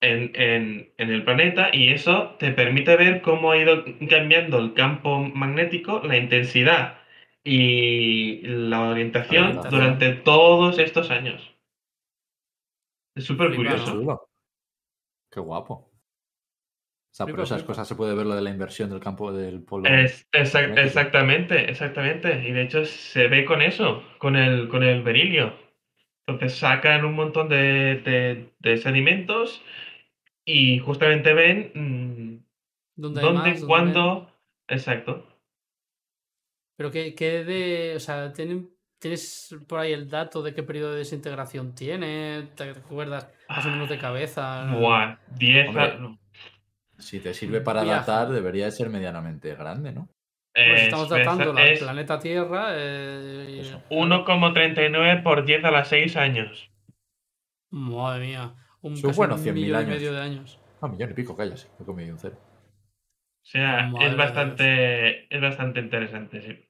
en, 0.00 0.32
en- 0.34 0.88
en 0.98 1.10
el 1.10 1.24
planeta 1.24 1.70
y 1.72 1.90
eso 1.92 2.36
te 2.38 2.52
permite 2.52 2.96
ver 2.96 3.22
cómo 3.22 3.52
ha 3.52 3.58
ido 3.58 3.84
cambiando 4.08 4.58
el 4.58 4.74
campo 4.74 5.20
magnético, 5.20 6.02
la 6.04 6.16
intensidad 6.16 6.99
y 7.44 8.42
la 8.42 8.90
orientación 8.90 9.44
orientación. 9.46 9.72
durante 9.72 10.12
todos 10.12 10.78
estos 10.78 11.10
años. 11.10 11.54
Es 13.14 13.24
súper 13.24 13.54
curioso. 13.54 14.20
Qué 15.30 15.40
guapo. 15.40 15.90
O 17.12 17.12
sea, 17.12 17.26
por 17.26 17.40
esas 17.40 17.62
cosas 17.64 17.88
se 17.88 17.96
puede 17.96 18.14
ver 18.14 18.26
lo 18.26 18.34
de 18.36 18.40
la 18.42 18.50
inversión 18.50 18.88
del 18.88 19.00
campo 19.00 19.32
del 19.32 19.62
polo. 19.62 19.88
Es- 19.88 20.28
exactamente, 20.32 21.68
exactamente. 21.68 22.48
Y 22.48 22.52
de 22.52 22.62
hecho 22.62 22.84
se 22.84 23.26
ve 23.26 23.44
con 23.44 23.62
eso, 23.62 24.04
con 24.18 24.36
el, 24.36 24.68
con 24.68 24.84
el 24.84 25.02
berilio. 25.02 25.54
Entonces 26.26 26.58
sacan 26.58 27.04
un 27.04 27.14
montón 27.14 27.48
de, 27.48 27.96
de- 28.04 28.52
de 28.60 28.76
sedimentos 28.76 29.62
y 30.44 30.78
justamente 30.80 31.34
ven 31.34 31.72
mm, 31.74 32.44
¿Dónde 32.96 33.20
hay 33.20 33.26
dónde, 33.26 33.50
más? 33.50 33.60
¿Dónde 33.60 33.66
cuándo. 33.66 34.30
Exacto. 34.68 35.26
Pero 36.80 36.90
que, 36.90 37.14
que 37.14 37.44
de. 37.44 37.92
O 37.94 38.00
sea, 38.00 38.32
¿tienen- 38.32 38.70
¿tienes 38.98 39.54
por 39.68 39.80
ahí 39.80 39.92
el 39.92 40.08
dato 40.08 40.40
de 40.40 40.54
qué 40.54 40.62
periodo 40.62 40.92
de 40.92 41.00
desintegración 41.00 41.74
tiene? 41.74 42.48
¿Te 42.56 42.70
acuerdas 42.70 43.28
más 43.50 43.66
o 43.66 43.68
menos 43.68 43.90
de 43.90 43.98
cabeza? 43.98 44.64
Buah, 44.72 45.18
10 45.36 45.68
Hombre, 45.68 45.82
a- 45.84 46.16
Si 46.96 47.20
te 47.20 47.34
sirve 47.34 47.60
para 47.60 47.84
datar, 47.84 48.30
debería 48.30 48.64
de 48.64 48.70
ser 48.70 48.88
medianamente 48.88 49.54
grande, 49.56 49.92
¿no? 49.92 50.08
Pues 50.54 50.84
estamos 50.84 51.04
Es- 51.04 51.10
datando 51.10 51.58
es- 51.58 51.72
el 51.72 51.78
planeta 51.84 52.18
Tierra. 52.18 52.68
eh, 52.70 53.60
y- 53.62 53.94
1,39 53.94 55.22
por 55.22 55.44
10 55.44 55.62
a 55.66 55.70
las 55.70 55.86
6 55.88 56.16
años. 56.16 56.70
Madre 57.70 58.24
mía. 58.26 58.54
Un, 58.80 58.96
Son 58.96 59.10
casi 59.10 59.18
buenos 59.18 59.36
un 59.40 59.44
100.000 59.44 59.66
millón 59.66 59.82
y 59.82 59.86
medio 59.86 60.14
de 60.14 60.20
años. 60.22 60.58
Ah, 60.80 60.88
millón 60.88 61.10
y 61.10 61.12
pico, 61.12 61.36
calla, 61.36 61.58
sí. 61.58 61.68
He 61.78 61.84
comido 61.84 62.14
un 62.14 62.18
cero. 62.18 62.38
O 62.40 63.46
sea, 63.46 63.86
Madre 63.88 64.06
es 64.08 64.16
bastante, 64.16 65.34
es 65.36 65.42
bastante 65.42 65.80
interesante, 65.80 66.40
sí. 66.40 66.66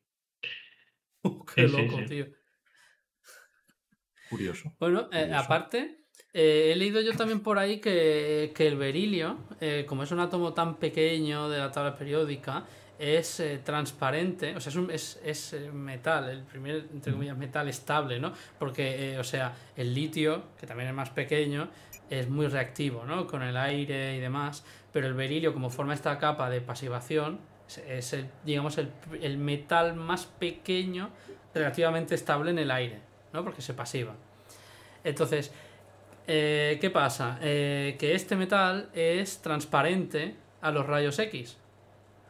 Qué 1.55 1.67
Sí, 1.67 1.73
loco, 1.73 1.97
sí. 1.99 2.05
tío. 2.09 2.27
Curioso. 4.29 4.73
Bueno, 4.79 5.09
eh, 5.13 5.31
aparte, 5.35 6.05
eh, 6.33 6.71
he 6.73 6.77
leído 6.77 7.01
yo 7.01 7.13
también 7.17 7.41
por 7.41 7.59
ahí 7.59 7.81
que, 7.81 8.53
que 8.55 8.67
el 8.67 8.77
berilio, 8.77 9.39
eh, 9.61 9.85
como 9.87 10.03
es 10.05 10.11
un 10.13 10.21
átomo 10.21 10.53
tan 10.55 10.77
pequeño 10.79 11.49
de 11.49 11.59
la 11.59 11.71
tabla 11.71 11.95
periódica, 11.97 12.65
es 12.99 13.41
eh, 13.41 13.61
transparente, 13.65 14.55
o 14.57 14.61
sea, 14.61 14.71
es, 14.71 14.77
un- 14.77 14.91
es, 14.91 15.21
es, 15.25 15.57
metal, 15.73 16.29
el 16.29 16.43
primer, 16.45 16.87
entre 16.93 17.13
comillas, 17.13 17.37
metal 17.37 17.69
estable, 17.69 18.21
¿no? 18.21 18.33
Porque, 18.59 19.15
eh, 19.15 19.19
o 19.19 19.25
sea, 19.25 19.55
el 19.77 19.95
litio, 19.95 20.45
que 20.59 20.67
también 20.67 20.89
es 20.91 20.95
más 20.95 21.11
pequeño, 21.11 21.69
es 22.11 22.29
muy 22.29 22.47
reactivo, 22.47 23.05
¿no? 23.05 23.27
Con 23.27 23.43
el 23.43 23.57
aire 23.57 24.17
y 24.17 24.21
demás, 24.21 24.65
pero 24.93 25.07
el 25.07 25.15
berilio, 25.15 25.53
como 25.53 25.71
forma 25.71 25.95
esta 25.95 26.19
capa 26.19 26.51
de 26.51 26.61
pasivación, 26.61 27.41
es, 27.79 28.13
el, 28.13 28.27
digamos, 28.45 28.79
el, 28.79 28.91
el 29.21 29.39
metal 29.39 29.95
más 29.95 30.27
pequeño 30.27 31.11
relativamente 31.55 32.15
estable 32.15 32.51
en 32.51 32.59
el 32.59 32.71
aire, 32.71 33.01
¿no? 33.33 33.43
Porque 33.45 33.63
se 33.63 33.75
pasiva. 33.75 34.15
Entonces, 35.05 35.53
eh, 36.27 36.79
¿qué 36.81 36.91
pasa? 36.91 37.39
Eh, 37.43 37.97
que 37.99 38.15
este 38.15 38.37
metal 38.37 38.91
es 38.95 39.41
transparente 39.43 40.35
a 40.61 40.71
los 40.71 40.87
rayos 40.87 41.19
X. 41.19 41.57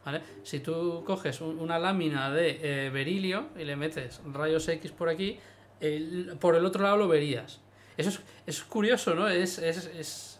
¿vale? 0.05 0.21
Si 0.43 0.59
tú 0.61 1.03
coges 1.05 1.41
un- 1.41 1.59
una 1.59 1.77
lámina 1.77 2.31
de 2.31 2.59
eh, 2.87 2.89
berilio 2.89 3.49
y 3.57 3.63
le 3.65 3.75
metes 3.75 4.21
rayos 4.33 4.67
X 4.67 4.91
por 4.91 5.09
aquí, 5.09 5.37
el- 5.79 6.37
por 6.39 6.55
el 6.55 6.65
otro 6.65 6.81
lado 6.83 6.97
lo 6.97 7.07
verías. 7.07 7.61
Eso 7.97 8.09
es, 8.09 8.21
es 8.47 8.63
curioso, 8.63 9.13
¿no? 9.13 9.27
Es, 9.27 9.59
es, 9.59 9.85
es, 9.87 10.39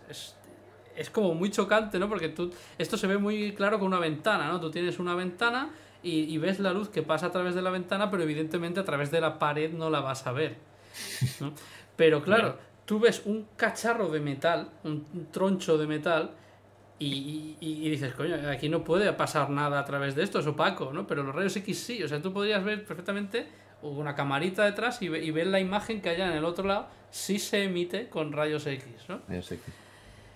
es, 0.95 1.09
como 1.09 1.33
muy 1.33 1.49
chocante, 1.51 1.99
¿no? 1.99 2.07
Porque 2.09 2.29
tú, 2.29 2.51
esto 2.77 2.97
se 2.97 3.07
ve 3.07 3.17
muy 3.17 3.53
claro 3.53 3.79
con 3.79 3.87
una 3.87 3.99
ventana, 3.99 4.47
¿no? 4.47 4.59
Tú 4.59 4.71
tienes 4.71 4.99
una 4.99 5.15
ventana 5.15 5.69
y, 6.03 6.21
y 6.33 6.37
ves 6.37 6.59
la 6.59 6.73
luz 6.73 6.89
que 6.89 7.01
pasa 7.03 7.27
a 7.27 7.31
través 7.31 7.53
de 7.55 7.61
la 7.61 7.69
ventana, 7.69 8.09
pero 8.09 8.23
evidentemente 8.23 8.79
a 8.79 8.85
través 8.85 9.11
de 9.11 9.21
la 9.21 9.37
pared 9.39 9.71
no 9.71 9.89
la 9.89 9.99
vas 10.01 10.25
a 10.27 10.31
ver. 10.31 10.57
¿no? 11.39 11.53
Pero 11.95 12.23
claro, 12.23 12.57
tú 12.85 12.99
ves 12.99 13.21
un 13.25 13.47
cacharro 13.55 14.09
de 14.09 14.19
metal, 14.19 14.69
un, 14.83 15.05
troncho 15.31 15.77
de 15.77 15.85
metal, 15.87 16.31
y, 16.99 17.55
y- 17.59 17.85
y 17.85 17.89
dices, 17.89 18.13
coño, 18.13 18.35
aquí 18.49 18.69
no 18.69 18.83
puede 18.83 19.11
pasar 19.13 19.49
nada 19.49 19.79
a 19.79 19.85
través 19.85 20.15
de 20.15 20.23
esto, 20.23 20.39
es 20.39 20.47
opaco, 20.47 20.91
¿no? 20.93 21.05
Pero 21.07 21.23
los 21.23 21.33
rayos 21.35 21.55
X 21.55 21.79
sí, 21.79 22.03
o 22.03 22.07
sea, 22.07 22.21
tú 22.21 22.31
podrías 22.33 22.63
ver 22.63 22.85
perfectamente 22.85 23.47
una 23.81 24.13
camarita 24.15 24.63
detrás 24.65 25.01
y, 25.01 25.09
ve- 25.09 25.23
y 25.23 25.31
ver 25.31 25.47
la 25.47 25.59
imagen 25.59 26.01
que 26.01 26.09
haya 26.09 26.27
en 26.27 26.33
el 26.37 26.45
otro 26.45 26.67
lado, 26.67 26.87
sí 27.09 27.39
se 27.39 27.63
emite 27.63 28.07
con 28.09 28.31
rayos 28.31 28.67
X, 28.67 28.85
¿no? 29.09 29.21
Sé 29.41 29.57
que- 29.57 29.71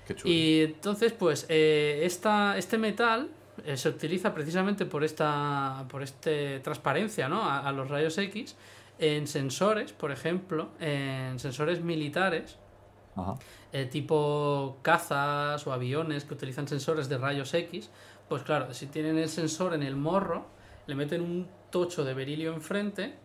Qué 0.05 0.15
chulo. 0.15 0.33
Y 0.33 0.61
entonces, 0.61 1.13
pues, 1.13 1.45
eh, 1.49 2.01
esta, 2.03 2.57
este 2.57 2.77
metal 2.77 3.29
eh, 3.65 3.77
se 3.77 3.89
utiliza 3.89 4.33
precisamente 4.33 4.85
por 4.85 5.03
esta 5.03 5.85
por 5.89 6.03
este 6.03 6.59
transparencia 6.59 7.29
¿no? 7.29 7.43
a, 7.43 7.59
a 7.59 7.71
los 7.71 7.89
rayos 7.89 8.17
X 8.17 8.55
en 8.99 9.27
sensores, 9.27 9.91
por 9.93 10.11
ejemplo, 10.11 10.69
en 10.79 11.39
sensores 11.39 11.81
militares, 11.81 12.57
Ajá. 13.15 13.35
eh, 13.73 13.85
tipo 13.85 14.77
cazas 14.81 15.65
o 15.67 15.73
aviones 15.73 16.23
que 16.25 16.33
utilizan 16.33 16.67
sensores 16.67 17.09
de 17.09 17.17
rayos 17.17 17.53
X, 17.53 17.89
pues 18.29 18.43
claro, 18.43 18.73
si 18.73 18.87
tienen 18.87 19.17
el 19.17 19.29
sensor 19.29 19.73
en 19.73 19.83
el 19.83 19.95
morro, 19.95 20.45
le 20.87 20.95
meten 20.95 21.21
un 21.21 21.47
tocho 21.71 22.03
de 22.03 22.13
berilio 22.13 22.53
enfrente. 22.53 23.15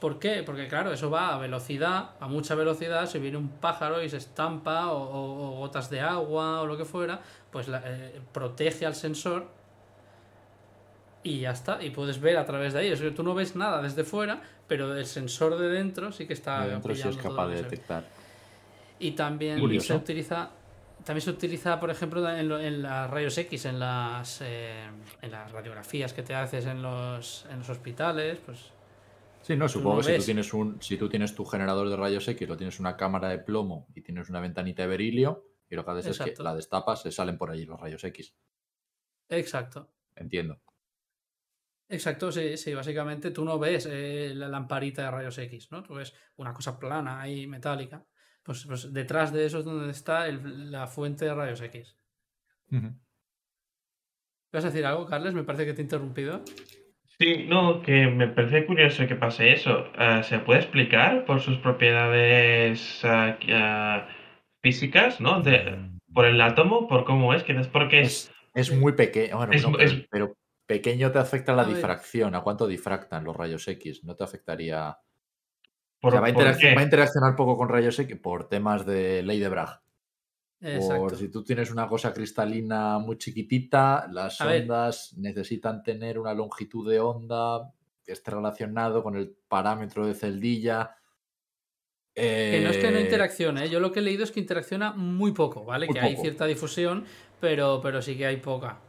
¿Por 0.00 0.18
qué? 0.20 0.42
Porque 0.44 0.68
claro, 0.68 0.92
eso 0.92 1.10
va 1.10 1.34
a 1.34 1.38
velocidad, 1.38 2.10
a 2.20 2.28
mucha 2.28 2.54
velocidad, 2.54 3.06
si 3.08 3.18
viene 3.18 3.36
un 3.36 3.48
pájaro 3.48 4.00
y 4.02 4.08
se 4.08 4.16
estampa 4.18 4.92
o, 4.92 4.98
o- 5.02 5.54
o 5.54 5.58
gotas 5.58 5.90
de 5.90 6.00
agua 6.00 6.60
o 6.60 6.66
lo 6.66 6.76
que 6.76 6.84
fuera, 6.84 7.20
pues 7.50 7.66
la- 7.66 7.82
eh, 7.84 8.20
protege 8.32 8.86
al 8.86 8.94
sensor 8.94 9.46
y 11.24 11.40
ya 11.40 11.50
está, 11.50 11.82
y 11.82 11.90
puedes 11.90 12.20
ver 12.20 12.36
a 12.36 12.46
través 12.46 12.72
de 12.74 12.78
ahí. 12.80 12.88
Es 12.92 13.00
decir, 13.00 13.14
tú 13.14 13.22
no 13.22 13.34
ves 13.34 13.56
nada 13.56 13.82
desde 13.82 14.04
fuera, 14.04 14.40
pero 14.68 14.96
el 14.96 15.04
sensor 15.06 15.58
de 15.58 15.68
dentro 15.68 16.12
sí 16.12 16.26
que 16.26 16.32
está 16.32 16.64
De 16.64 16.70
dentro 16.70 16.94
sí 16.94 17.08
es 17.08 17.16
capaz 17.16 17.48
de 17.48 17.56
que 17.56 17.62
detectar. 17.62 18.04
Y 19.00 19.12
también 19.12 19.58
Curioso. 19.60 19.88
se 19.88 19.94
utiliza 19.94 20.50
también 21.04 21.22
se 21.22 21.30
utiliza, 21.30 21.78
por 21.80 21.90
ejemplo, 21.90 22.28
en, 22.28 22.48
lo- 22.48 22.58
en 22.60 22.82
las 22.82 23.08
rayos 23.10 23.36
X, 23.38 23.64
en 23.66 23.78
las 23.80 24.40
eh, 24.42 24.84
en 25.22 25.30
las 25.30 25.50
radiografías 25.52 26.12
que 26.12 26.22
te 26.22 26.34
haces 26.34 26.66
en 26.66 26.82
los, 26.82 27.46
en 27.50 27.58
los 27.60 27.68
hospitales, 27.68 28.38
pues 28.44 28.58
Sí, 29.48 29.56
no, 29.56 29.66
supongo 29.66 29.96
no 29.96 30.02
que 30.02 30.12
si 30.12 30.18
tú, 30.18 30.24
tienes 30.26 30.52
un, 30.52 30.82
si 30.82 30.98
tú 30.98 31.08
tienes 31.08 31.34
tu 31.34 31.42
generador 31.46 31.88
de 31.88 31.96
rayos 31.96 32.28
X, 32.28 32.46
lo 32.46 32.58
tienes 32.58 32.78
una 32.80 32.98
cámara 32.98 33.30
de 33.30 33.38
plomo 33.38 33.88
y 33.94 34.02
tienes 34.02 34.28
una 34.28 34.40
ventanita 34.40 34.82
de 34.82 34.88
berilio, 34.88 35.46
y 35.70 35.74
lo 35.74 35.86
que 35.86 35.90
haces 35.92 36.20
es 36.20 36.34
que 36.36 36.42
la 36.42 36.54
destapas, 36.54 37.00
se 37.00 37.10
salen 37.10 37.38
por 37.38 37.50
allí 37.50 37.64
los 37.64 37.80
rayos 37.80 38.04
X. 38.04 38.34
exacto. 39.30 39.88
Entiendo. 40.16 40.60
Exacto, 41.88 42.30
sí, 42.30 42.58
sí, 42.58 42.74
básicamente 42.74 43.30
tú 43.30 43.42
no 43.42 43.58
ves 43.58 43.88
eh, 43.90 44.34
la 44.34 44.48
lamparita 44.48 45.04
de 45.04 45.10
rayos 45.12 45.38
X, 45.38 45.72
¿no? 45.72 45.82
Tú 45.82 45.94
ves 45.94 46.12
una 46.36 46.52
cosa 46.52 46.78
plana 46.78 47.18
ahí, 47.18 47.46
metálica. 47.46 48.04
Pues, 48.42 48.66
pues 48.66 48.92
detrás 48.92 49.32
de 49.32 49.46
eso 49.46 49.60
es 49.60 49.64
donde 49.64 49.90
está 49.90 50.28
el- 50.28 50.70
la 50.70 50.86
fuente 50.86 51.24
de 51.24 51.34
rayos 51.34 51.62
X. 51.62 51.96
¿Vas 54.52 54.64
a 54.64 54.68
decir 54.68 54.84
algo, 54.84 55.06
Carles? 55.06 55.32
Me 55.32 55.44
parece 55.44 55.64
que 55.64 55.72
te 55.72 55.80
he 55.80 55.84
interrumpido. 55.84 56.44
Sí, 57.20 57.46
no, 57.48 57.82
que 57.82 58.06
me 58.06 58.28
parece 58.28 58.64
curioso 58.64 59.06
que 59.08 59.16
pase 59.16 59.52
eso. 59.52 59.86
Eh, 59.98 60.22
¿se 60.22 60.38
puede 60.38 60.60
explicar 60.60 61.24
por 61.24 61.40
sus 61.40 61.58
propiedades 61.58 63.00
que- 63.02 63.52
ah, 63.54 64.08
físicas, 64.62 65.20
¿no? 65.20 65.40
De, 65.42 65.78
por 66.14 66.26
el 66.26 66.40
átomo, 66.40 66.86
por 66.86 67.04
cómo 67.04 67.34
es, 67.34 67.42
quizás 67.42 67.66
porque 67.68 68.02
es... 68.02 68.30
Es 68.54 68.72
muy 68.72 68.92
pequeño, 68.92 69.36
bueno, 69.36 69.52
Es- 69.52 69.62
no, 69.64 69.72
pero, 69.72 69.82
es- 69.84 70.06
pero 70.10 70.34
pequeño 70.66 71.10
te 71.10 71.18
afecta 71.18 71.54
la 71.54 71.62
A 71.62 71.66
ver. 71.66 71.74
difracción. 71.76 72.34
¿A 72.36 72.42
cuánto 72.42 72.66
difractan 72.68 73.24
los 73.24 73.36
rayos 73.36 73.66
X? 73.66 74.04
No 74.04 74.14
te 74.14 74.22
afectaría. 74.24 74.96
¿Por, 76.00 76.10
O 76.10 76.12
sea, 76.12 76.20
va, 76.20 76.28
a 76.28 76.32
por 76.32 76.44
interacc- 76.44 76.60
qué? 76.60 76.74
va 76.74 76.80
a 76.82 76.84
interaccionar 76.84 77.34
poco 77.34 77.56
con 77.56 77.68
rayos 77.68 77.98
X 77.98 78.16
por 78.20 78.48
temas 78.48 78.86
de 78.86 79.24
ley 79.24 79.40
de 79.40 79.48
Bragg. 79.48 79.80
Por 80.60 80.70
Exacto. 80.70 81.16
si 81.16 81.28
tú 81.30 81.44
tienes 81.44 81.70
una 81.70 81.86
cosa 81.86 82.12
cristalina 82.12 82.98
muy 82.98 83.16
chiquitita, 83.16 84.08
las 84.10 84.40
A 84.40 84.46
ver. 84.46 84.62
ondas 84.62 85.14
necesitan 85.16 85.84
tener 85.84 86.18
una 86.18 86.34
longitud 86.34 86.90
de 86.90 86.98
onda 86.98 87.72
que 88.04 88.12
esté 88.12 88.32
relacionado 88.32 89.02
con 89.04 89.16
el 89.16 89.36
parámetro 89.48 90.04
de 90.06 90.14
celdilla. 90.14 90.96
Que 92.14 92.60
no 92.64 92.70
es 92.70 92.78
que 92.78 92.90
no 92.90 92.98
Eh, 92.98 93.02
interaccione, 93.02 93.66
¿eh? 93.66 93.70
yo 93.70 93.78
lo 93.78 93.92
que 93.92 94.00
he 94.00 94.02
leído 94.02 94.24
es 94.24 94.32
que 94.32 94.40
interacciona 94.40 94.92
muy 94.92 95.30
poco, 95.30 95.64
¿vale? 95.64 95.86
Muy 95.86 95.94
que 95.94 96.00
hay 96.00 96.16
cierta 96.16 96.46
difusión, 96.46 97.04
pero, 97.38 97.80
pero 97.80 98.02
sí 98.02 98.16
que 98.16 98.26
hay 98.26 98.38
poca. 98.38 98.80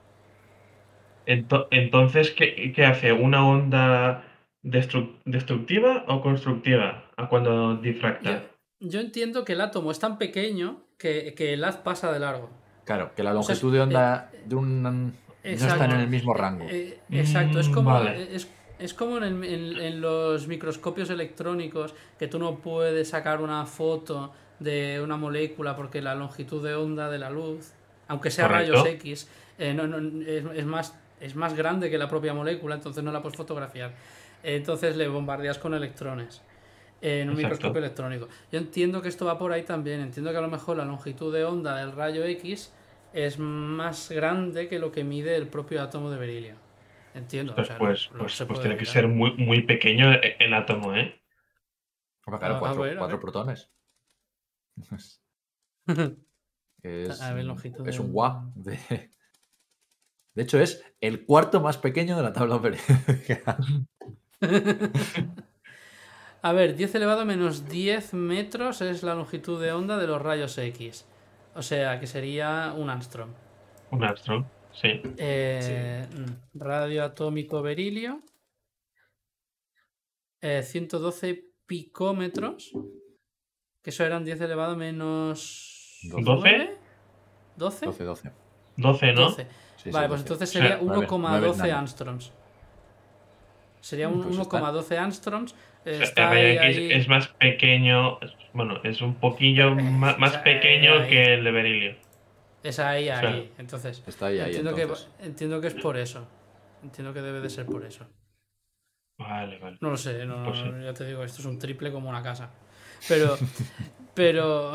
Ento- 1.27 1.67
entonces, 1.69 2.31
¿qué, 2.31 2.73
qué 2.75 2.85
hace? 2.85 3.11
¿Una 3.13 3.47
onda 3.47 4.23
destru- 4.63 5.19
destructiva 5.25 6.05
o 6.07 6.21
constructiva 6.23 7.11
a 7.15 7.29
cuando 7.29 7.75
difracta? 7.77 8.49
Yo 8.79 8.99
entiendo 8.99 9.45
que 9.45 9.53
el 9.53 9.61
átomo 9.61 9.91
es 9.91 9.99
tan 9.99 10.17
pequeño 10.17 10.81
que, 10.99 11.34
que 11.35 11.53
el 11.53 11.63
haz 11.63 11.77
pasa 11.77 12.11
de 12.11 12.19
largo. 12.19 12.51
Claro, 12.85 13.11
que 13.15 13.23
la 13.23 13.31
O 13.31 13.41
sea, 13.41 13.55
longitud 13.55 13.73
de 13.73 13.81
onda 13.81 14.30
de 14.45 14.55
un. 14.55 14.84
No 14.84 15.11
están 15.41 15.69
exacto. 15.71 15.84
en 15.95 16.01
el 16.01 16.07
mismo 16.07 16.34
rango. 16.35 16.65
Eh, 16.69 16.99
exacto, 17.09 17.59
es 17.59 17.69
como, 17.69 17.89
vale. 17.91 18.35
es, 18.35 18.47
es 18.77 18.93
como 18.93 19.17
en, 19.17 19.23
el- 19.23 19.43
en- 19.43 19.80
en 19.80 20.01
los 20.01 20.47
microscopios 20.47 21.09
electrónicos 21.09 21.95
que 22.19 22.27
tú 22.27 22.38
no 22.38 22.57
puedes 22.57 23.09
sacar 23.09 23.41
una 23.41 23.65
foto 23.65 24.31
de 24.59 24.99
una 25.01 25.15
molécula 25.17 25.76
porque 25.76 26.01
la 26.01 26.13
longitud 26.15 26.63
de 26.63 26.76
onda 26.76 27.09
de 27.09 27.17
la 27.19 27.30
luz, 27.30 27.71
aunque 28.09 28.30
sea 28.31 28.47
Correcto. 28.47 28.73
rayos 28.84 28.88
X, 28.88 29.30
eh, 29.57 29.73
no- 29.73 29.88
no- 29.88 30.21
es, 30.27 30.43
es 30.53 30.65
más, 30.65 30.99
es 31.21 31.35
más 31.35 31.53
grande 31.53 31.89
que 31.89 31.97
la 31.97 32.09
propia 32.09 32.34
molécula, 32.34 32.76
entonces 32.76 33.03
no 33.03 33.11
la 33.13 33.21
puedes 33.21 33.38
fotografiar. 33.38 33.93
Entonces 34.43 34.95
le 34.97 35.07
bombardeas 35.07 35.57
con 35.59 35.73
electrones 35.73 36.41
en 37.01 37.30
un 37.30 37.35
Exacto. 37.35 37.53
microscopio 37.55 37.80
electrónico. 37.80 38.27
Yo 38.51 38.59
entiendo 38.59 39.01
que 39.01 39.07
esto 39.09 39.26
va 39.26 39.38
por 39.38 39.51
ahí 39.51 39.63
también. 39.63 40.01
Entiendo 40.01 40.31
que 40.31 40.38
a 40.38 40.41
lo 40.41 40.49
mejor 40.49 40.77
la 40.77 40.85
longitud 40.85 41.34
de 41.34 41.43
onda 41.45 41.76
del 41.77 41.91
rayo 41.93 42.23
X 42.26 42.73
es 43.13 43.39
más 43.39 44.09
grande 44.11 44.67
que 44.67 44.80
lo 44.80 44.91
que 44.91 45.03
mide 45.03 45.35
el 45.35 45.47
propio 45.47 45.81
átomo 45.81 46.09
de 46.11 46.17
berilio. 46.17 46.55
Entiendo. 47.15 47.53
o 47.53 47.55
Pues, 47.55 47.67
sea, 47.67 47.77
pues, 47.77 48.11
no 48.11 48.19
pues, 48.19 48.34
se 48.38 48.45
pues 48.45 48.59
tiene 48.61 48.77
que 48.77 48.85
ser 48.85 49.07
muy, 49.07 49.34
muy 49.38 49.63
pequeño 49.63 50.11
e- 50.13 50.35
el 50.39 50.53
átomo, 50.53 50.93
¿eh? 50.95 51.19
Hombre, 52.26 52.39
claro, 52.39 52.53
a- 52.53 52.57
a 52.57 52.59
cuatro, 52.59 52.81
ver, 52.84 53.19
protones. 53.19 53.71
es, 56.84 57.21
A 57.21 57.34
ver, 57.34 57.41
un- 57.41 57.47
longitud 57.47 57.88
es 57.88 57.95
de 57.95 58.01
un 58.01 58.11
guá. 58.13 58.49
De... 58.55 58.77
de 60.35 60.43
hecho, 60.43 60.59
es 60.59 60.84
el 61.01 61.26
cuarto 61.26 61.59
más 61.61 61.77
pequeño 61.77 62.15
de 62.15 62.23
la 62.23 62.34
tabla 62.34 62.61
periódica. 62.61 63.57
A 66.41 66.53
ver, 66.53 66.76
10 66.76 66.95
elevado 66.95 67.22
a 67.22 67.26
menos 67.26 67.68
10 67.68 68.14
metros 68.14 68.82
es 68.82 69.03
la 69.03 69.14
longitud 69.16 69.61
de 69.61 69.72
onda 69.74 69.98
de 69.98 70.07
los 70.07 70.22
rayos 70.22 70.57
X. 70.57 71.06
O 71.56 71.61
sea, 71.61 71.99
que 71.99 72.07
sería 72.07 72.74
un 72.78 72.90
Armstrong. 72.90 73.32
Un 73.91 74.03
Armstrong. 74.03 74.45
Sí. 74.72 75.02
Eh, 75.18 76.07
mm, 76.10 76.57
Radio 76.60 77.03
atómico 77.03 77.61
berilio. 77.61 78.22
eh, 80.41 80.64
112 80.64 81.44
picómetros. 81.66 82.72
Que 83.84 83.90
eso 83.90 84.06
eran 84.06 84.24
10 84.24 84.40
elevado 84.41 84.74
a 84.74 84.78
menos. 84.78 85.99
¿12? 86.10 86.24
9, 86.24 86.78
¿12? 87.57 87.86
12, 87.86 88.03
12. 88.06 88.32
12, 88.78 89.14
¿no? 89.14 89.22
12. 89.24 89.48
Sí, 89.76 89.91
vale, 89.91 90.07
sí, 90.07 90.10
pues 90.10 90.10
12. 90.10 90.22
entonces 90.22 90.49
Sí, 90.49 90.57
sería 90.60 90.80
nueve, 90.82 91.07
nueve 91.10 91.48
1,12 91.49 91.57
nano. 91.57 91.78
angstroms. 91.80 92.32
Sería 93.82 94.07
un 94.10 94.22
Pues 94.22 94.38
está. 94.38 94.61
1,12 94.61 94.98
angstroms. 94.98 95.56
Está 95.85 96.31
el 96.34 96.38
ahí, 96.38 96.57
Rayo 96.57 96.69
X 96.69 96.77
ahí- 96.77 96.91
es 97.01 97.07
más 97.07 97.27
pequeño, 97.30 98.19
bueno, 98.53 98.80
es 98.84 99.01
un 99.01 99.15
poquillo 99.15 99.73
más, 99.76 100.38
pequeño 100.38 100.99
ahí. 101.01 101.10
que 101.10 101.34
el 101.35 101.43
de 101.43 101.51
berilio. 101.51 101.95
Es 102.64 102.80
ahí, 102.80 103.03
O 103.10 103.18
sea, 103.19 103.30
ahí. 103.30 103.51
Entonces, 103.57 104.03
Está 104.06 104.27
ahí, 104.27 104.39
ahí, 104.39 104.45
entiendo, 104.56 104.72
entonces. 104.77 105.07
Que, 105.19 105.26
entiendo 105.26 105.61
que 105.61 105.68
es 105.68 105.73
por 105.76 105.97
eso. 105.97 106.27
Entiendo 106.84 107.14
que 107.14 107.22
debe 107.22 107.39
de 107.41 107.49
ser 107.49 107.65
por 107.65 107.85
eso. 107.85 108.06
Vale, 109.18 109.60
vale. 109.60 109.77
No 109.81 109.89
lo 109.91 109.97
sé, 109.97 110.26
no, 110.26 110.45
Pues 110.45 110.60
sí. 110.60 110.65
ya 110.84 110.93
te 110.93 111.06
digo, 111.06 111.23
esto 111.23 111.39
es 111.41 111.45
un 111.45 111.60
triple 111.60 111.91
como 111.91 112.10
una 112.10 112.23
casa. 112.23 112.49
Pero, 113.07 113.38
pero, 114.14 114.73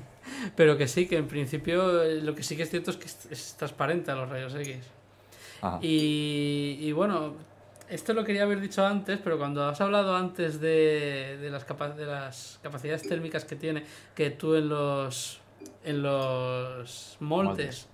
pero 0.56 0.76
que 0.76 0.86
sí, 0.88 1.06
que 1.08 1.16
en 1.16 1.26
principio 1.28 2.02
eh, 2.02 2.20
lo 2.22 2.34
que 2.34 2.42
sí 2.42 2.56
que 2.56 2.62
es 2.64 2.70
cierto 2.70 2.90
es 2.90 2.96
que 2.96 3.06
es, 3.06 3.26
es 3.30 3.56
transparente 3.56 4.10
a 4.10 4.14
los 4.14 4.28
rayos 4.28 4.54
X. 4.54 4.78
Ajá. 5.62 5.78
Y, 5.82 6.76
y 6.80 6.92
bueno, 6.92 7.36
esto 7.88 8.12
lo 8.14 8.24
quería 8.24 8.42
haber 8.42 8.60
dicho 8.60 8.84
antes, 8.86 9.18
pero 9.22 9.38
cuando 9.38 9.64
has 9.68 9.80
hablado 9.80 10.16
antes 10.16 10.60
de, 10.60 11.38
de 11.40 11.50
las, 11.50 11.64
capa- 11.64 11.90
de 11.90 12.06
las 12.06 12.58
capacidades 12.62 13.02
térmicas 13.08 13.44
que 13.44 13.56
tiene, 13.56 13.84
que 14.14 14.30
tú 14.30 14.54
en 14.54 14.68
los, 14.68 15.40
en 15.84 16.02
los 16.02 17.16
moldes, 17.20 17.46
Moldes. 17.48 17.88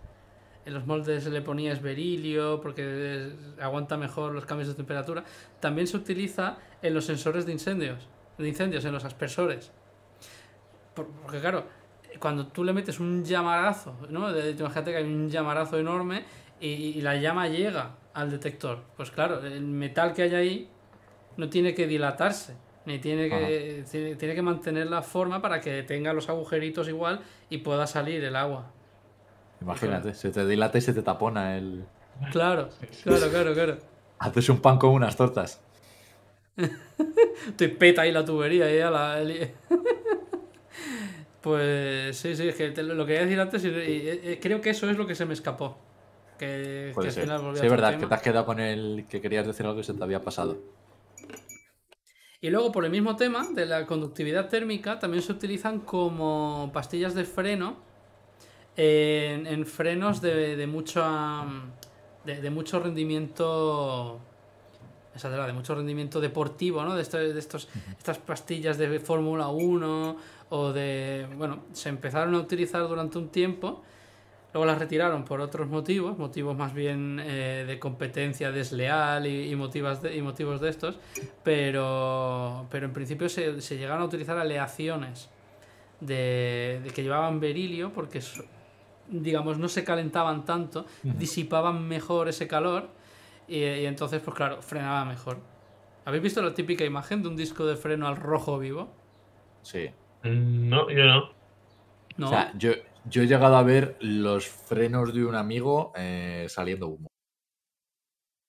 en 0.67 0.75
los 0.75 0.87
moldes 0.87 1.27
le 1.27 1.43
ponías 1.43 1.83
berilio 1.83 2.61
porque 2.61 3.27
es- 3.27 3.33
aguanta 3.63 3.97
mejor 3.97 4.33
los 4.35 4.45
cambios 4.47 4.69
de 4.69 4.75
temperatura, 4.75 5.25
también 5.61 5.87
se 5.87 5.97
utiliza 5.97 6.57
en 6.83 6.95
los 6.95 7.05
sensores 7.05 7.45
de 7.47 7.53
incendios, 7.53 8.09
de 8.39 8.49
incendios, 8.49 8.85
en 8.85 8.93
los 8.93 9.05
aspersores. 9.05 9.73
Por- 10.95 11.07
Porque 11.09 11.41
claro, 11.41 11.65
cuando 12.19 12.47
tú 12.47 12.65
le 12.65 12.73
metes 12.73 13.01
un 13.01 13.25
llamarazo, 13.25 13.97
¿no? 14.11 14.33
De- 14.33 14.51
Imagínate 14.51 14.91
que 14.93 14.97
hay 14.99 15.05
un 15.05 15.29
llamarazo 15.31 15.79
enorme 15.79 16.25
y, 16.61 16.67
y 16.69 17.01
la 17.01 17.17
llama 17.17 17.49
llega 17.49 17.97
al 18.15 18.31
detector. 18.31 18.81
Pues 18.97 19.11
claro, 19.11 19.45
el 19.45 19.63
metal 19.63 20.13
que 20.13 20.23
hay 20.23 20.35
ahí 20.35 20.69
no 21.37 21.49
tiene 21.49 21.75
que 21.75 21.87
dilatarse, 21.87 22.55
ni 22.87 22.99
tiene 22.99 23.29
que, 23.29 23.85
tiene, 23.91 24.17
tiene 24.17 24.35
que 24.35 24.43
mantener 24.43 24.89
la 24.89 25.03
forma 25.03 25.41
para 25.41 25.61
que 25.61 25.83
tenga 25.83 26.13
los 26.13 26.29
agujeritos 26.29 26.89
igual 26.89 27.21
y 27.51 27.59
pueda 27.59 27.87
salir 27.87 28.23
el 28.25 28.37
agua. 28.37 28.71
Imagínate, 29.61 30.15
se 30.15 30.31
te 30.31 30.47
dilata 30.47 30.79
y 30.79 30.81
se 30.81 30.93
te 30.93 31.03
tapona 31.03 31.57
el. 31.57 31.85
Claro, 32.33 32.69
claro, 33.05 33.31
claro, 33.31 33.55
claro. 33.55 33.79
Haces 34.19 34.49
un 34.49 34.61
pan 34.61 34.79
con 34.79 34.91
unas 34.91 35.17
tortas. 35.17 35.61
Te 37.57 37.69
peta 37.71 38.03
ahí 38.03 38.13
la 38.13 38.25
tubería 38.25 38.71
y 38.71 38.79
la... 38.79 39.21
Pues 41.41 42.17
sí, 42.17 42.37
sí, 42.37 42.49
es 42.49 42.55
que 42.55 42.71
te- 42.71 42.83
lo 42.85 43.05
quería 43.05 43.23
decir 43.23 43.41
antes 43.41 43.65
y, 43.65 43.69
y- 43.69 44.31
y 44.33 44.37
creo 44.37 44.61
que 44.61 44.71
eso 44.71 44.89
es 44.89 44.97
lo 44.97 45.07
que 45.07 45.15
se 45.17 45.27
me 45.27 45.33
escapó. 45.35 45.77
Que, 46.43 46.87
que 46.89 46.93
Puede 46.95 47.09
al 47.09 47.15
final 47.15 47.41
volví 47.41 47.59
a 47.59 47.61
Sí, 47.61 47.67
es 47.67 47.73
otro 47.73 47.77
verdad, 47.77 47.91
tema. 47.91 48.01
que 48.01 48.07
te 48.09 48.15
has 48.15 48.23
quedado 48.23 48.47
con 48.47 48.59
el 48.59 49.07
que 49.09 49.21
querías 49.21 49.47
decir 49.47 49.65
algo 49.65 49.79
que 49.79 49.85
se 49.85 49.95
te 49.95 50.03
había 50.03 50.25
pasado. 50.25 50.59
Y 52.41 52.51
luego, 52.51 52.73
por 52.73 52.85
el 52.85 52.91
mismo 52.91 53.15
tema 53.15 53.47
de 53.55 53.65
la 53.67 53.87
conductividad 53.87 54.49
térmica, 54.49 54.99
también 54.99 55.23
se 55.23 55.31
utilizan 55.31 55.79
como 55.81 56.71
pastillas 56.73 57.15
de 57.15 57.23
freno 57.25 57.77
en, 58.77 59.47
en 59.47 59.65
frenos 59.67 60.21
de, 60.21 60.57
de 60.57 60.67
mucha 60.67 61.45
de, 62.25 62.41
de 62.41 62.51
mucho 62.51 62.81
rendimiento 62.81 64.19
esa 65.15 65.31
de 65.31 65.37
la 65.37 65.47
de 65.47 65.53
mucho 65.53 65.75
rendimiento 65.77 66.21
deportivo, 66.21 66.83
¿no? 66.83 66.97
De, 66.97 67.03
esto- 67.03 67.19
de 67.19 67.39
estos, 67.39 67.69
estas 67.99 68.19
pastillas 68.19 68.79
de 68.79 68.99
Fórmula 68.99 69.49
1 69.49 70.17
o 70.49 70.73
de... 70.73 71.29
Bueno, 71.37 71.65
se 71.73 71.91
empezaron 71.91 72.35
a 72.35 72.39
utilizar 72.39 72.89
durante 72.89 73.19
un 73.19 73.29
tiempo, 73.29 73.83
luego 74.53 74.67
las 74.67 74.79
retiraron 74.79 75.25
por 75.25 75.41
otros 75.41 75.69
motivos, 75.69 76.19
motivos 76.19 76.57
más 76.57 76.75
bien 76.75 77.21
eh, 77.25 77.65
de 77.67 77.79
competencia 77.79 78.51
desleal 78.53 79.27
y, 79.27 79.51
y 79.51 79.57
motivas 79.57 80.03
de- 80.03 80.17
y 80.17 80.23
motivos 80.23 80.61
de 80.61 80.69
estos, 80.69 80.99
pero, 81.43 82.67
pero 82.71 82.87
en 82.87 82.93
principio 82.93 83.29
se, 83.29 83.61
se 83.61 83.77
llegaron 83.79 84.03
a 84.03 84.07
utilizar 84.07 84.37
aleaciones 84.39 85.31
de, 86.01 86.81
de 86.85 86.91
que 86.91 87.03
llevaban 87.03 87.41
berilio 87.41 87.93
porque, 87.93 88.21
digamos, 89.09 89.59
no 89.59 89.69
se 89.69 89.85
calentaban 89.85 90.45
tanto, 90.45 90.87
disipaban 91.03 91.87
mejor 91.87 92.29
ese 92.29 92.47
calor 92.49 92.89
y, 93.49 93.59
y 93.65 93.87
entonces, 93.87 94.21
pues 94.23 94.37
claro, 94.37 94.61
frenaba 94.63 95.05
mejor. 95.05 95.39
¿Habéis 96.05 96.23
visto 96.25 96.43
la 96.43 96.53
típica 96.55 96.85
imagen 96.85 97.23
de 97.23 97.29
un 97.29 97.37
disco 97.37 97.65
de 97.65 97.77
freno 97.77 98.09
al 98.09 98.17
rojo 98.17 98.59
vivo? 98.59 98.89
Sí. 99.63 99.89
Mm, 100.25 100.69
No, 100.69 100.91
yo 100.91 101.05
no. 101.05 101.31
No. 102.17 102.27
O 102.27 102.31
sea, 102.31 102.53
yo, 102.59 102.73
yo 103.05 103.23
he 103.23 103.27
llegado 103.27 103.57
a 103.57 103.63
ver 103.63 103.97
los 104.01 104.47
frenos 104.49 105.13
de 105.15 105.25
un 105.25 105.35
amigo 105.35 105.93
eh, 105.97 106.47
saliendo 106.49 106.89
humo. 106.89 107.09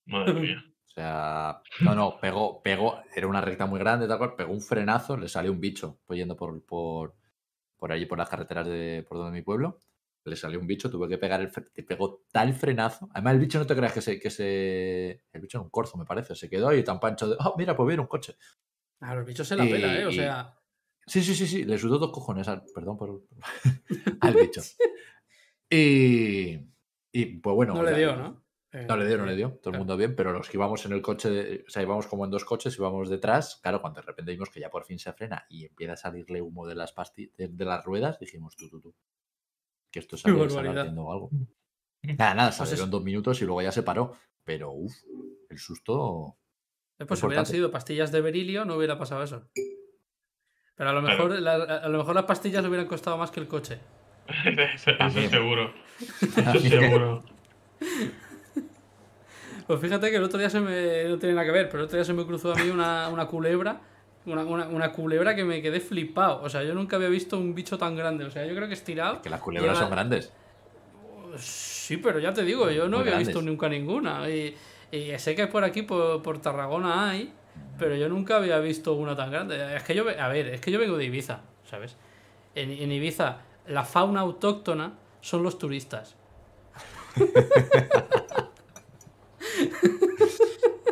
Madre 0.06 0.34
mía. 0.42 0.64
O 0.88 0.92
sea, 0.94 1.62
no, 1.82 1.96
no, 1.96 2.20
pegó, 2.20 2.62
pegó, 2.62 3.02
era 3.16 3.26
una 3.28 3.42
recta 3.42 3.66
muy 3.66 3.80
grande, 3.80 4.08
tal 4.08 4.20
cual, 4.20 4.36
pegó 4.36 4.54
un 4.54 4.62
frenazo, 4.62 5.18
le 5.18 5.28
salió 5.28 5.52
un 5.52 5.60
bicho, 5.60 6.00
pues 6.06 6.20
yendo 6.20 6.36
por, 6.36 6.64
por, 6.66 7.16
por 7.78 7.92
allí, 7.92 8.06
por 8.06 8.20
las 8.20 8.30
carreteras 8.30 8.68
de 8.68 9.04
por 9.10 9.18
donde 9.18 9.32
mi 9.32 9.42
pueblo, 9.42 9.80
le 10.26 10.36
salió 10.36 10.60
un 10.60 10.68
bicho, 10.68 10.92
tuve 10.92 11.10
que 11.10 11.18
pegar 11.18 11.42
el 11.42 11.52
te 11.52 11.82
pegó 11.84 12.24
tal 12.32 12.54
frenazo. 12.54 13.10
Además, 13.12 13.34
el 13.34 13.40
bicho 13.40 13.58
no 13.58 13.66
te 13.66 13.76
creas 13.76 13.92
que 13.94 14.02
se, 14.02 14.20
que 14.20 14.30
se. 14.30 15.24
El 15.32 15.42
bicho 15.42 15.58
era 15.58 15.64
un 15.64 15.72
corzo, 15.72 15.98
me 15.98 16.06
parece, 16.06 16.36
se 16.36 16.48
quedó 16.50 16.70
ahí 16.70 16.84
tan 16.84 17.00
pancho 17.00 17.28
de. 17.28 17.38
¡Oh, 17.40 17.56
mira, 17.58 17.76
pues 17.76 17.88
viene 17.88 18.02
un 18.02 18.08
coche! 18.08 18.36
A 19.02 19.16
los 19.16 19.26
bichos 19.26 19.48
se 19.48 19.56
la 19.56 19.66
Y- 19.66 19.72
pela, 19.72 20.00
¿eh? 20.00 20.06
O 20.06 20.12
y- 20.12 20.16
sea, 20.16 20.56
Sí, 21.06 21.22
sí, 21.22 21.36
sí, 21.36 21.48
sí, 21.48 21.64
le 21.66 21.78
sudó 21.78 22.00
dos 22.00 22.12
cojones 22.12 22.48
al, 22.48 22.64
perdón 22.74 22.98
por, 22.98 23.24
al 24.22 24.36
bicho. 24.36 24.62
Y, 25.70 26.60
y 27.12 27.26
pues 27.38 27.56
bueno. 27.56 27.74
no 27.74 27.82
le 27.84 27.98
dio, 27.98 28.16
¿no? 28.16 28.44
Eh, 28.72 28.86
No 28.88 28.96
le 28.98 29.08
dio, 29.08 29.18
no 29.18 29.26
le 29.26 29.36
dio. 29.36 29.58
Todo 29.62 29.74
el 29.74 29.80
mundo 29.80 29.98
bien, 29.98 30.16
pero 30.16 30.32
los 30.32 30.48
que 30.48 30.58
íbamos 30.58 30.86
en 30.86 30.92
el 30.94 31.02
coche, 31.02 31.30
de- 31.32 31.66
o 31.68 31.70
sea, 31.70 31.82
íbamos 31.82 32.06
como 32.08 32.26
en 32.26 32.32
dos 32.32 32.46
coches, 32.46 32.78
íbamos 32.78 33.10
detrás. 33.10 33.60
Claro, 33.62 33.82
cuando 33.82 34.00
de 34.02 34.06
repente 34.06 34.32
vimos 34.32 34.50
que 34.50 34.60
ya 34.60 34.70
por 34.70 34.86
fin 34.86 35.00
se 35.00 35.14
frena 35.14 35.46
y 35.50 35.66
empieza 35.66 35.94
a 35.94 35.98
salirle 35.98 36.42
humo 36.42 36.68
de 36.68 36.76
las 36.76 36.94
de, 37.16 37.32
de 37.48 37.66
las 37.66 37.84
ruedas, 37.84 38.20
dijimos 38.20 38.56
tú, 38.56 38.70
tú, 38.70 38.82
tú. 38.82 38.96
Que 39.92 40.00
esto 40.00 40.16
Qué 40.16 40.22
sale, 40.24 40.36
sale 40.36 40.48
barbaridad. 40.54 40.78
ardiendo 40.82 41.04
o 41.06 41.12
algo. 41.12 41.30
Nada, 42.04 42.34
nada, 42.36 42.50
Pues 42.50 42.56
salieron 42.58 42.86
es- 42.86 42.92
dos 42.92 43.04
minutos 43.04 43.42
y 43.42 43.46
luego 43.46 43.62
ya 43.64 43.72
se 43.72 43.82
paró. 43.84 44.14
Pero 44.44 44.72
uff, 44.74 44.94
el 45.50 45.58
susto. 45.58 46.38
Pues 47.08 47.20
si 47.20 47.26
hubieran 47.26 47.46
sido 47.48 47.72
pastillas 47.72 48.12
de 48.12 48.22
berilio, 48.22 48.66
no 48.66 48.76
hubiera 48.76 48.98
pasado 49.00 49.24
eso. 49.24 49.50
Pero 50.76 50.90
a 50.90 50.94
lo 50.94 51.02
Claro. 51.02 51.28
mejor, 51.28 51.40
la- 51.42 51.54
a 51.78 51.88
lo 51.90 51.98
mejor 52.00 52.16
las 52.16 52.26
pastillas 52.26 52.62
le 52.64 52.70
hubieran 52.70 52.88
costado 52.88 53.18
más 53.18 53.32
que 53.32 53.40
el 53.40 53.48
coche. 53.48 53.80
eso, 54.74 54.92
eso 54.92 55.30
seguro. 55.30 55.74
Eso 56.38 56.60
seguro. 56.60 57.24
Pues 59.68 59.80
fíjate 59.80 60.10
que 60.10 60.18
el 60.18 60.24
otro 60.24 60.40
día 60.40 60.50
se 60.50 60.60
me. 60.60 61.06
No 61.06 61.18
tiene 61.18 61.36
nada 61.36 61.46
que 61.46 61.52
ver, 61.54 61.68
pero 61.70 61.80
el 61.80 61.86
otro 61.86 61.98
día 61.98 62.04
se 62.04 62.14
me 62.14 62.26
cruzó 62.26 62.52
a 62.52 62.56
mí 62.56 62.70
una, 62.70 63.08
una 63.10 63.28
culebra. 63.28 63.80
Una, 64.26 64.44
una- 64.44 64.68
una 64.68 64.92
culebra 64.92 65.36
que 65.36 65.44
me 65.44 65.62
quedé 65.62 65.80
flipado. 65.80 66.42
O 66.42 66.50
sea, 66.50 66.64
yo 66.64 66.74
nunca 66.74 66.96
había 66.96 67.10
visto 67.10 67.38
un 67.38 67.54
bicho 67.54 67.78
tan 67.78 67.96
grande. 67.96 68.26
O 68.26 68.32
sea, 68.32 68.46
yo 68.46 68.56
creo 68.56 68.68
que 68.68 68.74
estirado. 68.74 69.22
Que 69.22 69.30
las 69.30 69.40
culebras 69.42 69.78
son 69.78 69.90
grandes. 69.92 70.32
Sí, 71.38 71.98
pero 71.98 72.20
ya 72.20 72.34
te 72.34 72.44
digo, 72.44 72.70
yo 72.72 72.84
no 72.86 72.98
Muy 72.98 73.00
había 73.02 73.12
grandes. 73.14 73.28
visto 73.30 73.42
nunca 73.42 73.68
ninguna. 73.70 74.30
Y, 74.30 74.56
y 74.92 75.18
sé 75.20 75.36
que 75.36 75.48
por 75.48 75.64
aquí, 75.64 75.82
por, 75.82 76.22
por 76.22 76.40
Tarragona 76.42 77.10
hay, 77.10 77.34
pero 77.78 77.96
yo 77.96 78.10
nunca 78.10 78.38
había 78.38 78.60
visto 78.60 78.94
una 78.94 79.16
tan 79.16 79.32
grande. 79.32 79.76
Es 79.76 79.84
que 79.84 79.96
yo, 79.96 80.06
a 80.08 80.28
ver, 80.28 80.48
es 80.48 80.62
que 80.62 80.72
yo 80.72 80.80
vengo 80.80 80.98
de 80.98 81.06
Ibiza, 81.06 81.42
¿sabes? 81.70 81.96
En, 82.56 82.72
en 82.72 82.92
Ibiza, 82.92 83.40
la 83.68 83.84
fauna 83.84 84.22
autóctona 84.22 84.94
son 85.22 85.44
los 85.44 85.58
turistas. 85.58 86.16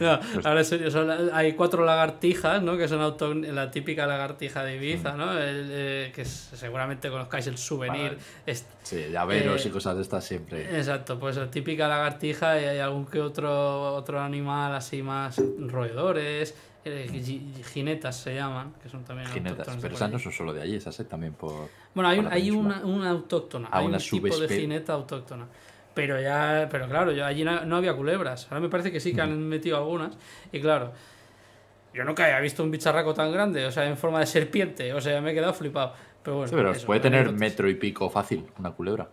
No, 0.00 0.18
ahora 0.44 0.60
en 0.60 0.64
serio, 0.64 0.90
son 0.90 1.10
hay 1.32 1.52
cuatro 1.54 1.84
lagartijas, 1.84 2.62
¿no? 2.62 2.76
Que 2.76 2.88
son 2.88 3.00
auto- 3.00 3.34
la 3.34 3.70
típica 3.70 4.06
lagartija 4.06 4.64
de 4.64 4.76
Ibiza, 4.76 5.16
¿no? 5.16 5.32
El, 5.38 5.68
eh, 5.70 6.12
que 6.14 6.22
es- 6.22 6.50
seguramente 6.54 7.10
conozcáis 7.10 7.46
el 7.46 7.58
souvenir. 7.58 8.16
es- 8.46 8.66
Sí, 8.82 9.06
llaveros 9.10 9.64
Eh, 9.64 9.68
y 9.68 9.72
cosas 9.72 9.96
de 9.96 10.02
estas 10.02 10.24
siempre. 10.24 10.76
Exacto, 10.76 11.18
pues 11.18 11.36
la 11.36 11.50
típica 11.50 11.88
lagartija 11.88 12.60
y 12.60 12.64
hay 12.64 12.78
algún 12.78 13.06
que 13.06 13.20
otro, 13.20 13.94
otro 13.94 14.20
animal 14.20 14.74
así 14.74 15.02
más 15.02 15.40
roedores, 15.58 16.54
eh, 16.84 17.08
gi- 17.10 17.62
jinetas 17.72 18.16
se 18.20 18.34
llaman, 18.34 18.74
que 18.82 18.88
son 18.90 19.04
también 19.04 19.26
de 19.28 19.40
pero 19.80 19.94
esas 19.94 20.10
no 20.12 20.18
son 20.18 20.32
solo 20.32 20.52
de 20.52 20.60
allí, 20.62 20.76
esas 20.76 20.98
eh, 21.00 21.04
también 21.04 21.32
por. 21.32 21.68
Bueno, 21.94 22.10
hay, 22.10 22.16
por 22.20 22.24
la 22.26 22.34
hay 22.34 22.50
una, 22.50 22.84
una 22.84 23.10
autóctona, 23.10 23.68
Ah, 23.70 23.78
hay 23.78 23.86
una 23.86 23.96
un 23.96 24.02
tipo 24.02 24.26
de 24.38 24.48
jineta 24.60 24.92
autóctona. 24.92 25.46
Pero 25.94 26.20
ya, 26.20 26.68
pero 26.70 26.88
claro, 26.88 27.12
yo 27.12 27.24
allí 27.24 27.44
no, 27.44 27.64
no 27.64 27.76
había 27.76 27.94
culebras. 27.94 28.46
Ahora 28.50 28.60
me 28.60 28.68
parece 28.68 28.90
que 28.90 28.98
sí 29.00 29.14
que 29.14 29.20
han 29.20 29.48
metido 29.48 29.76
algunas. 29.76 30.16
Y 30.52 30.60
claro, 30.60 30.92
yo 31.92 32.04
nunca 32.04 32.24
había 32.24 32.40
visto 32.40 32.64
un 32.64 32.70
bicharraco 32.70 33.14
tan 33.14 33.32
grande, 33.32 33.64
o 33.66 33.70
sea, 33.70 33.86
en 33.86 33.96
forma 33.96 34.20
de 34.20 34.26
serpiente. 34.26 34.92
O 34.92 35.00
sea, 35.00 35.20
me 35.20 35.30
he 35.30 35.34
quedado 35.34 35.54
flipado. 35.54 35.92
Pero 36.22 36.36
bueno, 36.38 36.48
Sí, 36.48 36.54
pero 36.56 36.72
eso, 36.72 36.86
puede 36.86 37.00
tener 37.00 37.30
metro 37.32 37.68
y 37.68 37.74
pico 37.74 38.10
fácil, 38.10 38.44
una 38.58 38.72
culebra. 38.72 39.08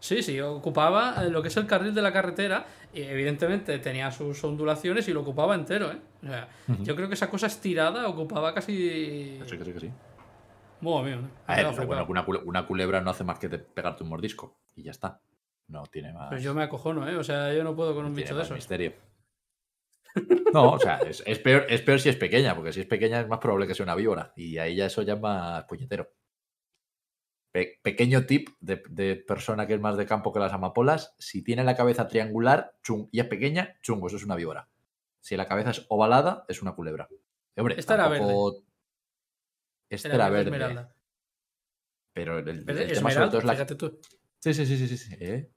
Sí, 0.00 0.20
sí, 0.20 0.40
ocupaba 0.40 1.22
eh, 1.24 1.30
lo 1.30 1.42
que 1.42 1.48
es 1.48 1.56
el 1.56 1.66
carril 1.66 1.94
de 1.94 2.02
la 2.02 2.12
carretera 2.12 2.66
y 2.92 3.02
evidentemente 3.02 3.78
tenía 3.78 4.10
sus 4.10 4.42
ondulaciones 4.42 5.06
y 5.06 5.12
lo 5.12 5.20
ocupaba 5.20 5.54
entero, 5.54 5.92
¿eh? 5.92 5.98
O 6.24 6.26
sea, 6.26 6.48
yo 6.82 6.96
creo 6.96 7.06
que 7.06 7.14
esa 7.14 7.30
cosa 7.30 7.46
estirada 7.46 8.08
ocupaba 8.08 8.52
casi... 8.52 9.38
Sí, 9.46 9.56
que 9.56 9.64
sí, 9.64 9.72
que 9.72 9.78
sí. 9.80 9.90
Buah, 10.80 11.04
mío, 11.04 11.18
bueno, 11.86 12.04
una, 12.08 12.26
cule- 12.26 12.42
una 12.44 12.66
culebra 12.66 13.00
no 13.00 13.10
hace 13.10 13.22
más 13.22 13.38
que 13.38 13.48
te 13.48 13.58
pegarte 13.58 14.02
un 14.02 14.08
mordisco 14.08 14.56
y 14.74 14.82
ya 14.82 14.90
está. 14.90 15.20
No 15.72 15.82
tiene 15.86 16.12
más, 16.12 16.28
Pues 16.28 16.42
yo 16.42 16.52
me 16.54 16.62
acojono, 16.62 17.08
¿eh? 17.08 17.16
O 17.16 17.24
sea, 17.24 17.52
yo 17.54 17.64
no 17.64 17.74
puedo 17.74 17.94
con 17.94 18.04
un 18.04 18.14
bicho 18.14 18.36
de 18.36 18.42
esos. 18.42 18.54
misterio. 18.54 18.92
No, 20.52 20.72
o 20.72 20.78
sea, 20.78 20.98
es, 20.98 21.22
es 21.24 21.38
peor, 21.38 21.64
es 21.70 21.80
peor 21.80 21.98
si 21.98 22.10
es 22.10 22.16
pequeña, 22.16 22.54
porque 22.54 22.74
si 22.74 22.80
es 22.82 22.86
pequeña 22.86 23.20
es 23.22 23.26
más 23.28 23.38
probable 23.38 23.66
que 23.66 23.74
sea 23.74 23.84
una 23.84 23.94
víbora. 23.94 24.34
Y 24.36 24.58
ahí 24.58 24.76
ya 24.76 24.84
eso 24.84 25.00
ya 25.00 25.14
es 25.14 25.20
más 25.20 25.64
puñetero. 25.64 26.12
Pe- 27.50 27.80
pequeño 27.82 28.26
tip 28.26 28.50
de, 28.60 28.82
de 28.90 29.16
persona 29.16 29.66
que 29.66 29.72
es 29.72 29.80
más 29.80 29.96
de 29.96 30.04
campo 30.04 30.30
que 30.30 30.40
las 30.40 30.52
amapolas. 30.52 31.14
Si 31.18 31.42
tiene 31.42 31.64
la 31.64 31.74
cabeza 31.74 32.06
triangular 32.08 32.76
chung, 32.82 33.08
y 33.10 33.20
es 33.20 33.26
pequeña, 33.26 33.78
chungo, 33.80 34.08
eso 34.08 34.16
es 34.16 34.24
una 34.24 34.36
víbora. 34.36 34.68
Si 35.20 35.34
la 35.38 35.48
cabeza 35.48 35.70
es 35.70 35.86
ovalada, 35.88 36.44
es 36.48 36.60
una 36.60 36.72
culebra. 36.74 37.08
Hombre, 37.56 37.76
Esta 37.78 37.94
era 37.94 38.10
tampoco- 38.10 38.62
Esta 39.88 40.08
Era 40.08 40.16
era 40.16 40.28
verde 40.28 40.50
verde. 40.50 40.64
esmeralda. 40.66 40.96
Pero 42.14 42.38
el, 42.40 42.64
tema 42.66 43.10
sobre 43.10 43.26
todo 43.28 43.38
es 43.38 43.44
la. 43.44 43.52
fíjate 43.54 43.74
tú. 43.76 43.98
Sí, 44.40 44.52
sí, 44.52 44.66
sí, 44.66 44.76
sí, 44.76 44.88
sí. 44.88 44.98
sí, 44.98 45.16
¿eh? 45.18 45.50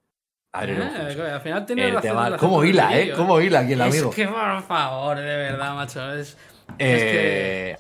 Ah, 0.56 1.36
al 1.36 1.42
final 1.42 1.66
tiene 1.66 1.84
El 1.86 1.94
razón 1.96 2.02
tema- 2.10 2.26
relación 2.26 2.50
¿Cómo 2.50 2.64
hila, 2.64 2.98
eh? 3.00 3.14
¿Cómo 3.16 3.40
hila 3.42 3.60
aquí 3.60 3.74
el 3.74 3.82
amigo? 3.82 4.10
Es 4.10 4.16
que, 4.16 4.28
por 4.28 4.62
favor, 4.64 5.18
de 5.18 5.24
verdad, 5.24 5.76
macho. 5.76 6.14
Es, 6.14 6.38
es 6.78 7.04
que... 7.04 7.72
Eh, 7.72 7.78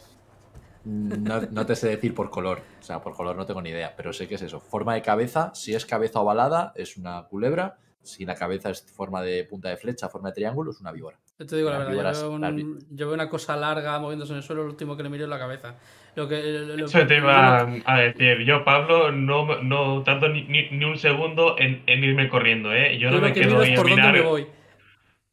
no, 0.85 1.41
no 1.41 1.65
te 1.65 1.75
sé 1.75 1.87
decir 1.89 2.13
por 2.13 2.29
color. 2.29 2.61
O 2.79 2.83
sea, 2.83 3.01
por 3.01 3.15
color 3.15 3.35
no 3.35 3.45
tengo 3.45 3.61
ni 3.61 3.69
idea. 3.71 3.93
Pero 3.97 4.13
sé 4.13 4.27
que 4.27 4.35
es 4.35 4.41
eso. 4.41 4.59
Forma 4.59 4.93
de 4.93 5.01
cabeza. 5.01 5.51
Si 5.55 5.73
es 5.73 5.85
cabeza 5.85 6.19
ovalada, 6.19 6.73
es 6.75 6.97
una 6.97 7.23
culebra. 7.23 7.77
Si 8.03 8.23
la 8.25 8.35
cabeza 8.35 8.69
es 8.69 8.83
forma 8.83 9.21
de 9.23 9.43
punta 9.45 9.69
de 9.69 9.77
flecha, 9.77 10.09
forma 10.09 10.29
de 10.29 10.35
triángulo, 10.35 10.69
es 10.71 10.79
una 10.79 10.91
víbora. 10.91 11.17
Yo 11.37 11.45
te 11.45 11.57
digo 11.57 11.69
la 11.69 11.79
verdad, 11.79 11.91
yo 11.91 11.97
veo, 11.97 12.03
las 12.03 12.23
un- 12.23 12.79
yo 12.91 13.07
veo 13.07 13.13
una 13.13 13.27
cosa 13.29 13.57
larga 13.57 13.99
moviéndose 13.99 14.31
en 14.31 14.37
el 14.37 14.43
suelo, 14.43 14.63
lo 14.63 14.69
último 14.69 14.95
que 14.95 15.03
le 15.03 15.09
miro 15.09 15.25
es 15.25 15.29
la 15.29 15.37
cabeza. 15.37 15.75
Lo 16.15 16.29
que, 16.29 16.41
lo- 16.41 16.77
lo- 16.77 16.85
Eso 16.85 17.05
te 17.05 17.17
iba 17.17 17.63
lo- 17.63 17.81
a 17.85 17.97
decir. 17.99 18.39
Yo, 18.45 18.63
Pablo, 18.63 19.11
no, 19.11 19.61
no 19.61 20.01
tardo 20.03 20.29
ni, 20.29 20.43
ni- 20.43 20.69
ni 20.69 20.85
un 20.85 20.97
segundo 20.97 21.57
en, 21.59 21.83
en 21.87 22.03
irme 22.05 22.29
corriendo, 22.29 22.73
¿eh? 22.73 22.97
Yo 22.97 23.09
yo 23.09 23.15
no 23.17 23.21
me 23.21 23.33
que 23.33 23.41
quedo 23.41 23.59
ahí 23.59 23.73
a 23.73 23.75
por 23.75 23.83
dónde 23.89 24.01
mirar. 24.01 24.13
me 24.13 24.21
voy. 24.21 24.47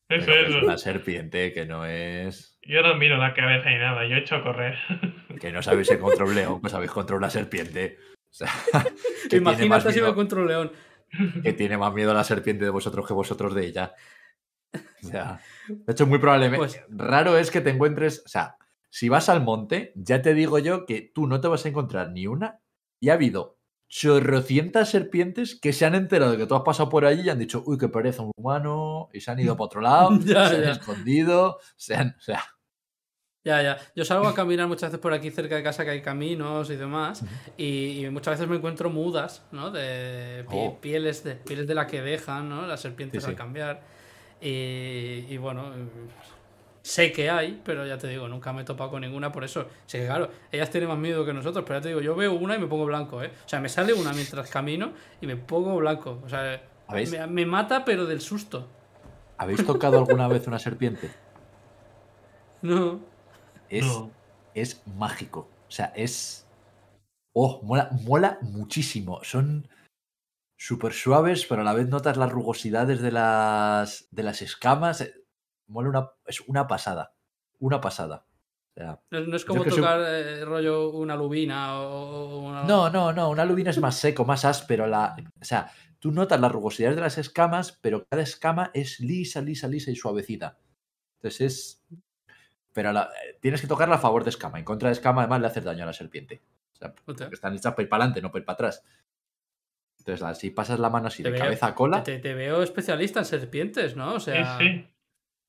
Eso 0.08 0.30
es. 0.32 0.54
una 0.62 0.76
serpiente 0.76 1.52
que 1.52 1.66
no 1.66 1.86
es. 1.86 2.58
Yo 2.62 2.82
no 2.82 2.96
miro 2.96 3.16
la 3.16 3.32
cabeza 3.32 3.70
ni 3.70 3.78
nada, 3.78 4.04
yo 4.06 4.16
echo 4.16 4.36
a 4.36 4.42
correr. 4.42 4.76
Que 5.40 5.50
no 5.50 5.62
sabéis 5.62 5.90
contra 6.00 6.24
un 6.24 6.34
león, 6.36 6.60
que 6.62 6.68
sabéis 6.68 6.90
contra 6.92 7.16
una 7.16 7.28
serpiente. 7.30 7.98
O 8.30 8.34
sea, 8.34 8.48
que 9.30 9.40
tiene, 9.40 9.44
más 9.44 9.54
Imagínate 9.62 9.80
si 9.82 9.88
me 9.88 9.94
miedo, 10.02 10.08
encuentro 10.10 10.42
un 10.42 10.48
león. 10.48 10.72
que 11.42 11.52
tiene 11.52 11.76
más 11.78 11.92
miedo 11.94 12.12
la 12.14 12.22
serpiente 12.24 12.64
de 12.64 12.70
vosotros 12.70 13.06
que 13.06 13.12
vosotros 13.14 13.54
de 13.54 13.66
ella. 13.66 13.92
O 15.02 15.06
sea, 15.06 15.40
de 15.68 15.92
hecho, 15.92 16.06
muy 16.06 16.18
probablemente. 16.18 16.58
Pues- 16.58 16.80
Raro 16.88 17.36
es 17.38 17.50
que 17.50 17.60
te 17.60 17.70
encuentres. 17.70 18.22
O 18.24 18.28
sea, 18.28 18.56
si 18.90 19.08
vas 19.08 19.28
al 19.28 19.42
monte, 19.42 19.92
ya 19.94 20.20
te 20.22 20.34
digo 20.34 20.58
yo 20.58 20.84
que 20.86 21.10
tú 21.14 21.26
no 21.26 21.40
te 21.40 21.48
vas 21.48 21.64
a 21.64 21.68
encontrar 21.68 22.10
ni 22.10 22.26
una. 22.26 22.60
Y 23.00 23.08
ha 23.08 23.14
habido 23.14 23.58
chorrocientas 23.88 24.88
serpientes 24.90 25.58
que 25.60 25.72
se 25.72 25.84
han 25.84 25.94
enterado 25.94 26.32
de 26.32 26.38
que 26.38 26.46
tú 26.46 26.54
has 26.54 26.62
pasado 26.62 26.88
por 26.88 27.04
allí 27.04 27.22
y 27.22 27.28
han 27.30 27.38
dicho, 27.38 27.62
uy, 27.66 27.76
que 27.78 27.88
pereza 27.88 28.22
un 28.22 28.32
humano, 28.36 29.08
y 29.12 29.20
se 29.20 29.30
han 29.30 29.38
ido 29.38 29.54
para 29.56 29.66
otro 29.66 29.80
lado, 29.82 30.10
Ya, 30.24 30.48
se 30.48 30.56
han 30.56 30.62
ya. 30.62 30.70
escondido, 30.72 31.58
se 31.76 31.94
han. 31.94 32.08
O 32.18 32.20
sea, 32.20 32.42
Ya, 33.44 33.60
ya. 33.62 33.78
Yo 33.96 34.04
salgo 34.04 34.28
a 34.28 34.34
caminar 34.34 34.66
muchas 34.68 34.90
veces 34.90 35.00
por 35.00 35.12
aquí 35.12 35.30
cerca 35.30 35.56
de 35.56 35.62
casa 35.62 35.84
que 35.84 35.90
hay 35.90 36.00
caminos 36.00 36.70
y 36.70 36.76
demás. 36.76 37.24
y, 37.56 38.04
y 38.06 38.10
muchas 38.10 38.34
veces 38.38 38.48
me 38.48 38.56
encuentro 38.56 38.88
mudas, 38.88 39.44
¿no? 39.52 39.70
De 39.70 40.44
pi- 40.48 40.56
Oh. 40.56 40.78
pieles, 40.80 41.22
de 41.24 41.34
pieles 41.34 41.66
de 41.66 41.74
la 41.74 41.86
que 41.86 42.00
dejan, 42.02 42.48
¿no? 42.48 42.66
Las 42.66 42.80
serpientes 42.80 43.22
Sí, 43.22 43.26
sí. 43.26 43.30
al 43.32 43.36
cambiar. 43.36 43.82
Y, 44.42 45.26
y 45.28 45.36
bueno, 45.38 45.70
sé 46.82 47.12
que 47.12 47.30
hay, 47.30 47.60
pero 47.64 47.86
ya 47.86 47.96
te 47.98 48.08
digo, 48.08 48.28
nunca 48.28 48.52
me 48.52 48.62
he 48.62 48.64
topado 48.64 48.90
con 48.90 49.00
ninguna 49.02 49.30
por 49.30 49.44
eso. 49.44 49.68
Sé 49.86 50.00
que 50.00 50.06
claro, 50.06 50.30
ellas 50.50 50.70
tienen 50.70 50.88
más 50.88 50.98
miedo 50.98 51.24
que 51.24 51.32
nosotros, 51.32 51.64
pero 51.66 51.78
ya 51.78 51.82
te 51.82 51.88
digo, 51.88 52.00
yo 52.00 52.14
veo 52.16 52.32
una 52.34 52.56
y 52.56 52.58
me 52.58 52.66
pongo 52.66 52.86
blanco, 52.86 53.22
¿eh? 53.22 53.32
O 53.44 53.48
sea, 53.48 53.60
me 53.60 53.68
sale 53.68 53.92
una 53.94 54.12
mientras 54.12 54.50
camino 54.50 54.92
y 55.20 55.26
me 55.26 55.36
pongo 55.36 55.76
blanco. 55.76 56.20
O 56.24 56.28
sea, 56.28 56.60
me, 56.88 57.26
me 57.28 57.46
mata, 57.46 57.84
pero 57.84 58.06
del 58.06 58.20
susto. 58.20 58.68
¿habéis 59.36 59.64
tocado 59.66 59.98
alguna 59.98 60.28
vez 60.28 60.46
una 60.46 60.58
serpiente? 60.58 61.10
No. 62.62 63.00
Es, 63.68 63.84
No. 63.84 64.10
es 64.54 64.82
mágico. 64.86 65.48
O 65.68 65.70
sea, 65.70 65.92
es. 65.96 66.46
Oh, 67.32 67.60
mola, 67.62 67.90
mola 68.04 68.38
muchísimo. 68.42 69.20
Son 69.24 69.68
súper 70.64 70.92
suaves, 70.92 71.44
pero 71.46 71.62
a 71.62 71.64
la 71.64 71.72
vez 71.74 71.88
notas 71.88 72.16
las 72.16 72.30
rugosidades 72.30 73.00
de 73.02 73.10
las, 73.10 74.06
de 74.10 74.22
las 74.22 74.42
escamas. 74.42 75.00
Eh, 75.00 75.12
Mola 75.66 75.88
una. 75.88 76.10
Es 76.26 76.40
una 76.42 76.66
pasada. 76.66 77.14
Una 77.58 77.80
pasada. 77.80 78.26
O 78.74 78.80
sea, 78.80 79.00
No, 79.10 79.20
no 79.20 79.36
es 79.36 79.44
como 79.44 79.64
soy- 79.64 79.76
tocar 79.76 80.00
eh, 80.06 80.44
rollo 80.44 80.90
una 80.90 81.14
lubina 81.16 81.78
o, 81.80 82.38
una... 82.48 82.62
No, 82.64 82.88
no, 82.90 83.12
no. 83.12 83.30
Una 83.30 83.44
lubina 83.44 83.70
es 83.70 83.78
más 83.78 83.96
seco, 83.96 84.24
más 84.24 84.44
áspero. 84.44 84.86
La, 84.86 85.16
o 85.40 85.44
sea, 85.44 85.70
tú 85.98 86.10
notas 86.12 86.40
las 86.40 86.52
rugosidades 86.52 86.96
de 86.96 87.02
las 87.02 87.18
escamas, 87.18 87.78
pero 87.82 88.06
cada 88.08 88.22
escama 88.22 88.70
es 88.72 89.00
lisa, 89.00 89.40
lisa, 89.40 89.66
lisa 89.68 89.90
y 89.90 89.96
suavecita. 89.96 90.58
Entonces 91.16 91.40
es. 91.40 91.98
Pero 92.72 92.92
la- 92.92 93.10
eh, 93.26 93.38
tienes 93.40 93.60
que 93.60 93.66
tocarla 93.66 93.96
a 93.96 93.98
favor 93.98 94.24
de 94.24 94.30
escama. 94.30 94.58
En 94.58 94.64
contra 94.64 94.88
de 94.88 94.94
escama, 94.94 95.22
además, 95.22 95.40
le 95.40 95.46
haces 95.48 95.64
daño 95.64 95.82
a 95.82 95.86
la 95.86 95.92
serpiente. 95.92 96.40
O 96.74 96.76
sea, 96.76 96.94
están 97.30 97.54
hechas 97.54 97.72
para 97.74 97.82
ir 97.82 97.88
para 97.88 98.04
adelante, 98.04 98.22
no 98.22 98.30
para 98.30 98.40
ir 98.40 98.46
para 98.46 98.54
atrás. 98.54 98.82
Entonces, 100.02 100.22
así 100.26 100.50
pasas 100.50 100.78
la 100.80 100.90
mano 100.90 101.06
así 101.08 101.22
Te 101.22 101.30
de 101.30 101.34
veo- 101.34 101.44
cabeza 101.44 101.66
a 101.68 101.74
cola. 101.74 102.02
Te, 102.02 102.18
te 102.18 102.34
veo 102.34 102.62
especialista 102.62 103.20
en 103.20 103.24
serpientes, 103.24 103.96
¿no? 103.96 104.14
O 104.14 104.20
sea, 104.20 104.58
Sí, 104.58 104.64
sí. 104.68 104.88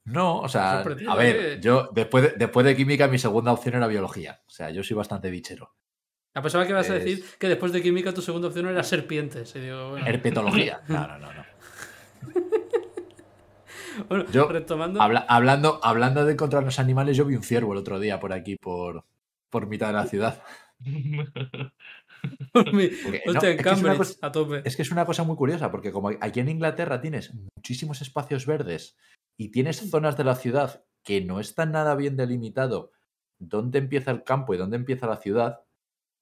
No, 0.06 0.40
o 0.40 0.50
sea, 0.50 0.82
a 0.82 1.16
ver, 1.16 1.36
¿eh? 1.36 1.58
yo 1.62 1.90
después 1.94 2.24
de, 2.26 2.34
después 2.38 2.66
de 2.66 2.76
química, 2.76 3.08
mi 3.08 3.18
segunda 3.18 3.54
opción 3.54 3.76
era 3.76 3.88
biología. 3.88 4.42
O 4.48 4.50
sea, 4.50 4.70
yo 4.70 4.84
soy 4.84 4.98
bastante 4.98 5.30
bichero. 5.32 5.74
a 6.34 6.42
pesar 6.42 6.68
que 6.68 6.74
vas 6.74 6.90
a 6.90 6.94
decir 6.96 7.24
que 7.40 7.48
después 7.48 7.72
de 7.72 7.82
química 7.82 8.14
tu 8.14 8.22
segunda 8.22 8.50
opción 8.50 8.68
era 8.68 8.84
serpientes. 8.84 9.56
Y 9.56 9.62
digo, 9.62 9.92
bueno, 9.92 10.06
Herpetología. 10.06 10.82
No, 10.90 11.08
no, 11.08 11.18
no, 11.20 11.34
no. 11.34 11.46
bueno, 14.10 14.26
Yo, 14.32 14.48
retomando. 14.50 15.02
Habla- 15.02 15.26
hablando, 15.30 15.80
hablando 15.84 16.26
de 16.26 16.34
encontrar 16.34 16.64
los 16.64 16.80
animales, 16.80 17.16
yo 17.18 17.26
vi 17.26 17.36
un 17.36 17.44
ciervo 17.44 17.72
el 17.74 17.80
otro 17.80 18.00
día 18.00 18.20
por 18.20 18.34
aquí, 18.34 18.56
por, 18.58 19.06
por 19.50 19.68
mitad 19.68 19.88
de 19.88 19.94
la 19.94 20.06
ciudad. 20.06 20.44
no, 22.54 22.62
hostia, 23.32 23.50
es 23.52 23.62
que 23.64 23.70
es 23.70 23.82
una 23.82 23.98
cosa- 23.98 24.18
a 24.22 24.32
tope. 24.32 24.62
Es 24.66 24.76
que 24.76 24.82
es 24.84 24.92
una 24.92 25.06
cosa 25.06 25.24
muy 25.24 25.36
curiosa, 25.36 25.72
porque 25.72 25.92
como 25.92 26.10
aquí 26.22 26.40
en 26.40 26.50
Inglaterra 26.50 27.02
tienes 27.02 27.34
muchísimos 27.56 28.02
espacios 28.02 28.46
verdes 28.46 28.96
y 29.38 29.50
tienes 29.50 29.90
zonas 29.90 30.18
de 30.18 30.24
la 30.24 30.36
ciudad 30.36 30.86
que 31.04 31.22
no 31.22 31.40
están 31.40 31.72
nada 31.72 31.96
bien 31.96 32.16
delimitado 32.16 32.92
dónde 33.40 33.80
empieza 33.80 34.12
el 34.12 34.24
campo 34.24 34.54
y 34.54 34.58
dónde 34.58 34.78
empieza 34.78 35.08
la 35.08 35.18
ciudad, 35.18 35.66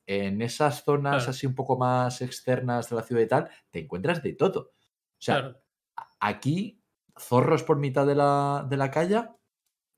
en 0.08 0.42
esas 0.42 0.84
zonas 0.84 1.18
Claro. 1.18 1.30
así 1.30 1.46
un 1.46 1.54
poco 1.56 1.78
más 1.78 2.22
externas 2.22 2.90
de 2.90 2.96
la 2.96 3.04
ciudad 3.04 3.22
y 3.22 3.28
tal, 3.28 3.50
te 3.70 3.80
encuentras 3.80 4.24
de 4.24 4.34
todo. 4.34 4.72
O 4.72 5.22
sea, 5.22 5.36
Claro. 5.42 5.62
aquí, 6.20 6.82
zorros 7.20 7.62
por 7.64 7.78
mitad 7.78 8.08
de 8.08 8.16
la, 8.16 8.66
de 8.68 8.78
la 8.78 8.90
calle, 8.90 9.24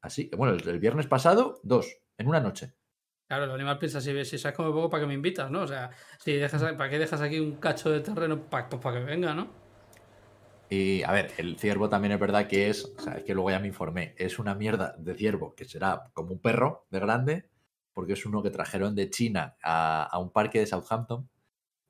así, 0.01 0.29
bueno, 0.35 0.53
el, 0.55 0.67
el 0.67 0.79
viernes 0.79 1.07
pasado, 1.07 1.61
dos, 1.63 1.95
en 2.17 2.27
una 2.27 2.41
noche. 2.41 2.73
Claro, 3.27 3.45
el 3.45 3.51
animal 3.51 3.79
piensa, 3.79 3.99
si, 4.01 4.25
si 4.25 4.37
sabes 4.37 4.55
como 4.55 4.71
poco, 4.73 4.89
¿para 4.89 5.01
qué 5.03 5.07
me 5.07 5.13
invitas, 5.15 5.49
no? 5.49 5.61
O 5.61 5.67
sea, 5.67 5.89
si 6.19 6.33
dejas, 6.33 6.61
¿para 6.75 6.89
qué 6.89 6.99
dejas 6.99 7.21
aquí 7.21 7.39
un 7.39 7.55
cacho 7.57 7.89
de 7.89 8.01
terreno? 8.01 8.49
Pa- 8.49 8.69
Pues 8.69 8.81
para 8.81 8.99
que 8.99 9.05
venga, 9.05 9.33
¿no? 9.33 9.49
Y 10.69 11.03
a 11.03 11.11
ver, 11.11 11.31
el 11.37 11.57
ciervo 11.59 11.89
también 11.89 12.13
es 12.13 12.19
verdad 12.19 12.47
que 12.47 12.69
es, 12.69 12.85
o 12.85 12.99
sea, 13.01 13.13
es 13.17 13.23
que 13.23 13.33
luego 13.33 13.51
ya 13.51 13.59
me 13.59 13.67
informé, 13.67 14.15
es 14.17 14.39
una 14.39 14.55
mierda 14.55 14.95
de 14.97 15.13
ciervo 15.15 15.53
que 15.55 15.65
será 15.65 16.09
como 16.13 16.31
un 16.33 16.41
perro 16.41 16.87
de 16.89 16.99
grande, 16.99 17.49
porque 17.93 18.13
es 18.13 18.25
uno 18.25 18.41
que 18.41 18.49
trajeron 18.49 18.95
de 18.95 19.09
China 19.09 19.55
a, 19.61 20.03
a 20.05 20.17
un 20.19 20.31
parque 20.31 20.59
de 20.59 20.65
Southampton, 20.65 21.29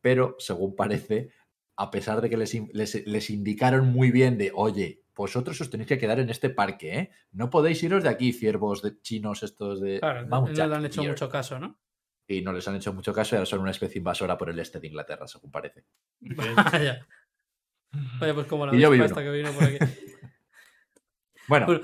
pero 0.01 0.35
según 0.39 0.75
parece, 0.75 1.31
a 1.77 1.91
pesar 1.91 2.21
de 2.21 2.29
que 2.29 2.37
les, 2.37 2.53
les, 2.73 3.07
les 3.07 3.31
indicaron 3.31 3.87
muy 3.93 4.11
bien 4.11 4.37
de, 4.39 4.51
oye, 4.55 5.02
vosotros 5.15 5.59
os 5.61 5.69
tenéis 5.69 5.87
que 5.87 5.97
quedar 5.97 6.19
en 6.19 6.29
este 6.29 6.49
parque, 6.49 6.97
¿eh? 6.97 7.11
No 7.31 7.49
podéis 7.49 7.81
iros 7.83 8.03
de 8.03 8.09
aquí, 8.09 8.33
ciervos 8.33 8.81
de 8.81 8.99
chinos 9.01 9.43
estos 9.43 9.79
de... 9.81 9.99
Claro, 9.99 10.25
no 10.25 10.47
le 10.47 10.61
han 10.63 10.85
hecho 10.85 11.01
Deer". 11.01 11.11
mucho 11.13 11.29
caso, 11.29 11.59
¿no? 11.59 11.77
Y 12.27 12.41
no 12.41 12.53
les 12.53 12.67
han 12.67 12.75
hecho 12.75 12.93
mucho 12.93 13.13
caso 13.13 13.35
y 13.35 13.37
ahora 13.37 13.45
son 13.45 13.59
una 13.59 13.71
especie 13.71 13.99
invasora 13.99 14.37
por 14.37 14.49
el 14.49 14.57
este 14.59 14.79
de 14.79 14.87
Inglaterra, 14.87 15.27
según 15.27 15.51
parece. 15.51 15.83
Vaya. 16.21 17.05
Oye, 18.21 18.33
pues 18.33 18.47
como 18.47 18.65
la 18.65 19.05
esta 19.05 19.21
que 19.21 19.29
vino 19.31 19.51
por 19.51 19.63
aquí. 19.65 19.77
Bueno, 21.47 21.65
Bueno, 21.65 21.81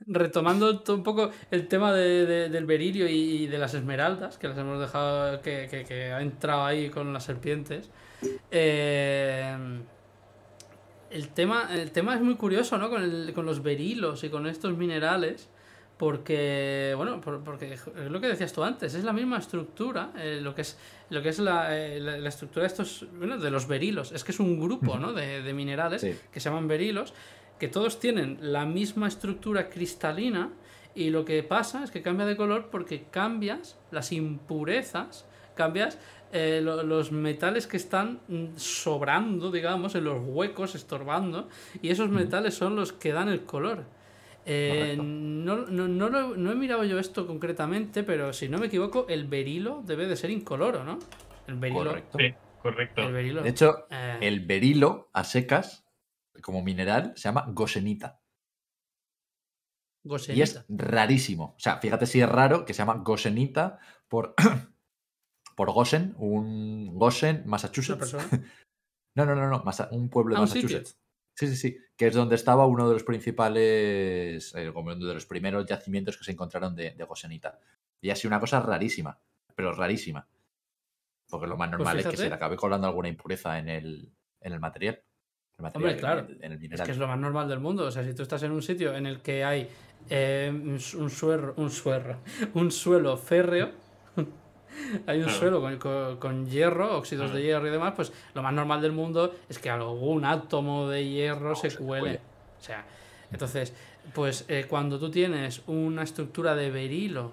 retomando 0.00 0.80
to- 0.80 0.96
un 0.96 1.02
poco 1.04 1.30
el 1.52 1.68
tema 1.68 1.92
de- 1.92 2.26
de- 2.26 2.48
del 2.48 2.66
berilio 2.66 3.06
y 3.08 3.46
de 3.46 3.56
las 3.56 3.72
esmeraldas, 3.74 4.36
que 4.36 4.48
las 4.48 4.58
hemos 4.58 4.80
dejado, 4.80 5.40
que, 5.40 5.68
que- 5.70 5.84
que 5.84 6.12
ha 6.12 6.20
entrado 6.20 6.64
ahí 6.64 6.90
con 6.90 7.12
las 7.12 7.22
serpientes. 7.24 7.88
eh, 8.50 9.56
el, 11.10 11.28
tema, 11.28 11.68
el 11.72 11.90
tema 11.90 12.14
es 12.14 12.20
muy 12.20 12.34
curioso, 12.36 12.78
¿no? 12.78 12.88
Con, 12.90 13.02
el- 13.02 13.32
con 13.34 13.44
los 13.46 13.62
berilos 13.62 14.24
y 14.24 14.28
con 14.30 14.46
estos 14.46 14.76
minerales, 14.76 15.48
porque, 15.98 16.94
bueno, 16.96 17.20
por- 17.20 17.44
porque 17.44 17.74
es 17.74 17.86
lo 18.10 18.20
que 18.20 18.28
decías 18.28 18.52
tú 18.52 18.64
antes, 18.64 18.94
es 18.94 19.04
la 19.04 19.12
misma 19.12 19.38
estructura, 19.38 20.12
eh, 20.16 20.40
lo 20.42 20.54
que 20.54 20.62
es, 20.62 20.78
lo 21.10 21.20
que 21.22 21.28
es 21.28 21.38
la, 21.38 21.76
eh, 21.76 22.00
la- 22.00 22.16
la 22.18 22.28
estructura 22.30 22.62
de 22.62 22.68
estos, 22.68 23.06
bueno, 23.18 23.36
de 23.38 23.50
los 23.50 23.68
berilos. 23.68 24.10
Es 24.12 24.24
que 24.24 24.32
es 24.32 24.40
un 24.40 24.58
grupo, 24.58 24.98
¿no? 24.98 25.12
De, 25.12 25.42
de 25.42 25.52
minerales 25.52 26.00
Sí. 26.00 26.14
que 26.32 26.40
se 26.40 26.48
llaman 26.48 26.68
berilos, 26.68 27.12
que 27.58 27.68
todos 27.68 28.00
tienen 28.00 28.38
la 28.40 28.64
misma 28.64 29.08
estructura 29.08 29.68
cristalina 29.68 30.50
y 30.94 31.10
lo 31.10 31.24
que 31.24 31.42
pasa 31.42 31.84
es 31.84 31.90
que 31.90 32.00
cambia 32.02 32.24
de 32.26 32.36
color 32.36 32.68
porque 32.70 33.04
cambias 33.10 33.76
las 33.90 34.10
impurezas, 34.12 35.26
cambias 35.54 35.98
eh, 36.32 36.60
lo- 36.62 36.82
los 36.82 37.12
metales 37.12 37.66
que 37.66 37.76
están 37.76 38.20
sobrando, 38.56 39.50
digamos, 39.50 39.94
en 39.94 40.04
los 40.04 40.20
huecos, 40.24 40.74
estorbando, 40.74 41.48
y 41.82 41.90
esos 41.90 42.08
metales 42.10 42.54
son 42.54 42.76
los 42.76 42.92
que 42.92 43.12
dan 43.12 43.28
el 43.28 43.42
color. 43.44 43.84
Eh, 44.46 44.94
no, 44.98 45.66
no, 45.66 45.86
no, 45.88 46.08
lo- 46.08 46.36
no 46.36 46.50
he 46.50 46.54
mirado 46.54 46.84
yo 46.84 46.98
esto 46.98 47.26
concretamente, 47.26 48.02
pero 48.04 48.32
si 48.32 48.48
no 48.48 48.58
me 48.58 48.66
equivoco, 48.66 49.06
el 49.08 49.26
berilo 49.26 49.82
debe 49.84 50.06
de 50.06 50.16
ser 50.16 50.30
incoloro, 50.30 50.82
¿no? 50.84 50.98
El 51.46 51.56
berilo. 51.56 51.84
Correcto. 51.84 52.18
Sí, 52.18 52.34
correcto. 52.62 53.02
El 53.02 53.12
berilo. 53.12 53.42
De 53.42 53.50
hecho, 53.50 53.86
Eh, 53.90 54.18
el 54.22 54.40
berilo 54.46 55.10
a 55.12 55.24
secas, 55.24 55.84
como 56.42 56.62
mineral, 56.62 57.12
se 57.16 57.24
llama 57.28 57.44
gosenita. 57.48 58.20
Y 60.02 60.40
es 60.40 60.54
gosenita. 60.54 60.64
rarísimo. 60.68 61.44
O 61.56 61.60
sea, 61.60 61.76
fíjate 61.78 62.06
si 62.06 62.20
es 62.20 62.28
raro 62.28 62.64
que 62.64 62.72
se 62.72 62.78
llama 62.78 63.02
gosenita 63.04 63.78
por, 64.08 64.34
por 65.60 65.72
Gosen, 65.72 66.14
un 66.16 66.98
Gosen, 66.98 67.40
¿Una 67.40 67.50
Massachusetts. 67.50 68.16
No, 69.14 69.26
no, 69.26 69.34
no, 69.34 69.46
no, 69.46 69.62
un 69.90 70.08
pueblo 70.08 70.34
de 70.34 70.38
Ah. 70.38 70.40
Massachusetts. 70.40 70.96
Sí, 71.36 71.48
sí, 71.48 71.56
sí. 71.56 71.76
Que 71.98 72.06
es 72.06 72.14
donde 72.14 72.34
estaba 72.34 72.64
uno 72.64 72.88
de 72.88 72.94
los 72.94 73.04
principales, 73.04 74.54
eh, 74.54 74.70
como 74.72 74.92
uno 74.92 75.04
de 75.04 75.12
los 75.12 75.26
primeros 75.26 75.66
yacimientos 75.66 76.16
que 76.16 76.24
se 76.24 76.32
encontraron 76.32 76.74
de, 76.74 76.92
de 76.92 77.04
Gosenita. 77.04 77.58
Y 78.00 78.08
ha 78.08 78.16
sido 78.16 78.30
una 78.30 78.40
cosa 78.40 78.60
rarísima, 78.60 79.20
pero 79.54 79.74
rarísima. 79.74 80.26
Porque 81.28 81.46
lo 81.46 81.58
más 81.58 81.68
Pues 81.68 81.78
normal 81.78 81.98
es 81.98 82.06
que 82.06 82.16
se 82.16 82.28
le 82.30 82.34
acabe 82.36 82.56
colando 82.56 82.86
alguna 82.86 83.08
impureza 83.08 83.58
en 83.58 83.68
el, 83.68 84.10
en 84.40 84.52
el 84.54 84.60
material. 84.60 85.02
El 85.58 85.62
material, 85.62 85.90
Hombre, 85.90 86.00
claro. 86.00 86.20
En 86.40 86.52
el, 86.52 86.64
en 86.64 86.72
Es 86.72 86.80
que 86.80 86.92
es 86.92 86.96
lo 86.96 87.06
más 87.06 87.18
normal 87.18 87.50
del 87.50 87.60
mundo. 87.60 87.84
O 87.84 87.90
sea, 87.90 88.02
si 88.02 88.14
tú 88.14 88.22
estás 88.22 88.42
en 88.44 88.52
un 88.52 88.62
sitio 88.62 88.94
en 88.94 89.04
el 89.04 89.20
que 89.20 89.44
hay 89.44 89.68
eh, 90.08 90.50
un 90.50 90.80
suero, 91.10 91.52
un 91.58 91.70
suero, 91.70 92.16
un 92.54 92.70
suelo 92.70 93.18
férreo, 93.18 93.72
hay 95.06 95.18
un 95.18 95.24
Claro. 95.24 95.38
suelo 95.38 95.60
con, 95.60 95.76
con- 95.78 96.16
con 96.18 96.46
hierro, 96.48 96.96
óxidos 96.96 97.26
de 97.32 97.40
Claro. 97.40 97.44
hierro 97.44 97.68
y 97.68 97.70
demás, 97.70 97.92
pues 97.96 98.12
lo 98.34 98.42
más 98.42 98.52
normal 98.52 98.80
del 98.80 98.92
mundo 98.92 99.34
es 99.48 99.58
que 99.58 99.70
algún 99.70 100.24
átomo 100.24 100.88
de 100.88 101.08
hierro 101.08 101.54
se 101.56 101.70
se 101.70 101.78
cuele. 101.78 102.20
O 102.58 102.62
sea, 102.62 102.84
entonces, 103.32 103.74
pues 104.14 104.44
eh, 104.48 104.66
cuando 104.68 104.98
tú 104.98 105.10
tienes 105.10 105.62
una 105.66 106.02
estructura 106.02 106.54
de 106.54 106.70
berilo 106.70 107.32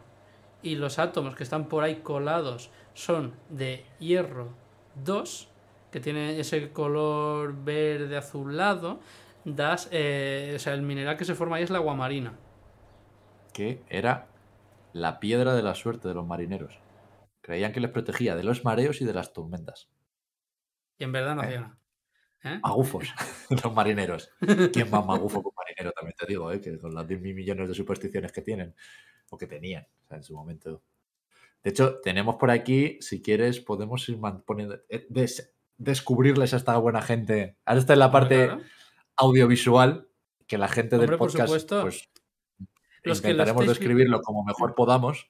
y 0.64 0.76
los 0.76 1.00
átomos 1.00 1.36
que 1.36 1.44
están 1.44 1.66
por 1.66 1.84
ahí 1.84 1.98
colados 1.98 2.70
son 2.94 3.34
de 3.50 3.86
hierro 4.00 4.50
2, 5.04 5.48
que 5.92 6.00
tiene 6.00 6.40
ese 6.40 6.72
color 6.72 7.54
verde 7.64 8.18
azulado, 8.18 9.00
das, 9.46 9.88
eh, 9.92 10.54
o 10.56 10.60
sea, 10.60 10.74
el 10.74 10.82
mineral 10.82 11.16
que 11.18 11.24
se 11.26 11.36
forma 11.36 11.56
ahí 11.58 11.64
es 11.64 11.70
la 11.70 11.78
aguamarina. 11.78 12.34
que 13.54 13.82
era 13.90 14.28
la 14.94 15.20
piedra 15.20 15.56
de 15.56 15.64
la 15.64 15.74
suerte 15.74 16.08
de 16.08 16.14
los 16.14 16.28
marineros. 16.28 16.78
Creían 17.48 17.72
que 17.72 17.80
les 17.80 17.92
protegía 17.92 18.36
de 18.36 18.44
los 18.44 18.66
mareos 18.66 19.00
y 19.00 19.06
de 19.06 19.14
las 19.14 19.32
tormentas. 19.32 19.90
Y 20.98 21.06
en 21.06 21.14
verdad 21.14 21.34
no 21.34 21.44
Eh. 21.44 21.46
hacía 21.46 21.62
nada. 21.62 21.80
¿Eh? 22.44 22.60
Magufos, 22.62 23.08
los 23.66 23.74
marineros. 23.74 24.30
¿Quién 24.74 24.92
más 24.92 25.06
magufo 25.06 25.42
que 25.42 25.48
un 25.48 25.54
marinero? 25.56 25.92
También 25.94 26.16
te 26.20 26.26
digo, 26.26 26.52
¿eh? 26.52 26.60
que 26.60 26.78
con 26.78 26.94
las 26.94 27.08
10 27.08 27.22
mil 27.22 27.34
millones 27.34 27.70
de 27.70 27.74
supersticiones 27.74 28.34
que 28.34 28.42
tienen, 28.42 28.76
o 29.30 29.38
que 29.38 29.48
tenían 29.48 29.88
o 30.04 30.08
sea, 30.10 30.18
en 30.18 30.24
su 30.24 30.36
momento. 30.36 30.84
De 31.64 31.70
hecho, 31.70 32.00
tenemos 32.02 32.36
por 32.36 32.52
aquí, 32.52 32.98
si 33.00 33.22
quieres, 33.22 33.62
podemos 33.62 34.08
ir 34.10 34.20
poniendo, 34.46 34.82
eh, 34.90 35.08
des- 35.10 35.54
descubrirles 35.78 36.54
a 36.54 36.58
esta 36.58 36.76
buena 36.78 37.02
gente. 37.02 37.56
Ahora 37.64 37.80
está 37.80 37.94
en 37.94 38.00
la 38.00 38.12
parte 38.12 38.48
claro. 38.48 38.62
audiovisual, 39.16 40.10
que 40.48 40.58
la 40.58 40.68
gente 40.68 40.98
del 40.98 41.06
Hombre, 41.06 41.18
por 41.18 41.30
podcast, 41.30 41.48
supuesto. 41.48 41.82
pues 41.84 42.10
Los 43.04 43.20
intentaremos 43.20 43.66
describirlo 43.68 44.22
como 44.22 44.44
mejor 44.44 44.76
podamos. 44.76 45.30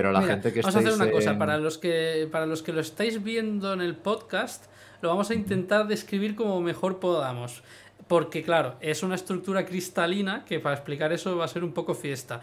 Pero 0.00 0.12
la 0.12 0.20
Mira, 0.20 0.32
gente 0.32 0.54
que 0.54 0.62
vamos 0.62 0.76
a 0.76 0.78
hacer 0.78 0.94
una 0.94 1.10
cosa, 1.10 1.36
para 1.36 1.58
los 1.58 1.76
que 1.76 2.26
para 2.32 2.46
los 2.46 2.62
que 2.62 2.72
lo 2.72 2.80
estáis 2.80 3.22
viendo 3.22 3.74
en 3.74 3.82
el 3.82 3.96
podcast, 3.96 4.64
lo 5.02 5.10
vamos 5.10 5.30
a 5.30 5.34
intentar 5.34 5.88
describir 5.88 6.34
como 6.36 6.58
mejor 6.62 7.00
podamos. 7.00 7.62
Porque, 8.08 8.42
claro, 8.42 8.76
es 8.80 9.02
una 9.02 9.14
estructura 9.14 9.66
cristalina 9.66 10.46
que 10.46 10.58
para 10.58 10.74
explicar 10.74 11.12
eso 11.12 11.36
va 11.36 11.44
a 11.44 11.48
ser 11.48 11.64
un 11.64 11.74
poco 11.74 11.94
fiesta. 11.94 12.40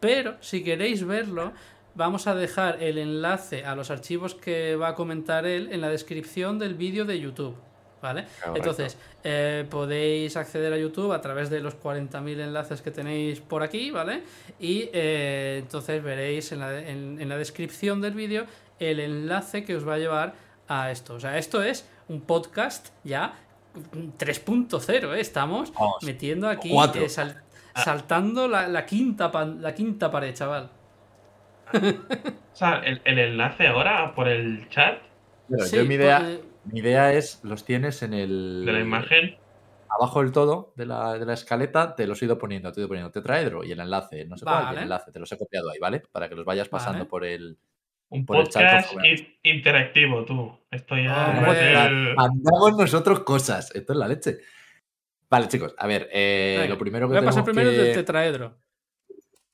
Pero 0.00 0.36
si 0.40 0.62
queréis 0.62 1.06
verlo, 1.06 1.52
vamos 1.94 2.26
a 2.26 2.34
dejar 2.34 2.82
el 2.82 2.98
enlace 2.98 3.64
a 3.64 3.74
los 3.74 3.90
archivos 3.90 4.34
que 4.34 4.76
va 4.76 4.88
a 4.88 4.94
comentar 4.94 5.46
él 5.46 5.70
en 5.72 5.80
la 5.80 5.88
descripción 5.88 6.58
del 6.58 6.74
vídeo 6.74 7.06
de 7.06 7.18
YouTube. 7.18 7.54
¿Vale? 8.02 8.24
Correcto. 8.24 8.56
Entonces, 8.56 8.98
eh, 9.22 9.64
podéis 9.70 10.36
acceder 10.36 10.72
a 10.72 10.76
YouTube 10.76 11.12
a 11.12 11.20
través 11.20 11.48
de 11.50 11.60
los 11.60 11.74
40.000 11.80 12.40
enlaces 12.40 12.82
que 12.82 12.90
tenéis 12.90 13.40
por 13.40 13.62
aquí, 13.62 13.90
¿vale? 13.92 14.24
Y 14.58 14.90
eh, 14.92 15.60
entonces 15.62 16.02
veréis 16.02 16.50
en 16.50 16.58
la, 16.60 16.80
en- 16.80 17.20
en 17.20 17.28
la 17.28 17.36
descripción 17.38 18.00
del 18.00 18.14
vídeo 18.14 18.44
el 18.80 18.98
enlace 18.98 19.64
que 19.64 19.76
os 19.76 19.86
va 19.88 19.94
a 19.94 19.98
llevar 19.98 20.34
a 20.66 20.90
esto. 20.90 21.14
O 21.14 21.20
sea, 21.20 21.38
esto 21.38 21.62
es 21.62 21.88
un 22.08 22.22
podcast 22.22 22.88
ya 23.04 23.34
3.0, 24.18 25.14
¿eh? 25.16 25.20
Estamos 25.20 25.72
Vamos, 25.72 26.02
metiendo 26.02 26.48
aquí, 26.48 26.74
eh, 26.94 27.08
sal- 27.08 27.40
saltando 27.74 28.48
la, 28.48 28.66
la 28.68 28.84
quinta 28.84 29.30
pan- 29.30 29.62
la 29.62 29.74
quinta 29.74 30.10
pared, 30.10 30.34
chaval. 30.34 30.70
O 31.72 32.54
sea, 32.56 32.80
el, 32.84 33.00
el 33.04 33.18
enlace 33.18 33.66
ahora 33.66 34.14
por 34.14 34.28
el 34.28 34.68
chat 34.68 34.98
Pero 35.48 35.64
Sí, 35.64 35.76
yo 35.76 35.84
mi 35.86 35.94
idea, 35.94 36.18
pues, 36.18 36.40
mi 36.64 36.80
idea 36.80 37.12
es, 37.12 37.40
los 37.44 37.64
tienes 37.64 38.02
en 38.02 38.14
el... 38.14 38.64
de 38.64 38.72
la 38.72 38.80
imagen. 38.80 39.36
Abajo 39.88 40.22
del 40.22 40.32
todo 40.32 40.72
de 40.74 40.86
la, 40.86 41.18
de 41.18 41.26
la 41.26 41.34
escaleta 41.34 41.94
te 41.94 42.06
los 42.06 42.20
he 42.22 42.24
ido 42.24 42.38
poniendo, 42.38 42.72
te 42.72 42.80
he 42.80 42.82
ido 42.82 42.88
poniendo 42.88 43.10
tetraedro 43.10 43.62
y 43.62 43.72
el 43.72 43.80
enlace, 43.80 44.24
no 44.24 44.38
sé 44.38 44.44
cuál, 44.44 44.64
Vale. 44.64 44.78
el 44.78 44.82
enlace, 44.84 45.12
te 45.12 45.18
los 45.18 45.30
he 45.30 45.36
copiado 45.36 45.70
ahí, 45.70 45.78
¿vale? 45.78 46.02
Para 46.10 46.28
que 46.28 46.34
los 46.34 46.44
vayas 46.46 46.68
pasando 46.68 47.00
Vale. 47.00 47.10
por 47.10 47.24
el... 47.24 47.58
Un 48.08 48.26
por 48.26 48.36
el 48.36 48.48
chat 48.48 48.86
podcast 48.86 49.22
interactivo, 49.42 50.24
tú. 50.24 50.58
Esto 50.70 50.96
ya 50.96 51.32
es 51.50 51.90
el- 51.90 52.14
Mandamos 52.14 52.76
nosotros 52.76 53.20
cosas, 53.20 53.74
esto 53.74 53.92
es 53.92 53.98
la 53.98 54.08
leche. 54.08 54.38
Vale, 55.30 55.48
chicos, 55.48 55.74
a 55.78 55.86
ver, 55.86 56.08
eh, 56.12 56.56
venga, 56.58 56.74
lo 56.74 56.78
primero 56.78 57.08
que 57.08 57.14
Voy 57.14 57.22
a 57.22 57.24
pasar 57.24 57.42
tenemos 57.44 57.62
primero 57.62 57.70
que... 57.70 57.88
del 57.88 57.94
tetraedro. 57.96 58.58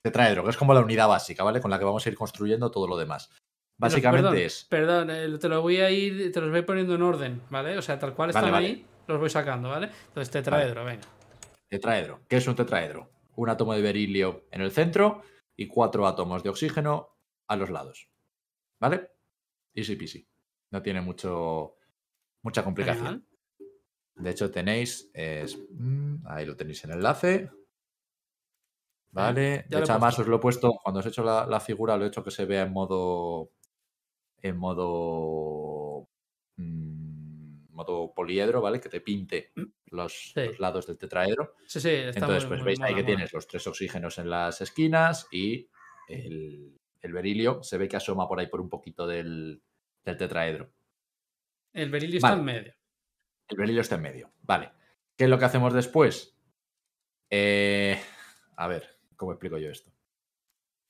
Tetraedro, 0.02 0.44
que 0.44 0.50
es 0.50 0.56
como 0.56 0.74
la 0.74 0.80
unidad 0.80 1.08
básica, 1.08 1.44
¿vale? 1.44 1.60
Con 1.60 1.70
la 1.70 1.78
que 1.78 1.84
vamos 1.84 2.04
a 2.04 2.08
ir 2.08 2.16
construyendo 2.16 2.70
todo 2.70 2.86
lo 2.86 2.96
demás. 2.96 3.30
Básicamente 3.78 4.24
Perdón, 4.28 4.42
es... 4.44 4.64
Perdón, 4.68 5.10
eh, 5.10 5.38
te 5.38 5.48
lo 5.48 5.62
voy 5.62 5.76
a 5.78 5.90
ir, 5.90 6.32
te 6.32 6.40
los 6.40 6.50
voy 6.50 6.62
poniendo 6.62 6.94
en 6.96 7.02
orden, 7.02 7.42
¿vale? 7.48 7.78
O 7.78 7.82
sea, 7.82 7.98
tal 7.98 8.14
cual 8.14 8.32
Vale, 8.32 8.38
están 8.46 8.52
vale. 8.52 8.66
ahí, 8.66 8.86
los 9.06 9.20
voy 9.20 9.30
sacando, 9.30 9.68
¿vale? 9.70 9.88
Entonces, 10.08 10.30
tetraedro, 10.32 10.84
venga. 10.84 11.06
Tetraedro. 11.68 12.20
¿Qué 12.28 12.36
es 12.38 12.46
un 12.48 12.56
tetraedro? 12.56 13.10
Un 13.36 13.48
átomo 13.50 13.74
de 13.74 13.82
berilio 13.82 14.46
en 14.50 14.62
el 14.62 14.72
centro 14.72 15.22
y 15.56 15.68
cuatro 15.68 16.06
átomos 16.08 16.42
de 16.42 16.48
oxígeno 16.50 17.16
a 17.46 17.56
los 17.56 17.70
lados. 17.70 18.08
¿Vale? 18.80 19.12
Easy 19.74 19.94
peasy. 19.96 20.26
No 20.70 20.82
tiene 20.82 21.00
mucho, 21.00 21.76
mucha 22.42 22.64
complicación. 22.64 23.26
De 24.16 24.30
hecho, 24.30 24.50
tenéis. 24.50 25.08
es- 25.14 25.56
mm, 25.70 26.26
ahí 26.26 26.44
lo 26.46 26.56
tenéis 26.56 26.82
en 26.84 26.90
el 26.90 26.96
enlace. 26.96 27.50
Vale. 29.10 29.66
Ya 29.68 29.78
de 29.78 29.82
hecho, 29.84 29.92
además 29.92 30.18
os 30.18 30.26
lo 30.26 30.36
he 30.36 30.40
puesto. 30.40 30.72
Cuando 30.82 31.00
os 31.00 31.06
he 31.06 31.08
hecho 31.10 31.22
la, 31.22 31.46
la 31.46 31.60
figura, 31.60 31.96
lo 31.96 32.04
he 32.04 32.08
hecho 32.08 32.24
que 32.24 32.30
se 32.30 32.44
vea 32.44 32.62
en 32.62 32.72
modo. 32.72 33.50
En 34.42 34.56
modo. 34.56 36.08
mm, 36.56 37.72
modo 37.72 38.12
poliedro, 38.12 38.60
¿vale? 38.60 38.80
Que 38.80 38.88
te 38.88 39.00
pinte 39.00 39.52
los, 39.86 40.32
Sí. 40.34 40.40
los 40.46 40.58
lados 40.58 40.86
del 40.88 40.98
tetraedro. 40.98 41.54
Sí, 41.66 41.80
sí, 41.80 41.90
está 41.90 42.18
Entonces, 42.20 42.42
muy- 42.44 42.48
pues 42.48 42.60
muy 42.60 42.66
veis 42.66 42.80
ahí 42.80 42.92
mola, 42.92 42.96
que 43.02 43.06
tienes 43.06 43.32
los 43.32 43.46
tres 43.46 43.66
oxígenos 43.68 44.18
en 44.18 44.28
las 44.30 44.60
esquinas 44.60 45.28
y 45.30 45.68
el, 46.08 46.76
el 47.00 47.12
berilio 47.12 47.62
se 47.62 47.78
ve 47.78 47.86
que 47.88 47.96
asoma 47.96 48.26
por 48.26 48.40
ahí 48.40 48.48
por 48.48 48.60
un 48.60 48.68
poquito 48.68 49.06
del, 49.06 49.62
del 50.04 50.16
tetraedro. 50.16 50.72
El 51.72 51.90
berilio 51.90 52.16
está 52.16 52.32
en 52.32 52.44
medio. 52.44 52.74
El 53.48 53.56
berilio 53.56 53.80
está 53.82 53.94
en 53.94 54.02
medio. 54.02 54.32
Vale. 54.42 54.72
¿Qué 55.16 55.24
es 55.24 55.30
lo 55.30 55.38
que 55.38 55.44
hacemos 55.44 55.72
después? 55.72 56.36
Eh, 57.30 58.00
a 58.56 58.66
ver, 58.66 58.98
¿Cómo 59.16 59.32
explico 59.32 59.58
yo 59.58 59.70
esto? 59.70 59.92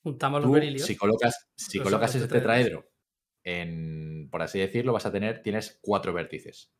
Juntamos 0.03 0.41
los 0.43 0.51
berilios. 0.51 0.85
si 0.87 0.95
colocas, 0.95 1.49
si 1.55 1.79
colocas 1.79 2.13
ese 2.15 2.27
tetraedro 2.27 2.87
en, 3.43 4.29
por 4.31 4.41
así 4.41 4.59
decirlo, 4.59 4.93
vas 4.93 5.05
a 5.05 5.11
tener, 5.11 5.41
tienes 5.41 5.79
cuatro 5.81 6.13
vértices. 6.13 6.73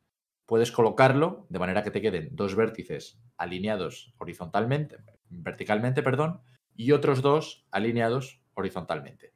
Puedes 0.46 0.72
colocarlo 0.72 1.46
de 1.48 1.58
manera 1.58 1.82
que 1.82 1.90
te 1.90 2.00
queden 2.00 2.30
dos 2.32 2.56
vértices 2.56 3.20
alineados 3.36 4.14
horizontalmente, 4.18 4.96
verticalmente, 5.28 6.02
perdón, 6.02 6.42
y 6.74 6.92
otros 6.92 7.22
dos 7.22 7.66
alineados 7.70 8.42
horizontalmente. 8.54 9.32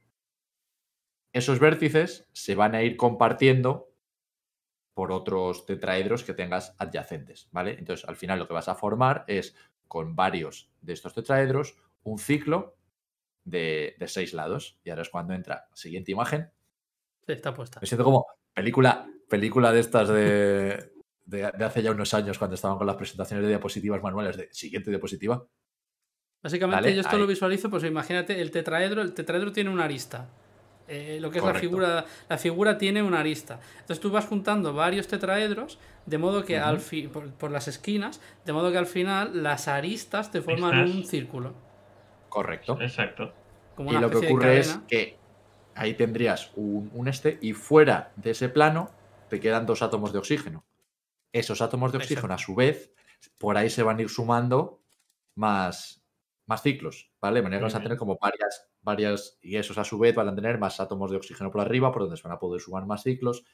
Esos 1.33 1.59
vértices 1.59 2.29
se 2.33 2.55
van 2.55 2.75
a 2.75 2.83
ir 2.83 2.97
compartiendo 2.97 3.93
por 4.95 5.11
otros 5.11 5.67
tetraedros 5.67 6.23
que 6.23 6.35
tengas 6.35 6.75
adyacentes, 6.79 7.49
¿vale? 7.51 7.77
Entonces, 7.79 8.09
al 8.09 8.17
final 8.17 8.39
lo 8.39 8.47
que 8.47 8.55
vas 8.55 8.69
a 8.69 8.77
formar 8.77 9.25
es, 9.27 9.57
con 9.89 10.15
varios 10.15 10.73
de 10.81 10.93
estos 10.93 11.15
tetraedros, 11.15 11.77
un 12.05 12.19
ciclo 12.19 12.77
de, 13.45 13.97
de 13.99 14.09
seis 14.09 14.33
lados. 14.33 14.79
Y 14.85 14.91
ahora 14.91 15.03
es 15.03 15.11
cuando 15.11 15.35
entra 15.35 15.69
siguiente 15.75 16.13
imagen. 16.13 16.51
Sí, 17.27 17.33
está 17.33 17.55
puesta. 17.55 17.81
Me 17.81 17.87
siento 17.87 18.05
como 18.05 18.27
película, 18.53 19.07
película 19.29 19.73
de 19.73 19.81
estas 19.81 20.09
de, 20.09 20.93
de, 21.25 21.53
de 21.57 21.65
hace 21.65 21.83
ya 21.83 21.91
unos 21.91 22.13
años 22.15 22.39
cuando 22.39 22.55
estaban 22.55 22.77
con 22.79 22.87
las 22.87 22.97
presentaciones 22.97 23.43
de 23.45 23.49
diapositivas 23.49 24.03
manuales 24.03 24.37
de 24.37 24.49
siguiente 24.53 24.91
diapositiva. 24.91 25.45
Básicamente 26.43 26.95
yo 26.95 27.01
esto 27.01 27.17
ahí. 27.17 27.23
lo 27.23 27.27
visualizo, 27.27 27.71
pues 27.71 27.85
imagínate 27.85 28.41
el 28.41 28.51
tetraedro, 28.51 29.01
el 29.01 29.15
tetraedro 29.15 29.51
tiene 29.53 29.71
una 29.71 29.85
arista. 29.85 30.29
Eh, 30.87 31.17
lo 31.19 31.31
que 31.31 31.39
es 31.39 31.45
la 31.45 31.55
figura, 31.55 32.05
la 32.29 32.37
figura 32.37 32.77
tiene 32.77 33.03
una 33.03 33.21
arista. 33.21 33.59
Entonces 33.81 34.01
tú 34.01 34.11
vas 34.11 34.27
juntando 34.27 34.75
varios 34.75 35.09
tetraedros, 35.09 35.79
de 36.05 36.19
modo 36.19 36.45
que 36.45 36.59
al 36.59 36.81
fi- 36.81 37.09
por, 37.09 37.33
por 37.33 37.51
las 37.51 37.69
esquinas, 37.69 38.21
de 38.45 38.53
modo 38.53 38.71
que 38.71 38.77
al 38.77 38.85
final 38.87 39.43
las 39.43 39.67
aristas 39.67 40.31
te 40.31 40.43
forman 40.43 40.83
un 40.83 41.05
círculo. 41.05 41.55
Correcto. 42.29 42.79
Exacto. 42.83 43.33
Como 43.75 43.93
Y 43.93 43.99
lo 43.99 44.11
que 44.11 44.19
ocurre 44.19 44.59
es 44.59 44.79
que 44.87 45.17
ahí 45.75 45.95
tendrías 45.95 46.51
un, 46.57 46.91
un 46.95 47.09
este 47.09 47.39
y 47.41 47.53
fuera 47.53 48.13
de 48.17 48.31
ese 48.31 48.49
plano 48.49 48.91
te 49.29 49.41
quedan 49.41 49.67
dos 49.67 49.83
átomos 49.83 50.13
de 50.13 50.19
oxígeno. 50.19 50.65
Esos 51.33 51.61
átomos 51.63 51.91
de 51.93 51.99
oxígeno, 51.99 52.33
a 52.33 52.39
su 52.39 52.55
vez, 52.55 52.93
por 53.39 53.57
ahí 53.57 53.69
se 53.71 53.83
van 53.83 53.99
a 53.99 54.03
ir 54.03 54.09
sumando 54.09 54.83
más, 55.37 56.05
más 56.47 56.63
ciclos, 56.63 57.11
¿vale? 57.21 57.41
De 57.41 57.43
manera 57.43 57.59
que 57.61 57.65
vas 57.65 57.75
a 57.75 57.83
tener 57.83 57.99
como 57.99 58.17
varias, 58.21 58.69
varias, 58.83 59.39
y 59.43 59.57
esos 59.57 59.77
a 59.79 59.85
su 59.85 59.99
vez 59.99 60.15
van 60.15 60.29
a 60.29 60.35
tener 60.35 60.59
más 60.59 60.79
átomos 60.79 61.11
de 61.11 61.17
oxígeno 61.17 61.51
por 61.51 61.61
arriba, 61.61 61.91
por 61.91 62.03
donde 62.03 62.17
se 62.17 62.23
van 62.23 62.37
a 62.37 62.39
poder 62.39 62.61
sumar 62.61 62.87
más 62.87 63.03
ciclos, 63.03 63.45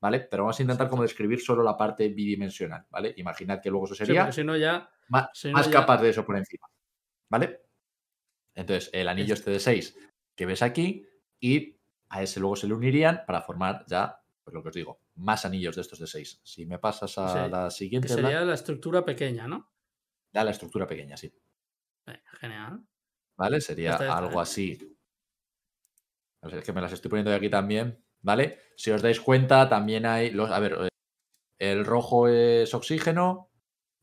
¿vale? 0.00 0.20
Pero 0.20 0.44
vamos 0.44 0.58
a 0.60 0.62
intentar 0.62 0.88
como 0.88 1.02
describir 1.02 1.40
solo 1.40 1.64
la 1.64 1.76
parte 1.76 2.08
bidimensional, 2.08 2.86
¿vale? 2.90 3.14
Imaginad 3.16 3.60
que 3.60 3.70
luego 3.70 3.86
eso 3.86 3.96
sería 3.96 4.20
porque 4.22 4.32
si 4.34 4.44
no 4.44 4.56
ya. 4.56 4.88
más, 5.08 5.30
si 5.34 5.48
no 5.48 5.54
más 5.54 5.66
ya- 5.66 5.72
capas 5.72 6.02
de 6.02 6.10
eso 6.10 6.24
por 6.24 6.36
encima. 6.36 6.68
¿Vale? 7.30 7.62
Entonces, 8.54 8.90
el 8.92 9.08
anillo 9.08 9.34
este 9.34 9.50
de 9.50 9.58
6 9.58 9.98
que 10.36 10.46
ves 10.46 10.62
aquí 10.62 11.04
y 11.44 11.78
a 12.08 12.22
ese 12.22 12.40
luego 12.40 12.56
se 12.56 12.66
le 12.66 12.72
unirían 12.72 13.22
para 13.26 13.42
formar 13.42 13.84
ya, 13.86 14.18
pues 14.42 14.54
lo 14.54 14.62
que 14.62 14.70
os 14.70 14.74
digo, 14.74 15.00
más 15.16 15.44
anillos 15.44 15.76
de 15.76 15.82
estos 15.82 15.98
de 15.98 16.06
6. 16.06 16.40
Si 16.42 16.64
me 16.64 16.78
pasas 16.78 17.18
a 17.18 17.44
Sí, 17.46 17.50
la 17.50 17.64
Que 17.66 17.70
siguiente, 17.70 18.08
sería 18.08 18.40
la 18.40 18.54
estructura 18.54 19.04
pequeña, 19.04 19.46
¿no? 19.46 19.70
da 20.32 20.42
la 20.44 20.52
estructura 20.52 20.86
pequeña, 20.86 21.16
sí. 21.18 21.32
Eh, 22.06 22.22
Genial. 22.40 22.86
¿Vale? 23.36 23.60
Sería 23.60 23.96
algo 23.96 24.40
así. 24.40 24.96
Es 26.42 26.64
que 26.64 26.72
me 26.72 26.80
las 26.80 26.92
estoy 26.92 27.10
poniendo 27.10 27.30
de 27.30 27.36
aquí 27.36 27.50
también, 27.50 28.04
¿vale? 28.22 28.58
Si 28.76 28.90
os 28.90 29.02
dais 29.02 29.20
cuenta, 29.20 29.68
también 29.68 30.06
hay 30.06 30.30
los. 30.30 30.50
A 30.50 30.60
ver, 30.60 30.72
eh, 30.80 30.88
el 31.58 31.84
rojo 31.84 32.28
es 32.28 32.74
oxígeno, 32.74 33.50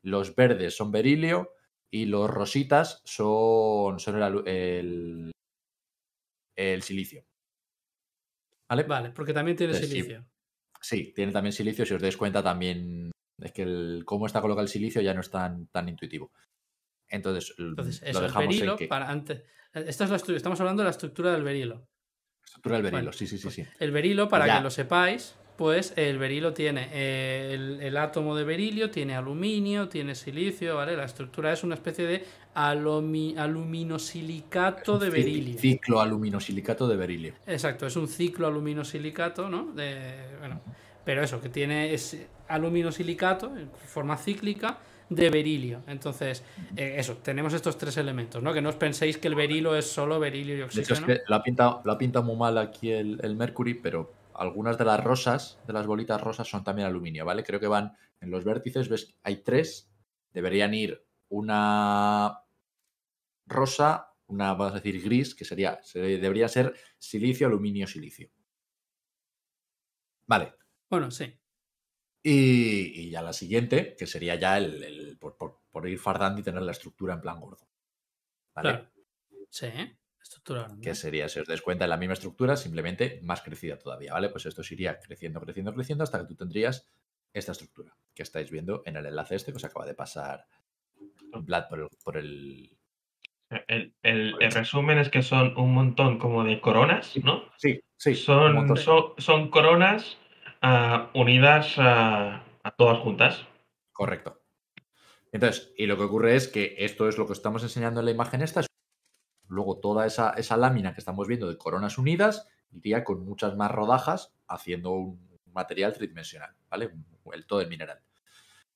los 0.03 0.35
verdes 0.35 0.75
son 0.75 0.91
berilio 0.91 1.55
y 1.91 2.05
los 2.05 2.29
rositas 2.29 3.01
son, 3.05 3.99
son 3.99 4.21
el, 4.47 5.31
el 6.55 6.81
silicio. 6.81 7.25
¿Vale? 8.71 8.83
Vale, 8.83 9.09
porque 9.11 9.33
también 9.33 9.57
tiene 9.57 9.73
Entonces, 9.73 9.91
silicio. 9.91 10.25
Sí, 10.79 11.11
tiene 11.13 11.33
también 11.33 11.51
silicio. 11.51 11.85
Si 11.85 11.93
os 11.93 12.01
dais 12.01 12.15
cuenta, 12.15 12.41
también 12.41 13.11
es 13.41 13.51
que 13.51 13.63
el, 13.63 14.03
cómo 14.05 14.27
está 14.27 14.39
colocado 14.39 14.63
el 14.63 14.69
silicio 14.69 15.01
ya 15.01 15.13
no 15.13 15.19
es 15.19 15.29
tan, 15.29 15.67
tan 15.67 15.89
intuitivo. 15.89 16.31
Entonces, 17.09 17.53
Entonces, 17.57 18.01
eso 18.01 18.21
dejamos 18.21 18.55
berilo 18.55 18.71
en 18.71 18.77
que. 18.77 18.87
para 18.87 19.09
antes. 19.09 19.39
eh, 19.73 19.83
Esta 19.87 20.05
es 20.05 20.09
la 20.09 20.15
estamos 20.37 20.59
hablando 20.61 20.83
de 20.83 20.85
la 20.85 20.91
estructura 20.91 21.33
del 21.33 21.43
berilo. 21.43 21.85
Estructura 22.45 22.75
del 22.77 22.83
berilo, 22.83 22.97
Bueno, 22.99 23.11
sí, 23.11 23.27
sí, 23.27 23.37
sí, 23.37 23.51
sí. 23.51 23.65
El 23.79 23.91
berilo, 23.91 24.29
para 24.29 24.47
Ya. 24.47 24.57
que 24.57 24.63
lo 24.63 24.69
sepáis, 24.69 25.35
pues 25.61 25.93
el 25.95 26.17
berilo 26.17 26.53
tiene 26.53 26.89
eh, 26.91 27.51
el, 27.53 27.81
el 27.81 27.95
átomo 27.97 28.35
de 28.35 28.43
berilio, 28.43 28.89
tiene 28.89 29.13
aluminio, 29.15 29.87
tiene 29.89 30.15
silicio, 30.15 30.75
¿vale? 30.77 30.97
La 30.97 31.05
estructura 31.05 31.53
es 31.53 31.63
una 31.63 31.75
especie 31.75 32.07
de 32.07 32.25
alumi- 32.55 33.37
aluminosilicato 33.37 34.97
de 34.97 35.11
berilio. 35.11 35.59
Ciclo 35.59 36.01
aluminosilicato 36.01 36.87
de 36.87 36.95
berilio. 36.95 37.33
Exacto, 37.45 37.85
es 37.85 37.95
un 37.95 38.07
ciclo 38.07 38.47
aluminosilicato, 38.47 39.49
¿no? 39.49 39.71
De, 39.73 40.15
bueno, 40.39 40.61
pero 41.05 41.21
eso, 41.21 41.39
que 41.39 41.49
tiene 41.49 41.93
es 41.93 42.17
aluminosilicato 42.47 43.55
en 43.55 43.69
forma 43.85 44.17
cíclica 44.17 44.79
de 45.09 45.29
berilio. 45.29 45.81
Entonces, 45.85 46.43
eh, 46.75 46.95
eso, 46.97 47.17
tenemos 47.17 47.53
estos 47.53 47.77
tres 47.77 47.97
elementos, 47.97 48.41
¿no? 48.41 48.51
Que 48.51 48.61
no 48.63 48.69
os 48.69 48.75
penséis 48.77 49.19
que 49.19 49.27
el 49.27 49.35
berilo 49.35 49.75
es 49.75 49.85
solo 49.85 50.19
berilio 50.19 50.55
y 50.55 50.57
De 50.57 50.63
hecho, 50.65 50.81
es 50.81 50.89
oxígeno. 50.89 51.05
que 51.05 51.21
lo 51.27 51.91
ha 51.91 51.97
pintado 51.99 52.25
muy 52.25 52.35
mal 52.35 52.57
aquí 52.57 52.89
el, 52.91 53.19
el 53.21 53.35
Mercury, 53.35 53.75
pero 53.75 54.19
algunas 54.41 54.77
de 54.77 54.85
las 54.85 55.03
rosas, 55.03 55.59
de 55.67 55.73
las 55.73 55.85
bolitas 55.85 56.19
rosas, 56.19 56.47
son 56.49 56.63
también 56.63 56.87
aluminio, 56.87 57.25
¿vale? 57.25 57.43
Creo 57.43 57.59
que 57.59 57.67
van 57.67 57.95
en 58.19 58.31
los 58.31 58.43
vértices, 58.43 58.89
ves, 58.89 59.05
que 59.05 59.13
hay 59.23 59.37
tres, 59.43 59.91
deberían 60.33 60.73
ir 60.73 61.05
una 61.29 62.39
rosa, 63.45 64.13
una, 64.27 64.53
vamos 64.53 64.71
a 64.73 64.75
decir, 64.79 65.01
gris, 65.03 65.35
que 65.35 65.45
sería, 65.45 65.79
se- 65.83 65.99
debería 65.99 66.47
ser 66.47 66.73
silicio, 66.97 67.47
aluminio, 67.47 67.85
silicio. 67.87 68.29
Vale. 70.27 70.53
Bueno, 70.89 71.11
sí. 71.11 71.37
Y, 72.23 73.01
y 73.07 73.09
ya 73.11 73.21
la 73.21 73.33
siguiente, 73.33 73.95
que 73.97 74.07
sería 74.07 74.35
ya 74.35 74.57
el, 74.57 74.83
el- 74.83 75.17
por, 75.19 75.37
por- 75.37 75.61
por 75.71 75.87
ir 75.87 75.99
fardando 75.99 76.39
y 76.41 76.43
tener 76.43 76.61
la 76.61 76.71
estructura 76.71 77.13
en 77.13 77.21
plan 77.21 77.39
gordo. 77.39 77.67
¿Vale? 78.55 78.69
Claro. 78.69 78.91
Sí, 79.49 79.67
estructura 80.31 80.63
grande. 80.63 80.81
que 80.81 80.95
sería, 80.95 81.27
si 81.29 81.39
os 81.39 81.47
des 81.47 81.61
cuenta, 81.61 81.85
la 81.87 81.97
misma 81.97 82.13
estructura, 82.13 82.55
simplemente 82.55 83.19
más 83.23 83.41
crecida 83.41 83.77
todavía, 83.77 84.13
¿vale? 84.13 84.29
Pues 84.29 84.45
esto 84.45 84.63
se 84.63 84.73
iría 84.75 84.97
creciendo, 84.99 85.39
creciendo, 85.41 85.73
creciendo 85.73 86.03
hasta 86.03 86.19
que 86.19 86.25
tú 86.27 86.35
tendrías 86.35 86.89
esta 87.33 87.51
estructura 87.53 87.95
que 88.13 88.23
estáis 88.23 88.49
viendo 88.51 88.81
en 88.85 88.95
el 88.97 89.05
enlace 89.05 89.35
este 89.35 89.51
que 89.51 89.57
os 89.57 89.63
acaba 89.65 89.85
de 89.85 89.93
pasar 89.93 90.45
Vlad 91.33 91.67
por 91.69 91.79
el... 91.79 91.87
Por 92.03 92.17
el... 92.17 92.77
El, 93.67 93.93
el- 94.03 94.35
el 94.39 94.51
resumen 94.51 94.97
es 94.97 95.09
que 95.09 95.21
son 95.21 95.57
un 95.57 95.73
montón 95.73 96.17
como 96.19 96.45
de 96.45 96.61
coronas, 96.61 97.11
¿no? 97.21 97.43
Sí, 97.57 97.81
sí. 97.97 98.15
Son, 98.15 98.77
son, 98.77 99.13
son 99.17 99.49
coronas 99.49 100.17
ah, 100.61 101.11
unidas 101.13 101.75
a, 101.77 102.45
a 102.63 102.71
todas 102.77 102.99
juntas. 102.99 103.45
Correcto. 103.91 104.41
Entonces, 105.33 105.73
y 105.77 105.85
lo 105.85 105.97
que 105.97 106.03
ocurre 106.03 106.35
es 106.37 106.47
que 106.47 106.75
esto 106.79 107.09
es 107.09 107.17
lo 107.17 107.27
que 107.27 107.33
estamos 107.33 107.61
enseñando 107.63 107.99
en 107.99 108.05
la 108.05 108.11
imagen 108.11 108.41
esta. 108.41 108.61
Luego 109.51 109.79
toda 109.79 110.05
esa, 110.05 110.31
esa 110.31 110.55
lámina 110.55 110.93
que 110.93 111.01
estamos 111.01 111.27
viendo 111.27 111.49
de 111.49 111.57
coronas 111.57 111.97
unidas 111.97 112.47
iría 112.71 113.03
con 113.03 113.25
muchas 113.25 113.57
más 113.57 113.69
rodajas 113.69 114.33
haciendo 114.47 114.91
un 114.91 115.29
material 115.53 115.93
tridimensional, 115.93 116.55
¿vale? 116.69 116.91
El 117.33 117.45
todo 117.45 117.59
el 117.59 117.67
mineral. 117.67 117.99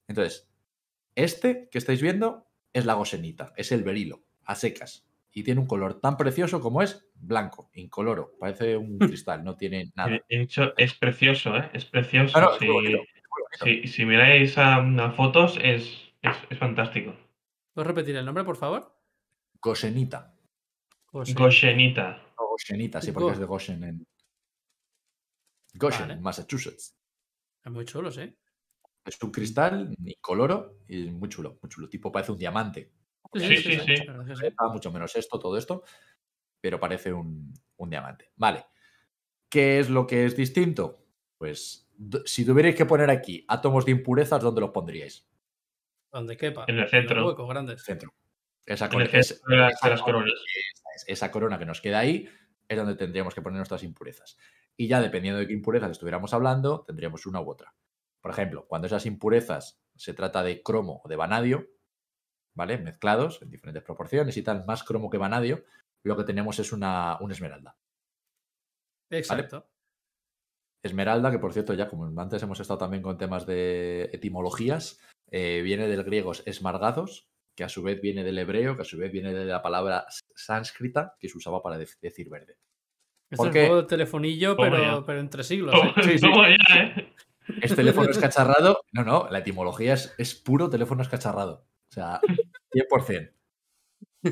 Entonces, 0.07 0.49
este 1.15 1.69
que 1.72 1.77
estáis 1.77 2.02
viendo 2.02 2.47
es 2.73 2.85
la 2.85 2.95
gosenita, 2.95 3.53
es 3.56 3.72
el 3.72 3.84
berilo, 3.84 4.23
a 4.43 4.56
secas. 4.56 5.07
Y 5.31 5.43
tiene 5.43 5.61
un 5.61 5.68
color 5.68 5.99
tan 6.02 6.18
precioso 6.18 6.60
como 6.60 6.81
es 6.81 7.07
blanco, 7.15 7.69
incoloro. 7.73 8.34
Parece 8.38 8.76
un 8.76 8.97
cristal, 8.99 9.43
no 9.45 9.56
tiene 9.56 9.91
nada. 9.95 10.10
De 10.10 10.23
de 10.30 10.41
hecho, 10.41 10.73
es 10.77 10.93
precioso, 10.93 11.56
¿eh? 11.56 11.69
Es 11.73 11.85
precioso. 11.85 12.34
Claro, 12.34 12.53
es 12.53 12.60
si, 12.60 12.68
bonito, 12.68 12.97
si- 13.64 13.88
si 13.88 14.06
miráis 14.06 14.57
a, 14.57 14.76
a 14.77 15.11
fotos, 15.11 15.57
es, 15.61 15.84
es, 16.22 16.35
es 16.49 16.57
fantástico. 16.57 17.15
¿Puedes 17.73 17.88
repetir 17.88 18.15
el 18.18 18.26
nombre, 18.26 18.43
por 18.43 18.57
favor? 18.57 18.93
Gosenita. 19.61 20.34
Goshen. 21.19 21.35
Goshenita. 21.35 22.33
O 22.37 22.47
Goshenita, 22.49 23.01
sí, 23.01 23.11
porque 23.11 23.25
Go- 23.25 23.31
es 23.31 23.39
de 23.39 23.45
Goshen 23.45 23.83
en 23.83 24.07
Goshen, 25.73 26.07
Vale. 26.09 26.21
Massachusetts. 26.21 26.97
Es 27.63 27.71
muy 27.71 27.85
chulo, 27.85 28.11
sí. 28.11 28.33
Es 29.05 29.21
un 29.21 29.31
cristal 29.31 29.95
incoloro 30.03 30.79
y 30.87 31.05
muy 31.11 31.29
chulo, 31.29 31.57
muy 31.61 31.69
chulo. 31.69 31.87
Tipo 31.89 32.11
parece 32.11 32.31
un 32.31 32.37
diamante. 32.37 32.91
Sí, 33.33 33.57
sí, 33.57 33.79
sí. 33.79 33.95
Ah, 34.57 34.67
Mucho 34.71 34.91
menos 34.91 35.15
esto, 35.15 35.37
todo 35.39 35.57
esto, 35.57 35.83
pero 36.61 36.79
parece 36.79 37.11
un, 37.13 37.53
un 37.77 37.89
diamante. 37.89 38.31
Vale. 38.35 38.65
¿Qué 39.49 39.79
es 39.79 39.89
lo 39.89 40.07
que 40.07 40.25
es 40.25 40.35
distinto? 40.35 41.05
Pues 41.37 41.89
si 42.25 42.45
tuvierais 42.45 42.75
que 42.75 42.85
poner 42.85 43.09
aquí 43.09 43.45
átomos 43.47 43.85
de 43.85 43.91
impurezas, 43.91 44.41
¿dónde 44.41 44.61
los 44.61 44.71
pondríais? 44.71 45.27
Donde 46.11 46.37
quepa. 46.37 46.65
En 46.67 46.75
el 46.75 46.81
los 46.81 46.91
centro. 46.91 47.27
huecos 47.27 47.47
grandes. 47.49 47.83
Centro. 47.83 48.13
Esa, 48.65 48.85
En 48.87 49.01
el 49.01 49.09
centro 49.09 49.19
es- 49.19 49.41
de 49.45 49.55
las- 49.57 49.79
de 49.81 49.89
las 49.89 50.01
corona- 50.01 50.23
coronas. 50.25 50.43
Esa 50.95 51.05
es, 51.05 51.17
esa 51.17 51.31
corona 51.31 51.59
que 51.59 51.65
nos 51.65 51.81
queda 51.81 51.99
ahí 51.99 52.27
es 52.67 52.77
donde 52.77 52.95
tendríamos 52.95 53.35
que 53.35 53.41
poner 53.41 53.57
nuestras 53.57 53.84
impurezas. 53.84 54.38
Y 54.77 54.88
ya 54.88 55.01
dependiendo 55.01 55.39
de 55.39 55.47
qué 55.47 55.53
impurezas 55.53 55.91
estuviéramos 55.91 56.34
hablando, 56.34 56.84
tendríamos 56.85 57.26
una 57.26 57.41
u 57.41 57.49
otra. 57.49 57.73
Por 58.22 58.31
ejemplo, 58.31 58.65
cuando 58.67 58.88
esas 58.88 59.05
impurezas 59.05 59.80
se 59.95 60.13
trata 60.13 60.43
de 60.43 60.63
cromo 60.63 61.01
o 61.03 61.07
de 61.07 61.15
vanadio, 61.15 61.69
¿vale? 62.55 62.77
Mezclados 62.77 63.41
en 63.41 63.51
diferentes 63.51 63.84
proporciones 63.84 64.35
y 64.38 64.43
tal, 64.43 64.65
más 64.65 64.84
cromo 64.84 65.09
que 65.09 65.17
vanadio, 65.17 65.63
lo 66.03 66.17
que 66.17 66.23
tenemos 66.23 66.59
es 66.59 66.72
una, 66.72 67.17
una 67.22 67.34
esmeralda. 67.34 67.77
Exacto. 69.11 69.69
Esmeralda, 70.84 71.31
que 71.31 71.39
por 71.39 71.53
cierto, 71.53 71.73
ya 71.73 71.88
como 71.88 72.19
antes 72.19 72.41
hemos 72.43 72.59
estado 72.59 72.77
también 72.77 73.01
con 73.01 73.17
temas 73.17 73.45
de 73.45 74.09
etimologías, 74.13 74.99
eh, 75.31 75.61
viene 75.63 75.88
del 75.88 76.03
griego 76.03 76.31
esmargados, 76.45 77.27
que 77.56 77.64
a 77.64 77.69
su 77.69 77.82
vez 77.82 78.02
viene 78.02 78.23
del 78.23 78.38
hebreo, 78.38 78.76
que 78.76 78.82
a 78.82 78.86
su 78.86 78.98
vez 78.98 79.11
viene 79.11 79.34
de 79.34 79.45
la 79.45 79.61
palabra 79.61 80.06
sánscrita, 80.36 81.15
que 81.19 81.30
se 81.30 81.38
usaba 81.38 81.61
para 81.64 81.80
dec- 81.80 81.98
decir 82.02 82.30
verde. 82.30 82.57
Es 83.30 83.38
¿Por 83.38 83.48
el 83.48 83.53
juego 83.53 83.82
de 83.82 83.88
telefonillo, 83.88 84.56
pero, 84.57 85.03
pero 85.06 85.19
entre 85.19 85.44
siglos. 85.44 85.73
¿eh? 85.73 85.94
Sí, 86.03 86.19
sí. 86.19 86.19
toma 86.19 86.49
ya, 86.49 86.76
¿eh? 86.77 87.14
¿Es 87.61 87.76
teléfono 87.76 88.10
escacharrado? 88.11 88.82
No, 88.91 89.03
no, 89.03 89.27
la 89.30 89.40
etimología 89.40 89.94
es, 89.94 90.14
es 90.18 90.36
puro 90.36 90.69
teléfono 90.69 91.02
escacharrado. 91.02 91.65
O 91.90 91.91
sea, 91.94 92.22
100%. 92.72 93.32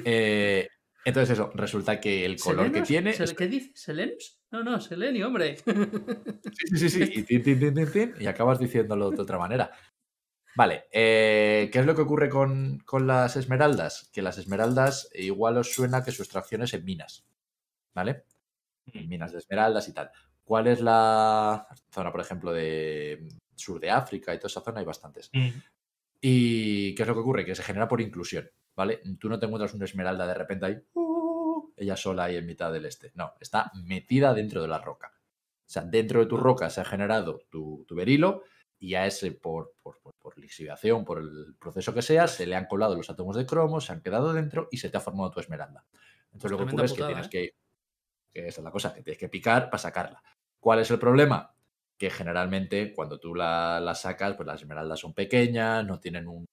Eh, 0.05 0.67
entonces 1.05 1.37
eso, 1.37 1.51
resulta 1.55 1.99
que 1.99 2.25
el 2.25 2.39
color 2.39 2.71
que 2.71 2.81
tiene... 2.81 3.13
¿Sel- 3.13 3.35
¿Qué 3.35 3.47
dice? 3.47 3.71
¿Selenus? 3.75 4.39
No, 4.51 4.63
no, 4.63 4.79
Selenio, 4.79 5.27
hombre. 5.27 5.57
Sí, 5.57 6.77
sí, 6.77 6.89
sí, 6.89 7.05
sí. 7.05 7.11
Y, 7.15 7.23
tin, 7.23 7.43
tin, 7.43 7.59
tin, 7.59 7.73
tin, 7.73 7.91
tin, 7.91 8.13
y 8.19 8.27
acabas 8.27 8.59
diciéndolo 8.59 9.11
de 9.11 9.21
otra 9.21 9.37
manera. 9.37 9.71
Vale, 10.55 10.85
eh, 10.91 11.69
¿qué 11.71 11.79
es 11.79 11.85
lo 11.85 11.95
que 11.95 12.01
ocurre 12.01 12.29
con, 12.29 12.79
con 12.85 13.07
las 13.07 13.35
esmeraldas? 13.35 14.09
Que 14.13 14.21
las 14.21 14.37
esmeraldas 14.37 15.09
igual 15.13 15.57
os 15.57 15.73
suena 15.73 16.03
que 16.03 16.11
su 16.11 16.21
extracción 16.21 16.61
es 16.61 16.73
en 16.73 16.85
minas. 16.85 17.25
¿Vale? 17.93 18.25
En 18.93 19.07
minas 19.07 19.31
de 19.31 19.39
esmeraldas 19.39 19.87
y 19.87 19.93
tal. 19.93 20.11
¿Cuál 20.43 20.67
es 20.67 20.81
la 20.81 21.67
zona, 21.89 22.11
por 22.11 22.21
ejemplo, 22.21 22.51
de 22.51 23.27
sur 23.55 23.79
de 23.79 23.89
África 23.89 24.33
y 24.33 24.37
toda 24.37 24.47
esa 24.47 24.61
zona? 24.61 24.79
Hay 24.79 24.85
bastantes. 24.85 25.29
Mm. 25.33 25.49
¿Y 26.21 26.95
qué 26.95 27.03
es 27.03 27.07
lo 27.07 27.13
que 27.13 27.21
ocurre? 27.21 27.45
Que 27.45 27.55
se 27.55 27.63
genera 27.63 27.87
por 27.87 28.01
inclusión, 28.01 28.49
¿vale? 28.75 29.01
Tú 29.19 29.29
no 29.29 29.39
te 29.39 29.45
encuentras 29.45 29.73
una 29.73 29.85
esmeralda 29.85 30.27
de 30.27 30.33
repente 30.33 30.65
ahí, 30.65 30.77
¡uh! 30.93 31.73
ella 31.75 31.95
sola 31.95 32.25
ahí 32.25 32.35
en 32.35 32.45
mitad 32.45 32.71
del 32.71 32.85
este. 32.85 33.11
No, 33.15 33.33
está 33.39 33.71
metida 33.85 34.33
dentro 34.33 34.61
de 34.61 34.67
la 34.67 34.79
roca. 34.79 35.13
O 35.15 35.69
sea, 35.73 35.83
dentro 35.83 36.19
de 36.19 36.27
tu 36.27 36.37
roca 36.37 36.69
se 36.69 36.81
ha 36.81 36.85
generado 36.85 37.41
tu, 37.49 37.85
tu 37.87 37.95
berilo 37.95 38.43
y 38.83 38.95
a 38.95 39.05
ese, 39.05 39.31
por, 39.31 39.75
por, 39.81 39.97
por, 39.99 40.13
por 40.15 40.37
lixiviación, 40.37 41.05
por 41.05 41.19
el 41.19 41.55
proceso 41.57 41.93
que 41.93 42.01
sea, 42.01 42.27
se 42.27 42.45
le 42.45 42.53
han 42.53 42.65
colado 42.65 42.97
los 42.97 43.09
átomos 43.09 43.37
de 43.37 43.45
cromo, 43.45 43.79
se 43.79 43.93
han 43.93 44.01
quedado 44.01 44.33
dentro 44.33 44.67
y 44.71 44.77
se 44.77 44.89
te 44.89 44.97
ha 44.97 44.99
formado 44.99 45.31
tu 45.31 45.39
esmeralda. 45.39 45.85
Entonces 46.33 46.51
lo 46.51 46.57
que 46.57 46.65
Tremenda 46.65 46.83
ocurre 46.83 46.85
es 46.85 46.91
que 46.91 46.97
putada, 46.97 47.13
tienes 47.13 47.27
¿eh? 47.27 47.29
que, 47.29 47.55
que 48.41 48.47
esa 48.49 48.59
es 48.59 48.65
la 48.65 48.71
cosa, 48.71 48.93
que 48.93 49.01
tienes 49.01 49.17
que 49.17 49.29
picar 49.29 49.69
para 49.69 49.77
sacarla. 49.77 50.21
¿Cuál 50.59 50.79
es 50.79 50.91
el 50.91 50.99
problema? 50.99 51.55
Que 51.97 52.09
generalmente 52.09 52.93
cuando 52.93 53.21
tú 53.21 53.33
la, 53.33 53.79
la 53.79 53.95
sacas, 53.95 54.35
pues 54.35 54.45
las 54.45 54.61
esmeraldas 54.61 54.99
son 54.99 55.13
pequeñas, 55.13 55.85
no 55.85 56.01
tienen 56.01 56.27
un 56.27 56.45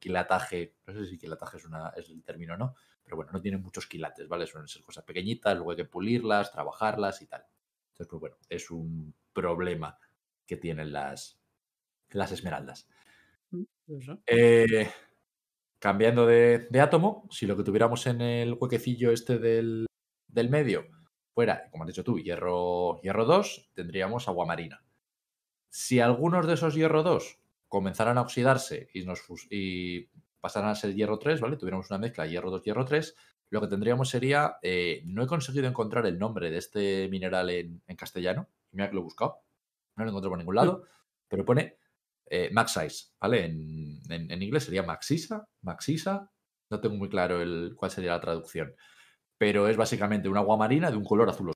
quilataje, 0.00 0.74
no 0.88 0.92
sé 0.92 1.06
si 1.06 1.18
quilataje 1.18 1.58
es, 1.58 1.66
una, 1.66 1.90
es 1.90 2.10
el 2.10 2.24
término 2.24 2.54
o 2.54 2.56
no, 2.56 2.74
pero 3.04 3.14
bueno, 3.14 3.30
no 3.30 3.40
tienen 3.40 3.62
muchos 3.62 3.86
quilates, 3.86 4.26
¿vale? 4.26 4.48
Suelen 4.48 4.66
ser 4.66 4.82
cosas 4.82 5.04
pequeñitas, 5.04 5.54
luego 5.54 5.70
hay 5.70 5.76
que 5.76 5.84
pulirlas, 5.84 6.50
trabajarlas 6.50 7.22
y 7.22 7.26
tal. 7.26 7.44
Entonces, 7.92 8.08
pues 8.10 8.20
bueno, 8.20 8.36
es 8.48 8.72
un 8.72 9.14
problema 9.32 9.96
que 10.44 10.56
tienen 10.56 10.92
las, 10.92 11.38
las 12.10 12.32
esmeraldas. 12.32 12.88
Eso. 13.88 14.20
Eh, 14.26 14.90
cambiando 15.78 16.26
de, 16.26 16.66
de 16.70 16.80
átomo, 16.80 17.28
si 17.30 17.46
lo 17.46 17.56
que 17.56 17.62
tuviéramos 17.62 18.06
en 18.06 18.20
el 18.20 18.54
huequecillo 18.54 19.12
este 19.12 19.38
del, 19.38 19.86
del 20.26 20.50
medio 20.50 20.86
fuera, 21.36 21.68
como 21.70 21.84
has 21.84 21.88
dicho 21.88 22.02
tú, 22.02 22.18
hierro, 22.18 22.98
hierro 23.02 23.26
2, 23.26 23.70
tendríamos 23.74 24.26
agua 24.26 24.46
marina. 24.46 24.82
Si 25.68 26.00
algunos 26.00 26.46
de 26.46 26.54
esos 26.54 26.74
hierro 26.74 27.02
2 27.02 27.38
comenzaran 27.68 28.16
a 28.16 28.22
oxidarse 28.22 28.88
y, 28.94 29.04
nos 29.04 29.22
y 29.50 30.08
pasaran 30.40 30.70
a 30.70 30.74
ser 30.74 30.94
hierro 30.94 31.18
3, 31.18 31.40
¿vale? 31.40 31.58
Tuviéramos 31.58 31.90
una 31.90 31.98
mezcla 31.98 32.26
hierro 32.26 32.50
2, 32.50 32.62
hierro 32.62 32.86
3, 32.86 33.14
lo 33.50 33.60
que 33.60 33.66
tendríamos 33.66 34.08
sería, 34.08 34.56
eh, 34.62 35.02
no 35.04 35.22
he 35.22 35.26
conseguido 35.26 35.68
encontrar 35.68 36.06
el 36.06 36.18
nombre 36.18 36.50
de 36.50 36.56
este 36.56 37.08
mineral 37.10 37.50
en, 37.50 37.82
en 37.86 37.96
castellano, 37.96 38.48
mira 38.72 38.88
que 38.88 38.94
lo 38.94 39.02
he 39.02 39.04
buscado, 39.04 39.42
no 39.96 40.04
lo 40.04 40.10
encuentro 40.10 40.30
por 40.30 40.38
ningún 40.38 40.54
lado, 40.54 40.84
pero 41.28 41.44
pone 41.44 41.76
eh, 42.30 42.50
Maxize, 42.52 43.12
¿vale? 43.20 43.46
En, 43.46 44.00
en- 44.10 44.30
en 44.30 44.42
inglés 44.42 44.64
sería 44.64 44.82
Maxisa, 44.82 45.44
Maxisa, 45.62 46.30
no 46.70 46.80
tengo 46.80 46.96
muy 46.96 47.08
claro 47.08 47.40
el, 47.42 47.74
cuál 47.76 47.90
sería 47.90 48.12
la 48.12 48.20
traducción, 48.20 48.74
pero 49.38 49.68
es 49.68 49.76
básicamente 49.76 50.28
un 50.28 50.36
agua 50.38 50.56
marina 50.56 50.90
de 50.90 50.96
un 50.98 51.04
color 51.04 51.28
azul 51.30 51.50
oscuro, 51.50 51.54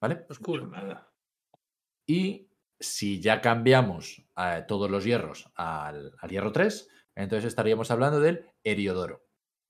¿vale? 0.00 0.26
Oscuro. 0.28 0.70
Y 2.06 2.48
si 2.80 3.20
ya 3.20 3.40
cambiamos 3.40 4.24
a 4.34 4.66
todos 4.66 4.90
los 4.90 5.04
hierros 5.04 5.50
al, 5.54 6.12
al 6.18 6.30
hierro 6.30 6.52
3, 6.52 6.88
entonces 7.14 7.46
estaríamos 7.48 7.90
hablando 7.90 8.20
del 8.20 8.46
Heriodoro. 8.64 9.24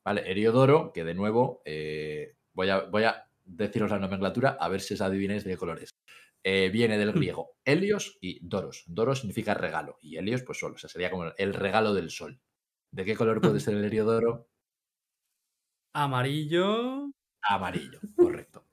¿Vale? 0.05 0.31
Heriodoro, 0.31 0.93
que 0.93 1.05
de 1.05 1.15
nuevo 1.15 1.61
eh, 1.67 2.37
voy, 2.55 2.71
a, 2.71 2.81
voy 2.85 3.05
a 3.05 3.29
deciros 3.45 3.91
la 3.91 3.99
nomenclatura 3.99 4.57
a 4.59 4.69
ver 4.69 4.81
si 4.81 4.95
os 4.95 5.01
adivináis 5.03 5.45
de 5.45 5.51
qué 5.51 5.57
color 5.57 5.81
es. 5.83 5.91
Eh, 6.45 6.71
viene 6.71 6.97
del 6.99 7.13
griego 7.13 7.57
Helios 7.65 8.19
y 8.21 8.39
Doros. 8.47 8.85
Doros 8.87 9.21
significa 9.21 9.55
regalo 9.55 9.99
y 10.01 10.17
Helios, 10.17 10.43
pues 10.43 10.59
sol. 10.59 10.73
O 10.75 10.79
sea, 10.79 10.89
sería 10.89 11.11
como 11.11 11.33
el 11.37 11.55
regalo 11.55 11.95
del 11.95 12.11
sol. 12.11 12.41
¿De 12.91 13.05
qué 13.05 13.17
color 13.17 13.41
puede 13.41 13.61
ser 13.61 13.75
el 13.75 13.85
Heriodoro? 13.85 14.49
Amarillo. 15.95 17.11
Amarillo, 17.43 18.01
correcto. 18.17 18.67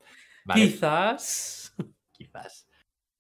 Vale. 0.46 0.62
Quizás. 0.62 1.76
Quizás. 2.12 2.68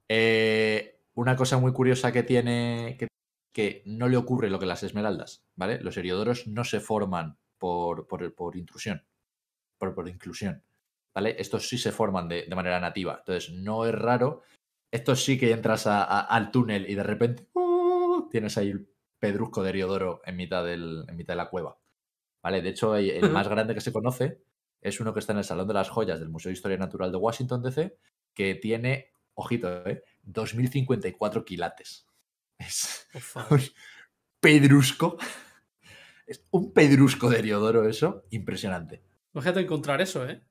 Eh, 0.09 1.01
una 1.15 1.35
cosa 1.35 1.57
muy 1.57 1.73
curiosa 1.73 2.11
que 2.11 2.23
tiene 2.23 2.97
que, 2.99 3.07
que 3.53 3.83
no 3.85 4.07
le 4.07 4.17
ocurre 4.17 4.49
lo 4.49 4.59
que 4.59 4.65
las 4.65 4.83
esmeraldas, 4.83 5.45
¿vale? 5.55 5.79
Los 5.81 5.97
heriodoros 5.97 6.47
no 6.47 6.63
se 6.63 6.79
forman 6.79 7.37
por, 7.57 8.07
por, 8.07 8.33
por 8.35 8.55
intrusión, 8.55 9.05
por, 9.79 9.95
por 9.95 10.07
inclusión, 10.07 10.63
¿vale? 11.15 11.35
Estos 11.39 11.67
sí 11.69 11.77
se 11.77 11.91
forman 11.91 12.27
de, 12.27 12.45
de 12.47 12.55
manera 12.55 12.79
nativa, 12.79 13.17
entonces 13.19 13.51
no 13.53 13.85
es 13.85 13.95
raro. 13.95 14.43
Estos 14.91 15.23
sí 15.23 15.39
que 15.39 15.51
entras 15.51 15.87
a- 15.87 16.03
a- 16.03 16.21
al 16.21 16.51
túnel 16.51 16.89
y 16.89 16.95
de 16.95 17.03
repente 17.03 17.47
¡uh! 17.53 18.27
tienes 18.29 18.57
ahí 18.57 18.69
el 18.69 18.87
pedrusco 19.19 19.63
de 19.63 19.69
heriodoro 19.69 20.21
en 20.25 20.35
mitad, 20.35 20.63
del, 20.65 21.05
en 21.07 21.15
mitad 21.15 21.33
de 21.33 21.37
la 21.37 21.49
cueva, 21.49 21.79
¿vale? 22.43 22.61
De 22.61 22.69
hecho, 22.69 22.95
el 22.95 23.31
más 23.31 23.47
grande 23.47 23.73
que 23.73 23.81
se 23.81 23.93
conoce 23.93 24.41
es 24.81 24.99
uno 24.99 25.13
que 25.13 25.19
está 25.19 25.31
en 25.33 25.39
el 25.39 25.43
Salón 25.45 25.67
de 25.67 25.73
las 25.73 25.89
Joyas 25.89 26.19
del 26.19 26.29
Museo 26.29 26.49
de 26.51 26.53
Historia 26.53 26.77
Natural 26.77 27.11
de 27.11 27.17
Washington, 27.17 27.63
D.C., 27.63 27.97
que 28.35 28.55
tiene, 28.55 29.13
ojito, 29.33 29.87
¿eh? 29.87 30.03
2054 30.23 31.43
quilates. 31.45 32.07
Es 32.59 33.07
un 33.49 33.59
pedrusco. 34.39 35.17
Es 36.27 36.43
un 36.51 36.73
pedrusco 36.73 37.29
de 37.29 37.39
Heriodoro 37.39 37.87
eso, 37.87 38.23
impresionante. 38.31 39.03
Imagínate 39.33 39.61
encontrar 39.61 40.01
eso, 40.01 40.27
¿eh? 40.27 40.41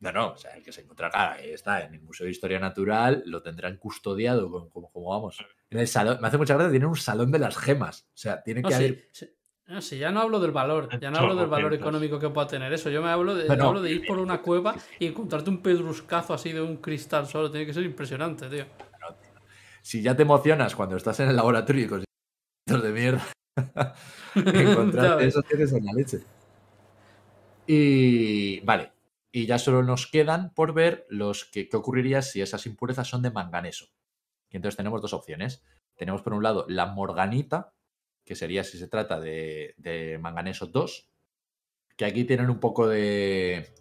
No, 0.00 0.12
no, 0.12 0.32
o 0.32 0.36
sea, 0.36 0.56
el 0.56 0.62
que 0.62 0.72
se 0.72 0.80
encontrará 0.80 1.32
ahí 1.34 1.50
está 1.50 1.84
en 1.84 1.94
el 1.94 2.00
Museo 2.00 2.24
de 2.24 2.30
Historia 2.30 2.58
Natural, 2.58 3.22
lo 3.26 3.42
tendrán 3.42 3.76
custodiado 3.76 4.50
como, 4.50 4.70
como, 4.70 4.90
como 4.90 5.10
vamos. 5.10 5.38
En 5.68 5.78
el 5.78 5.86
salón, 5.88 6.18
me 6.20 6.28
hace 6.28 6.38
mucha 6.38 6.54
gracia, 6.54 6.70
tienen 6.70 6.88
un 6.88 6.96
salón 6.96 7.30
de 7.30 7.38
las 7.38 7.56
gemas. 7.58 8.06
O 8.08 8.16
sea, 8.16 8.42
tiene 8.42 8.62
No, 8.62 8.68
que 8.68 8.74
sí, 8.74 8.84
haber. 8.84 9.08
sí. 9.12 9.30
No, 9.66 9.80
sí, 9.80 9.98
ya 9.98 10.10
no 10.10 10.20
hablo 10.20 10.40
del 10.40 10.50
valor, 10.50 10.88
ya 10.98 11.12
no 11.12 11.18
hablo 11.18 11.36
del 11.36 11.46
valor 11.48 11.72
económico 11.74 12.18
que 12.18 12.28
pueda 12.30 12.48
tener 12.48 12.72
eso. 12.72 12.90
Yo 12.90 13.02
me 13.02 13.10
hablo 13.10 13.36
de, 13.36 13.46
No, 13.46 13.54
no. 13.56 13.68
hablo 13.68 13.82
de 13.82 13.92
ir 13.92 14.04
por 14.06 14.18
una 14.18 14.42
cueva 14.42 14.74
y 14.98 15.06
encontrarte 15.06 15.48
un 15.48 15.62
pedruscazo 15.62 16.34
así 16.34 16.50
de 16.50 16.60
un 16.60 16.78
cristal 16.78 17.28
solo. 17.28 17.50
Tiene 17.52 17.66
que 17.66 17.74
ser 17.74 17.84
impresionante, 17.84 18.48
tío. 18.48 18.64
Si 19.82 20.02
ya 20.02 20.16
te 20.16 20.22
emocionas 20.22 20.74
cuando 20.74 20.96
estás 20.96 21.20
en 21.20 21.28
el 21.28 21.36
laboratorio 21.36 21.84
y 21.84 21.88
con 21.88 22.04
de 22.82 22.92
mierda, 22.92 23.22
encontrarte 24.34 25.26
eso 25.26 25.42
tiene 25.42 25.64
que 25.64 25.70
ser 25.70 25.82
la 25.84 25.92
leche. 25.92 26.18
Y 27.66 28.60
vale, 28.60 28.90
y 29.32 29.46
ya 29.46 29.58
solo 29.58 29.82
nos 29.82 30.06
quedan 30.06 30.52
por 30.54 30.74
ver 30.74 31.06
los 31.08 31.44
que, 31.44 31.68
qué 31.68 31.76
ocurriría 31.76 32.22
si 32.22 32.40
esas 32.40 32.66
impurezas 32.66 33.08
son 33.08 33.22
de 33.22 33.30
manganeso. 33.30 33.86
Y 34.50 34.56
entonces 34.56 34.76
tenemos 34.76 35.00
dos 35.00 35.12
opciones. 35.12 35.62
Tenemos 35.96 36.22
por 36.22 36.34
un 36.34 36.42
lado 36.42 36.66
la 36.68 36.86
morganita, 36.86 37.72
que 38.24 38.34
sería 38.34 38.64
si 38.64 38.78
se 38.78 38.88
trata 38.88 39.20
de, 39.20 40.18
manganeso 40.20 40.66
2, 40.66 41.08
que 41.96 42.04
aquí 42.04 42.24
tienen 42.24 42.50
un 42.50 42.58
poco 42.58 42.88
de, 42.88 43.72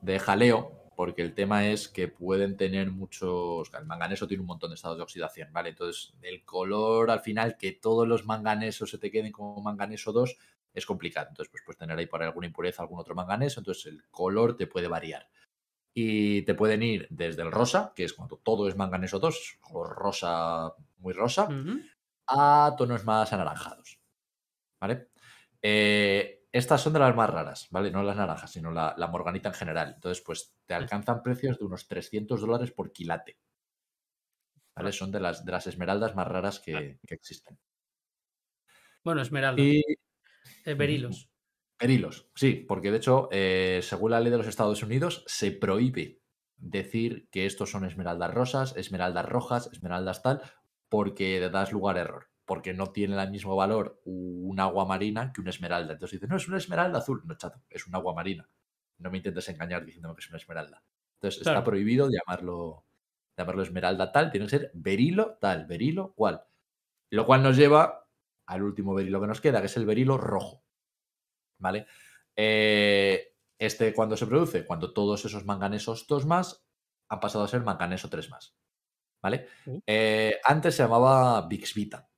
de 0.00 0.18
jaleo, 0.18 0.90
porque 0.96 1.22
el 1.22 1.34
tema 1.34 1.68
es 1.68 1.88
que 1.88 2.08
pueden 2.08 2.56
tener 2.56 2.90
muchos. 2.90 3.70
El 3.78 3.86
manganeso 3.86 4.26
tiene 4.26 4.40
un 4.40 4.48
montón 4.48 4.70
de 4.70 4.74
estados 4.74 4.96
de 4.96 5.04
oxidación, 5.04 5.52
¿vale? 5.52 5.70
Entonces, 5.70 6.14
el 6.22 6.44
color 6.44 7.10
al 7.10 7.20
final, 7.20 7.56
que 7.56 7.72
todos 7.72 8.08
los 8.08 8.26
manganesos 8.26 8.90
se 8.90 8.98
te 8.98 9.10
queden 9.12 9.30
como 9.30 9.62
manganeso 9.62 10.12
2, 10.12 10.36
es 10.78 10.86
complicado. 10.86 11.28
Entonces, 11.28 11.50
pues 11.50 11.62
puedes 11.64 11.78
tener 11.78 11.98
ahí 11.98 12.06
por 12.06 12.22
alguna 12.22 12.46
impureza 12.46 12.82
algún 12.82 13.00
otro 13.00 13.14
manganeso, 13.14 13.60
entonces 13.60 13.86
el 13.86 14.04
color 14.10 14.56
te 14.56 14.66
puede 14.66 14.88
variar. 14.88 15.28
Y 15.94 16.42
te 16.42 16.54
pueden 16.54 16.82
ir 16.82 17.08
desde 17.10 17.42
el 17.42 17.50
rosa, 17.50 17.92
que 17.94 18.04
es 18.04 18.12
cuando 18.12 18.36
todo 18.36 18.68
es 18.68 18.76
manganeso 18.76 19.18
2, 19.18 19.58
color 19.60 19.96
rosa, 19.96 20.72
muy 20.98 21.12
rosa, 21.12 21.48
a 22.28 22.74
tonos 22.76 23.04
más 23.04 23.32
anaranjados. 23.32 24.00
¿Vale? 24.80 25.08
Eh, 25.60 26.38
estas 26.52 26.80
son 26.80 26.92
de 26.92 26.98
las 26.98 27.14
más 27.14 27.28
raras, 27.28 27.66
¿vale? 27.70 27.90
No 27.90 28.02
las 28.02 28.16
naranjas, 28.16 28.50
sino 28.52 28.70
la, 28.70 28.94
la 28.96 29.08
morganita 29.08 29.48
en 29.48 29.54
general. 29.54 29.92
Entonces, 29.94 30.22
pues 30.24 30.54
te 30.64 30.74
alcanzan 30.74 31.22
precios 31.22 31.58
de 31.58 31.64
unos 31.64 31.86
300 31.86 32.40
dólares 32.40 32.70
por 32.72 32.92
quilate. 32.92 33.38
¿Vale? 34.74 34.92
Son 34.92 35.10
de 35.10 35.20
las, 35.20 35.44
de 35.44 35.52
las 35.52 35.66
esmeraldas 35.66 36.14
más 36.14 36.26
raras 36.26 36.60
que, 36.60 36.98
que 37.06 37.14
existen. 37.14 37.58
Bueno, 39.04 39.22
esmeralda. 39.22 39.60
Y 39.62 39.82
Eh, 40.68 40.74
berilos. 40.74 41.30
Berilos, 41.80 42.30
sí, 42.34 42.66
porque 42.68 42.90
de 42.90 42.98
hecho, 42.98 43.30
eh, 43.32 43.80
según 43.82 44.10
la 44.10 44.20
ley 44.20 44.30
de 44.30 44.36
los 44.36 44.46
Estados 44.46 44.82
Unidos, 44.82 45.24
se 45.26 45.50
prohíbe 45.50 46.20
decir 46.58 47.28
que 47.30 47.46
estos 47.46 47.70
son 47.70 47.86
esmeraldas 47.86 48.34
rosas, 48.34 48.76
esmeraldas 48.76 49.24
rojas, 49.24 49.70
esmeraldas 49.72 50.22
tal, 50.22 50.42
porque 50.90 51.40
das 51.40 51.72
lugar 51.72 51.96
a 51.96 52.00
error, 52.00 52.26
porque 52.44 52.74
no 52.74 52.92
tiene 52.92 53.18
el 53.22 53.30
mismo 53.30 53.56
valor 53.56 54.02
un 54.04 54.60
agua 54.60 54.84
marina 54.84 55.32
que 55.32 55.40
una 55.40 55.50
esmeralda. 55.50 55.94
Entonces 55.94 56.20
dices, 56.20 56.28
no, 56.28 56.36
es 56.36 56.48
una 56.48 56.58
esmeralda 56.58 56.98
azul. 56.98 57.22
No, 57.24 57.34
chato, 57.38 57.62
es 57.70 57.86
un 57.86 57.94
agua 57.94 58.12
marina. 58.12 58.46
No 58.98 59.10
me 59.10 59.16
intentes 59.16 59.48
engañar 59.48 59.86
diciéndome 59.86 60.16
que 60.16 60.20
es 60.20 60.28
una 60.28 60.38
esmeralda. 60.38 60.82
Entonces 61.14 61.46
está 61.46 61.64
prohibido 61.64 62.10
llamarlo, 62.10 62.84
llamarlo 63.38 63.62
esmeralda 63.62 64.12
tal, 64.12 64.30
tiene 64.30 64.46
que 64.46 64.50
ser 64.50 64.70
berilo 64.74 65.38
tal, 65.40 65.64
berilo 65.64 66.12
cual. 66.12 66.44
Lo 67.10 67.24
cual 67.24 67.42
nos 67.42 67.56
lleva 67.56 68.07
al 68.48 68.62
último 68.62 68.94
berilo 68.94 69.20
que 69.20 69.26
nos 69.26 69.40
queda, 69.40 69.60
que 69.60 69.66
es 69.66 69.76
el 69.76 69.86
berilo 69.86 70.16
rojo. 70.16 70.64
¿Vale? 71.60 71.86
Eh, 72.34 73.34
este, 73.58 73.92
cuando 73.92 74.16
se 74.16 74.26
produce? 74.26 74.64
Cuando 74.64 74.92
todos 74.92 75.24
esos 75.24 75.44
manganesos 75.44 76.06
2 76.06 76.26
más 76.26 76.66
han 77.10 77.20
pasado 77.20 77.44
a 77.44 77.48
ser 77.48 77.62
manganeso 77.62 78.08
3 78.08 78.30
más. 78.30 78.56
¿Vale? 79.22 79.48
Eh, 79.86 80.40
antes 80.44 80.76
se 80.76 80.82
llamaba 80.82 81.46
Bixvita. 81.46 82.08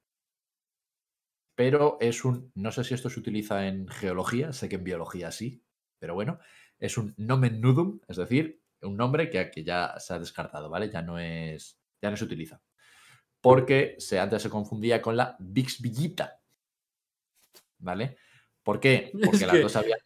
Pero 1.56 1.98
es 2.00 2.24
un. 2.24 2.52
No 2.54 2.70
sé 2.70 2.84
si 2.84 2.94
esto 2.94 3.10
se 3.10 3.20
utiliza 3.20 3.66
en 3.66 3.88
geología, 3.88 4.52
sé 4.52 4.68
que 4.68 4.76
en 4.76 4.84
biología 4.84 5.32
sí, 5.32 5.64
pero 5.98 6.14
bueno, 6.14 6.38
es 6.78 6.96
un 6.96 7.14
nomen 7.16 7.60
nudum, 7.60 8.00
es 8.06 8.16
decir, 8.16 8.62
un 8.82 8.96
nombre 8.96 9.28
que, 9.30 9.50
que 9.50 9.64
ya 9.64 9.98
se 9.98 10.14
ha 10.14 10.18
descartado, 10.18 10.70
¿vale? 10.70 10.90
Ya 10.90 11.02
no 11.02 11.18
es. 11.18 11.80
Ya 12.00 12.10
no 12.10 12.16
se 12.16 12.24
utiliza. 12.24 12.62
Porque 13.40 13.96
se, 13.98 14.18
antes 14.20 14.42
se 14.42 14.50
confundía 14.50 15.00
con 15.00 15.16
la 15.16 15.36
Bixvillita. 15.38 16.40
¿Vale? 17.78 18.16
¿Por 18.62 18.80
qué? 18.80 19.10
Porque 19.24 19.36
Es 19.36 19.42
las 19.46 19.52
que- 19.52 19.62
dos 19.62 19.76
habían. 19.76 19.98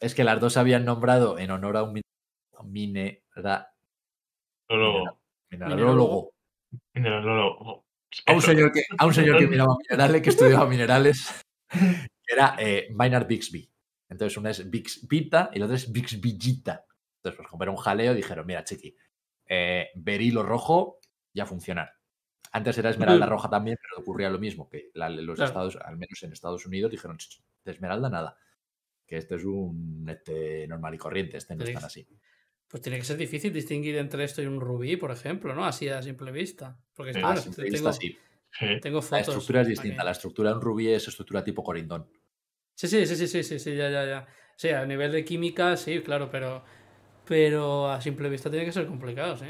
Es 0.00 0.14
que 0.14 0.24
las 0.24 0.40
dos 0.40 0.52
se 0.52 0.60
habían 0.60 0.84
nombrado 0.84 1.38
en 1.38 1.50
honor 1.50 1.76
a 1.78 1.82
un 1.84 1.92
min- 1.94 2.02
minera- 2.64 3.72
Luego, 4.68 5.18
mineralólogo. 5.50 6.34
mineralólogo. 6.94 7.86
A 8.26 8.32
un 8.34 8.42
señor 8.42 8.72
que, 8.72 8.82
a 8.98 9.06
un 9.06 9.14
señor 9.14 9.38
que 9.38 9.46
miraba 9.46 9.74
minerales, 9.78 10.22
que 10.22 10.30
estudiaba 10.30 10.66
minerales, 10.66 11.44
que 11.70 12.32
era 12.32 12.56
eh, 12.58 12.88
Maynard 12.92 13.26
Bixby. 13.26 13.70
Entonces, 14.08 14.36
una 14.38 14.50
es 14.50 14.68
Bixbita 14.70 15.50
y 15.54 15.58
la 15.58 15.64
otra 15.64 15.76
es 15.76 15.90
Bixbillita. 15.90 16.84
Entonces, 17.18 17.36
pues 17.36 17.48
como 17.48 17.62
era 17.62 17.72
un 17.72 17.78
jaleo, 17.78 18.14
dijeron, 18.14 18.46
mira, 18.46 18.64
chiqui, 18.64 18.94
eh, 19.48 19.88
berilo 19.94 20.42
rojo, 20.42 20.98
ya 21.34 21.46
funcionar. 21.46 21.92
Antes 22.52 22.78
era 22.78 22.90
esmeralda 22.90 23.26
Ujú. 23.26 23.34
roja 23.34 23.50
también, 23.50 23.78
pero 23.80 24.02
ocurría 24.02 24.30
lo 24.30 24.38
mismo, 24.38 24.68
que 24.68 24.90
la- 24.94 25.10
los 25.10 25.36
Claro. 25.36 25.48
Estados, 25.50 25.76
al 25.76 25.96
menos 25.96 26.22
en 26.22 26.32
Estados 26.32 26.64
Unidos, 26.66 26.90
dijeron, 26.90 27.16
"Ch, 27.18 27.42
de 27.64 27.72
esmeralda 27.72 28.08
nada. 28.08 28.38
Que 29.06 29.16
este 29.18 29.36
es 29.36 29.44
un 29.44 30.06
este, 30.08 30.66
normal 30.66 30.94
y 30.94 30.98
corriente, 30.98 31.36
este 31.36 31.54
no 31.56 31.64
es 31.64 31.72
tan 31.74 31.84
así. 31.84 32.06
Pues 32.68 32.82
tiene 32.82 32.98
que 32.98 33.04
ser 33.04 33.16
difícil 33.16 33.52
distinguir 33.52 33.96
entre 33.96 34.24
esto 34.24 34.42
y 34.42 34.46
un 34.46 34.60
rubí, 34.60 34.96
por 34.96 35.12
ejemplo, 35.12 35.54
¿no? 35.54 35.64
Así 35.64 35.88
a 35.88 36.02
simple 36.02 36.32
vista. 36.32 36.76
Porque 36.94 37.12
bueno, 37.12 37.28
a 37.28 37.36
simple 37.36 37.70
tengo, 37.70 37.88
vista, 37.88 37.92
sí. 37.92 38.18
tengo 38.80 38.96
La 39.00 39.02
fotos. 39.02 39.28
estructura 39.28 39.60
es 39.60 39.66
aquí. 39.68 39.70
distinta. 39.74 40.02
La 40.04 40.10
estructura 40.10 40.50
de 40.50 40.56
un 40.56 40.62
rubí 40.62 40.88
es 40.88 41.06
estructura 41.06 41.44
tipo 41.44 41.62
corindón. 41.62 42.10
Sí, 42.74 42.88
sí, 42.88 43.06
sí, 43.06 43.16
sí, 43.16 43.28
sí, 43.28 43.42
sí, 43.44 43.58
sí, 43.58 43.76
ya, 43.76 43.88
ya, 43.90 44.04
ya. 44.04 44.26
Sí, 44.56 44.70
a 44.70 44.84
nivel 44.84 45.12
de 45.12 45.24
química, 45.24 45.76
sí, 45.76 46.00
claro, 46.00 46.28
pero, 46.30 46.64
pero 47.24 47.88
a 47.90 48.00
simple 48.00 48.28
vista 48.28 48.50
tiene 48.50 48.64
que 48.66 48.72
ser 48.72 48.86
complicado, 48.86 49.36
sí. 49.36 49.46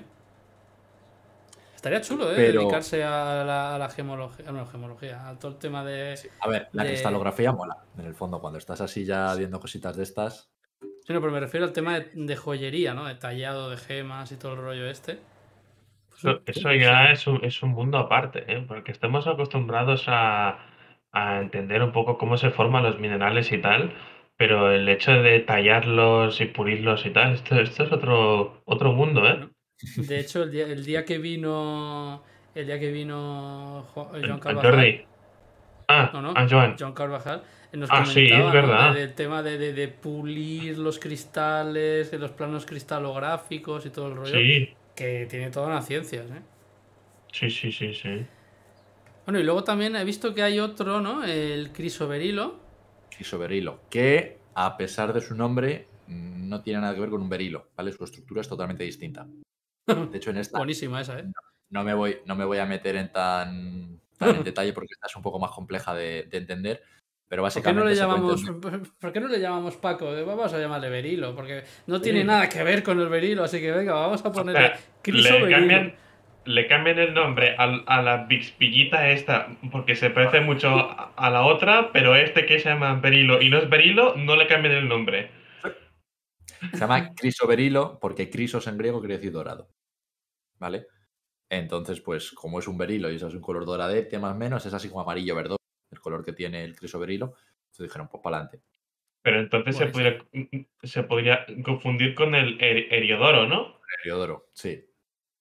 Estaría 1.87 2.01
chulo, 2.01 2.33
¿eh? 2.33 2.35
Pero- 2.37 2.61
Dedicarse 2.63 3.05
a 3.05 3.45
la, 3.45 3.75
a 3.77 3.79
la 3.79 3.89
gemología, 3.89 4.51
no, 4.51 4.67
gemología, 4.67 5.29
a 5.29 5.39
todo 5.39 5.53
el 5.53 5.59
tema 5.59 5.85
de... 5.85 6.15
A 6.41 6.49
ver, 6.49 6.69
la 6.73 6.83
de- 6.83 6.89
cristalografía 6.91 7.53
mola. 7.53 7.77
En 7.97 8.07
el 8.07 8.15
fondo, 8.15 8.41
cuando 8.41 8.59
estás 8.59 8.81
así 8.81 9.05
ya 9.05 9.33
viendo 9.37 9.61
cositas 9.61 9.97
de 9.97 10.03
estas. 10.03 10.51
Sí, 10.81 11.13
no, 11.13 11.21
pero 11.21 11.31
me 11.33 11.39
refiero 11.39 11.65
al 11.65 11.73
tema 11.73 12.01
de, 12.01 12.11
de 12.13 12.37
joyería, 12.37 12.93
¿no? 12.93 13.05
De 13.07 13.15
tallado 13.15 13.71
de 13.71 13.77
gemas 13.77 14.33
y 14.33 14.37
todo 14.37 14.55
el 14.55 14.59
rollo 14.59 14.87
este. 14.91 15.21
Eso, 16.17 16.41
eso 16.47 16.73
ya 16.73 17.13
es 17.13 17.25
un, 17.29 17.45
es 17.45 17.63
un 17.63 17.71
mundo 17.71 17.99
aparte, 17.99 18.45
¿eh? 18.53 18.65
porque 18.67 18.91
estamos 18.91 19.29
acostumbrados 19.29 20.07
a, 20.09 20.59
a 21.13 21.41
entender 21.41 21.83
un 21.85 21.93
poco 21.93 22.19
cómo 22.19 22.37
se 22.37 22.51
forman 22.51 22.83
los 22.83 22.99
minerales 22.99 23.53
y 23.53 23.59
tal, 23.59 23.93
pero 24.37 24.73
el 24.73 24.89
hecho 24.89 25.13
de 25.13 25.39
tallarlos 25.41 26.41
y 26.41 26.47
pulirlos 26.47 27.07
y 27.07 27.11
tal, 27.11 27.35
esto, 27.35 27.61
esto 27.61 27.85
es 27.85 27.93
otro, 27.93 28.63
otro 28.65 28.93
mundo, 28.93 29.25
¿eh? 29.29 29.49
De 29.97 30.21
hecho, 30.21 30.43
el 30.43 30.51
día, 30.51 30.67
el 30.67 30.85
día 30.85 31.05
que 31.05 31.19
vino. 31.19 32.23
El 32.55 32.67
día 32.67 32.79
que 32.81 32.91
vino 32.91 33.87
Jo- 33.95 34.07
Joan 34.11 34.25
El 34.25 34.41
Carvajal. 34.41 34.71
Jordi. 34.73 35.05
Ah, 35.89 36.11
no, 36.13 36.23
no, 36.23 36.33
ah, 36.35 36.47
Joan. 36.49 36.75
Carvajal. 36.95 37.43
eh, 37.73 37.77
Nos 37.77 37.91
Ah, 37.93 38.05
sí, 38.07 38.25
es 38.25 38.33
comentaba, 38.33 38.45
¿no? 38.47 38.53
verdad. 38.53 38.95
de- 38.95 39.01
del 39.01 39.15
tema 39.15 39.43
de, 39.43 39.59
de- 39.59 39.73
de 39.75 39.89
pulir 39.89 40.79
los 40.79 40.99
cristales, 40.99 42.11
de 42.11 42.19
los 42.19 42.31
planos 42.31 42.65
cristalográficos 42.65 43.85
y 43.87 43.91
todo 43.91 44.09
el 44.09 44.17
rollo. 44.17 44.33
Sí. 44.35 44.71
Que 44.95 45.27
tiene 45.29 45.51
todas 45.51 45.69
las 45.69 45.87
ciencias, 45.87 46.25
¿eh? 46.31 46.41
Sí, 47.33 47.51
sí, 47.51 47.71
sí, 47.71 47.93
sí. 47.93 48.25
Bueno, 49.27 49.39
y 49.41 49.43
luego 49.43 49.63
también 49.65 49.95
he 49.97 50.05
visto 50.05 50.33
que 50.35 50.43
hay 50.43 50.59
otro, 50.59 51.01
¿no? 51.03 51.23
El 51.25 51.71
crisoberilo. 51.73 52.59
Crisoberilo. 53.15 53.81
Que, 53.91 54.39
a 54.55 54.77
pesar 54.79 55.13
de 55.13 55.21
su 55.21 55.35
nombre, 55.35 55.87
no 56.09 56.63
tiene 56.63 56.81
nada 56.81 56.95
que 56.95 57.01
ver 57.01 57.11
con 57.11 57.21
un 57.21 57.29
berilo. 57.29 57.69
¿Vale? 57.77 57.93
Su 57.93 58.05
estructura 58.05 58.41
es 58.41 58.49
totalmente 58.49 58.85
distinta. 58.85 59.27
De 60.11 60.19
hecho, 60.19 60.31
en 60.31 60.39
esta. 60.39 60.59
Buenísima 60.59 61.01
esa, 61.01 61.19
¿eh? 61.19 61.25
No 61.71 61.83
me 61.85 61.95
voy, 61.95 62.19
no 62.27 62.35
me 62.37 62.45
voy 62.45 62.59
a 62.59 62.67
meter 62.67 62.97
en 62.97 63.11
tan, 63.13 64.01
tan 64.19 64.37
en 64.37 64.45
detalle 64.45 64.73
porque 64.73 64.93
esta 64.93 65.07
es 65.09 65.17
un 65.17 65.23
poco 65.23 65.39
más 65.39 65.51
compleja 65.51 65.95
de, 65.95 66.25
de 66.25 66.39
entender. 66.39 66.83
Pero 67.29 67.43
¿Por 67.43 67.51
qué 67.51 67.59
básicamente. 67.59 67.81
no 67.83 67.89
le 67.91 67.97
se 67.97 68.05
puede 68.05 68.17
llamamos, 68.19 68.43
entender- 68.45 68.91
¿por 69.01 69.13
qué 69.13 69.21
no 69.21 69.29
le 69.29 69.41
llamamos 69.41 69.77
Paco? 69.77 70.17
Eh, 70.17 70.23
Vamos 70.23 70.53
a 70.53 70.59
llamarle 70.61 70.89
berilo, 70.91 71.35
porque 71.35 71.65
no 71.89 72.01
tiene 72.01 72.21
Sí. 72.21 72.25
nada 72.27 72.49
que 72.49 72.63
ver 72.63 72.83
con 72.85 73.01
el 73.01 73.09
berilo, 73.09 73.43
así 73.43 73.61
que 73.61 73.73
venga, 73.73 73.95
vamos 73.95 74.25
a 74.25 74.31
ponerle 74.31 74.61
Espera, 74.67 74.81
le 74.81 75.03
crisoberilo. 75.03 75.51
cambian, 75.59 75.95
le 76.45 76.67
cambian 76.69 76.99
el 77.01 77.15
nombre 77.15 77.57
a, 77.59 78.01
la 78.03 78.27
Bixpillita 78.29 79.11
esta, 79.11 79.49
porque 79.73 79.97
se 79.97 80.11
parece 80.11 80.41
mucho 80.41 80.69
a, 80.69 81.13
a 81.17 81.31
la 81.31 81.43
otra, 81.45 81.91
pero 81.93 82.15
este 82.15 82.47
que 82.47 82.61
se 82.61 82.69
llama 82.69 82.95
Berilo 83.01 83.43
y 83.43 83.51
no 83.51 83.59
es 83.59 83.69
Berilo, 83.69 84.15
no 84.17 84.37
le 84.37 84.47
cambian 84.47 84.75
el 84.75 84.89
nombre. 84.89 85.31
Se 86.71 86.79
llama 86.79 87.13
crisoberilo 87.13 87.99
porque 88.01 88.31
crisos 88.31 88.69
en 88.69 88.79
griego 88.79 89.01
quiere 89.01 89.17
decir 89.17 89.33
dorado. 89.33 89.69
¿Vale? 90.59 90.87
Entonces, 91.49 92.01
pues, 92.01 92.33
como 92.33 92.59
es 92.59 92.67
un 92.69 92.79
berilo 92.79 93.11
y 93.11 93.17
eso 93.17 93.29
es 93.29 93.35
un 93.35 93.41
color 93.41 93.65
doradete 93.65 94.19
más 94.19 94.33
o 94.35 94.39
menos, 94.39 94.65
es 94.67 94.75
así 94.75 94.89
como 94.89 95.03
amarillo 95.03 95.35
verdoso, 95.37 95.61
el 95.93 96.01
color 96.01 96.25
que 96.25 96.33
tiene 96.33 96.65
el 96.65 96.77
crisoberilo. 96.77 97.35
Entonces 97.67 97.85
dijeron, 97.89 98.09
pues 98.09 98.23
para 98.23 98.39
adelante. 98.39 98.63
Pero 99.23 99.41
entonces 99.41 99.77
se 99.77 99.87
podría, 99.87 100.19
se 100.83 101.03
podría 101.03 101.47
confundir 101.65 102.15
con 102.15 102.35
el 102.35 102.59
Her- 102.59 102.87
Heriodoro, 102.91 103.47
¿no? 103.47 103.81
Heliodoro, 104.03 104.51
sí. 104.53 104.85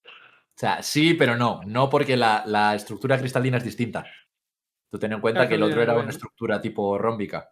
O 0.05 0.57
sea, 0.57 0.81
sí, 0.81 1.13
pero 1.15 1.35
no. 1.35 1.61
No 1.65 1.89
porque 1.89 2.15
la, 2.15 2.43
la 2.45 2.75
estructura 2.75 3.17
cristalina 3.19 3.57
es 3.57 3.63
distinta. 3.63 4.05
Tú 4.89 4.97
ten 4.97 5.11
en 5.13 5.19
cuenta 5.21 5.41
Claro, 5.41 5.49
que 5.49 5.55
el 5.55 5.63
otro 5.63 5.81
era 5.81 5.93
una 5.95 6.09
estructura 6.09 6.61
tipo 6.61 6.97
rómbica. 6.97 7.51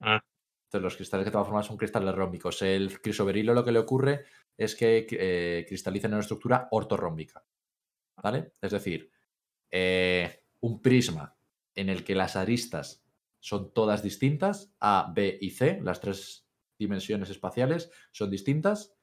Ah. 0.00 0.20
Entonces, 0.68 0.84
los 0.84 0.96
cristales 0.96 1.24
que 1.24 1.30
te 1.30 1.36
van 1.36 1.42
a 1.42 1.46
formar 1.46 1.64
son 1.64 1.78
cristales 1.78 2.14
rómbicos. 2.14 2.60
El 2.60 3.00
crisoberilo 3.00 3.54
lo 3.54 3.64
que 3.64 3.72
le 3.72 3.78
ocurre 3.78 4.26
es 4.54 4.76
que 4.76 5.06
eh, 5.10 5.64
cristaliza 5.66 6.08
en 6.08 6.12
una 6.12 6.20
estructura 6.20 6.68
ortorrómbica. 6.72 7.42
¿Vale? 8.22 8.52
Es 8.60 8.72
decir, 8.72 9.10
eh, 9.70 10.44
un 10.60 10.82
prisma 10.82 11.34
en 11.74 11.88
el 11.88 12.04
que 12.04 12.14
las 12.14 12.36
aristas 12.36 13.02
son 13.40 13.72
todas 13.72 14.02
distintas, 14.02 14.74
A, 14.78 15.10
B 15.14 15.38
y 15.40 15.50
C, 15.50 15.80
las 15.82 16.00
tres 16.00 16.46
dimensiones 16.78 17.30
espaciales 17.30 17.90
son 18.12 18.30
distintas, 18.30 18.94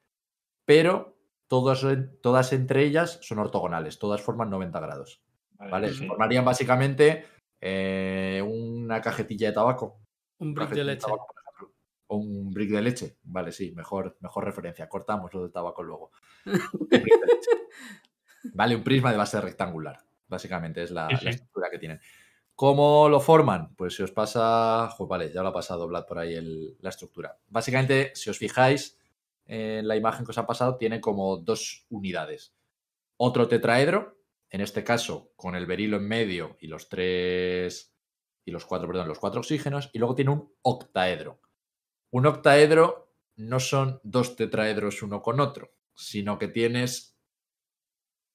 pero 0.64 1.18
todas, 1.48 1.84
todas 2.22 2.52
entre 2.52 2.84
ellas 2.84 3.18
son 3.22 3.40
ortogonales, 3.40 3.98
todas 3.98 4.22
forman 4.22 4.50
90 4.50 4.78
grados. 4.78 5.22
¿Vale? 5.58 5.92
sí. 5.92 6.06
Formarían 6.06 6.44
básicamente 6.44 7.24
eh, 7.60 8.40
una 8.46 9.00
cajetilla 9.00 9.48
de 9.48 9.54
tabaco. 9.54 10.00
Un 10.38 10.54
brick 10.54 10.70
de 10.70 10.84
leche. 10.84 11.00
tabaco, 11.00 11.26
por 11.26 11.36
ejemplo. 11.36 11.45
O 11.45 11.45
un 12.08 12.50
brick 12.50 12.70
de 12.70 12.82
leche. 12.82 13.16
Vale, 13.24 13.52
sí, 13.52 13.72
mejor, 13.72 14.16
mejor 14.20 14.44
referencia. 14.44 14.88
Cortamos 14.88 15.32
lo 15.34 15.42
del 15.42 15.52
tabaco 15.52 15.82
luego. 15.82 16.10
Un 16.46 16.88
brick 16.88 17.20
de 17.20 17.26
leche. 17.26 17.50
Vale, 18.54 18.76
un 18.76 18.84
prisma 18.84 19.10
de 19.10 19.16
base 19.16 19.40
rectangular. 19.40 19.98
Básicamente 20.28 20.82
es 20.82 20.90
la, 20.92 21.08
Sí, 21.10 21.16
sí. 21.16 21.24
la 21.24 21.30
estructura 21.32 21.68
que 21.70 21.78
tienen. 21.78 22.00
¿Cómo 22.54 23.08
lo 23.08 23.20
forman? 23.20 23.74
Pues 23.76 23.96
si 23.96 24.02
os 24.02 24.12
pasa. 24.12 24.88
vale, 25.00 25.32
ya 25.32 25.42
lo 25.42 25.48
ha 25.48 25.52
pasado 25.52 25.86
Vlad 25.88 26.06
por 26.06 26.18
ahí 26.18 26.34
el- 26.34 26.76
la 26.80 26.90
estructura. 26.90 27.38
Básicamente, 27.48 28.12
si 28.14 28.30
os 28.30 28.38
fijáis 28.38 28.98
en 29.46 29.86
la 29.86 29.96
imagen 29.96 30.24
que 30.24 30.30
os 30.30 30.38
ha 30.38 30.46
pasado, 30.46 30.76
tiene 30.76 31.00
como 31.00 31.36
dos 31.38 31.86
unidades. 31.90 32.54
Otro 33.16 33.48
tetraedro, 33.48 34.16
en 34.50 34.60
este 34.60 34.84
caso 34.84 35.32
con 35.36 35.54
el 35.56 35.66
berilo 35.66 35.96
en 35.98 36.06
medio 36.08 36.56
y 36.60 36.68
los 36.68 36.88
tres. 36.88 37.92
y 38.48 38.52
los 38.52 38.64
cuatro, 38.64 38.86
perdón, 38.86 39.08
los 39.08 39.18
cuatro 39.18 39.40
oxígenos. 39.40 39.90
Y 39.92 39.98
luego 39.98 40.14
tiene 40.14 40.30
un 40.30 40.52
octaedro. 40.62 41.40
Un 42.10 42.26
octaedro 42.26 43.12
no 43.36 43.60
son 43.60 44.00
dos 44.02 44.36
tetraedros 44.36 45.02
uno 45.02 45.20
con 45.22 45.40
otro, 45.40 45.72
sino 45.94 46.38
que 46.38 46.48
tienes. 46.48 47.16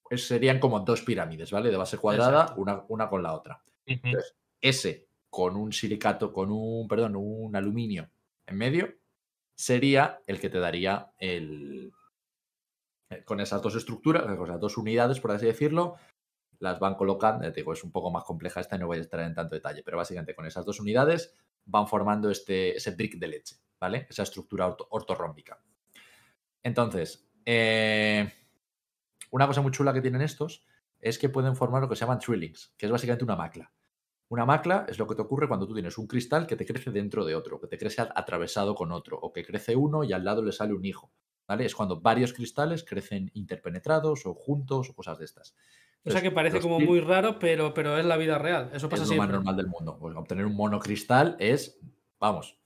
pues 0.02 0.26
serían 0.26 0.58
como 0.60 0.80
dos 0.80 1.02
pirámides, 1.02 1.50
¿vale? 1.50 1.70
De 1.70 1.76
base 1.76 1.98
cuadrada, 1.98 2.54
una, 2.56 2.84
una 2.88 3.08
con 3.08 3.22
la 3.22 3.34
otra. 3.34 3.62
Entonces, 3.86 4.36
ese 4.60 5.08
con 5.30 5.56
un 5.56 5.72
silicato, 5.72 6.32
con 6.32 6.50
un, 6.52 6.86
perdón, 6.86 7.16
un 7.16 7.56
aluminio 7.56 8.10
en 8.46 8.56
medio, 8.58 8.94
sería 9.54 10.20
el 10.26 10.38
que 10.38 10.50
te 10.50 10.58
daría 10.58 11.12
el... 11.18 11.92
eh, 13.10 13.24
Con 13.24 13.40
esas 13.40 13.62
dos 13.62 13.74
estructuras, 13.76 14.24
con 14.24 14.44
esas 14.44 14.60
dos 14.60 14.76
unidades, 14.76 15.20
por 15.20 15.30
así 15.32 15.46
decirlo, 15.46 15.96
las 16.58 16.78
van 16.78 16.94
colocando, 16.94 17.50
te 17.50 17.60
digo, 17.60 17.72
es 17.72 17.82
un 17.82 17.92
poco 17.92 18.10
más 18.10 18.24
compleja 18.24 18.60
esta 18.60 18.76
y 18.76 18.78
no 18.80 18.86
voy 18.86 18.98
a 18.98 19.00
estar 19.00 19.20
en 19.20 19.34
tanto 19.34 19.54
detalle, 19.54 19.82
pero 19.82 19.96
básicamente 19.96 20.34
con 20.34 20.46
esas 20.46 20.64
dos 20.66 20.78
unidades 20.80 21.34
van 21.64 21.86
formando 21.86 22.30
este, 22.30 22.76
ese 22.76 22.92
brick 22.92 23.18
de 23.18 23.28
leche, 23.28 23.56
¿vale? 23.80 24.06
Esa 24.08 24.22
estructura 24.22 24.66
orto- 24.66 24.86
ortorrómbica. 24.90 25.62
Entonces, 26.62 27.28
eh, 27.44 28.30
una 29.30 29.46
cosa 29.46 29.60
muy 29.62 29.72
chula 29.72 29.92
que 29.92 30.00
tienen 30.00 30.22
estos 30.22 30.66
es 31.00 31.18
que 31.18 31.28
pueden 31.28 31.56
formar 31.56 31.82
lo 31.82 31.88
que 31.88 31.96
se 31.96 32.00
llaman 32.00 32.18
trillings, 32.18 32.74
que 32.76 32.86
es 32.86 32.92
básicamente 32.92 33.24
una 33.24 33.36
macla. 33.36 33.72
Una 34.28 34.46
macla 34.46 34.86
es 34.88 34.98
lo 34.98 35.06
que 35.06 35.14
te 35.14 35.22
ocurre 35.22 35.48
cuando 35.48 35.66
tú 35.66 35.74
tienes 35.74 35.98
un 35.98 36.06
cristal 36.06 36.46
que 36.46 36.56
te 36.56 36.64
crece 36.64 36.90
dentro 36.90 37.24
de 37.24 37.34
otro, 37.34 37.60
que 37.60 37.66
te 37.66 37.76
crece 37.76 38.02
atravesado 38.02 38.74
con 38.74 38.92
otro, 38.92 39.18
o 39.18 39.32
que 39.32 39.44
crece 39.44 39.76
uno 39.76 40.04
y 40.04 40.12
al 40.12 40.24
lado 40.24 40.42
le 40.42 40.52
sale 40.52 40.72
un 40.72 40.84
hijo. 40.84 41.12
¿Vale? 41.46 41.66
Es 41.66 41.74
cuando 41.74 42.00
varios 42.00 42.32
cristales 42.32 42.84
crecen 42.84 43.30
interpenetrados 43.34 44.24
o 44.26 44.32
juntos 44.32 44.88
o 44.88 44.94
cosas 44.94 45.18
de 45.18 45.24
estas. 45.24 45.56
O 46.04 46.10
sea 46.10 46.20
que 46.20 46.30
parece 46.30 46.60
como 46.60 46.80
muy 46.80 47.00
raro, 47.00 47.38
pero, 47.38 47.72
pero 47.74 47.96
es 47.96 48.04
la 48.04 48.16
vida 48.16 48.38
real. 48.38 48.70
Eso 48.74 48.88
pasa 48.88 49.04
es 49.04 49.10
lo 49.10 49.16
más 49.16 49.28
normal 49.28 49.56
del 49.56 49.68
mundo. 49.68 49.96
Pues 50.00 50.16
obtener 50.16 50.46
un 50.46 50.56
monocristal 50.56 51.36
es, 51.38 51.78
vamos, 52.18 52.58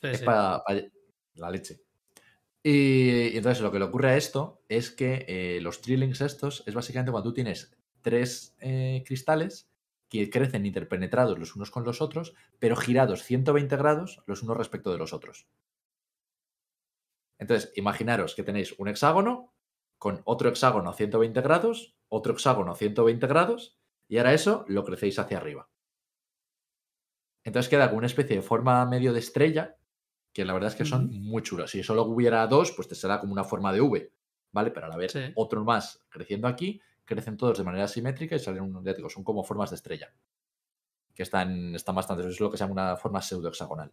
Sí, 0.00 0.08
es 0.08 0.18
sí. 0.18 0.24
para, 0.24 0.64
para 0.64 0.80
la 1.34 1.50
leche. 1.50 1.80
Y, 2.62 3.28
y 3.28 3.36
entonces 3.36 3.62
lo 3.62 3.70
que 3.70 3.78
le 3.78 3.84
ocurre 3.84 4.10
a 4.10 4.16
esto 4.16 4.62
es 4.68 4.90
que 4.90 5.24
eh, 5.28 5.60
los 5.60 5.80
trillings 5.80 6.20
estos 6.20 6.64
es 6.66 6.74
básicamente 6.74 7.10
cuando 7.12 7.30
tú 7.30 7.34
tienes 7.34 7.76
tres 8.00 8.56
eh, 8.60 9.02
cristales 9.06 9.68
que 10.08 10.28
crecen 10.28 10.66
interpenetrados 10.66 11.38
los 11.38 11.56
unos 11.56 11.70
con 11.70 11.84
los 11.84 12.02
otros, 12.02 12.34
pero 12.58 12.76
girados 12.76 13.22
120 13.22 13.76
grados 13.76 14.22
los 14.26 14.42
unos 14.42 14.56
respecto 14.56 14.92
de 14.92 14.98
los 14.98 15.12
otros. 15.12 15.46
Entonces, 17.38 17.72
imaginaros 17.76 18.34
que 18.34 18.42
tenéis 18.42 18.74
un 18.78 18.88
hexágono 18.88 19.52
con 19.98 20.20
otro 20.24 20.48
hexágono 20.48 20.90
a 20.90 20.94
120 20.94 21.40
grados, 21.40 21.96
otro 22.14 22.34
hexágono 22.34 22.72
a 22.72 22.76
120 22.76 23.26
grados, 23.26 23.78
y 24.06 24.18
ahora 24.18 24.34
eso 24.34 24.64
lo 24.68 24.84
crecéis 24.84 25.18
hacia 25.18 25.38
arriba. 25.38 25.70
Entonces 27.44 27.68
queda 27.70 27.88
como 27.88 27.98
una 27.98 28.06
especie 28.06 28.36
de 28.36 28.42
forma 28.42 28.84
medio 28.86 29.12
de 29.12 29.18
estrella, 29.18 29.76
que 30.32 30.44
la 30.44 30.52
verdad 30.52 30.70
es 30.70 30.76
que 30.76 30.84
son 30.84 31.10
muy 31.10 31.42
chulos. 31.42 31.70
Si 31.70 31.82
solo 31.82 32.02
hubiera 32.04 32.46
dos, 32.46 32.72
pues 32.72 32.88
te 32.88 32.94
será 32.94 33.18
como 33.20 33.32
una 33.32 33.44
forma 33.44 33.72
de 33.72 33.80
V, 33.80 34.12
¿vale? 34.52 34.70
Pero 34.70 34.86
al 34.86 34.92
haber 34.92 35.10
Sí. 35.10 35.20
otro 35.34 35.64
más 35.64 36.04
creciendo 36.08 36.46
aquí, 36.48 36.80
crecen 37.04 37.36
todos 37.36 37.58
de 37.58 37.64
manera 37.64 37.88
simétrica 37.88 38.36
y 38.36 38.38
salen, 38.38 38.62
un- 38.62 38.84
digo, 38.84 39.08
son 39.10 39.24
como 39.24 39.42
formas 39.44 39.70
de 39.70 39.76
estrella. 39.76 40.12
Que 41.14 41.22
están, 41.24 41.74
están 41.74 41.94
bastante, 41.94 42.26
es 42.26 42.40
lo 42.40 42.50
que 42.50 42.56
se 42.56 42.64
llama 42.64 42.72
una 42.72 42.96
forma 42.96 43.20
pseudohexagonal. 43.20 43.92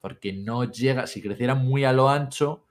Porque 0.00 0.32
no 0.32 0.64
llega, 0.64 1.06
si 1.06 1.20
crecieran 1.20 1.64
muy 1.66 1.84
a 1.84 1.92
lo 1.92 2.08
ancho, 2.08 2.64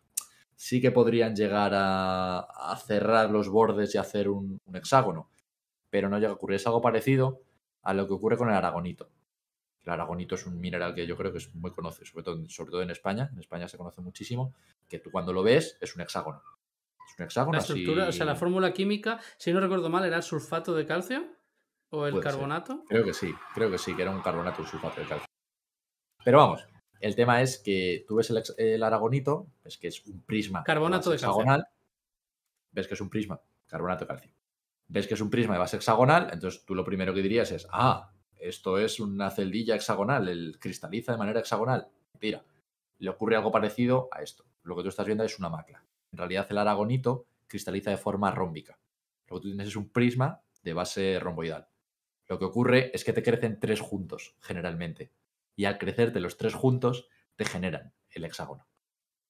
sí 0.60 0.82
que 0.82 0.92
podrían 0.92 1.36
llegar 1.36 1.72
a, 1.76 2.40
a 2.40 2.76
cerrar 2.78 3.30
los 3.30 3.48
bordes 3.48 3.94
y 3.96 3.98
hacer 4.00 4.28
un, 4.28 4.60
un 4.66 4.76
hexágono. 4.76 5.30
Pero 5.90 6.10
no 6.10 6.18
llega 6.18 6.32
a 6.32 6.36
ocurrir. 6.36 6.56
Es 6.56 6.66
algo 6.68 6.82
parecido 6.82 7.42
a 7.84 7.94
lo 7.94 8.08
que 8.08 8.14
ocurre 8.14 8.36
con 8.38 8.50
el 8.50 8.56
aragonito. 8.56 9.10
El 9.86 9.92
aragonito 9.94 10.36
es 10.36 10.46
un 10.46 10.60
mineral 10.60 10.94
que 10.94 11.08
yo 11.08 11.16
creo 11.16 11.32
que 11.32 11.38
es 11.38 11.54
muy 11.56 11.72
conocido, 11.72 12.06
sobre 12.06 12.24
todo, 12.24 12.50
sobre 12.50 12.72
todo 12.72 12.82
en 12.82 12.90
España. 12.90 13.30
En 13.32 13.40
España 13.40 13.68
se 13.70 13.78
conoce 13.78 14.02
muchísimo. 14.02 14.54
Que 14.90 15.00
tú 15.00 15.12
cuando 15.12 15.32
lo 15.32 15.44
ves 15.44 15.78
es 15.80 15.96
un 15.96 16.02
hexágono. 16.02 16.42
Es 17.08 17.18
un 17.20 17.26
hexágono 17.26 17.54
La 17.58 17.60
así- 17.64 17.74
estructura, 17.74 18.10
o 18.10 18.12
sea, 18.12 18.26
la 18.26 18.36
fórmula 18.36 18.74
química, 18.74 19.20
si 19.38 19.54
no 19.54 19.60
recuerdo 19.62 19.90
mal, 19.90 20.04
era 20.06 20.18
el 20.18 20.24
sulfato 20.24 20.74
de 20.74 20.86
calcio 20.86 21.24
o 21.92 22.06
el 22.06 22.12
Puede 22.12 22.24
ser. 22.24 22.32
carbonato. 22.34 22.84
Creo 22.90 23.06
que 23.06 23.14
sí, 23.14 23.34
creo 23.54 23.72
que 23.72 23.78
sí, 23.78 23.96
que 23.96 24.02
era 24.02 24.12
un 24.12 24.22
carbonato, 24.22 24.62
un 24.64 24.68
sulfato 24.68 25.00
de 25.00 25.08
calcio. 25.08 25.28
Pero 26.26 26.40
vamos, 26.40 26.68
el 27.00 27.16
tema 27.16 27.42
es 27.42 27.60
que 27.60 28.06
tú 28.08 28.16
ves 28.16 28.32
el, 28.58 28.84
aragonito, 28.84 29.48
ves 29.64 29.78
que 29.78 29.88
es 29.88 30.06
un 30.06 30.22
prisma 30.22 30.64
Carbonato 30.64 31.10
calcio. 31.10 31.28
hexagonal, 31.28 31.68
ves 32.72 32.88
que 32.88 32.94
es 32.94 33.02
un 33.02 33.10
prisma, 33.10 33.42
carbonato 33.68 34.06
de 34.06 34.08
calcio. 34.08 34.32
Ves 34.88 35.08
que 35.08 35.16
es 35.16 35.22
un 35.22 35.30
prisma 35.30 35.54
de 35.54 35.60
base 35.60 35.78
hexagonal, 35.78 36.30
entonces 36.32 36.64
tú 36.66 36.74
lo 36.74 36.84
primero 36.84 37.14
que 37.14 37.22
dirías 37.22 37.52
es, 37.52 37.68
ah, 37.72 38.12
esto 38.40 38.78
es 38.78 39.00
una 39.00 39.30
celdilla 39.32 39.76
hexagonal, 39.76 40.28
el 40.30 40.58
cristaliza 40.60 41.12
de 41.12 41.18
manera 41.18 41.40
hexagonal. 41.40 41.88
Mira, 42.22 42.44
le 43.00 43.10
ocurre 43.10 43.36
algo 43.36 43.52
parecido 43.52 44.10
a 44.12 44.22
esto. 44.22 44.46
Lo 44.64 44.76
que 44.76 44.84
tú 44.84 44.90
estás 44.90 45.06
viendo 45.06 45.24
es 45.24 45.38
una 45.40 45.50
macla. 45.50 45.84
En 46.12 46.18
realidad 46.18 46.48
el 46.50 46.58
aragonito 46.58 47.26
cristaliza 47.48 47.92
de 47.92 47.98
forma 47.98 48.32
rómbica. 48.32 48.80
Lo 49.28 49.38
que 49.38 49.42
tú 49.42 49.48
tienes 49.50 49.68
es 49.68 49.76
un 49.76 49.90
prisma 49.90 50.42
de 50.64 50.74
base 50.74 51.20
romboidal. 51.20 51.68
Lo 52.28 52.38
que 52.38 52.46
ocurre 52.46 52.92
es 52.94 53.04
que 53.04 53.14
te 53.14 53.24
crecen 53.24 53.60
tres 53.60 53.80
juntos, 53.80 54.36
generalmente. 54.42 55.12
Y 55.58 55.66
al 55.66 55.78
crecerte 55.78 56.22
los 56.22 56.38
tres 56.38 56.54
juntos, 56.54 57.10
te 57.36 57.44
generan 57.44 57.94
el 58.12 58.24
hexágono. 58.24 58.68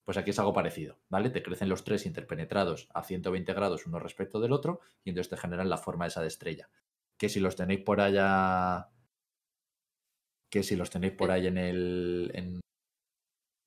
Pues 0.04 0.18
aquí 0.18 0.30
es 0.30 0.40
algo 0.40 0.54
parecido, 0.54 1.00
¿vale? 1.10 1.30
Te 1.30 1.42
crecen 1.42 1.70
los 1.70 1.84
tres 1.84 2.06
interpenetrados 2.06 2.88
a 2.94 3.04
120 3.04 3.52
grados 3.54 3.88
uno 3.88 3.98
respecto 4.00 4.40
del 4.40 4.52
otro 4.54 4.80
y 5.04 5.10
entonces 5.10 5.30
te 5.30 5.38
generan 5.38 5.70
la 5.70 5.78
forma 5.78 6.06
esa 6.08 6.22
de 6.22 6.28
estrella. 6.28 6.70
Que 7.18 7.30
si 7.30 7.40
los 7.40 7.56
tenéis 7.56 7.82
por 7.82 8.00
allá... 8.00 8.90
Que 10.50 10.64
si 10.64 10.76
los 10.76 10.90
tenéis 10.90 11.14
por 11.14 11.32
ahí 11.32 11.48
en 11.48 11.58
el... 11.58 12.32
en, 12.34 12.60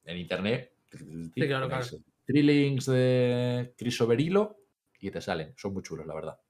en 0.05 0.17
internet... 0.19 0.73
Sí, 0.93 1.31
claro, 1.35 1.69
claro. 1.69 1.85
ponéis 1.87 2.05
Trillings 2.27 2.87
de 2.87 3.75
crisoberilo 3.77 4.61
y 4.99 5.11
te 5.11 5.21
salen. 5.21 5.55
Son 5.57 5.73
muy 5.73 5.83
chulos, 5.83 6.07
la 6.07 6.15
verdad. 6.15 6.41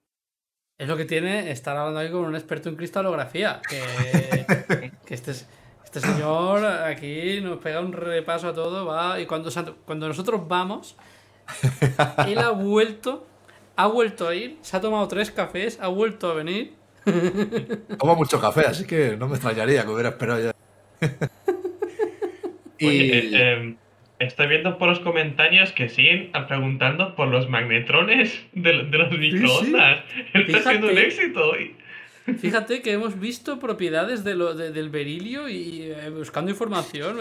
Es 0.78 0.88
lo 0.88 0.96
que 0.96 1.04
tiene 1.04 1.50
estar 1.50 1.76
hablando 1.76 2.00
ahí 2.00 2.10
con 2.10 2.24
un 2.24 2.34
experto 2.34 2.68
en 2.68 2.76
cristalografía. 2.76 3.60
Que, 3.68 4.92
que 5.06 5.14
este, 5.14 5.32
es- 5.32 5.48
este 5.92 6.06
señor 6.06 6.64
aquí 6.64 7.40
nos 7.40 7.58
pega 7.58 7.80
un 7.80 7.92
repaso 7.92 8.46
a 8.48 8.54
todo, 8.54 8.86
va. 8.86 9.18
Y 9.20 9.26
cuando, 9.26 9.50
cuando 9.84 10.06
nosotros 10.06 10.46
vamos, 10.46 10.96
él 12.28 12.38
ha 12.38 12.50
vuelto, 12.50 13.26
ha 13.74 13.88
vuelto 13.88 14.28
a 14.28 14.34
ir, 14.36 14.56
se 14.60 14.76
ha 14.76 14.80
tomado 14.80 15.08
tres 15.08 15.32
cafés, 15.32 15.80
ha 15.80 15.88
vuelto 15.88 16.30
a 16.30 16.34
venir. 16.34 16.74
Tomo 17.98 18.14
mucho 18.14 18.40
café, 18.40 18.66
así 18.66 18.86
que 18.86 19.16
no 19.16 19.26
me 19.26 19.34
extrañaría 19.34 19.82
que 19.82 19.88
hubiera 19.88 20.10
esperado 20.10 20.40
ya. 20.40 20.52
Oye, 22.82 23.18
eh, 23.18 23.30
eh, 23.32 23.74
estoy 24.20 24.46
viendo 24.46 24.78
por 24.78 24.88
los 24.88 25.00
comentarios 25.00 25.72
que 25.72 25.88
siguen 25.88 26.30
preguntando 26.46 27.16
por 27.16 27.26
los 27.26 27.48
magnetrones 27.48 28.40
de, 28.52 28.84
de 28.84 28.98
los 28.98 29.10
microondas. 29.10 30.04
Está 30.34 30.62
siendo 30.70 30.88
un 30.88 30.98
éxito 30.98 31.50
hoy. 31.50 31.74
Fíjate 32.38 32.82
que 32.82 32.92
hemos 32.92 33.18
visto 33.18 33.58
propiedades 33.58 34.24
de 34.24 34.34
lo, 34.34 34.54
de- 34.54 34.70
del 34.72 34.90
berilio 34.90 35.48
y 35.48 35.82
eh, 35.90 36.10
buscando 36.10 36.50
información 36.50 37.18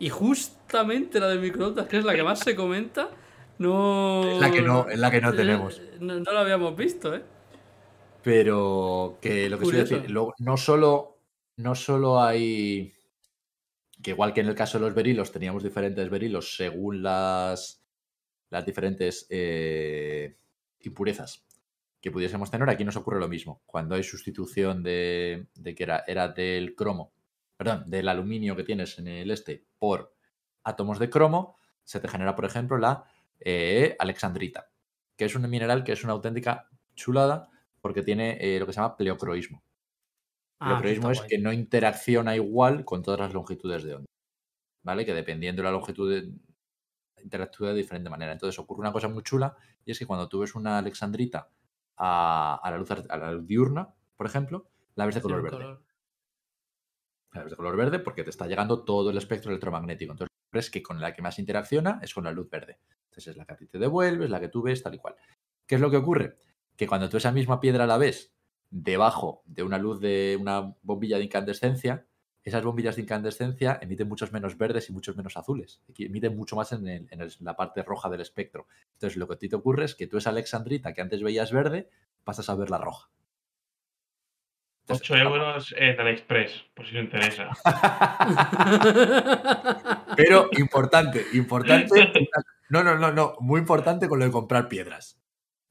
y, 0.00 0.08
justamente 0.08 1.20
la 1.20 1.28
de 1.28 1.38
microondas, 1.38 1.86
que 1.88 1.98
es 1.98 2.04
la 2.04 2.14
que 2.14 2.22
más 2.22 2.40
se 2.40 2.54
comenta, 2.56 3.10
no... 3.58 4.22
Es 4.28 4.40
la 4.40 4.50
que 4.50 4.62
no- 4.62 4.88
es 4.88 4.98
la 4.98 5.10
que 5.10 5.20
no 5.20 5.30
eh, 5.30 5.36
tenemos. 5.36 5.80
No, 6.00 6.18
no 6.20 6.32
la 6.32 6.40
habíamos 6.40 6.76
visto, 6.76 7.14
¿eh? 7.14 7.22
Pero 8.22 9.18
que 9.20 9.48
lo 9.50 9.58
que 9.58 9.64
Curioso. 9.64 9.94
decir, 9.96 10.10
luego, 10.10 10.34
no 10.38 10.56
solo, 10.56 11.18
no 11.56 11.74
solo 11.74 12.22
hay. 12.22 12.92
Que 14.00 14.10
igual 14.12 14.32
que 14.32 14.40
en 14.40 14.48
el 14.48 14.54
caso 14.54 14.78
de 14.78 14.84
los 14.86 14.94
berilos, 14.94 15.32
teníamos 15.32 15.62
diferentes 15.62 16.08
berilos 16.08 16.56
según 16.56 17.02
las, 17.02 17.82
las 18.50 18.64
diferentes 18.66 19.26
eh, 19.30 20.36
impurezas 20.80 21.44
que 22.02 22.10
pudiésemos 22.10 22.50
tener. 22.50 22.68
Aquí 22.68 22.84
nos 22.84 22.96
ocurre 22.96 23.18
lo 23.20 23.28
mismo. 23.28 23.62
Cuando 23.64 23.94
hay 23.94 24.02
sustitución 24.02 24.82
de, 24.82 25.48
de 25.54 25.74
que 25.74 25.84
era, 25.84 26.04
era 26.06 26.28
del 26.28 26.74
cromo, 26.74 27.14
perdón, 27.56 27.84
del 27.86 28.08
aluminio 28.08 28.54
que 28.56 28.64
tienes 28.64 28.98
en 28.98 29.08
el 29.08 29.30
este 29.30 29.64
por 29.78 30.14
átomos 30.64 30.98
de 30.98 31.08
cromo, 31.08 31.56
se 31.84 32.00
te 32.00 32.08
genera, 32.08 32.34
por 32.36 32.44
ejemplo, 32.44 32.76
la 32.76 33.04
eh, 33.40 33.96
alexandrita, 33.98 34.70
que 35.16 35.24
es 35.24 35.34
un 35.34 35.48
mineral 35.48 35.84
que 35.84 35.92
es 35.92 36.04
una 36.04 36.12
auténtica 36.12 36.68
chulada 36.94 37.48
porque 37.80 38.02
tiene 38.02 38.36
eh, 38.40 38.58
lo 38.60 38.66
que 38.66 38.72
se 38.72 38.80
llama 38.80 38.96
pleocroísmo. 38.96 39.62
Ah, 40.60 40.68
Pleocroísmo 40.68 41.10
es 41.10 41.18
guay. 41.18 41.28
que 41.28 41.38
no 41.38 41.52
interacciona 41.52 42.36
igual 42.36 42.84
con 42.84 43.02
todas 43.02 43.18
las 43.20 43.32
longitudes 43.32 43.82
de 43.84 43.94
onda. 43.94 44.06
¿Vale? 44.84 45.04
Que 45.06 45.14
dependiendo 45.14 45.62
de 45.62 45.64
la 45.64 45.72
longitud 45.72 46.10
de- 46.10 46.32
interactúa 47.22 47.68
de 47.70 47.76
diferente 47.76 48.10
manera. 48.10 48.32
Entonces 48.32 48.58
ocurre 48.58 48.80
una 48.80 48.92
cosa 48.92 49.08
muy 49.08 49.22
chula 49.22 49.56
y 49.84 49.92
es 49.92 49.98
que 49.98 50.06
cuando 50.06 50.28
tú 50.28 50.40
ves 50.40 50.54
una 50.56 50.78
alexandrita 50.78 51.48
a, 52.04 52.56
a 52.60 52.70
la, 52.70 52.78
luz, 52.78 52.90
a 52.90 53.16
la 53.16 53.32
luz 53.32 53.46
diurna, 53.46 53.94
por 54.16 54.26
ejemplo, 54.26 54.68
la 54.96 55.06
ves 55.06 55.14
de 55.14 55.22
color 55.22 55.42
verde. 55.42 55.56
color. 55.56 55.82
La 57.32 57.42
ves 57.44 57.50
de 57.50 57.56
color 57.56 57.76
verde 57.76 57.98
porque 58.00 58.24
te 58.24 58.30
está 58.30 58.46
llegando 58.46 58.84
todo 58.84 59.10
el 59.10 59.16
espectro 59.16 59.50
electromagnético. 59.50 60.12
Entonces 60.12 60.36
ves 60.50 60.68
que 60.68 60.82
con 60.82 61.00
la 61.00 61.14
que 61.14 61.22
más 61.22 61.38
interacciona 61.38 62.00
es 62.02 62.12
con 62.12 62.24
la 62.24 62.32
luz 62.32 62.50
verde. 62.50 62.80
Entonces 63.04 63.28
es 63.28 63.36
la 63.36 63.44
que 63.46 63.54
a 63.54 63.56
ti 63.56 63.66
te 63.66 63.78
devuelve, 63.78 64.24
es 64.24 64.30
la 64.30 64.40
que 64.40 64.48
tú 64.48 64.62
ves, 64.62 64.82
tal 64.82 64.94
y 64.94 64.98
cual. 64.98 65.14
¿Qué 65.64 65.76
es 65.76 65.80
lo 65.80 65.90
que 65.90 65.96
ocurre? 65.96 66.38
Que 66.76 66.86
cuando 66.86 67.08
tú 67.08 67.16
esa 67.16 67.30
misma 67.30 67.60
piedra 67.60 67.86
la 67.86 67.98
ves 67.98 68.34
debajo 68.68 69.42
de 69.46 69.62
una 69.62 69.78
luz 69.78 70.00
de 70.00 70.36
una 70.40 70.74
bombilla 70.82 71.18
de 71.18 71.24
incandescencia, 71.24 72.06
esas 72.44 72.64
bombillas 72.64 72.96
de 72.96 73.02
incandescencia 73.02 73.78
emiten 73.80 74.08
muchos 74.08 74.32
menos 74.32 74.58
verdes 74.58 74.90
y 74.90 74.92
muchos 74.92 75.16
menos 75.16 75.36
azules. 75.36 75.80
Emiten 75.96 76.36
mucho 76.36 76.56
más 76.56 76.72
en, 76.72 76.86
el- 76.88 77.06
en 77.10 77.20
el- 77.20 77.32
la 77.40 77.56
parte 77.56 77.82
roja 77.82 78.08
del 78.10 78.20
espectro. 78.20 78.66
Entonces 78.94 79.16
lo 79.16 79.28
que 79.28 79.34
a 79.34 79.38
ti 79.38 79.48
te 79.48 79.56
ocurre 79.56 79.84
es 79.84 79.94
que 79.94 80.06
tú 80.06 80.18
esa 80.18 80.30
alexandrita 80.30 80.92
que 80.92 81.00
antes 81.02 81.22
veías 81.22 81.52
verde, 81.52 81.88
pasas 82.24 82.48
a 82.50 82.54
verla 82.54 82.78
roja. 82.78 83.08
8 84.88 85.16
euros 85.16 85.74
en 85.78 85.98
AliExpress, 86.00 86.64
por 86.74 86.86
si 86.86 86.94
no 86.94 87.00
interesa. 87.02 87.50
Pero 90.16 90.48
importante, 90.58 91.24
importante. 91.34 92.10
No, 92.68 92.82
no, 92.82 92.96
no, 92.98 93.12
no. 93.12 93.34
Muy 93.40 93.60
importante 93.60 94.08
con 94.08 94.18
lo 94.18 94.24
de 94.24 94.32
comprar 94.32 94.68
piedras. 94.68 95.20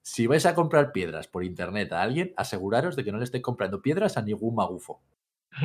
Si 0.02 0.28
vais 0.28 0.46
a 0.46 0.56
comprar 0.56 0.92
piedras 0.94 1.28
por 1.28 1.44
internet 1.44 1.92
a 1.94 2.02
alguien, 2.02 2.34
aseguraros 2.38 2.96
de 2.96 3.04
que 3.04 3.12
no 3.12 3.18
le 3.18 3.26
estéis 3.26 3.44
comprando 3.44 3.82
piedras 3.82 4.18
a 4.18 4.22
ningún 4.22 4.56
magufo. 4.56 5.02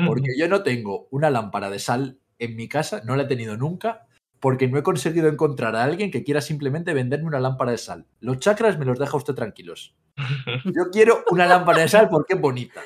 Porque 0.07 0.31
yo 0.39 0.49
no 0.49 0.63
tengo 0.63 1.09
una 1.11 1.31
lámpara 1.31 1.71
de 1.71 1.79
sal 1.79 2.19
en 2.39 2.57
mi 2.57 2.69
casa, 2.69 3.03
no 3.05 3.17
la 3.17 3.23
he 3.25 3.27
tenido 3.27 3.57
nunca, 3.57 4.07
porque 4.41 4.69
no 4.69 4.79
he 4.79 4.83
conseguido 4.83 5.29
encontrar 5.29 5.75
a 5.77 5.83
alguien 5.85 6.11
que 6.11 6.23
quiera 6.23 6.41
simplemente 6.41 6.93
venderme 6.93 7.27
una 7.27 7.41
lámpara 7.41 7.71
de 7.73 7.79
sal. 7.79 8.07
Los 8.21 8.39
chakras 8.39 8.79
me 8.79 8.85
los 8.85 8.99
deja 8.99 9.17
usted 9.17 9.35
tranquilos. 9.35 9.97
Yo 10.65 10.91
quiero 10.93 11.25
una 11.31 11.47
lámpara 11.47 11.81
de 11.81 11.89
sal 11.89 12.09
porque 12.09 12.35
es 12.35 12.41
bonita. 12.41 12.83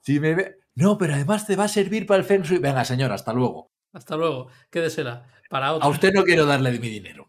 Si 0.00 0.18
me 0.18 0.34
ve... 0.34 0.56
No, 0.74 0.96
pero 0.98 1.14
además 1.14 1.46
te 1.46 1.56
va 1.56 1.64
a 1.64 1.68
servir 1.68 2.06
para 2.06 2.18
el 2.18 2.24
Feng 2.24 2.42
Shui. 2.42 2.58
Venga, 2.58 2.84
señora, 2.84 3.14
hasta 3.14 3.32
luego. 3.32 3.70
Hasta 3.92 4.16
luego. 4.16 4.48
Quédesela. 4.70 5.26
Para 5.50 5.68
A 5.68 5.72
otro. 5.74 5.88
usted 5.90 6.12
no 6.12 6.24
quiero 6.24 6.46
darle 6.46 6.70
mi 6.72 6.88
dinero. 6.88 7.28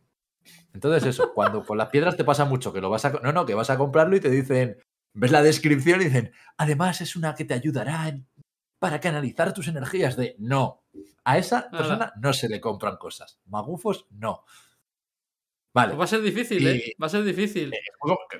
Entonces 0.73 1.03
eso, 1.05 1.33
cuando 1.33 1.63
con 1.65 1.77
las 1.77 1.89
piedras 1.89 2.15
te 2.15 2.23
pasa 2.23 2.45
mucho 2.45 2.71
que 2.71 2.81
lo 2.81 2.89
vas 2.89 3.03
a... 3.05 3.09
No, 3.23 3.31
no, 3.33 3.45
que 3.45 3.53
vas 3.55 3.69
a 3.69 3.77
comprarlo 3.77 4.15
y 4.15 4.19
te 4.19 4.29
dicen... 4.29 4.77
Ves 5.13 5.31
la 5.31 5.43
descripción 5.43 5.99
y 5.99 6.05
dicen, 6.05 6.31
además 6.55 7.01
es 7.01 7.17
una 7.17 7.35
que 7.35 7.43
te 7.43 7.53
ayudará 7.53 8.07
en- 8.07 8.25
para 8.81 8.99
canalizar 8.99 9.53
tus 9.53 9.67
energías 9.67 10.17
de... 10.17 10.35
No, 10.39 10.81
a 11.23 11.37
esa 11.37 11.69
persona 11.69 12.11
no 12.19 12.33
se 12.33 12.49
le 12.49 12.59
compran 12.59 12.97
cosas. 12.97 13.39
Magufos, 13.45 14.07
no. 14.09 14.43
Vale. 15.71 15.89
Pues 15.89 15.99
va 15.99 16.03
a 16.05 16.07
ser 16.07 16.21
difícil, 16.23 16.63
Y- 16.63 16.67
¿eh? 16.67 16.95
Va 16.99 17.05
a 17.05 17.09
ser 17.09 17.23
difícil. 17.23 17.71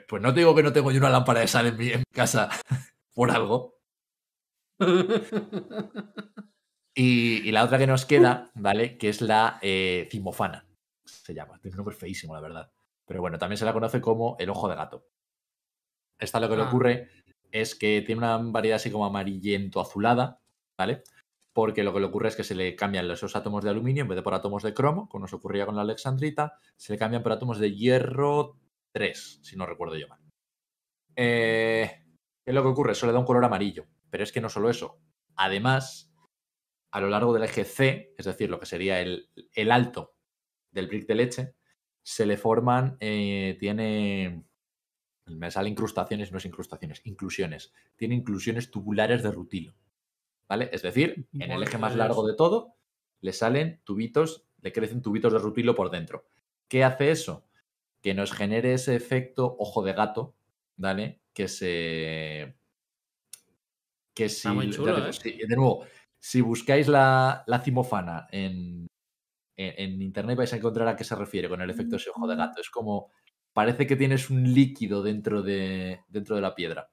Pues 0.08 0.20
no 0.22 0.34
te 0.34 0.40
digo 0.40 0.56
que 0.56 0.64
no 0.64 0.74
tengo 0.74 0.92
yo 0.92 0.98
una 1.00 1.12
lámpara 1.12 1.42
de 1.42 1.48
sal 1.48 1.68
en 1.68 1.78
mi, 1.78 1.90
en 1.90 2.00
mi 2.00 2.06
casa 2.12 2.50
por 3.14 3.30
algo. 3.30 3.78
Y, 6.94 7.48
y 7.48 7.52
la 7.54 7.64
otra 7.64 7.78
que 7.78 7.88
nos 7.88 8.06
queda, 8.06 8.52
¿vale? 8.54 8.98
Que 8.98 9.08
es 9.08 9.22
la 9.22 9.60
eh, 9.62 10.10
cimofana. 10.12 10.68
Se 11.06 11.34
llama. 11.34 11.58
Tiene 11.60 11.76
un 11.76 11.78
nombre 11.78 11.96
feísimo, 11.96 12.34
la 12.36 12.42
verdad. 12.42 12.70
Pero 13.06 13.22
bueno, 13.22 13.38
también 13.40 13.58
se 13.58 13.64
la 13.64 13.72
conoce 13.72 14.02
como 14.02 14.36
el 14.40 14.50
ojo 14.50 14.68
de 14.68 14.76
gato. 14.76 15.08
Esta 16.20 16.42
lo 16.42 16.50
que 16.50 16.58
le 16.58 16.64
Ah. 16.64 16.68
ocurre 16.68 17.10
es 17.52 17.76
que 17.76 18.02
tiene 18.02 18.20
una 18.20 18.38
variedad 18.38 18.78
así 18.78 18.92
como 18.92 19.06
amarillento 19.06 19.80
azulada, 19.80 20.40
¿vale? 20.78 21.04
Porque 21.54 21.84
lo 21.84 21.94
que 21.94 22.00
le 22.00 22.06
ocurre 22.06 22.30
es 22.30 22.36
que 22.36 22.44
se 22.44 22.56
le 22.56 22.76
cambian 22.76 23.08
los 23.08 23.20
esos 23.20 23.36
átomos 23.36 23.64
de 23.64 23.70
aluminio 23.70 24.04
en 24.04 24.08
vez 24.08 24.16
de 24.16 24.24
por 24.24 24.34
átomos 24.34 24.64
de 24.64 24.74
cromo, 24.74 25.10
como 25.10 25.24
nos 25.24 25.34
ocurría 25.34 25.66
con 25.66 25.76
la 25.76 25.82
alexandrita, 25.82 26.58
se 26.78 26.94
le 26.94 27.00
cambian 27.00 27.24
por 27.24 27.34
átomos 27.34 27.60
de 27.60 27.76
hierro 27.76 28.58
3, 28.94 29.40
si 29.42 29.56
no 29.56 29.66
recuerdo 29.66 29.98
yo 29.98 30.08
mal. 30.08 30.20
Eh, 31.16 32.04
¿Qué 32.44 32.52
es 32.52 32.56
lo 32.56 32.64
que 32.64 32.70
ocurre? 32.70 32.94
Eso 32.94 33.06
le 33.06 33.14
da 33.14 33.20
un 33.20 33.26
color 33.26 33.46
amarillo. 33.46 33.86
Pero 34.10 34.24
es 34.24 34.32
que 34.32 34.42
no 34.42 34.50
solo 34.50 34.70
eso. 34.70 35.00
Además, 35.36 36.14
a 36.92 37.02
lo 37.02 37.10
largo 37.10 37.34
del 37.34 37.44
eje 37.44 37.64
C, 37.64 38.14
es 38.18 38.26
decir, 38.26 38.50
lo 38.50 38.60
que 38.60 38.66
sería 38.66 39.00
el, 39.00 39.30
el 39.54 39.72
alto 39.72 40.16
del 40.72 40.88
brick 40.88 41.08
de 41.08 41.16
leche, 41.16 41.56
se 42.04 42.26
le 42.26 42.38
forman, 42.38 42.98
eh, 43.00 43.58
tiene, 43.60 44.44
me 45.26 45.52
salen 45.52 45.72
incrustaciones, 45.74 46.32
no 46.32 46.38
es 46.38 46.46
incrustaciones, 46.46 47.02
inclusiones. 47.06 47.74
Tiene 47.96 48.16
inclusiones 48.16 48.72
tubulares 48.72 49.24
de 49.24 49.32
rutilo. 49.32 49.76
¿Vale? 50.48 50.70
Es 50.74 50.82
decir, 50.82 51.28
en 51.34 51.52
el 51.52 51.64
eje 51.64 51.78
más 51.78 51.96
largo 51.96 52.28
de 52.28 52.36
todo, 52.36 52.76
le 53.22 53.32
salen 53.32 53.80
tubitos, 53.86 54.46
le 54.62 54.72
crecen 54.74 55.02
tubitos 55.02 55.32
de 55.32 55.40
rutilo 55.40 55.76
por 55.76 55.90
dentro. 55.92 56.26
¿Qué 56.68 56.84
hace 56.84 57.12
eso? 57.12 57.46
Que 58.02 58.14
nos 58.14 58.34
genere 58.34 58.74
ese 58.74 58.96
efecto 58.96 59.56
ojo 59.60 59.82
de 59.84 59.94
gato, 59.94 60.36
¿vale? 60.76 61.22
Que 61.34 61.48
se. 61.48 62.58
Que 64.14 64.28
si. 64.28 64.48
muy 64.50 64.70
chulo, 64.72 65.08
¿eh? 65.08 65.14
si- 65.14 65.38
de 65.38 65.56
nuevo, 65.56 65.86
si 66.20 66.42
buscáis 66.42 66.88
la, 66.88 67.44
la 67.48 67.60
cimofana 67.62 68.28
en, 68.32 68.88
en, 69.56 69.74
en 69.94 70.02
internet 70.02 70.38
vais 70.38 70.52
a 70.54 70.58
encontrar 70.58 70.88
a 70.88 70.96
qué 70.96 71.04
se 71.06 71.16
refiere 71.16 71.48
con 71.48 71.62
el 71.62 71.70
efecto 71.70 71.96
ese 71.96 72.10
ojo 72.10 72.28
de 72.28 72.36
gato. 72.36 72.60
Es 72.60 72.70
como. 72.70 73.12
Parece 73.54 73.86
que 73.88 73.96
tienes 73.96 74.30
un 74.30 74.54
líquido 74.54 75.04
dentro 75.04 75.42
de, 75.42 76.02
dentro 76.08 76.36
de 76.36 76.42
la 76.42 76.56
piedra. 76.56 76.90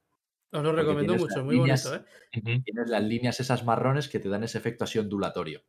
Os 0.50 0.62
lo 0.62 0.72
recomiendo 0.72 1.14
mucho, 1.14 1.44
muy 1.44 1.56
líneas- 1.56 1.84
bonito, 1.84 2.04
¿eh? 2.32 2.60
Tienes 2.64 2.88
las 2.88 3.02
líneas 3.04 3.38
esas 3.38 3.64
marrones 3.64 4.08
que 4.08 4.18
te 4.18 4.28
dan 4.28 4.42
ese 4.44 4.58
efecto 4.58 4.84
así 4.84 4.98
ondulatorio. 4.98 5.62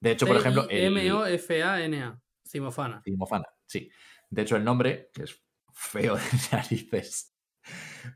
De 0.00 0.10
hecho, 0.10 0.26
por 0.26 0.36
ejemplo, 0.36 0.66
M-O-F-A-N-A. 0.68 2.20
Cimofana. 2.46 3.00
Cimofana, 3.04 3.46
sí. 3.66 3.90
De 4.28 4.42
hecho, 4.42 4.56
el 4.56 4.64
nombre, 4.64 5.10
que 5.14 5.22
es 5.22 5.40
feo 5.72 6.16
de 6.16 6.22
narices, 6.52 7.34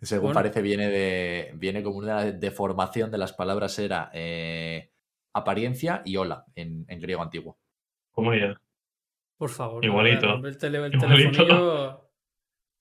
según 0.03 0.25
Bueno. 0.33 0.35
parece, 0.41 0.61
viene 0.63 0.89
de. 0.89 1.53
viene 1.55 1.83
como 1.83 1.99
una 1.99 2.25
deformación 2.25 3.11
de 3.11 3.19
las 3.19 3.33
palabras 3.33 3.79
era 3.79 4.11
eh, 4.13 4.93
apariencia 5.33 6.03
y 6.05 6.17
hola 6.17 6.45
en, 6.57 6.85
en 6.89 7.01
griego 7.01 7.23
antiguo. 7.23 7.59
¿Cómo 8.11 8.35
ya? 8.35 8.61
Por 9.37 9.51
favor. 9.51 9.85
Igualito. 9.85 10.33
hombre, 10.35 10.51
El, 10.51 10.59
tele- 10.59 10.79
el 10.87 10.95
Igualito. 10.95 11.31
telefonillo. 11.33 12.03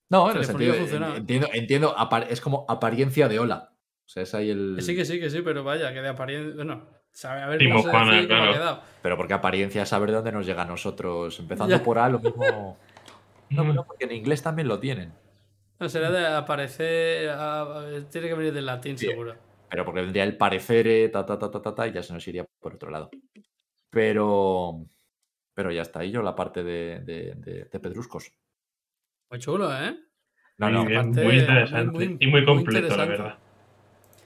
No, 0.08 0.30
en 0.30 0.36
el 0.36 0.44
sentido. 0.44 0.74
funciona. 0.74 1.16
Entiendo, 1.16 1.48
entiendo 1.52 1.96
apar- 1.96 2.28
es 2.30 2.40
como 2.40 2.64
apariencia 2.68 3.26
de 3.28 3.40
hola. 3.40 3.72
O 3.72 4.08
sea, 4.08 4.22
es 4.22 4.32
ahí 4.36 4.50
el. 4.50 4.74
Que 4.76 4.82
sí, 4.82 4.94
que 4.94 5.04
sí, 5.04 5.18
que 5.18 5.28
sí, 5.30 5.42
pero 5.42 5.64
vaya, 5.64 5.92
que 5.92 6.00
de 6.00 6.08
apariencia. 6.08 6.54
Bueno, 6.54 6.86
sabe 7.10 7.42
a 7.42 7.48
ver 7.48 7.58
cómo 7.68 7.82
se 7.82 7.88
decide 7.88 8.28
cómo 8.28 8.42
ha 8.44 8.52
quedado. 8.52 8.82
Pero 9.02 9.16
porque 9.16 9.34
apariencia 9.34 9.82
es 9.82 9.88
saber 9.88 10.10
de 10.10 10.14
dónde 10.16 10.30
nos 10.30 10.46
llega 10.46 10.62
a 10.62 10.66
nosotros. 10.66 11.36
Empezando 11.40 11.76
Ya. 11.76 11.82
por 11.82 11.98
A, 11.98 12.08
lo 12.08 12.20
mismo. 12.20 12.78
No, 13.50 13.62
no, 13.64 13.84
porque 13.84 14.04
en 14.06 14.12
inglés 14.12 14.42
también 14.42 14.66
lo 14.68 14.78
tienen. 14.78 15.12
No, 15.80 15.88
será 15.88 16.10
de 16.12 16.24
aparecer. 16.26 17.28
a- 17.30 17.84
tiene 18.10 18.28
que 18.28 18.34
venir 18.34 18.52
del 18.52 18.66
latín, 18.66 18.96
Sí. 18.96 19.06
seguro. 19.08 19.34
Pero 19.68 19.84
porque 19.84 20.02
vendría 20.02 20.22
el 20.22 20.36
parecer, 20.36 21.10
ta, 21.12 21.26
ta, 21.26 21.36
ta, 21.38 21.50
ta, 21.50 21.60
ta, 21.62 21.74
ta, 21.74 21.86
y 21.88 21.92
ya 21.92 22.02
se 22.04 22.12
nos 22.12 22.26
iría 22.28 22.44
por 22.60 22.74
otro 22.74 22.90
lado. 22.90 23.10
Pero. 23.90 24.86
Pero 25.56 25.72
ya 25.72 25.80
está 25.80 26.00
ahí 26.00 26.10
yo 26.10 26.20
la 26.22 26.36
parte 26.36 26.62
de, 26.62 27.00
de, 27.00 27.32
de- 27.34 27.64
de 27.64 27.80
pedruscos. 27.80 28.30
Muy 29.30 29.40
chulo, 29.40 29.72
¿eh? 29.74 29.96
No, 30.58 30.66
Muy 30.70 30.94
no. 30.94 31.02
muy 31.04 31.38
interesante. 31.38 31.90
muy- 31.92 32.16
y 32.20 32.26
muy 32.26 32.42
muy 32.42 32.44
completo, 32.44 32.94
la 32.94 33.06
verdad. 33.06 33.38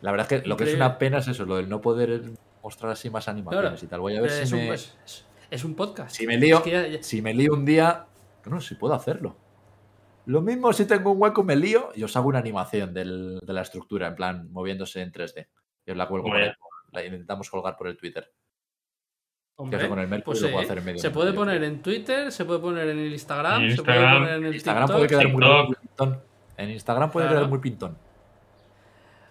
La 0.02 0.10
verdad 0.10 0.32
es 0.32 0.42
que 0.42 0.48
lo 0.48 0.56
que 0.56 0.64
es 0.64 0.74
una 0.74 0.98
pena 0.98 1.18
es 1.18 1.28
eso, 1.28 1.44
lo 1.46 1.56
del 1.56 1.68
no 1.68 1.80
poder 1.80 2.22
mostrar 2.64 2.90
así 2.90 3.10
más 3.10 3.28
animaciones 3.28 3.70
Claro, 3.70 3.84
y 3.84 3.88
tal. 3.88 4.00
Voy 4.00 4.16
a 4.16 4.20
ver 4.20 4.30
pero 4.30 4.36
si 4.38 4.42
es, 4.42 4.52
un, 4.52 4.68
me, 4.68 4.74
es- 4.74 4.98
es- 5.04 5.26
es 5.50 5.64
un 5.64 5.74
podcast. 5.76 6.16
si 6.16 6.26
me 6.26 6.36
lío. 6.36 6.56
Es 6.58 6.62
que 6.62 6.70
ya- 6.72 6.86
ya- 6.88 7.02
Si 7.02 7.22
me 7.22 7.32
lío 7.32 7.52
un 7.54 7.64
día. 7.64 8.06
No, 8.46 8.60
si 8.60 8.74
puedo 8.74 8.92
hacerlo. 8.94 9.36
Lo 10.26 10.42
mismo 10.42 10.72
si 10.72 10.84
tengo 10.84 11.12
un 11.12 11.22
hueco, 11.22 11.44
me 11.44 11.54
lío 11.54 11.90
y 11.94 12.02
os 12.02 12.16
hago 12.16 12.28
una 12.28 12.40
animación 12.40 12.92
del- 12.92 13.38
de 13.40 13.52
la 13.52 13.62
estructura, 13.62 14.08
en 14.08 14.16
plan, 14.16 14.50
moviéndose 14.52 15.00
en 15.00 15.12
3D. 15.12 15.48
Y 15.86 15.90
os 15.92 15.96
la 15.96 16.08
cuelgo 16.08 16.26
por 16.28 16.38
Vaya. 16.38 16.50
ahí, 16.50 16.54
la 16.92 17.04
intentamos 17.04 17.48
colgar 17.50 17.76
por 17.76 17.86
el 17.88 17.96
Twitter. 17.96 18.32
Hombre, 19.60 19.78
hace 19.78 19.88
con 19.88 19.98
el 19.98 20.08
Mercury? 20.08 20.24
pues 20.24 20.40
Lo 20.42 20.48
puedo 20.48 20.58
sí, 20.60 20.64
hacer 20.64 20.78
en 20.78 20.84
medio 20.84 20.98
se 21.00 21.10
puede 21.10 21.32
poner 21.32 21.58
creo. 21.58 21.70
en 21.70 21.82
Twitter, 21.82 22.32
se 22.32 22.44
puede 22.44 22.60
poner 22.60 22.88
en 22.88 22.98
el 22.98 23.12
Instagram, 23.12 23.62
En 23.62 23.76
se 23.76 23.82
puede 23.82 23.98
Instagram. 23.98 24.18
poner 24.22 24.34
en 24.38 24.44
el 24.46 24.54
Instagram 24.54 24.82
TikTok. 24.86 24.96
puede 24.96 25.08
quedar 25.08 25.28
muy, 25.28 25.40
TikTok. 25.42 25.66
muy 25.66 25.76
pintón. 25.76 26.20
En 26.56 26.70
Instagram 26.70 27.10
puede 27.10 27.26
Claro. 27.26 27.38
quedar 27.38 27.50
muy 27.50 27.58
pintón. 27.58 27.96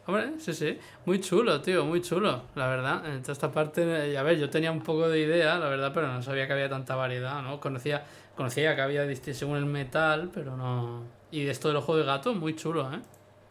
Hombre, 0.06 0.32
sí, 0.40 0.54
sí. 0.54 0.80
Muy 1.06 1.20
chulo, 1.22 1.62
tío, 1.62 1.86
muy 1.86 2.02
chulo, 2.02 2.42
la 2.56 2.68
verdad. 2.68 3.06
En 3.14 3.22
toda 3.22 3.34
esta 3.34 3.52
parte, 3.52 4.12
eh, 4.12 4.18
a 4.18 4.24
ver, 4.24 4.40
yo 4.40 4.50
tenía 4.50 4.72
un 4.72 4.82
poco 4.82 5.08
de 5.08 5.20
idea, 5.20 5.60
la 5.60 5.70
verdad, 5.70 5.92
pero 5.94 6.08
no 6.08 6.22
sabía 6.24 6.48
que 6.48 6.54
había 6.54 6.68
tanta 6.70 6.96
variedad, 6.96 7.44
¿no? 7.44 7.60
Conocía, 7.60 8.04
conocía 8.36 8.76
que 8.76 8.82
había 8.82 9.06
según 9.16 9.58
el 9.58 9.66
metal, 9.66 10.32
pero 10.34 10.58
no. 10.58 11.04
Y 11.30 11.44
de 11.44 11.52
esto 11.52 11.68
del 11.68 11.78
ojo 11.78 11.96
de 11.96 12.04
gato, 12.06 12.34
muy 12.34 12.56
chulo, 12.56 12.92
¿eh? 12.92 13.00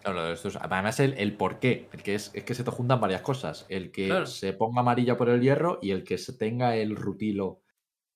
Claro, 0.03 0.29
esto 0.33 0.49
es- 0.49 0.57
además, 0.57 1.01
el, 1.01 1.15
el 1.15 1.37
por 1.37 1.59
qué. 1.59 1.89
El 1.93 2.03
que 2.03 2.15
es, 2.15 2.31
es 2.35 2.45
que 2.45 2.55
se 2.55 2.65
te 2.65 2.71
juntan 2.71 3.01
varias 3.01 3.23
cosas. 3.23 3.67
El 3.69 3.91
que 3.91 4.07
Claro. 4.07 4.27
se 4.27 4.53
ponga 4.53 4.81
amarilla 4.81 5.17
por 5.17 5.29
el 5.29 5.41
hierro 5.41 5.79
y 5.83 5.91
el 5.91 6.05
que 6.05 6.19
se 6.19 6.33
tenga 6.37 6.77
el 6.77 6.97
rutilo 6.97 7.63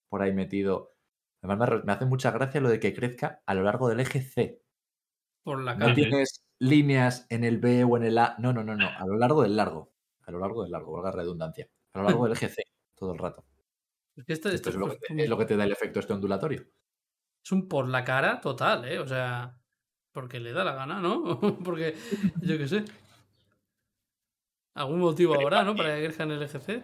por 0.08 0.22
ahí 0.22 0.32
metido. 0.32 0.94
Además, 1.42 1.84
me, 1.84 1.92
hace 1.92 2.06
mucha 2.06 2.30
gracia 2.30 2.60
lo 2.60 2.68
de 2.68 2.78
que 2.80 2.94
crezca 2.94 3.42
a 3.46 3.54
lo 3.54 3.62
largo 3.64 3.88
del 3.88 4.00
eje 4.00 4.22
C. 4.22 4.62
Por 5.42 5.62
la 5.62 5.74
No 5.74 5.92
tienes 5.92 6.44
líneas 6.60 7.26
en 7.30 7.42
el 7.44 7.58
B 7.58 7.82
o 7.84 7.96
en 7.96 8.04
el 8.04 8.18
A. 8.18 8.36
No, 8.38 8.52
no, 8.52 8.62
no, 8.62 8.76
no. 8.76 8.88
A 8.88 9.04
lo 9.06 9.16
largo 9.16 9.42
del 9.42 9.56
largo. 9.56 9.92
A 10.24 10.30
lo 10.30 10.38
largo 10.38 10.62
del 10.62 10.70
largo, 10.72 10.92
valga 10.92 11.10
redundancia. 11.10 11.68
A 11.94 11.98
lo 11.98 12.04
largo 12.04 12.24
del 12.24 12.34
eje 12.34 12.48
C, 12.48 12.62
todo 12.94 13.12
el 13.12 13.18
rato. 13.18 13.44
Es 14.16 14.24
que 14.24 14.32
esto, 14.34 14.48
Esto 14.50 14.70
esto 14.70 14.70
es 14.70 14.76
lo, 14.76 14.96
te, 14.96 15.22
es 15.24 15.28
lo 15.28 15.36
que 15.38 15.46
te 15.46 15.56
da 15.56 15.64
el 15.64 15.72
efecto 15.72 15.98
este 15.98 16.12
ondulatorio. 16.12 16.62
es 17.44 17.52
un 17.52 17.66
por 17.68 17.88
la 17.88 18.04
cara 18.04 18.40
total, 18.40 18.84
¿eh? 18.84 19.00
O 19.00 19.06
sea, 19.08 19.58
porque 20.12 20.40
le 20.40 20.52
da 20.52 20.64
la 20.64 20.74
gana, 20.74 21.00
¿no? 21.00 21.40
porque, 21.64 21.94
yo 22.40 22.58
qué 22.58 22.68
sé. 22.68 22.84
Algún 24.74 25.00
motivo 25.00 25.38
habrá, 25.38 25.64
¿no? 25.64 25.76
Para 25.76 25.96
que 25.96 26.04
crezca 26.04 26.22
en 26.22 26.30
el 26.32 26.42
EGC. 26.42 26.82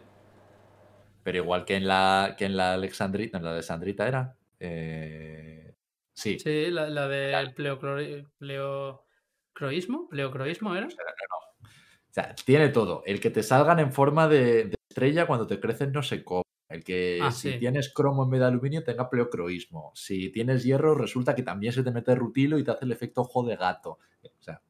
Pero 1.22 1.38
igual 1.38 1.64
que 1.64 1.76
en 1.76 1.86
la, 1.86 2.34
que 2.38 2.44
en 2.46 2.56
la 2.56 2.74
Alexandrita, 2.74 3.38
en 3.38 3.44
la 3.44 3.52
Alexandrita 3.52 4.06
era. 4.08 4.36
eh, 4.60 5.74
sí, 6.14 6.38
Sí, 6.38 6.70
la, 6.70 6.88
la 6.88 7.08
del 7.08 7.54
pleocroi- 7.54 8.26
pleocroísmo. 8.38 10.08
¿Pleocroísmo 10.08 10.74
era? 10.74 10.86
O 10.86 12.10
sea, 12.10 12.34
tiene 12.34 12.68
todo. 12.70 13.02
El 13.06 13.20
que 13.20 13.30
te 13.30 13.42
salgan 13.42 13.78
en 13.78 13.92
forma 13.92 14.28
de, 14.28 14.64
de 14.64 14.76
estrella 14.88 15.26
cuando 15.26 15.46
te 15.46 15.60
crecen 15.60 15.92
no 15.92 16.02
sé 16.02 16.24
cómo. 16.24 16.42
El 16.68 16.84
que 16.84 17.18
Ah, 17.22 17.30
si 17.32 17.52
sí. 17.52 17.58
tienes 17.58 17.92
cromo 17.92 18.24
en 18.24 18.30
vez 18.30 18.40
de 18.40 18.46
aluminio 18.46 18.84
tenga 18.84 19.08
pleocroísmo. 19.08 19.90
Si 19.94 20.30
tienes 20.30 20.64
hierro 20.64 20.94
resulta 20.94 21.34
que 21.34 21.42
también 21.42 21.72
se 21.72 21.82
te 21.82 21.90
mete 21.90 22.14
rutilo 22.14 22.58
y 22.58 22.64
te 22.64 22.72
hace 22.72 22.84
el 22.84 22.92
efecto 22.92 23.22
ojo 23.22 23.42
de 23.44 23.56
gato. 23.56 23.98
O 24.22 24.42
sea, 24.42 24.60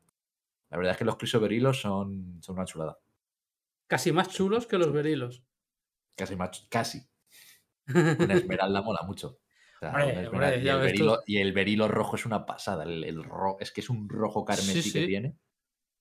la 0.71 0.77
verdad 0.77 0.93
es 0.93 0.99
que 0.99 1.05
los 1.05 1.17
crisoverilos 1.17 1.81
son, 1.81 2.39
son 2.41 2.57
una 2.57 2.65
chulada. 2.67 2.99
casi 3.89 4.13
más 4.13 4.29
chulos 4.29 4.67
que 4.67 4.79
los 4.79 4.93
berilos. 4.93 5.43
Casi 6.15 6.37
más, 6.37 6.67
casi. 6.69 7.03
Una 7.87 8.35
esmeralda 8.35 8.83
mola 8.83 9.01
mucho. 9.07 9.39
O 9.77 9.79
sea, 9.81 9.91
Hombre, 9.91 10.05
una 10.13 10.23
esmeralda- 10.23 10.57
hombre, 10.57 10.59
y, 10.65 10.69
el 10.69 10.79
berilo, 10.81 11.19
y 11.27 11.37
el 11.39 11.53
berilo 11.53 11.89
rojo 11.89 12.17
es 12.17 12.27
una 12.27 12.45
pasada. 12.45 12.85
El, 12.85 13.03
el 13.05 13.23
ro- 13.25 13.57
es 13.61 13.71
que 13.73 13.81
es 13.81 13.89
un 13.91 14.09
rojo 14.09 14.45
carmesí 14.45 14.83
Sí, 14.83 14.93
que 14.93 15.07
tiene. 15.07 15.37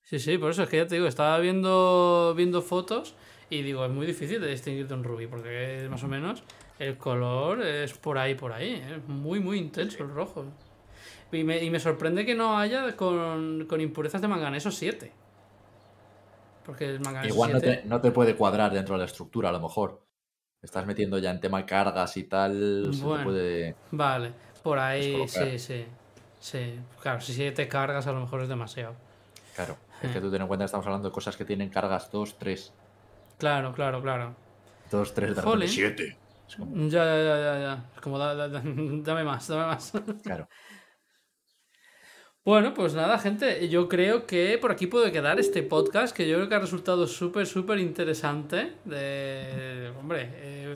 Sí, 0.03 0.19
sí, 0.19 0.37
por 0.37 0.51
eso 0.51 0.63
es 0.63 0.69
que 0.69 0.77
ya 0.77 0.87
te 0.87 0.95
digo, 0.95 1.07
estaba 1.07 1.37
viendo, 1.39 2.33
viendo 2.35 2.61
fotos 2.61 3.15
y 3.49 3.61
digo, 3.61 3.85
es 3.85 3.91
muy 3.91 4.05
difícil 4.05 4.41
de 4.41 4.47
distinguir 4.47 4.87
de 4.87 4.93
un 4.93 5.03
rubí, 5.03 5.27
porque 5.27 5.87
más 5.89 6.03
o 6.03 6.07
menos 6.07 6.43
el 6.79 6.97
color 6.97 7.61
es 7.65 7.93
por 7.93 8.17
ahí, 8.17 8.35
por 8.35 8.51
ahí. 8.53 8.73
Es 8.89 9.07
muy, 9.07 9.39
muy 9.39 9.57
intenso 9.57 10.03
el 10.03 10.09
rojo. 10.09 10.45
Y 11.31 11.43
me, 11.43 11.63
y 11.63 11.69
me 11.69 11.79
sorprende 11.79 12.25
que 12.25 12.35
no 12.35 12.57
haya 12.57 12.95
con, 12.95 13.65
con 13.67 13.81
impurezas 13.81 14.21
de 14.21 14.27
manganeso 14.27 14.71
7. 14.71 15.11
Porque 16.65 16.85
el 16.85 16.99
manganeso 16.99 17.33
Igual 17.33 17.53
no 17.53 17.59
7... 17.59 17.81
te, 17.81 17.87
no 17.87 18.01
te 18.01 18.11
puede 18.11 18.35
cuadrar 18.35 18.71
dentro 18.73 18.95
de 18.95 18.99
la 18.99 19.05
estructura, 19.05 19.49
a 19.49 19.51
lo 19.51 19.59
mejor. 19.59 20.01
Estás 20.61 20.85
metiendo 20.85 21.17
ya 21.19 21.31
en 21.31 21.39
tema 21.39 21.65
cargas 21.65 22.17
y 22.17 22.23
tal. 22.25 22.89
se 22.91 22.99
te 22.99 23.05
Bueno. 23.05 23.23
puede. 23.25 23.75
Vale, 23.91 24.31
por 24.63 24.79
ahí 24.79 25.27
sí, 25.27 25.59
sí. 25.59 25.85
Sí, 26.39 26.79
claro, 27.01 27.19
si 27.21 27.33
7 27.33 27.67
cargas 27.67 28.05
a 28.07 28.11
lo 28.11 28.19
mejor 28.21 28.41
es 28.41 28.49
demasiado. 28.49 28.95
Claro. 29.55 29.77
Es 30.01 30.09
Eh. 30.09 30.13
que 30.13 30.21
tú 30.21 30.29
ten 30.29 30.41
en 30.41 30.47
cuenta 30.47 30.63
que 30.63 30.67
estamos 30.67 30.85
hablando 30.85 31.09
de 31.09 31.13
cosas 31.13 31.35
que 31.35 31.45
tienen 31.45 31.69
cargas 31.69 32.11
2, 32.11 32.37
3. 32.37 32.73
Claro, 33.37 33.73
claro, 33.73 34.01
claro. 34.01 34.35
2, 34.91 35.13
3, 35.13 35.35
de 35.35 35.41
Jolín. 35.41 35.69
repente 35.69 35.73
7. 36.07 36.17
Es 36.47 36.55
como, 36.55 36.75
Ya, 36.89 37.03
ya, 37.05 37.17
ya, 37.17 37.37
ya, 37.37 37.59
ya. 37.59 37.85
Es 37.95 38.01
como, 38.01 38.17
da- 38.17 38.33
da- 38.35 38.47
da- 38.47 38.61
dame 38.65 39.23
más, 39.23 39.47
dame 39.47 39.65
más. 39.65 39.91
claro. 40.23 40.47
Bueno, 42.45 42.73
pues 42.73 42.93
nada, 42.93 43.19
gente, 43.19 43.67
yo 43.67 43.89
creo 43.89 44.25
que 44.25 44.57
por 44.57 44.71
aquí 44.71 44.87
puede 44.87 45.11
quedar 45.11 45.37
este 45.37 45.63
podcast, 45.63 46.15
que 46.15 46.29
yo 46.29 46.37
creo 46.37 46.47
que 46.47 46.55
ha 46.55 46.59
resultado 46.59 47.05
súper, 47.05 47.45
súper 47.45 47.77
interesante. 47.79 48.71
De... 48.85 49.91
Hombre, 49.99 50.29
eh, 50.35 50.75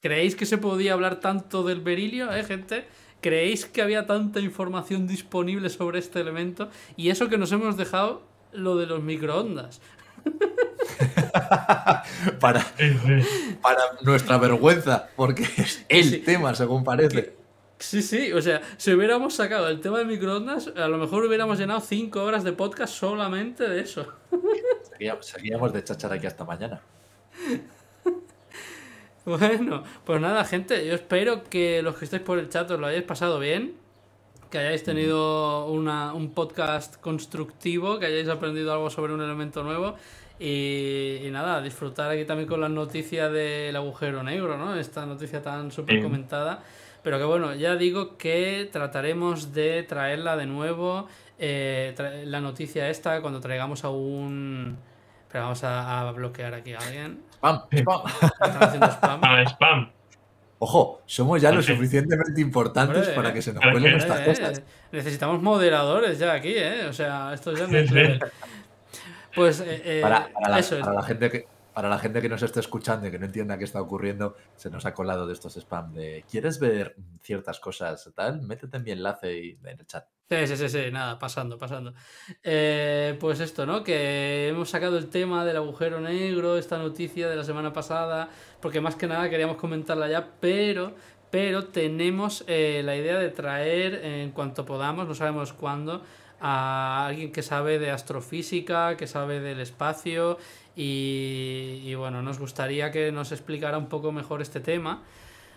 ¿creéis 0.00 0.34
que 0.34 0.46
se 0.46 0.56
podía 0.56 0.94
hablar 0.94 1.20
tanto 1.20 1.62
del 1.64 1.82
berilio, 1.82 2.32
eh, 2.32 2.44
gente? 2.44 2.86
¿Creéis 3.20 3.66
que 3.66 3.82
había 3.82 4.06
tanta 4.06 4.40
información 4.40 5.06
disponible 5.06 5.68
sobre 5.68 5.98
este 5.98 6.20
elemento? 6.20 6.70
Y 6.96 7.10
eso 7.10 7.28
que 7.28 7.36
nos 7.36 7.52
hemos 7.52 7.76
dejado 7.76 8.22
lo 8.52 8.76
de 8.78 8.86
los 8.86 9.02
microondas. 9.02 9.82
Para, 12.40 12.64
para 13.62 13.80
nuestra 14.02 14.38
vergüenza, 14.38 15.08
porque 15.16 15.44
es 15.56 15.84
el 15.88 16.24
tema, 16.24 16.54
según 16.54 16.84
parece. 16.84 17.34
Sí, 17.78 18.02
sí, 18.02 18.32
o 18.32 18.42
sea, 18.42 18.60
si 18.76 18.92
hubiéramos 18.92 19.34
sacado 19.34 19.68
el 19.68 19.80
tema 19.80 19.98
de 19.98 20.04
microondas, 20.04 20.70
a 20.76 20.86
lo 20.88 20.98
mejor 20.98 21.24
hubiéramos 21.24 21.58
llenado 21.58 21.80
cinco 21.80 22.22
horas 22.22 22.44
de 22.44 22.52
podcast 22.52 22.92
solamente 22.94 23.66
de 23.68 23.80
eso. 23.80 24.06
Seguíamos, 24.92 25.26
seguíamos 25.26 25.72
de 25.72 25.82
chachar 25.84 26.12
aquí 26.12 26.26
hasta 26.26 26.44
mañana. 26.44 26.80
Bueno, 29.24 29.82
pues 30.04 30.20
nada, 30.20 30.44
gente, 30.44 30.86
yo 30.86 30.94
espero 30.94 31.44
que 31.44 31.82
los 31.82 31.96
que 31.96 32.04
estéis 32.06 32.22
por 32.22 32.38
el 32.38 32.48
chat 32.48 32.70
os 32.70 32.80
lo 32.80 32.86
hayáis 32.86 33.04
pasado 33.04 33.38
bien, 33.38 33.74
que 34.50 34.58
hayáis 34.58 34.82
tenido 34.82 35.66
una- 35.66 36.12
un 36.14 36.32
podcast 36.32 36.96
constructivo, 36.96 37.98
que 37.98 38.06
hayáis 38.06 38.28
aprendido 38.28 38.72
algo 38.72 38.90
sobre 38.90 39.12
un 39.12 39.20
elemento 39.20 39.62
nuevo 39.62 39.96
y, 40.40 41.20
y 41.26 41.30
nada, 41.30 41.60
disfrutar 41.60 42.10
aquí 42.10 42.24
también 42.24 42.48
con 42.48 42.60
la 42.60 42.68
noticia 42.68 43.28
del 43.28 43.76
agujero 43.76 44.22
negro, 44.22 44.56
¿no? 44.56 44.74
Esta 44.74 45.06
noticia 45.06 45.42
tan 45.42 45.70
súper 45.70 46.02
comentada. 46.02 46.62
Pero 47.02 47.18
que 47.18 47.24
bueno, 47.24 47.54
ya 47.54 47.76
digo 47.76 48.16
que 48.18 48.68
trataremos 48.72 49.52
de 49.54 49.82
traerla 49.84 50.36
de 50.36 50.46
nuevo, 50.46 51.06
eh, 51.38 51.94
tra- 51.96 52.24
la 52.24 52.40
noticia 52.40 52.90
esta, 52.90 53.20
cuando 53.20 53.40
traigamos 53.40 53.84
a 53.84 53.90
un... 53.90 54.76
Pero 55.30 55.44
vamos 55.44 55.62
a, 55.62 56.08
a 56.08 56.12
bloquear 56.12 56.54
aquí 56.54 56.72
a 56.74 56.78
alguien. 56.78 57.22
Spam, 57.34 57.60
spam. 57.72 58.00
Están 58.22 58.62
haciendo 58.62 58.86
spam. 58.88 59.20
Ah, 59.22 59.42
spam. 59.46 59.90
Ojo, 60.58 61.00
somos 61.06 61.40
ya 61.40 61.52
lo 61.52 61.62
suficientemente 61.62 62.38
importantes 62.40 62.98
Hombre, 62.98 63.14
para 63.14 63.32
que 63.32 63.40
se 63.40 63.54
nos 63.54 63.62
cuelen 63.62 63.96
estas 63.96 64.20
Eh, 64.20 64.24
cosas. 64.26 64.62
necesitamos 64.92 65.40
moderadores 65.40 66.18
ya 66.18 66.34
aquí, 66.34 66.52
¿eh? 66.54 66.84
O 66.86 66.92
sea, 66.92 67.32
esto 67.32 67.54
ya 67.54 67.66
no 67.66 67.78
es. 67.78 67.90
Pues 69.34 69.60
eh, 69.60 69.82
eh, 69.84 70.00
Para, 70.02 70.32
para 70.32 70.48
la, 70.48 70.58
eso 70.58 70.76
es. 70.76 70.80
para 70.80 70.94
la 70.94 71.02
gente 71.02 71.30
que, 71.30 71.46
para 71.72 71.88
la 71.88 71.98
gente 71.98 72.20
que 72.20 72.28
nos 72.28 72.42
esté 72.42 72.60
escuchando 72.60 73.06
y 73.06 73.10
que 73.10 73.18
no 73.18 73.26
entienda 73.26 73.56
qué 73.56 73.64
está 73.64 73.80
ocurriendo, 73.80 74.36
se 74.56 74.70
nos 74.70 74.84
ha 74.86 74.92
colado 74.94 75.26
de 75.26 75.32
estos 75.32 75.56
spam 75.56 75.92
de 75.92 76.24
¿quieres 76.30 76.58
ver 76.58 76.96
ciertas 77.22 77.60
cosas 77.60 78.10
tal? 78.14 78.42
Métete 78.42 78.76
en 78.76 78.82
mi 78.82 78.90
enlace 78.90 79.38
y 79.38 79.58
en 79.62 79.78
el 79.78 79.86
chat. 79.86 80.04
Sí, 80.28 80.46
sí, 80.46 80.56
sí, 80.56 80.68
sí, 80.68 80.90
nada, 80.92 81.18
pasando, 81.18 81.58
pasando. 81.58 81.92
Eh, 82.42 83.16
pues 83.18 83.40
esto, 83.40 83.66
¿no? 83.66 83.82
Que 83.82 84.48
hemos 84.48 84.70
sacado 84.70 84.96
el 84.96 85.08
tema 85.08 85.44
del 85.44 85.56
agujero 85.56 86.00
negro, 86.00 86.56
esta 86.56 86.78
noticia 86.78 87.28
de 87.28 87.34
la 87.34 87.42
semana 87.42 87.72
pasada, 87.72 88.28
porque 88.60 88.80
más 88.80 88.94
que 88.94 89.08
nada 89.08 89.28
queríamos 89.28 89.56
comentarla 89.56 90.08
ya, 90.08 90.28
pero, 90.38 90.94
pero 91.32 91.66
tenemos 91.66 92.44
eh, 92.46 92.82
la 92.84 92.94
idea 92.94 93.18
de 93.18 93.30
traer 93.30 94.04
en 94.04 94.30
cuanto 94.30 94.64
podamos, 94.64 95.08
no 95.08 95.14
sabemos 95.16 95.52
cuándo, 95.52 96.02
a 96.40 97.06
alguien 97.06 97.32
que 97.32 97.42
sabe 97.42 97.78
de 97.78 97.90
astrofísica, 97.90 98.96
que 98.96 99.06
sabe 99.06 99.40
del 99.40 99.60
espacio 99.60 100.38
y, 100.76 101.82
y 101.84 101.94
bueno, 101.94 102.22
nos 102.22 102.38
gustaría 102.38 102.90
que 102.90 103.12
nos 103.12 103.32
explicara 103.32 103.78
un 103.78 103.86
poco 103.88 104.12
mejor 104.12 104.40
este 104.42 104.60
tema. 104.60 105.02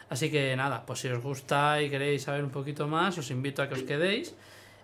Así 0.10 0.30
que 0.30 0.56
nada, 0.56 0.86
pues 0.86 1.00
si 1.00 1.08
os 1.08 1.24
gusta 1.24 1.82
y 1.82 1.90
queréis 1.90 2.24
saber 2.24 2.44
un 2.44 2.52
poquito 2.52 2.88
más, 2.88 3.18
os 3.18 3.32
invito 3.32 3.62
a 3.62 3.68
que 3.70 3.76
os 3.76 3.84
quedéis. 3.84 4.36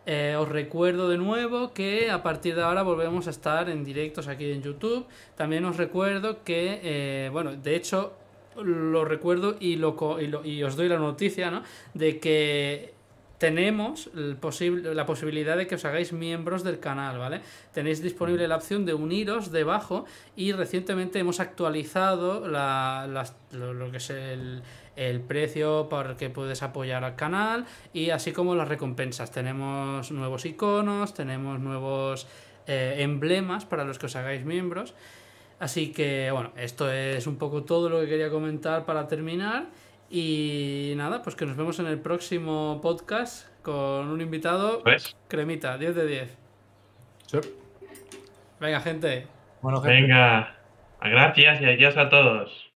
Eh, 0.05 0.35
os 0.39 0.47
recuerdo 0.49 1.09
de 1.09 1.17
nuevo 1.17 1.73
que 1.73 2.09
a 2.09 2.23
partir 2.23 2.55
de 2.55 2.63
ahora 2.63 2.81
volvemos 2.81 3.27
a 3.27 3.29
estar 3.29 3.69
en 3.69 3.83
directos 3.83 4.27
aquí 4.27 4.49
en 4.51 4.63
YouTube. 4.63 5.05
También 5.35 5.65
os 5.65 5.77
recuerdo 5.77 6.43
que, 6.43 6.79
eh, 6.81 7.29
bueno, 7.31 7.55
de 7.55 7.75
hecho 7.75 8.13
lo 8.55 9.05
recuerdo 9.05 9.55
y, 9.59 9.75
lo, 9.75 9.95
y, 10.19 10.27
lo- 10.27 10.43
y 10.45 10.63
os 10.63 10.75
doy 10.75 10.87
la 10.89 10.97
noticia, 10.97 11.51
¿no? 11.51 11.61
De 11.93 12.19
que 12.19 12.93
tenemos 13.39 14.09
la 14.13 15.05
posibilidad 15.05 15.57
de 15.57 15.65
que 15.65 15.75
os 15.75 15.85
hagáis 15.85 16.11
miembros 16.11 16.63
del 16.63 16.79
canal, 16.79 17.17
¿vale? 17.17 17.41
Tenéis 17.73 18.03
disponible 18.03 18.47
la 18.49 18.57
opción 18.57 18.85
de 18.85 18.93
uniros 18.93 19.51
debajo 19.51 20.05
y 20.35 20.51
recientemente 20.51 21.19
hemos 21.19 21.39
actualizado 21.39 22.45
lo, 22.47 23.91
que 23.91 23.97
es 23.97 24.09
el, 24.09 25.21
precio 25.21 25.87
por 25.87 26.07
el 26.07 26.15
que 26.17 26.29
puedes 26.29 26.61
apoyar 26.63 27.05
al 27.05 27.15
canal 27.15 27.65
y 27.93 28.09
así 28.09 28.33
como 28.33 28.55
las 28.55 28.67
recompensas. 28.67 29.31
Tenemos 29.31 30.11
nuevos 30.11 30.45
iconos, 30.45 31.13
tenemos 31.13 31.61
nuevos 31.61 32.27
eh, 32.67 32.97
emblemas 32.99 33.63
para 33.63 33.85
los 33.85 33.97
que 33.97 34.07
os 34.07 34.15
hagáis 34.17 34.43
miembros. 34.43 34.93
Así 35.59 35.93
que 35.93 36.29
bueno, 36.31 36.51
esto 36.57 36.91
es 36.91 37.25
un 37.25 37.37
poco 37.37 37.63
todo 37.63 37.87
lo 37.87 38.01
que 38.01 38.07
quería 38.07 38.29
comentar 38.29 38.85
para 38.85 39.07
terminar. 39.07 39.67
Y 40.09 40.93
nada, 40.95 41.21
pues 41.21 41.35
que 41.35 41.45
nos 41.45 41.55
vemos 41.55 41.79
en 41.79 41.85
el 41.85 41.99
próximo 41.99 42.79
podcast 42.81 43.47
con 43.61 44.07
un 44.09 44.21
invitado 44.21 44.81
Pues. 44.83 45.15
cremita, 45.27 45.77
10 45.77 45.95
de 45.95 46.07
10. 46.07 46.37
Venga, 48.59 48.79
gente. 48.81 49.27
Bueno, 49.61 49.81
gente. 49.81 50.01
Venga. 50.01 50.55
Gracias 51.01 51.61
y 51.61 51.65
adiós 51.65 51.95
a 51.97 52.09
todos. 52.09 52.67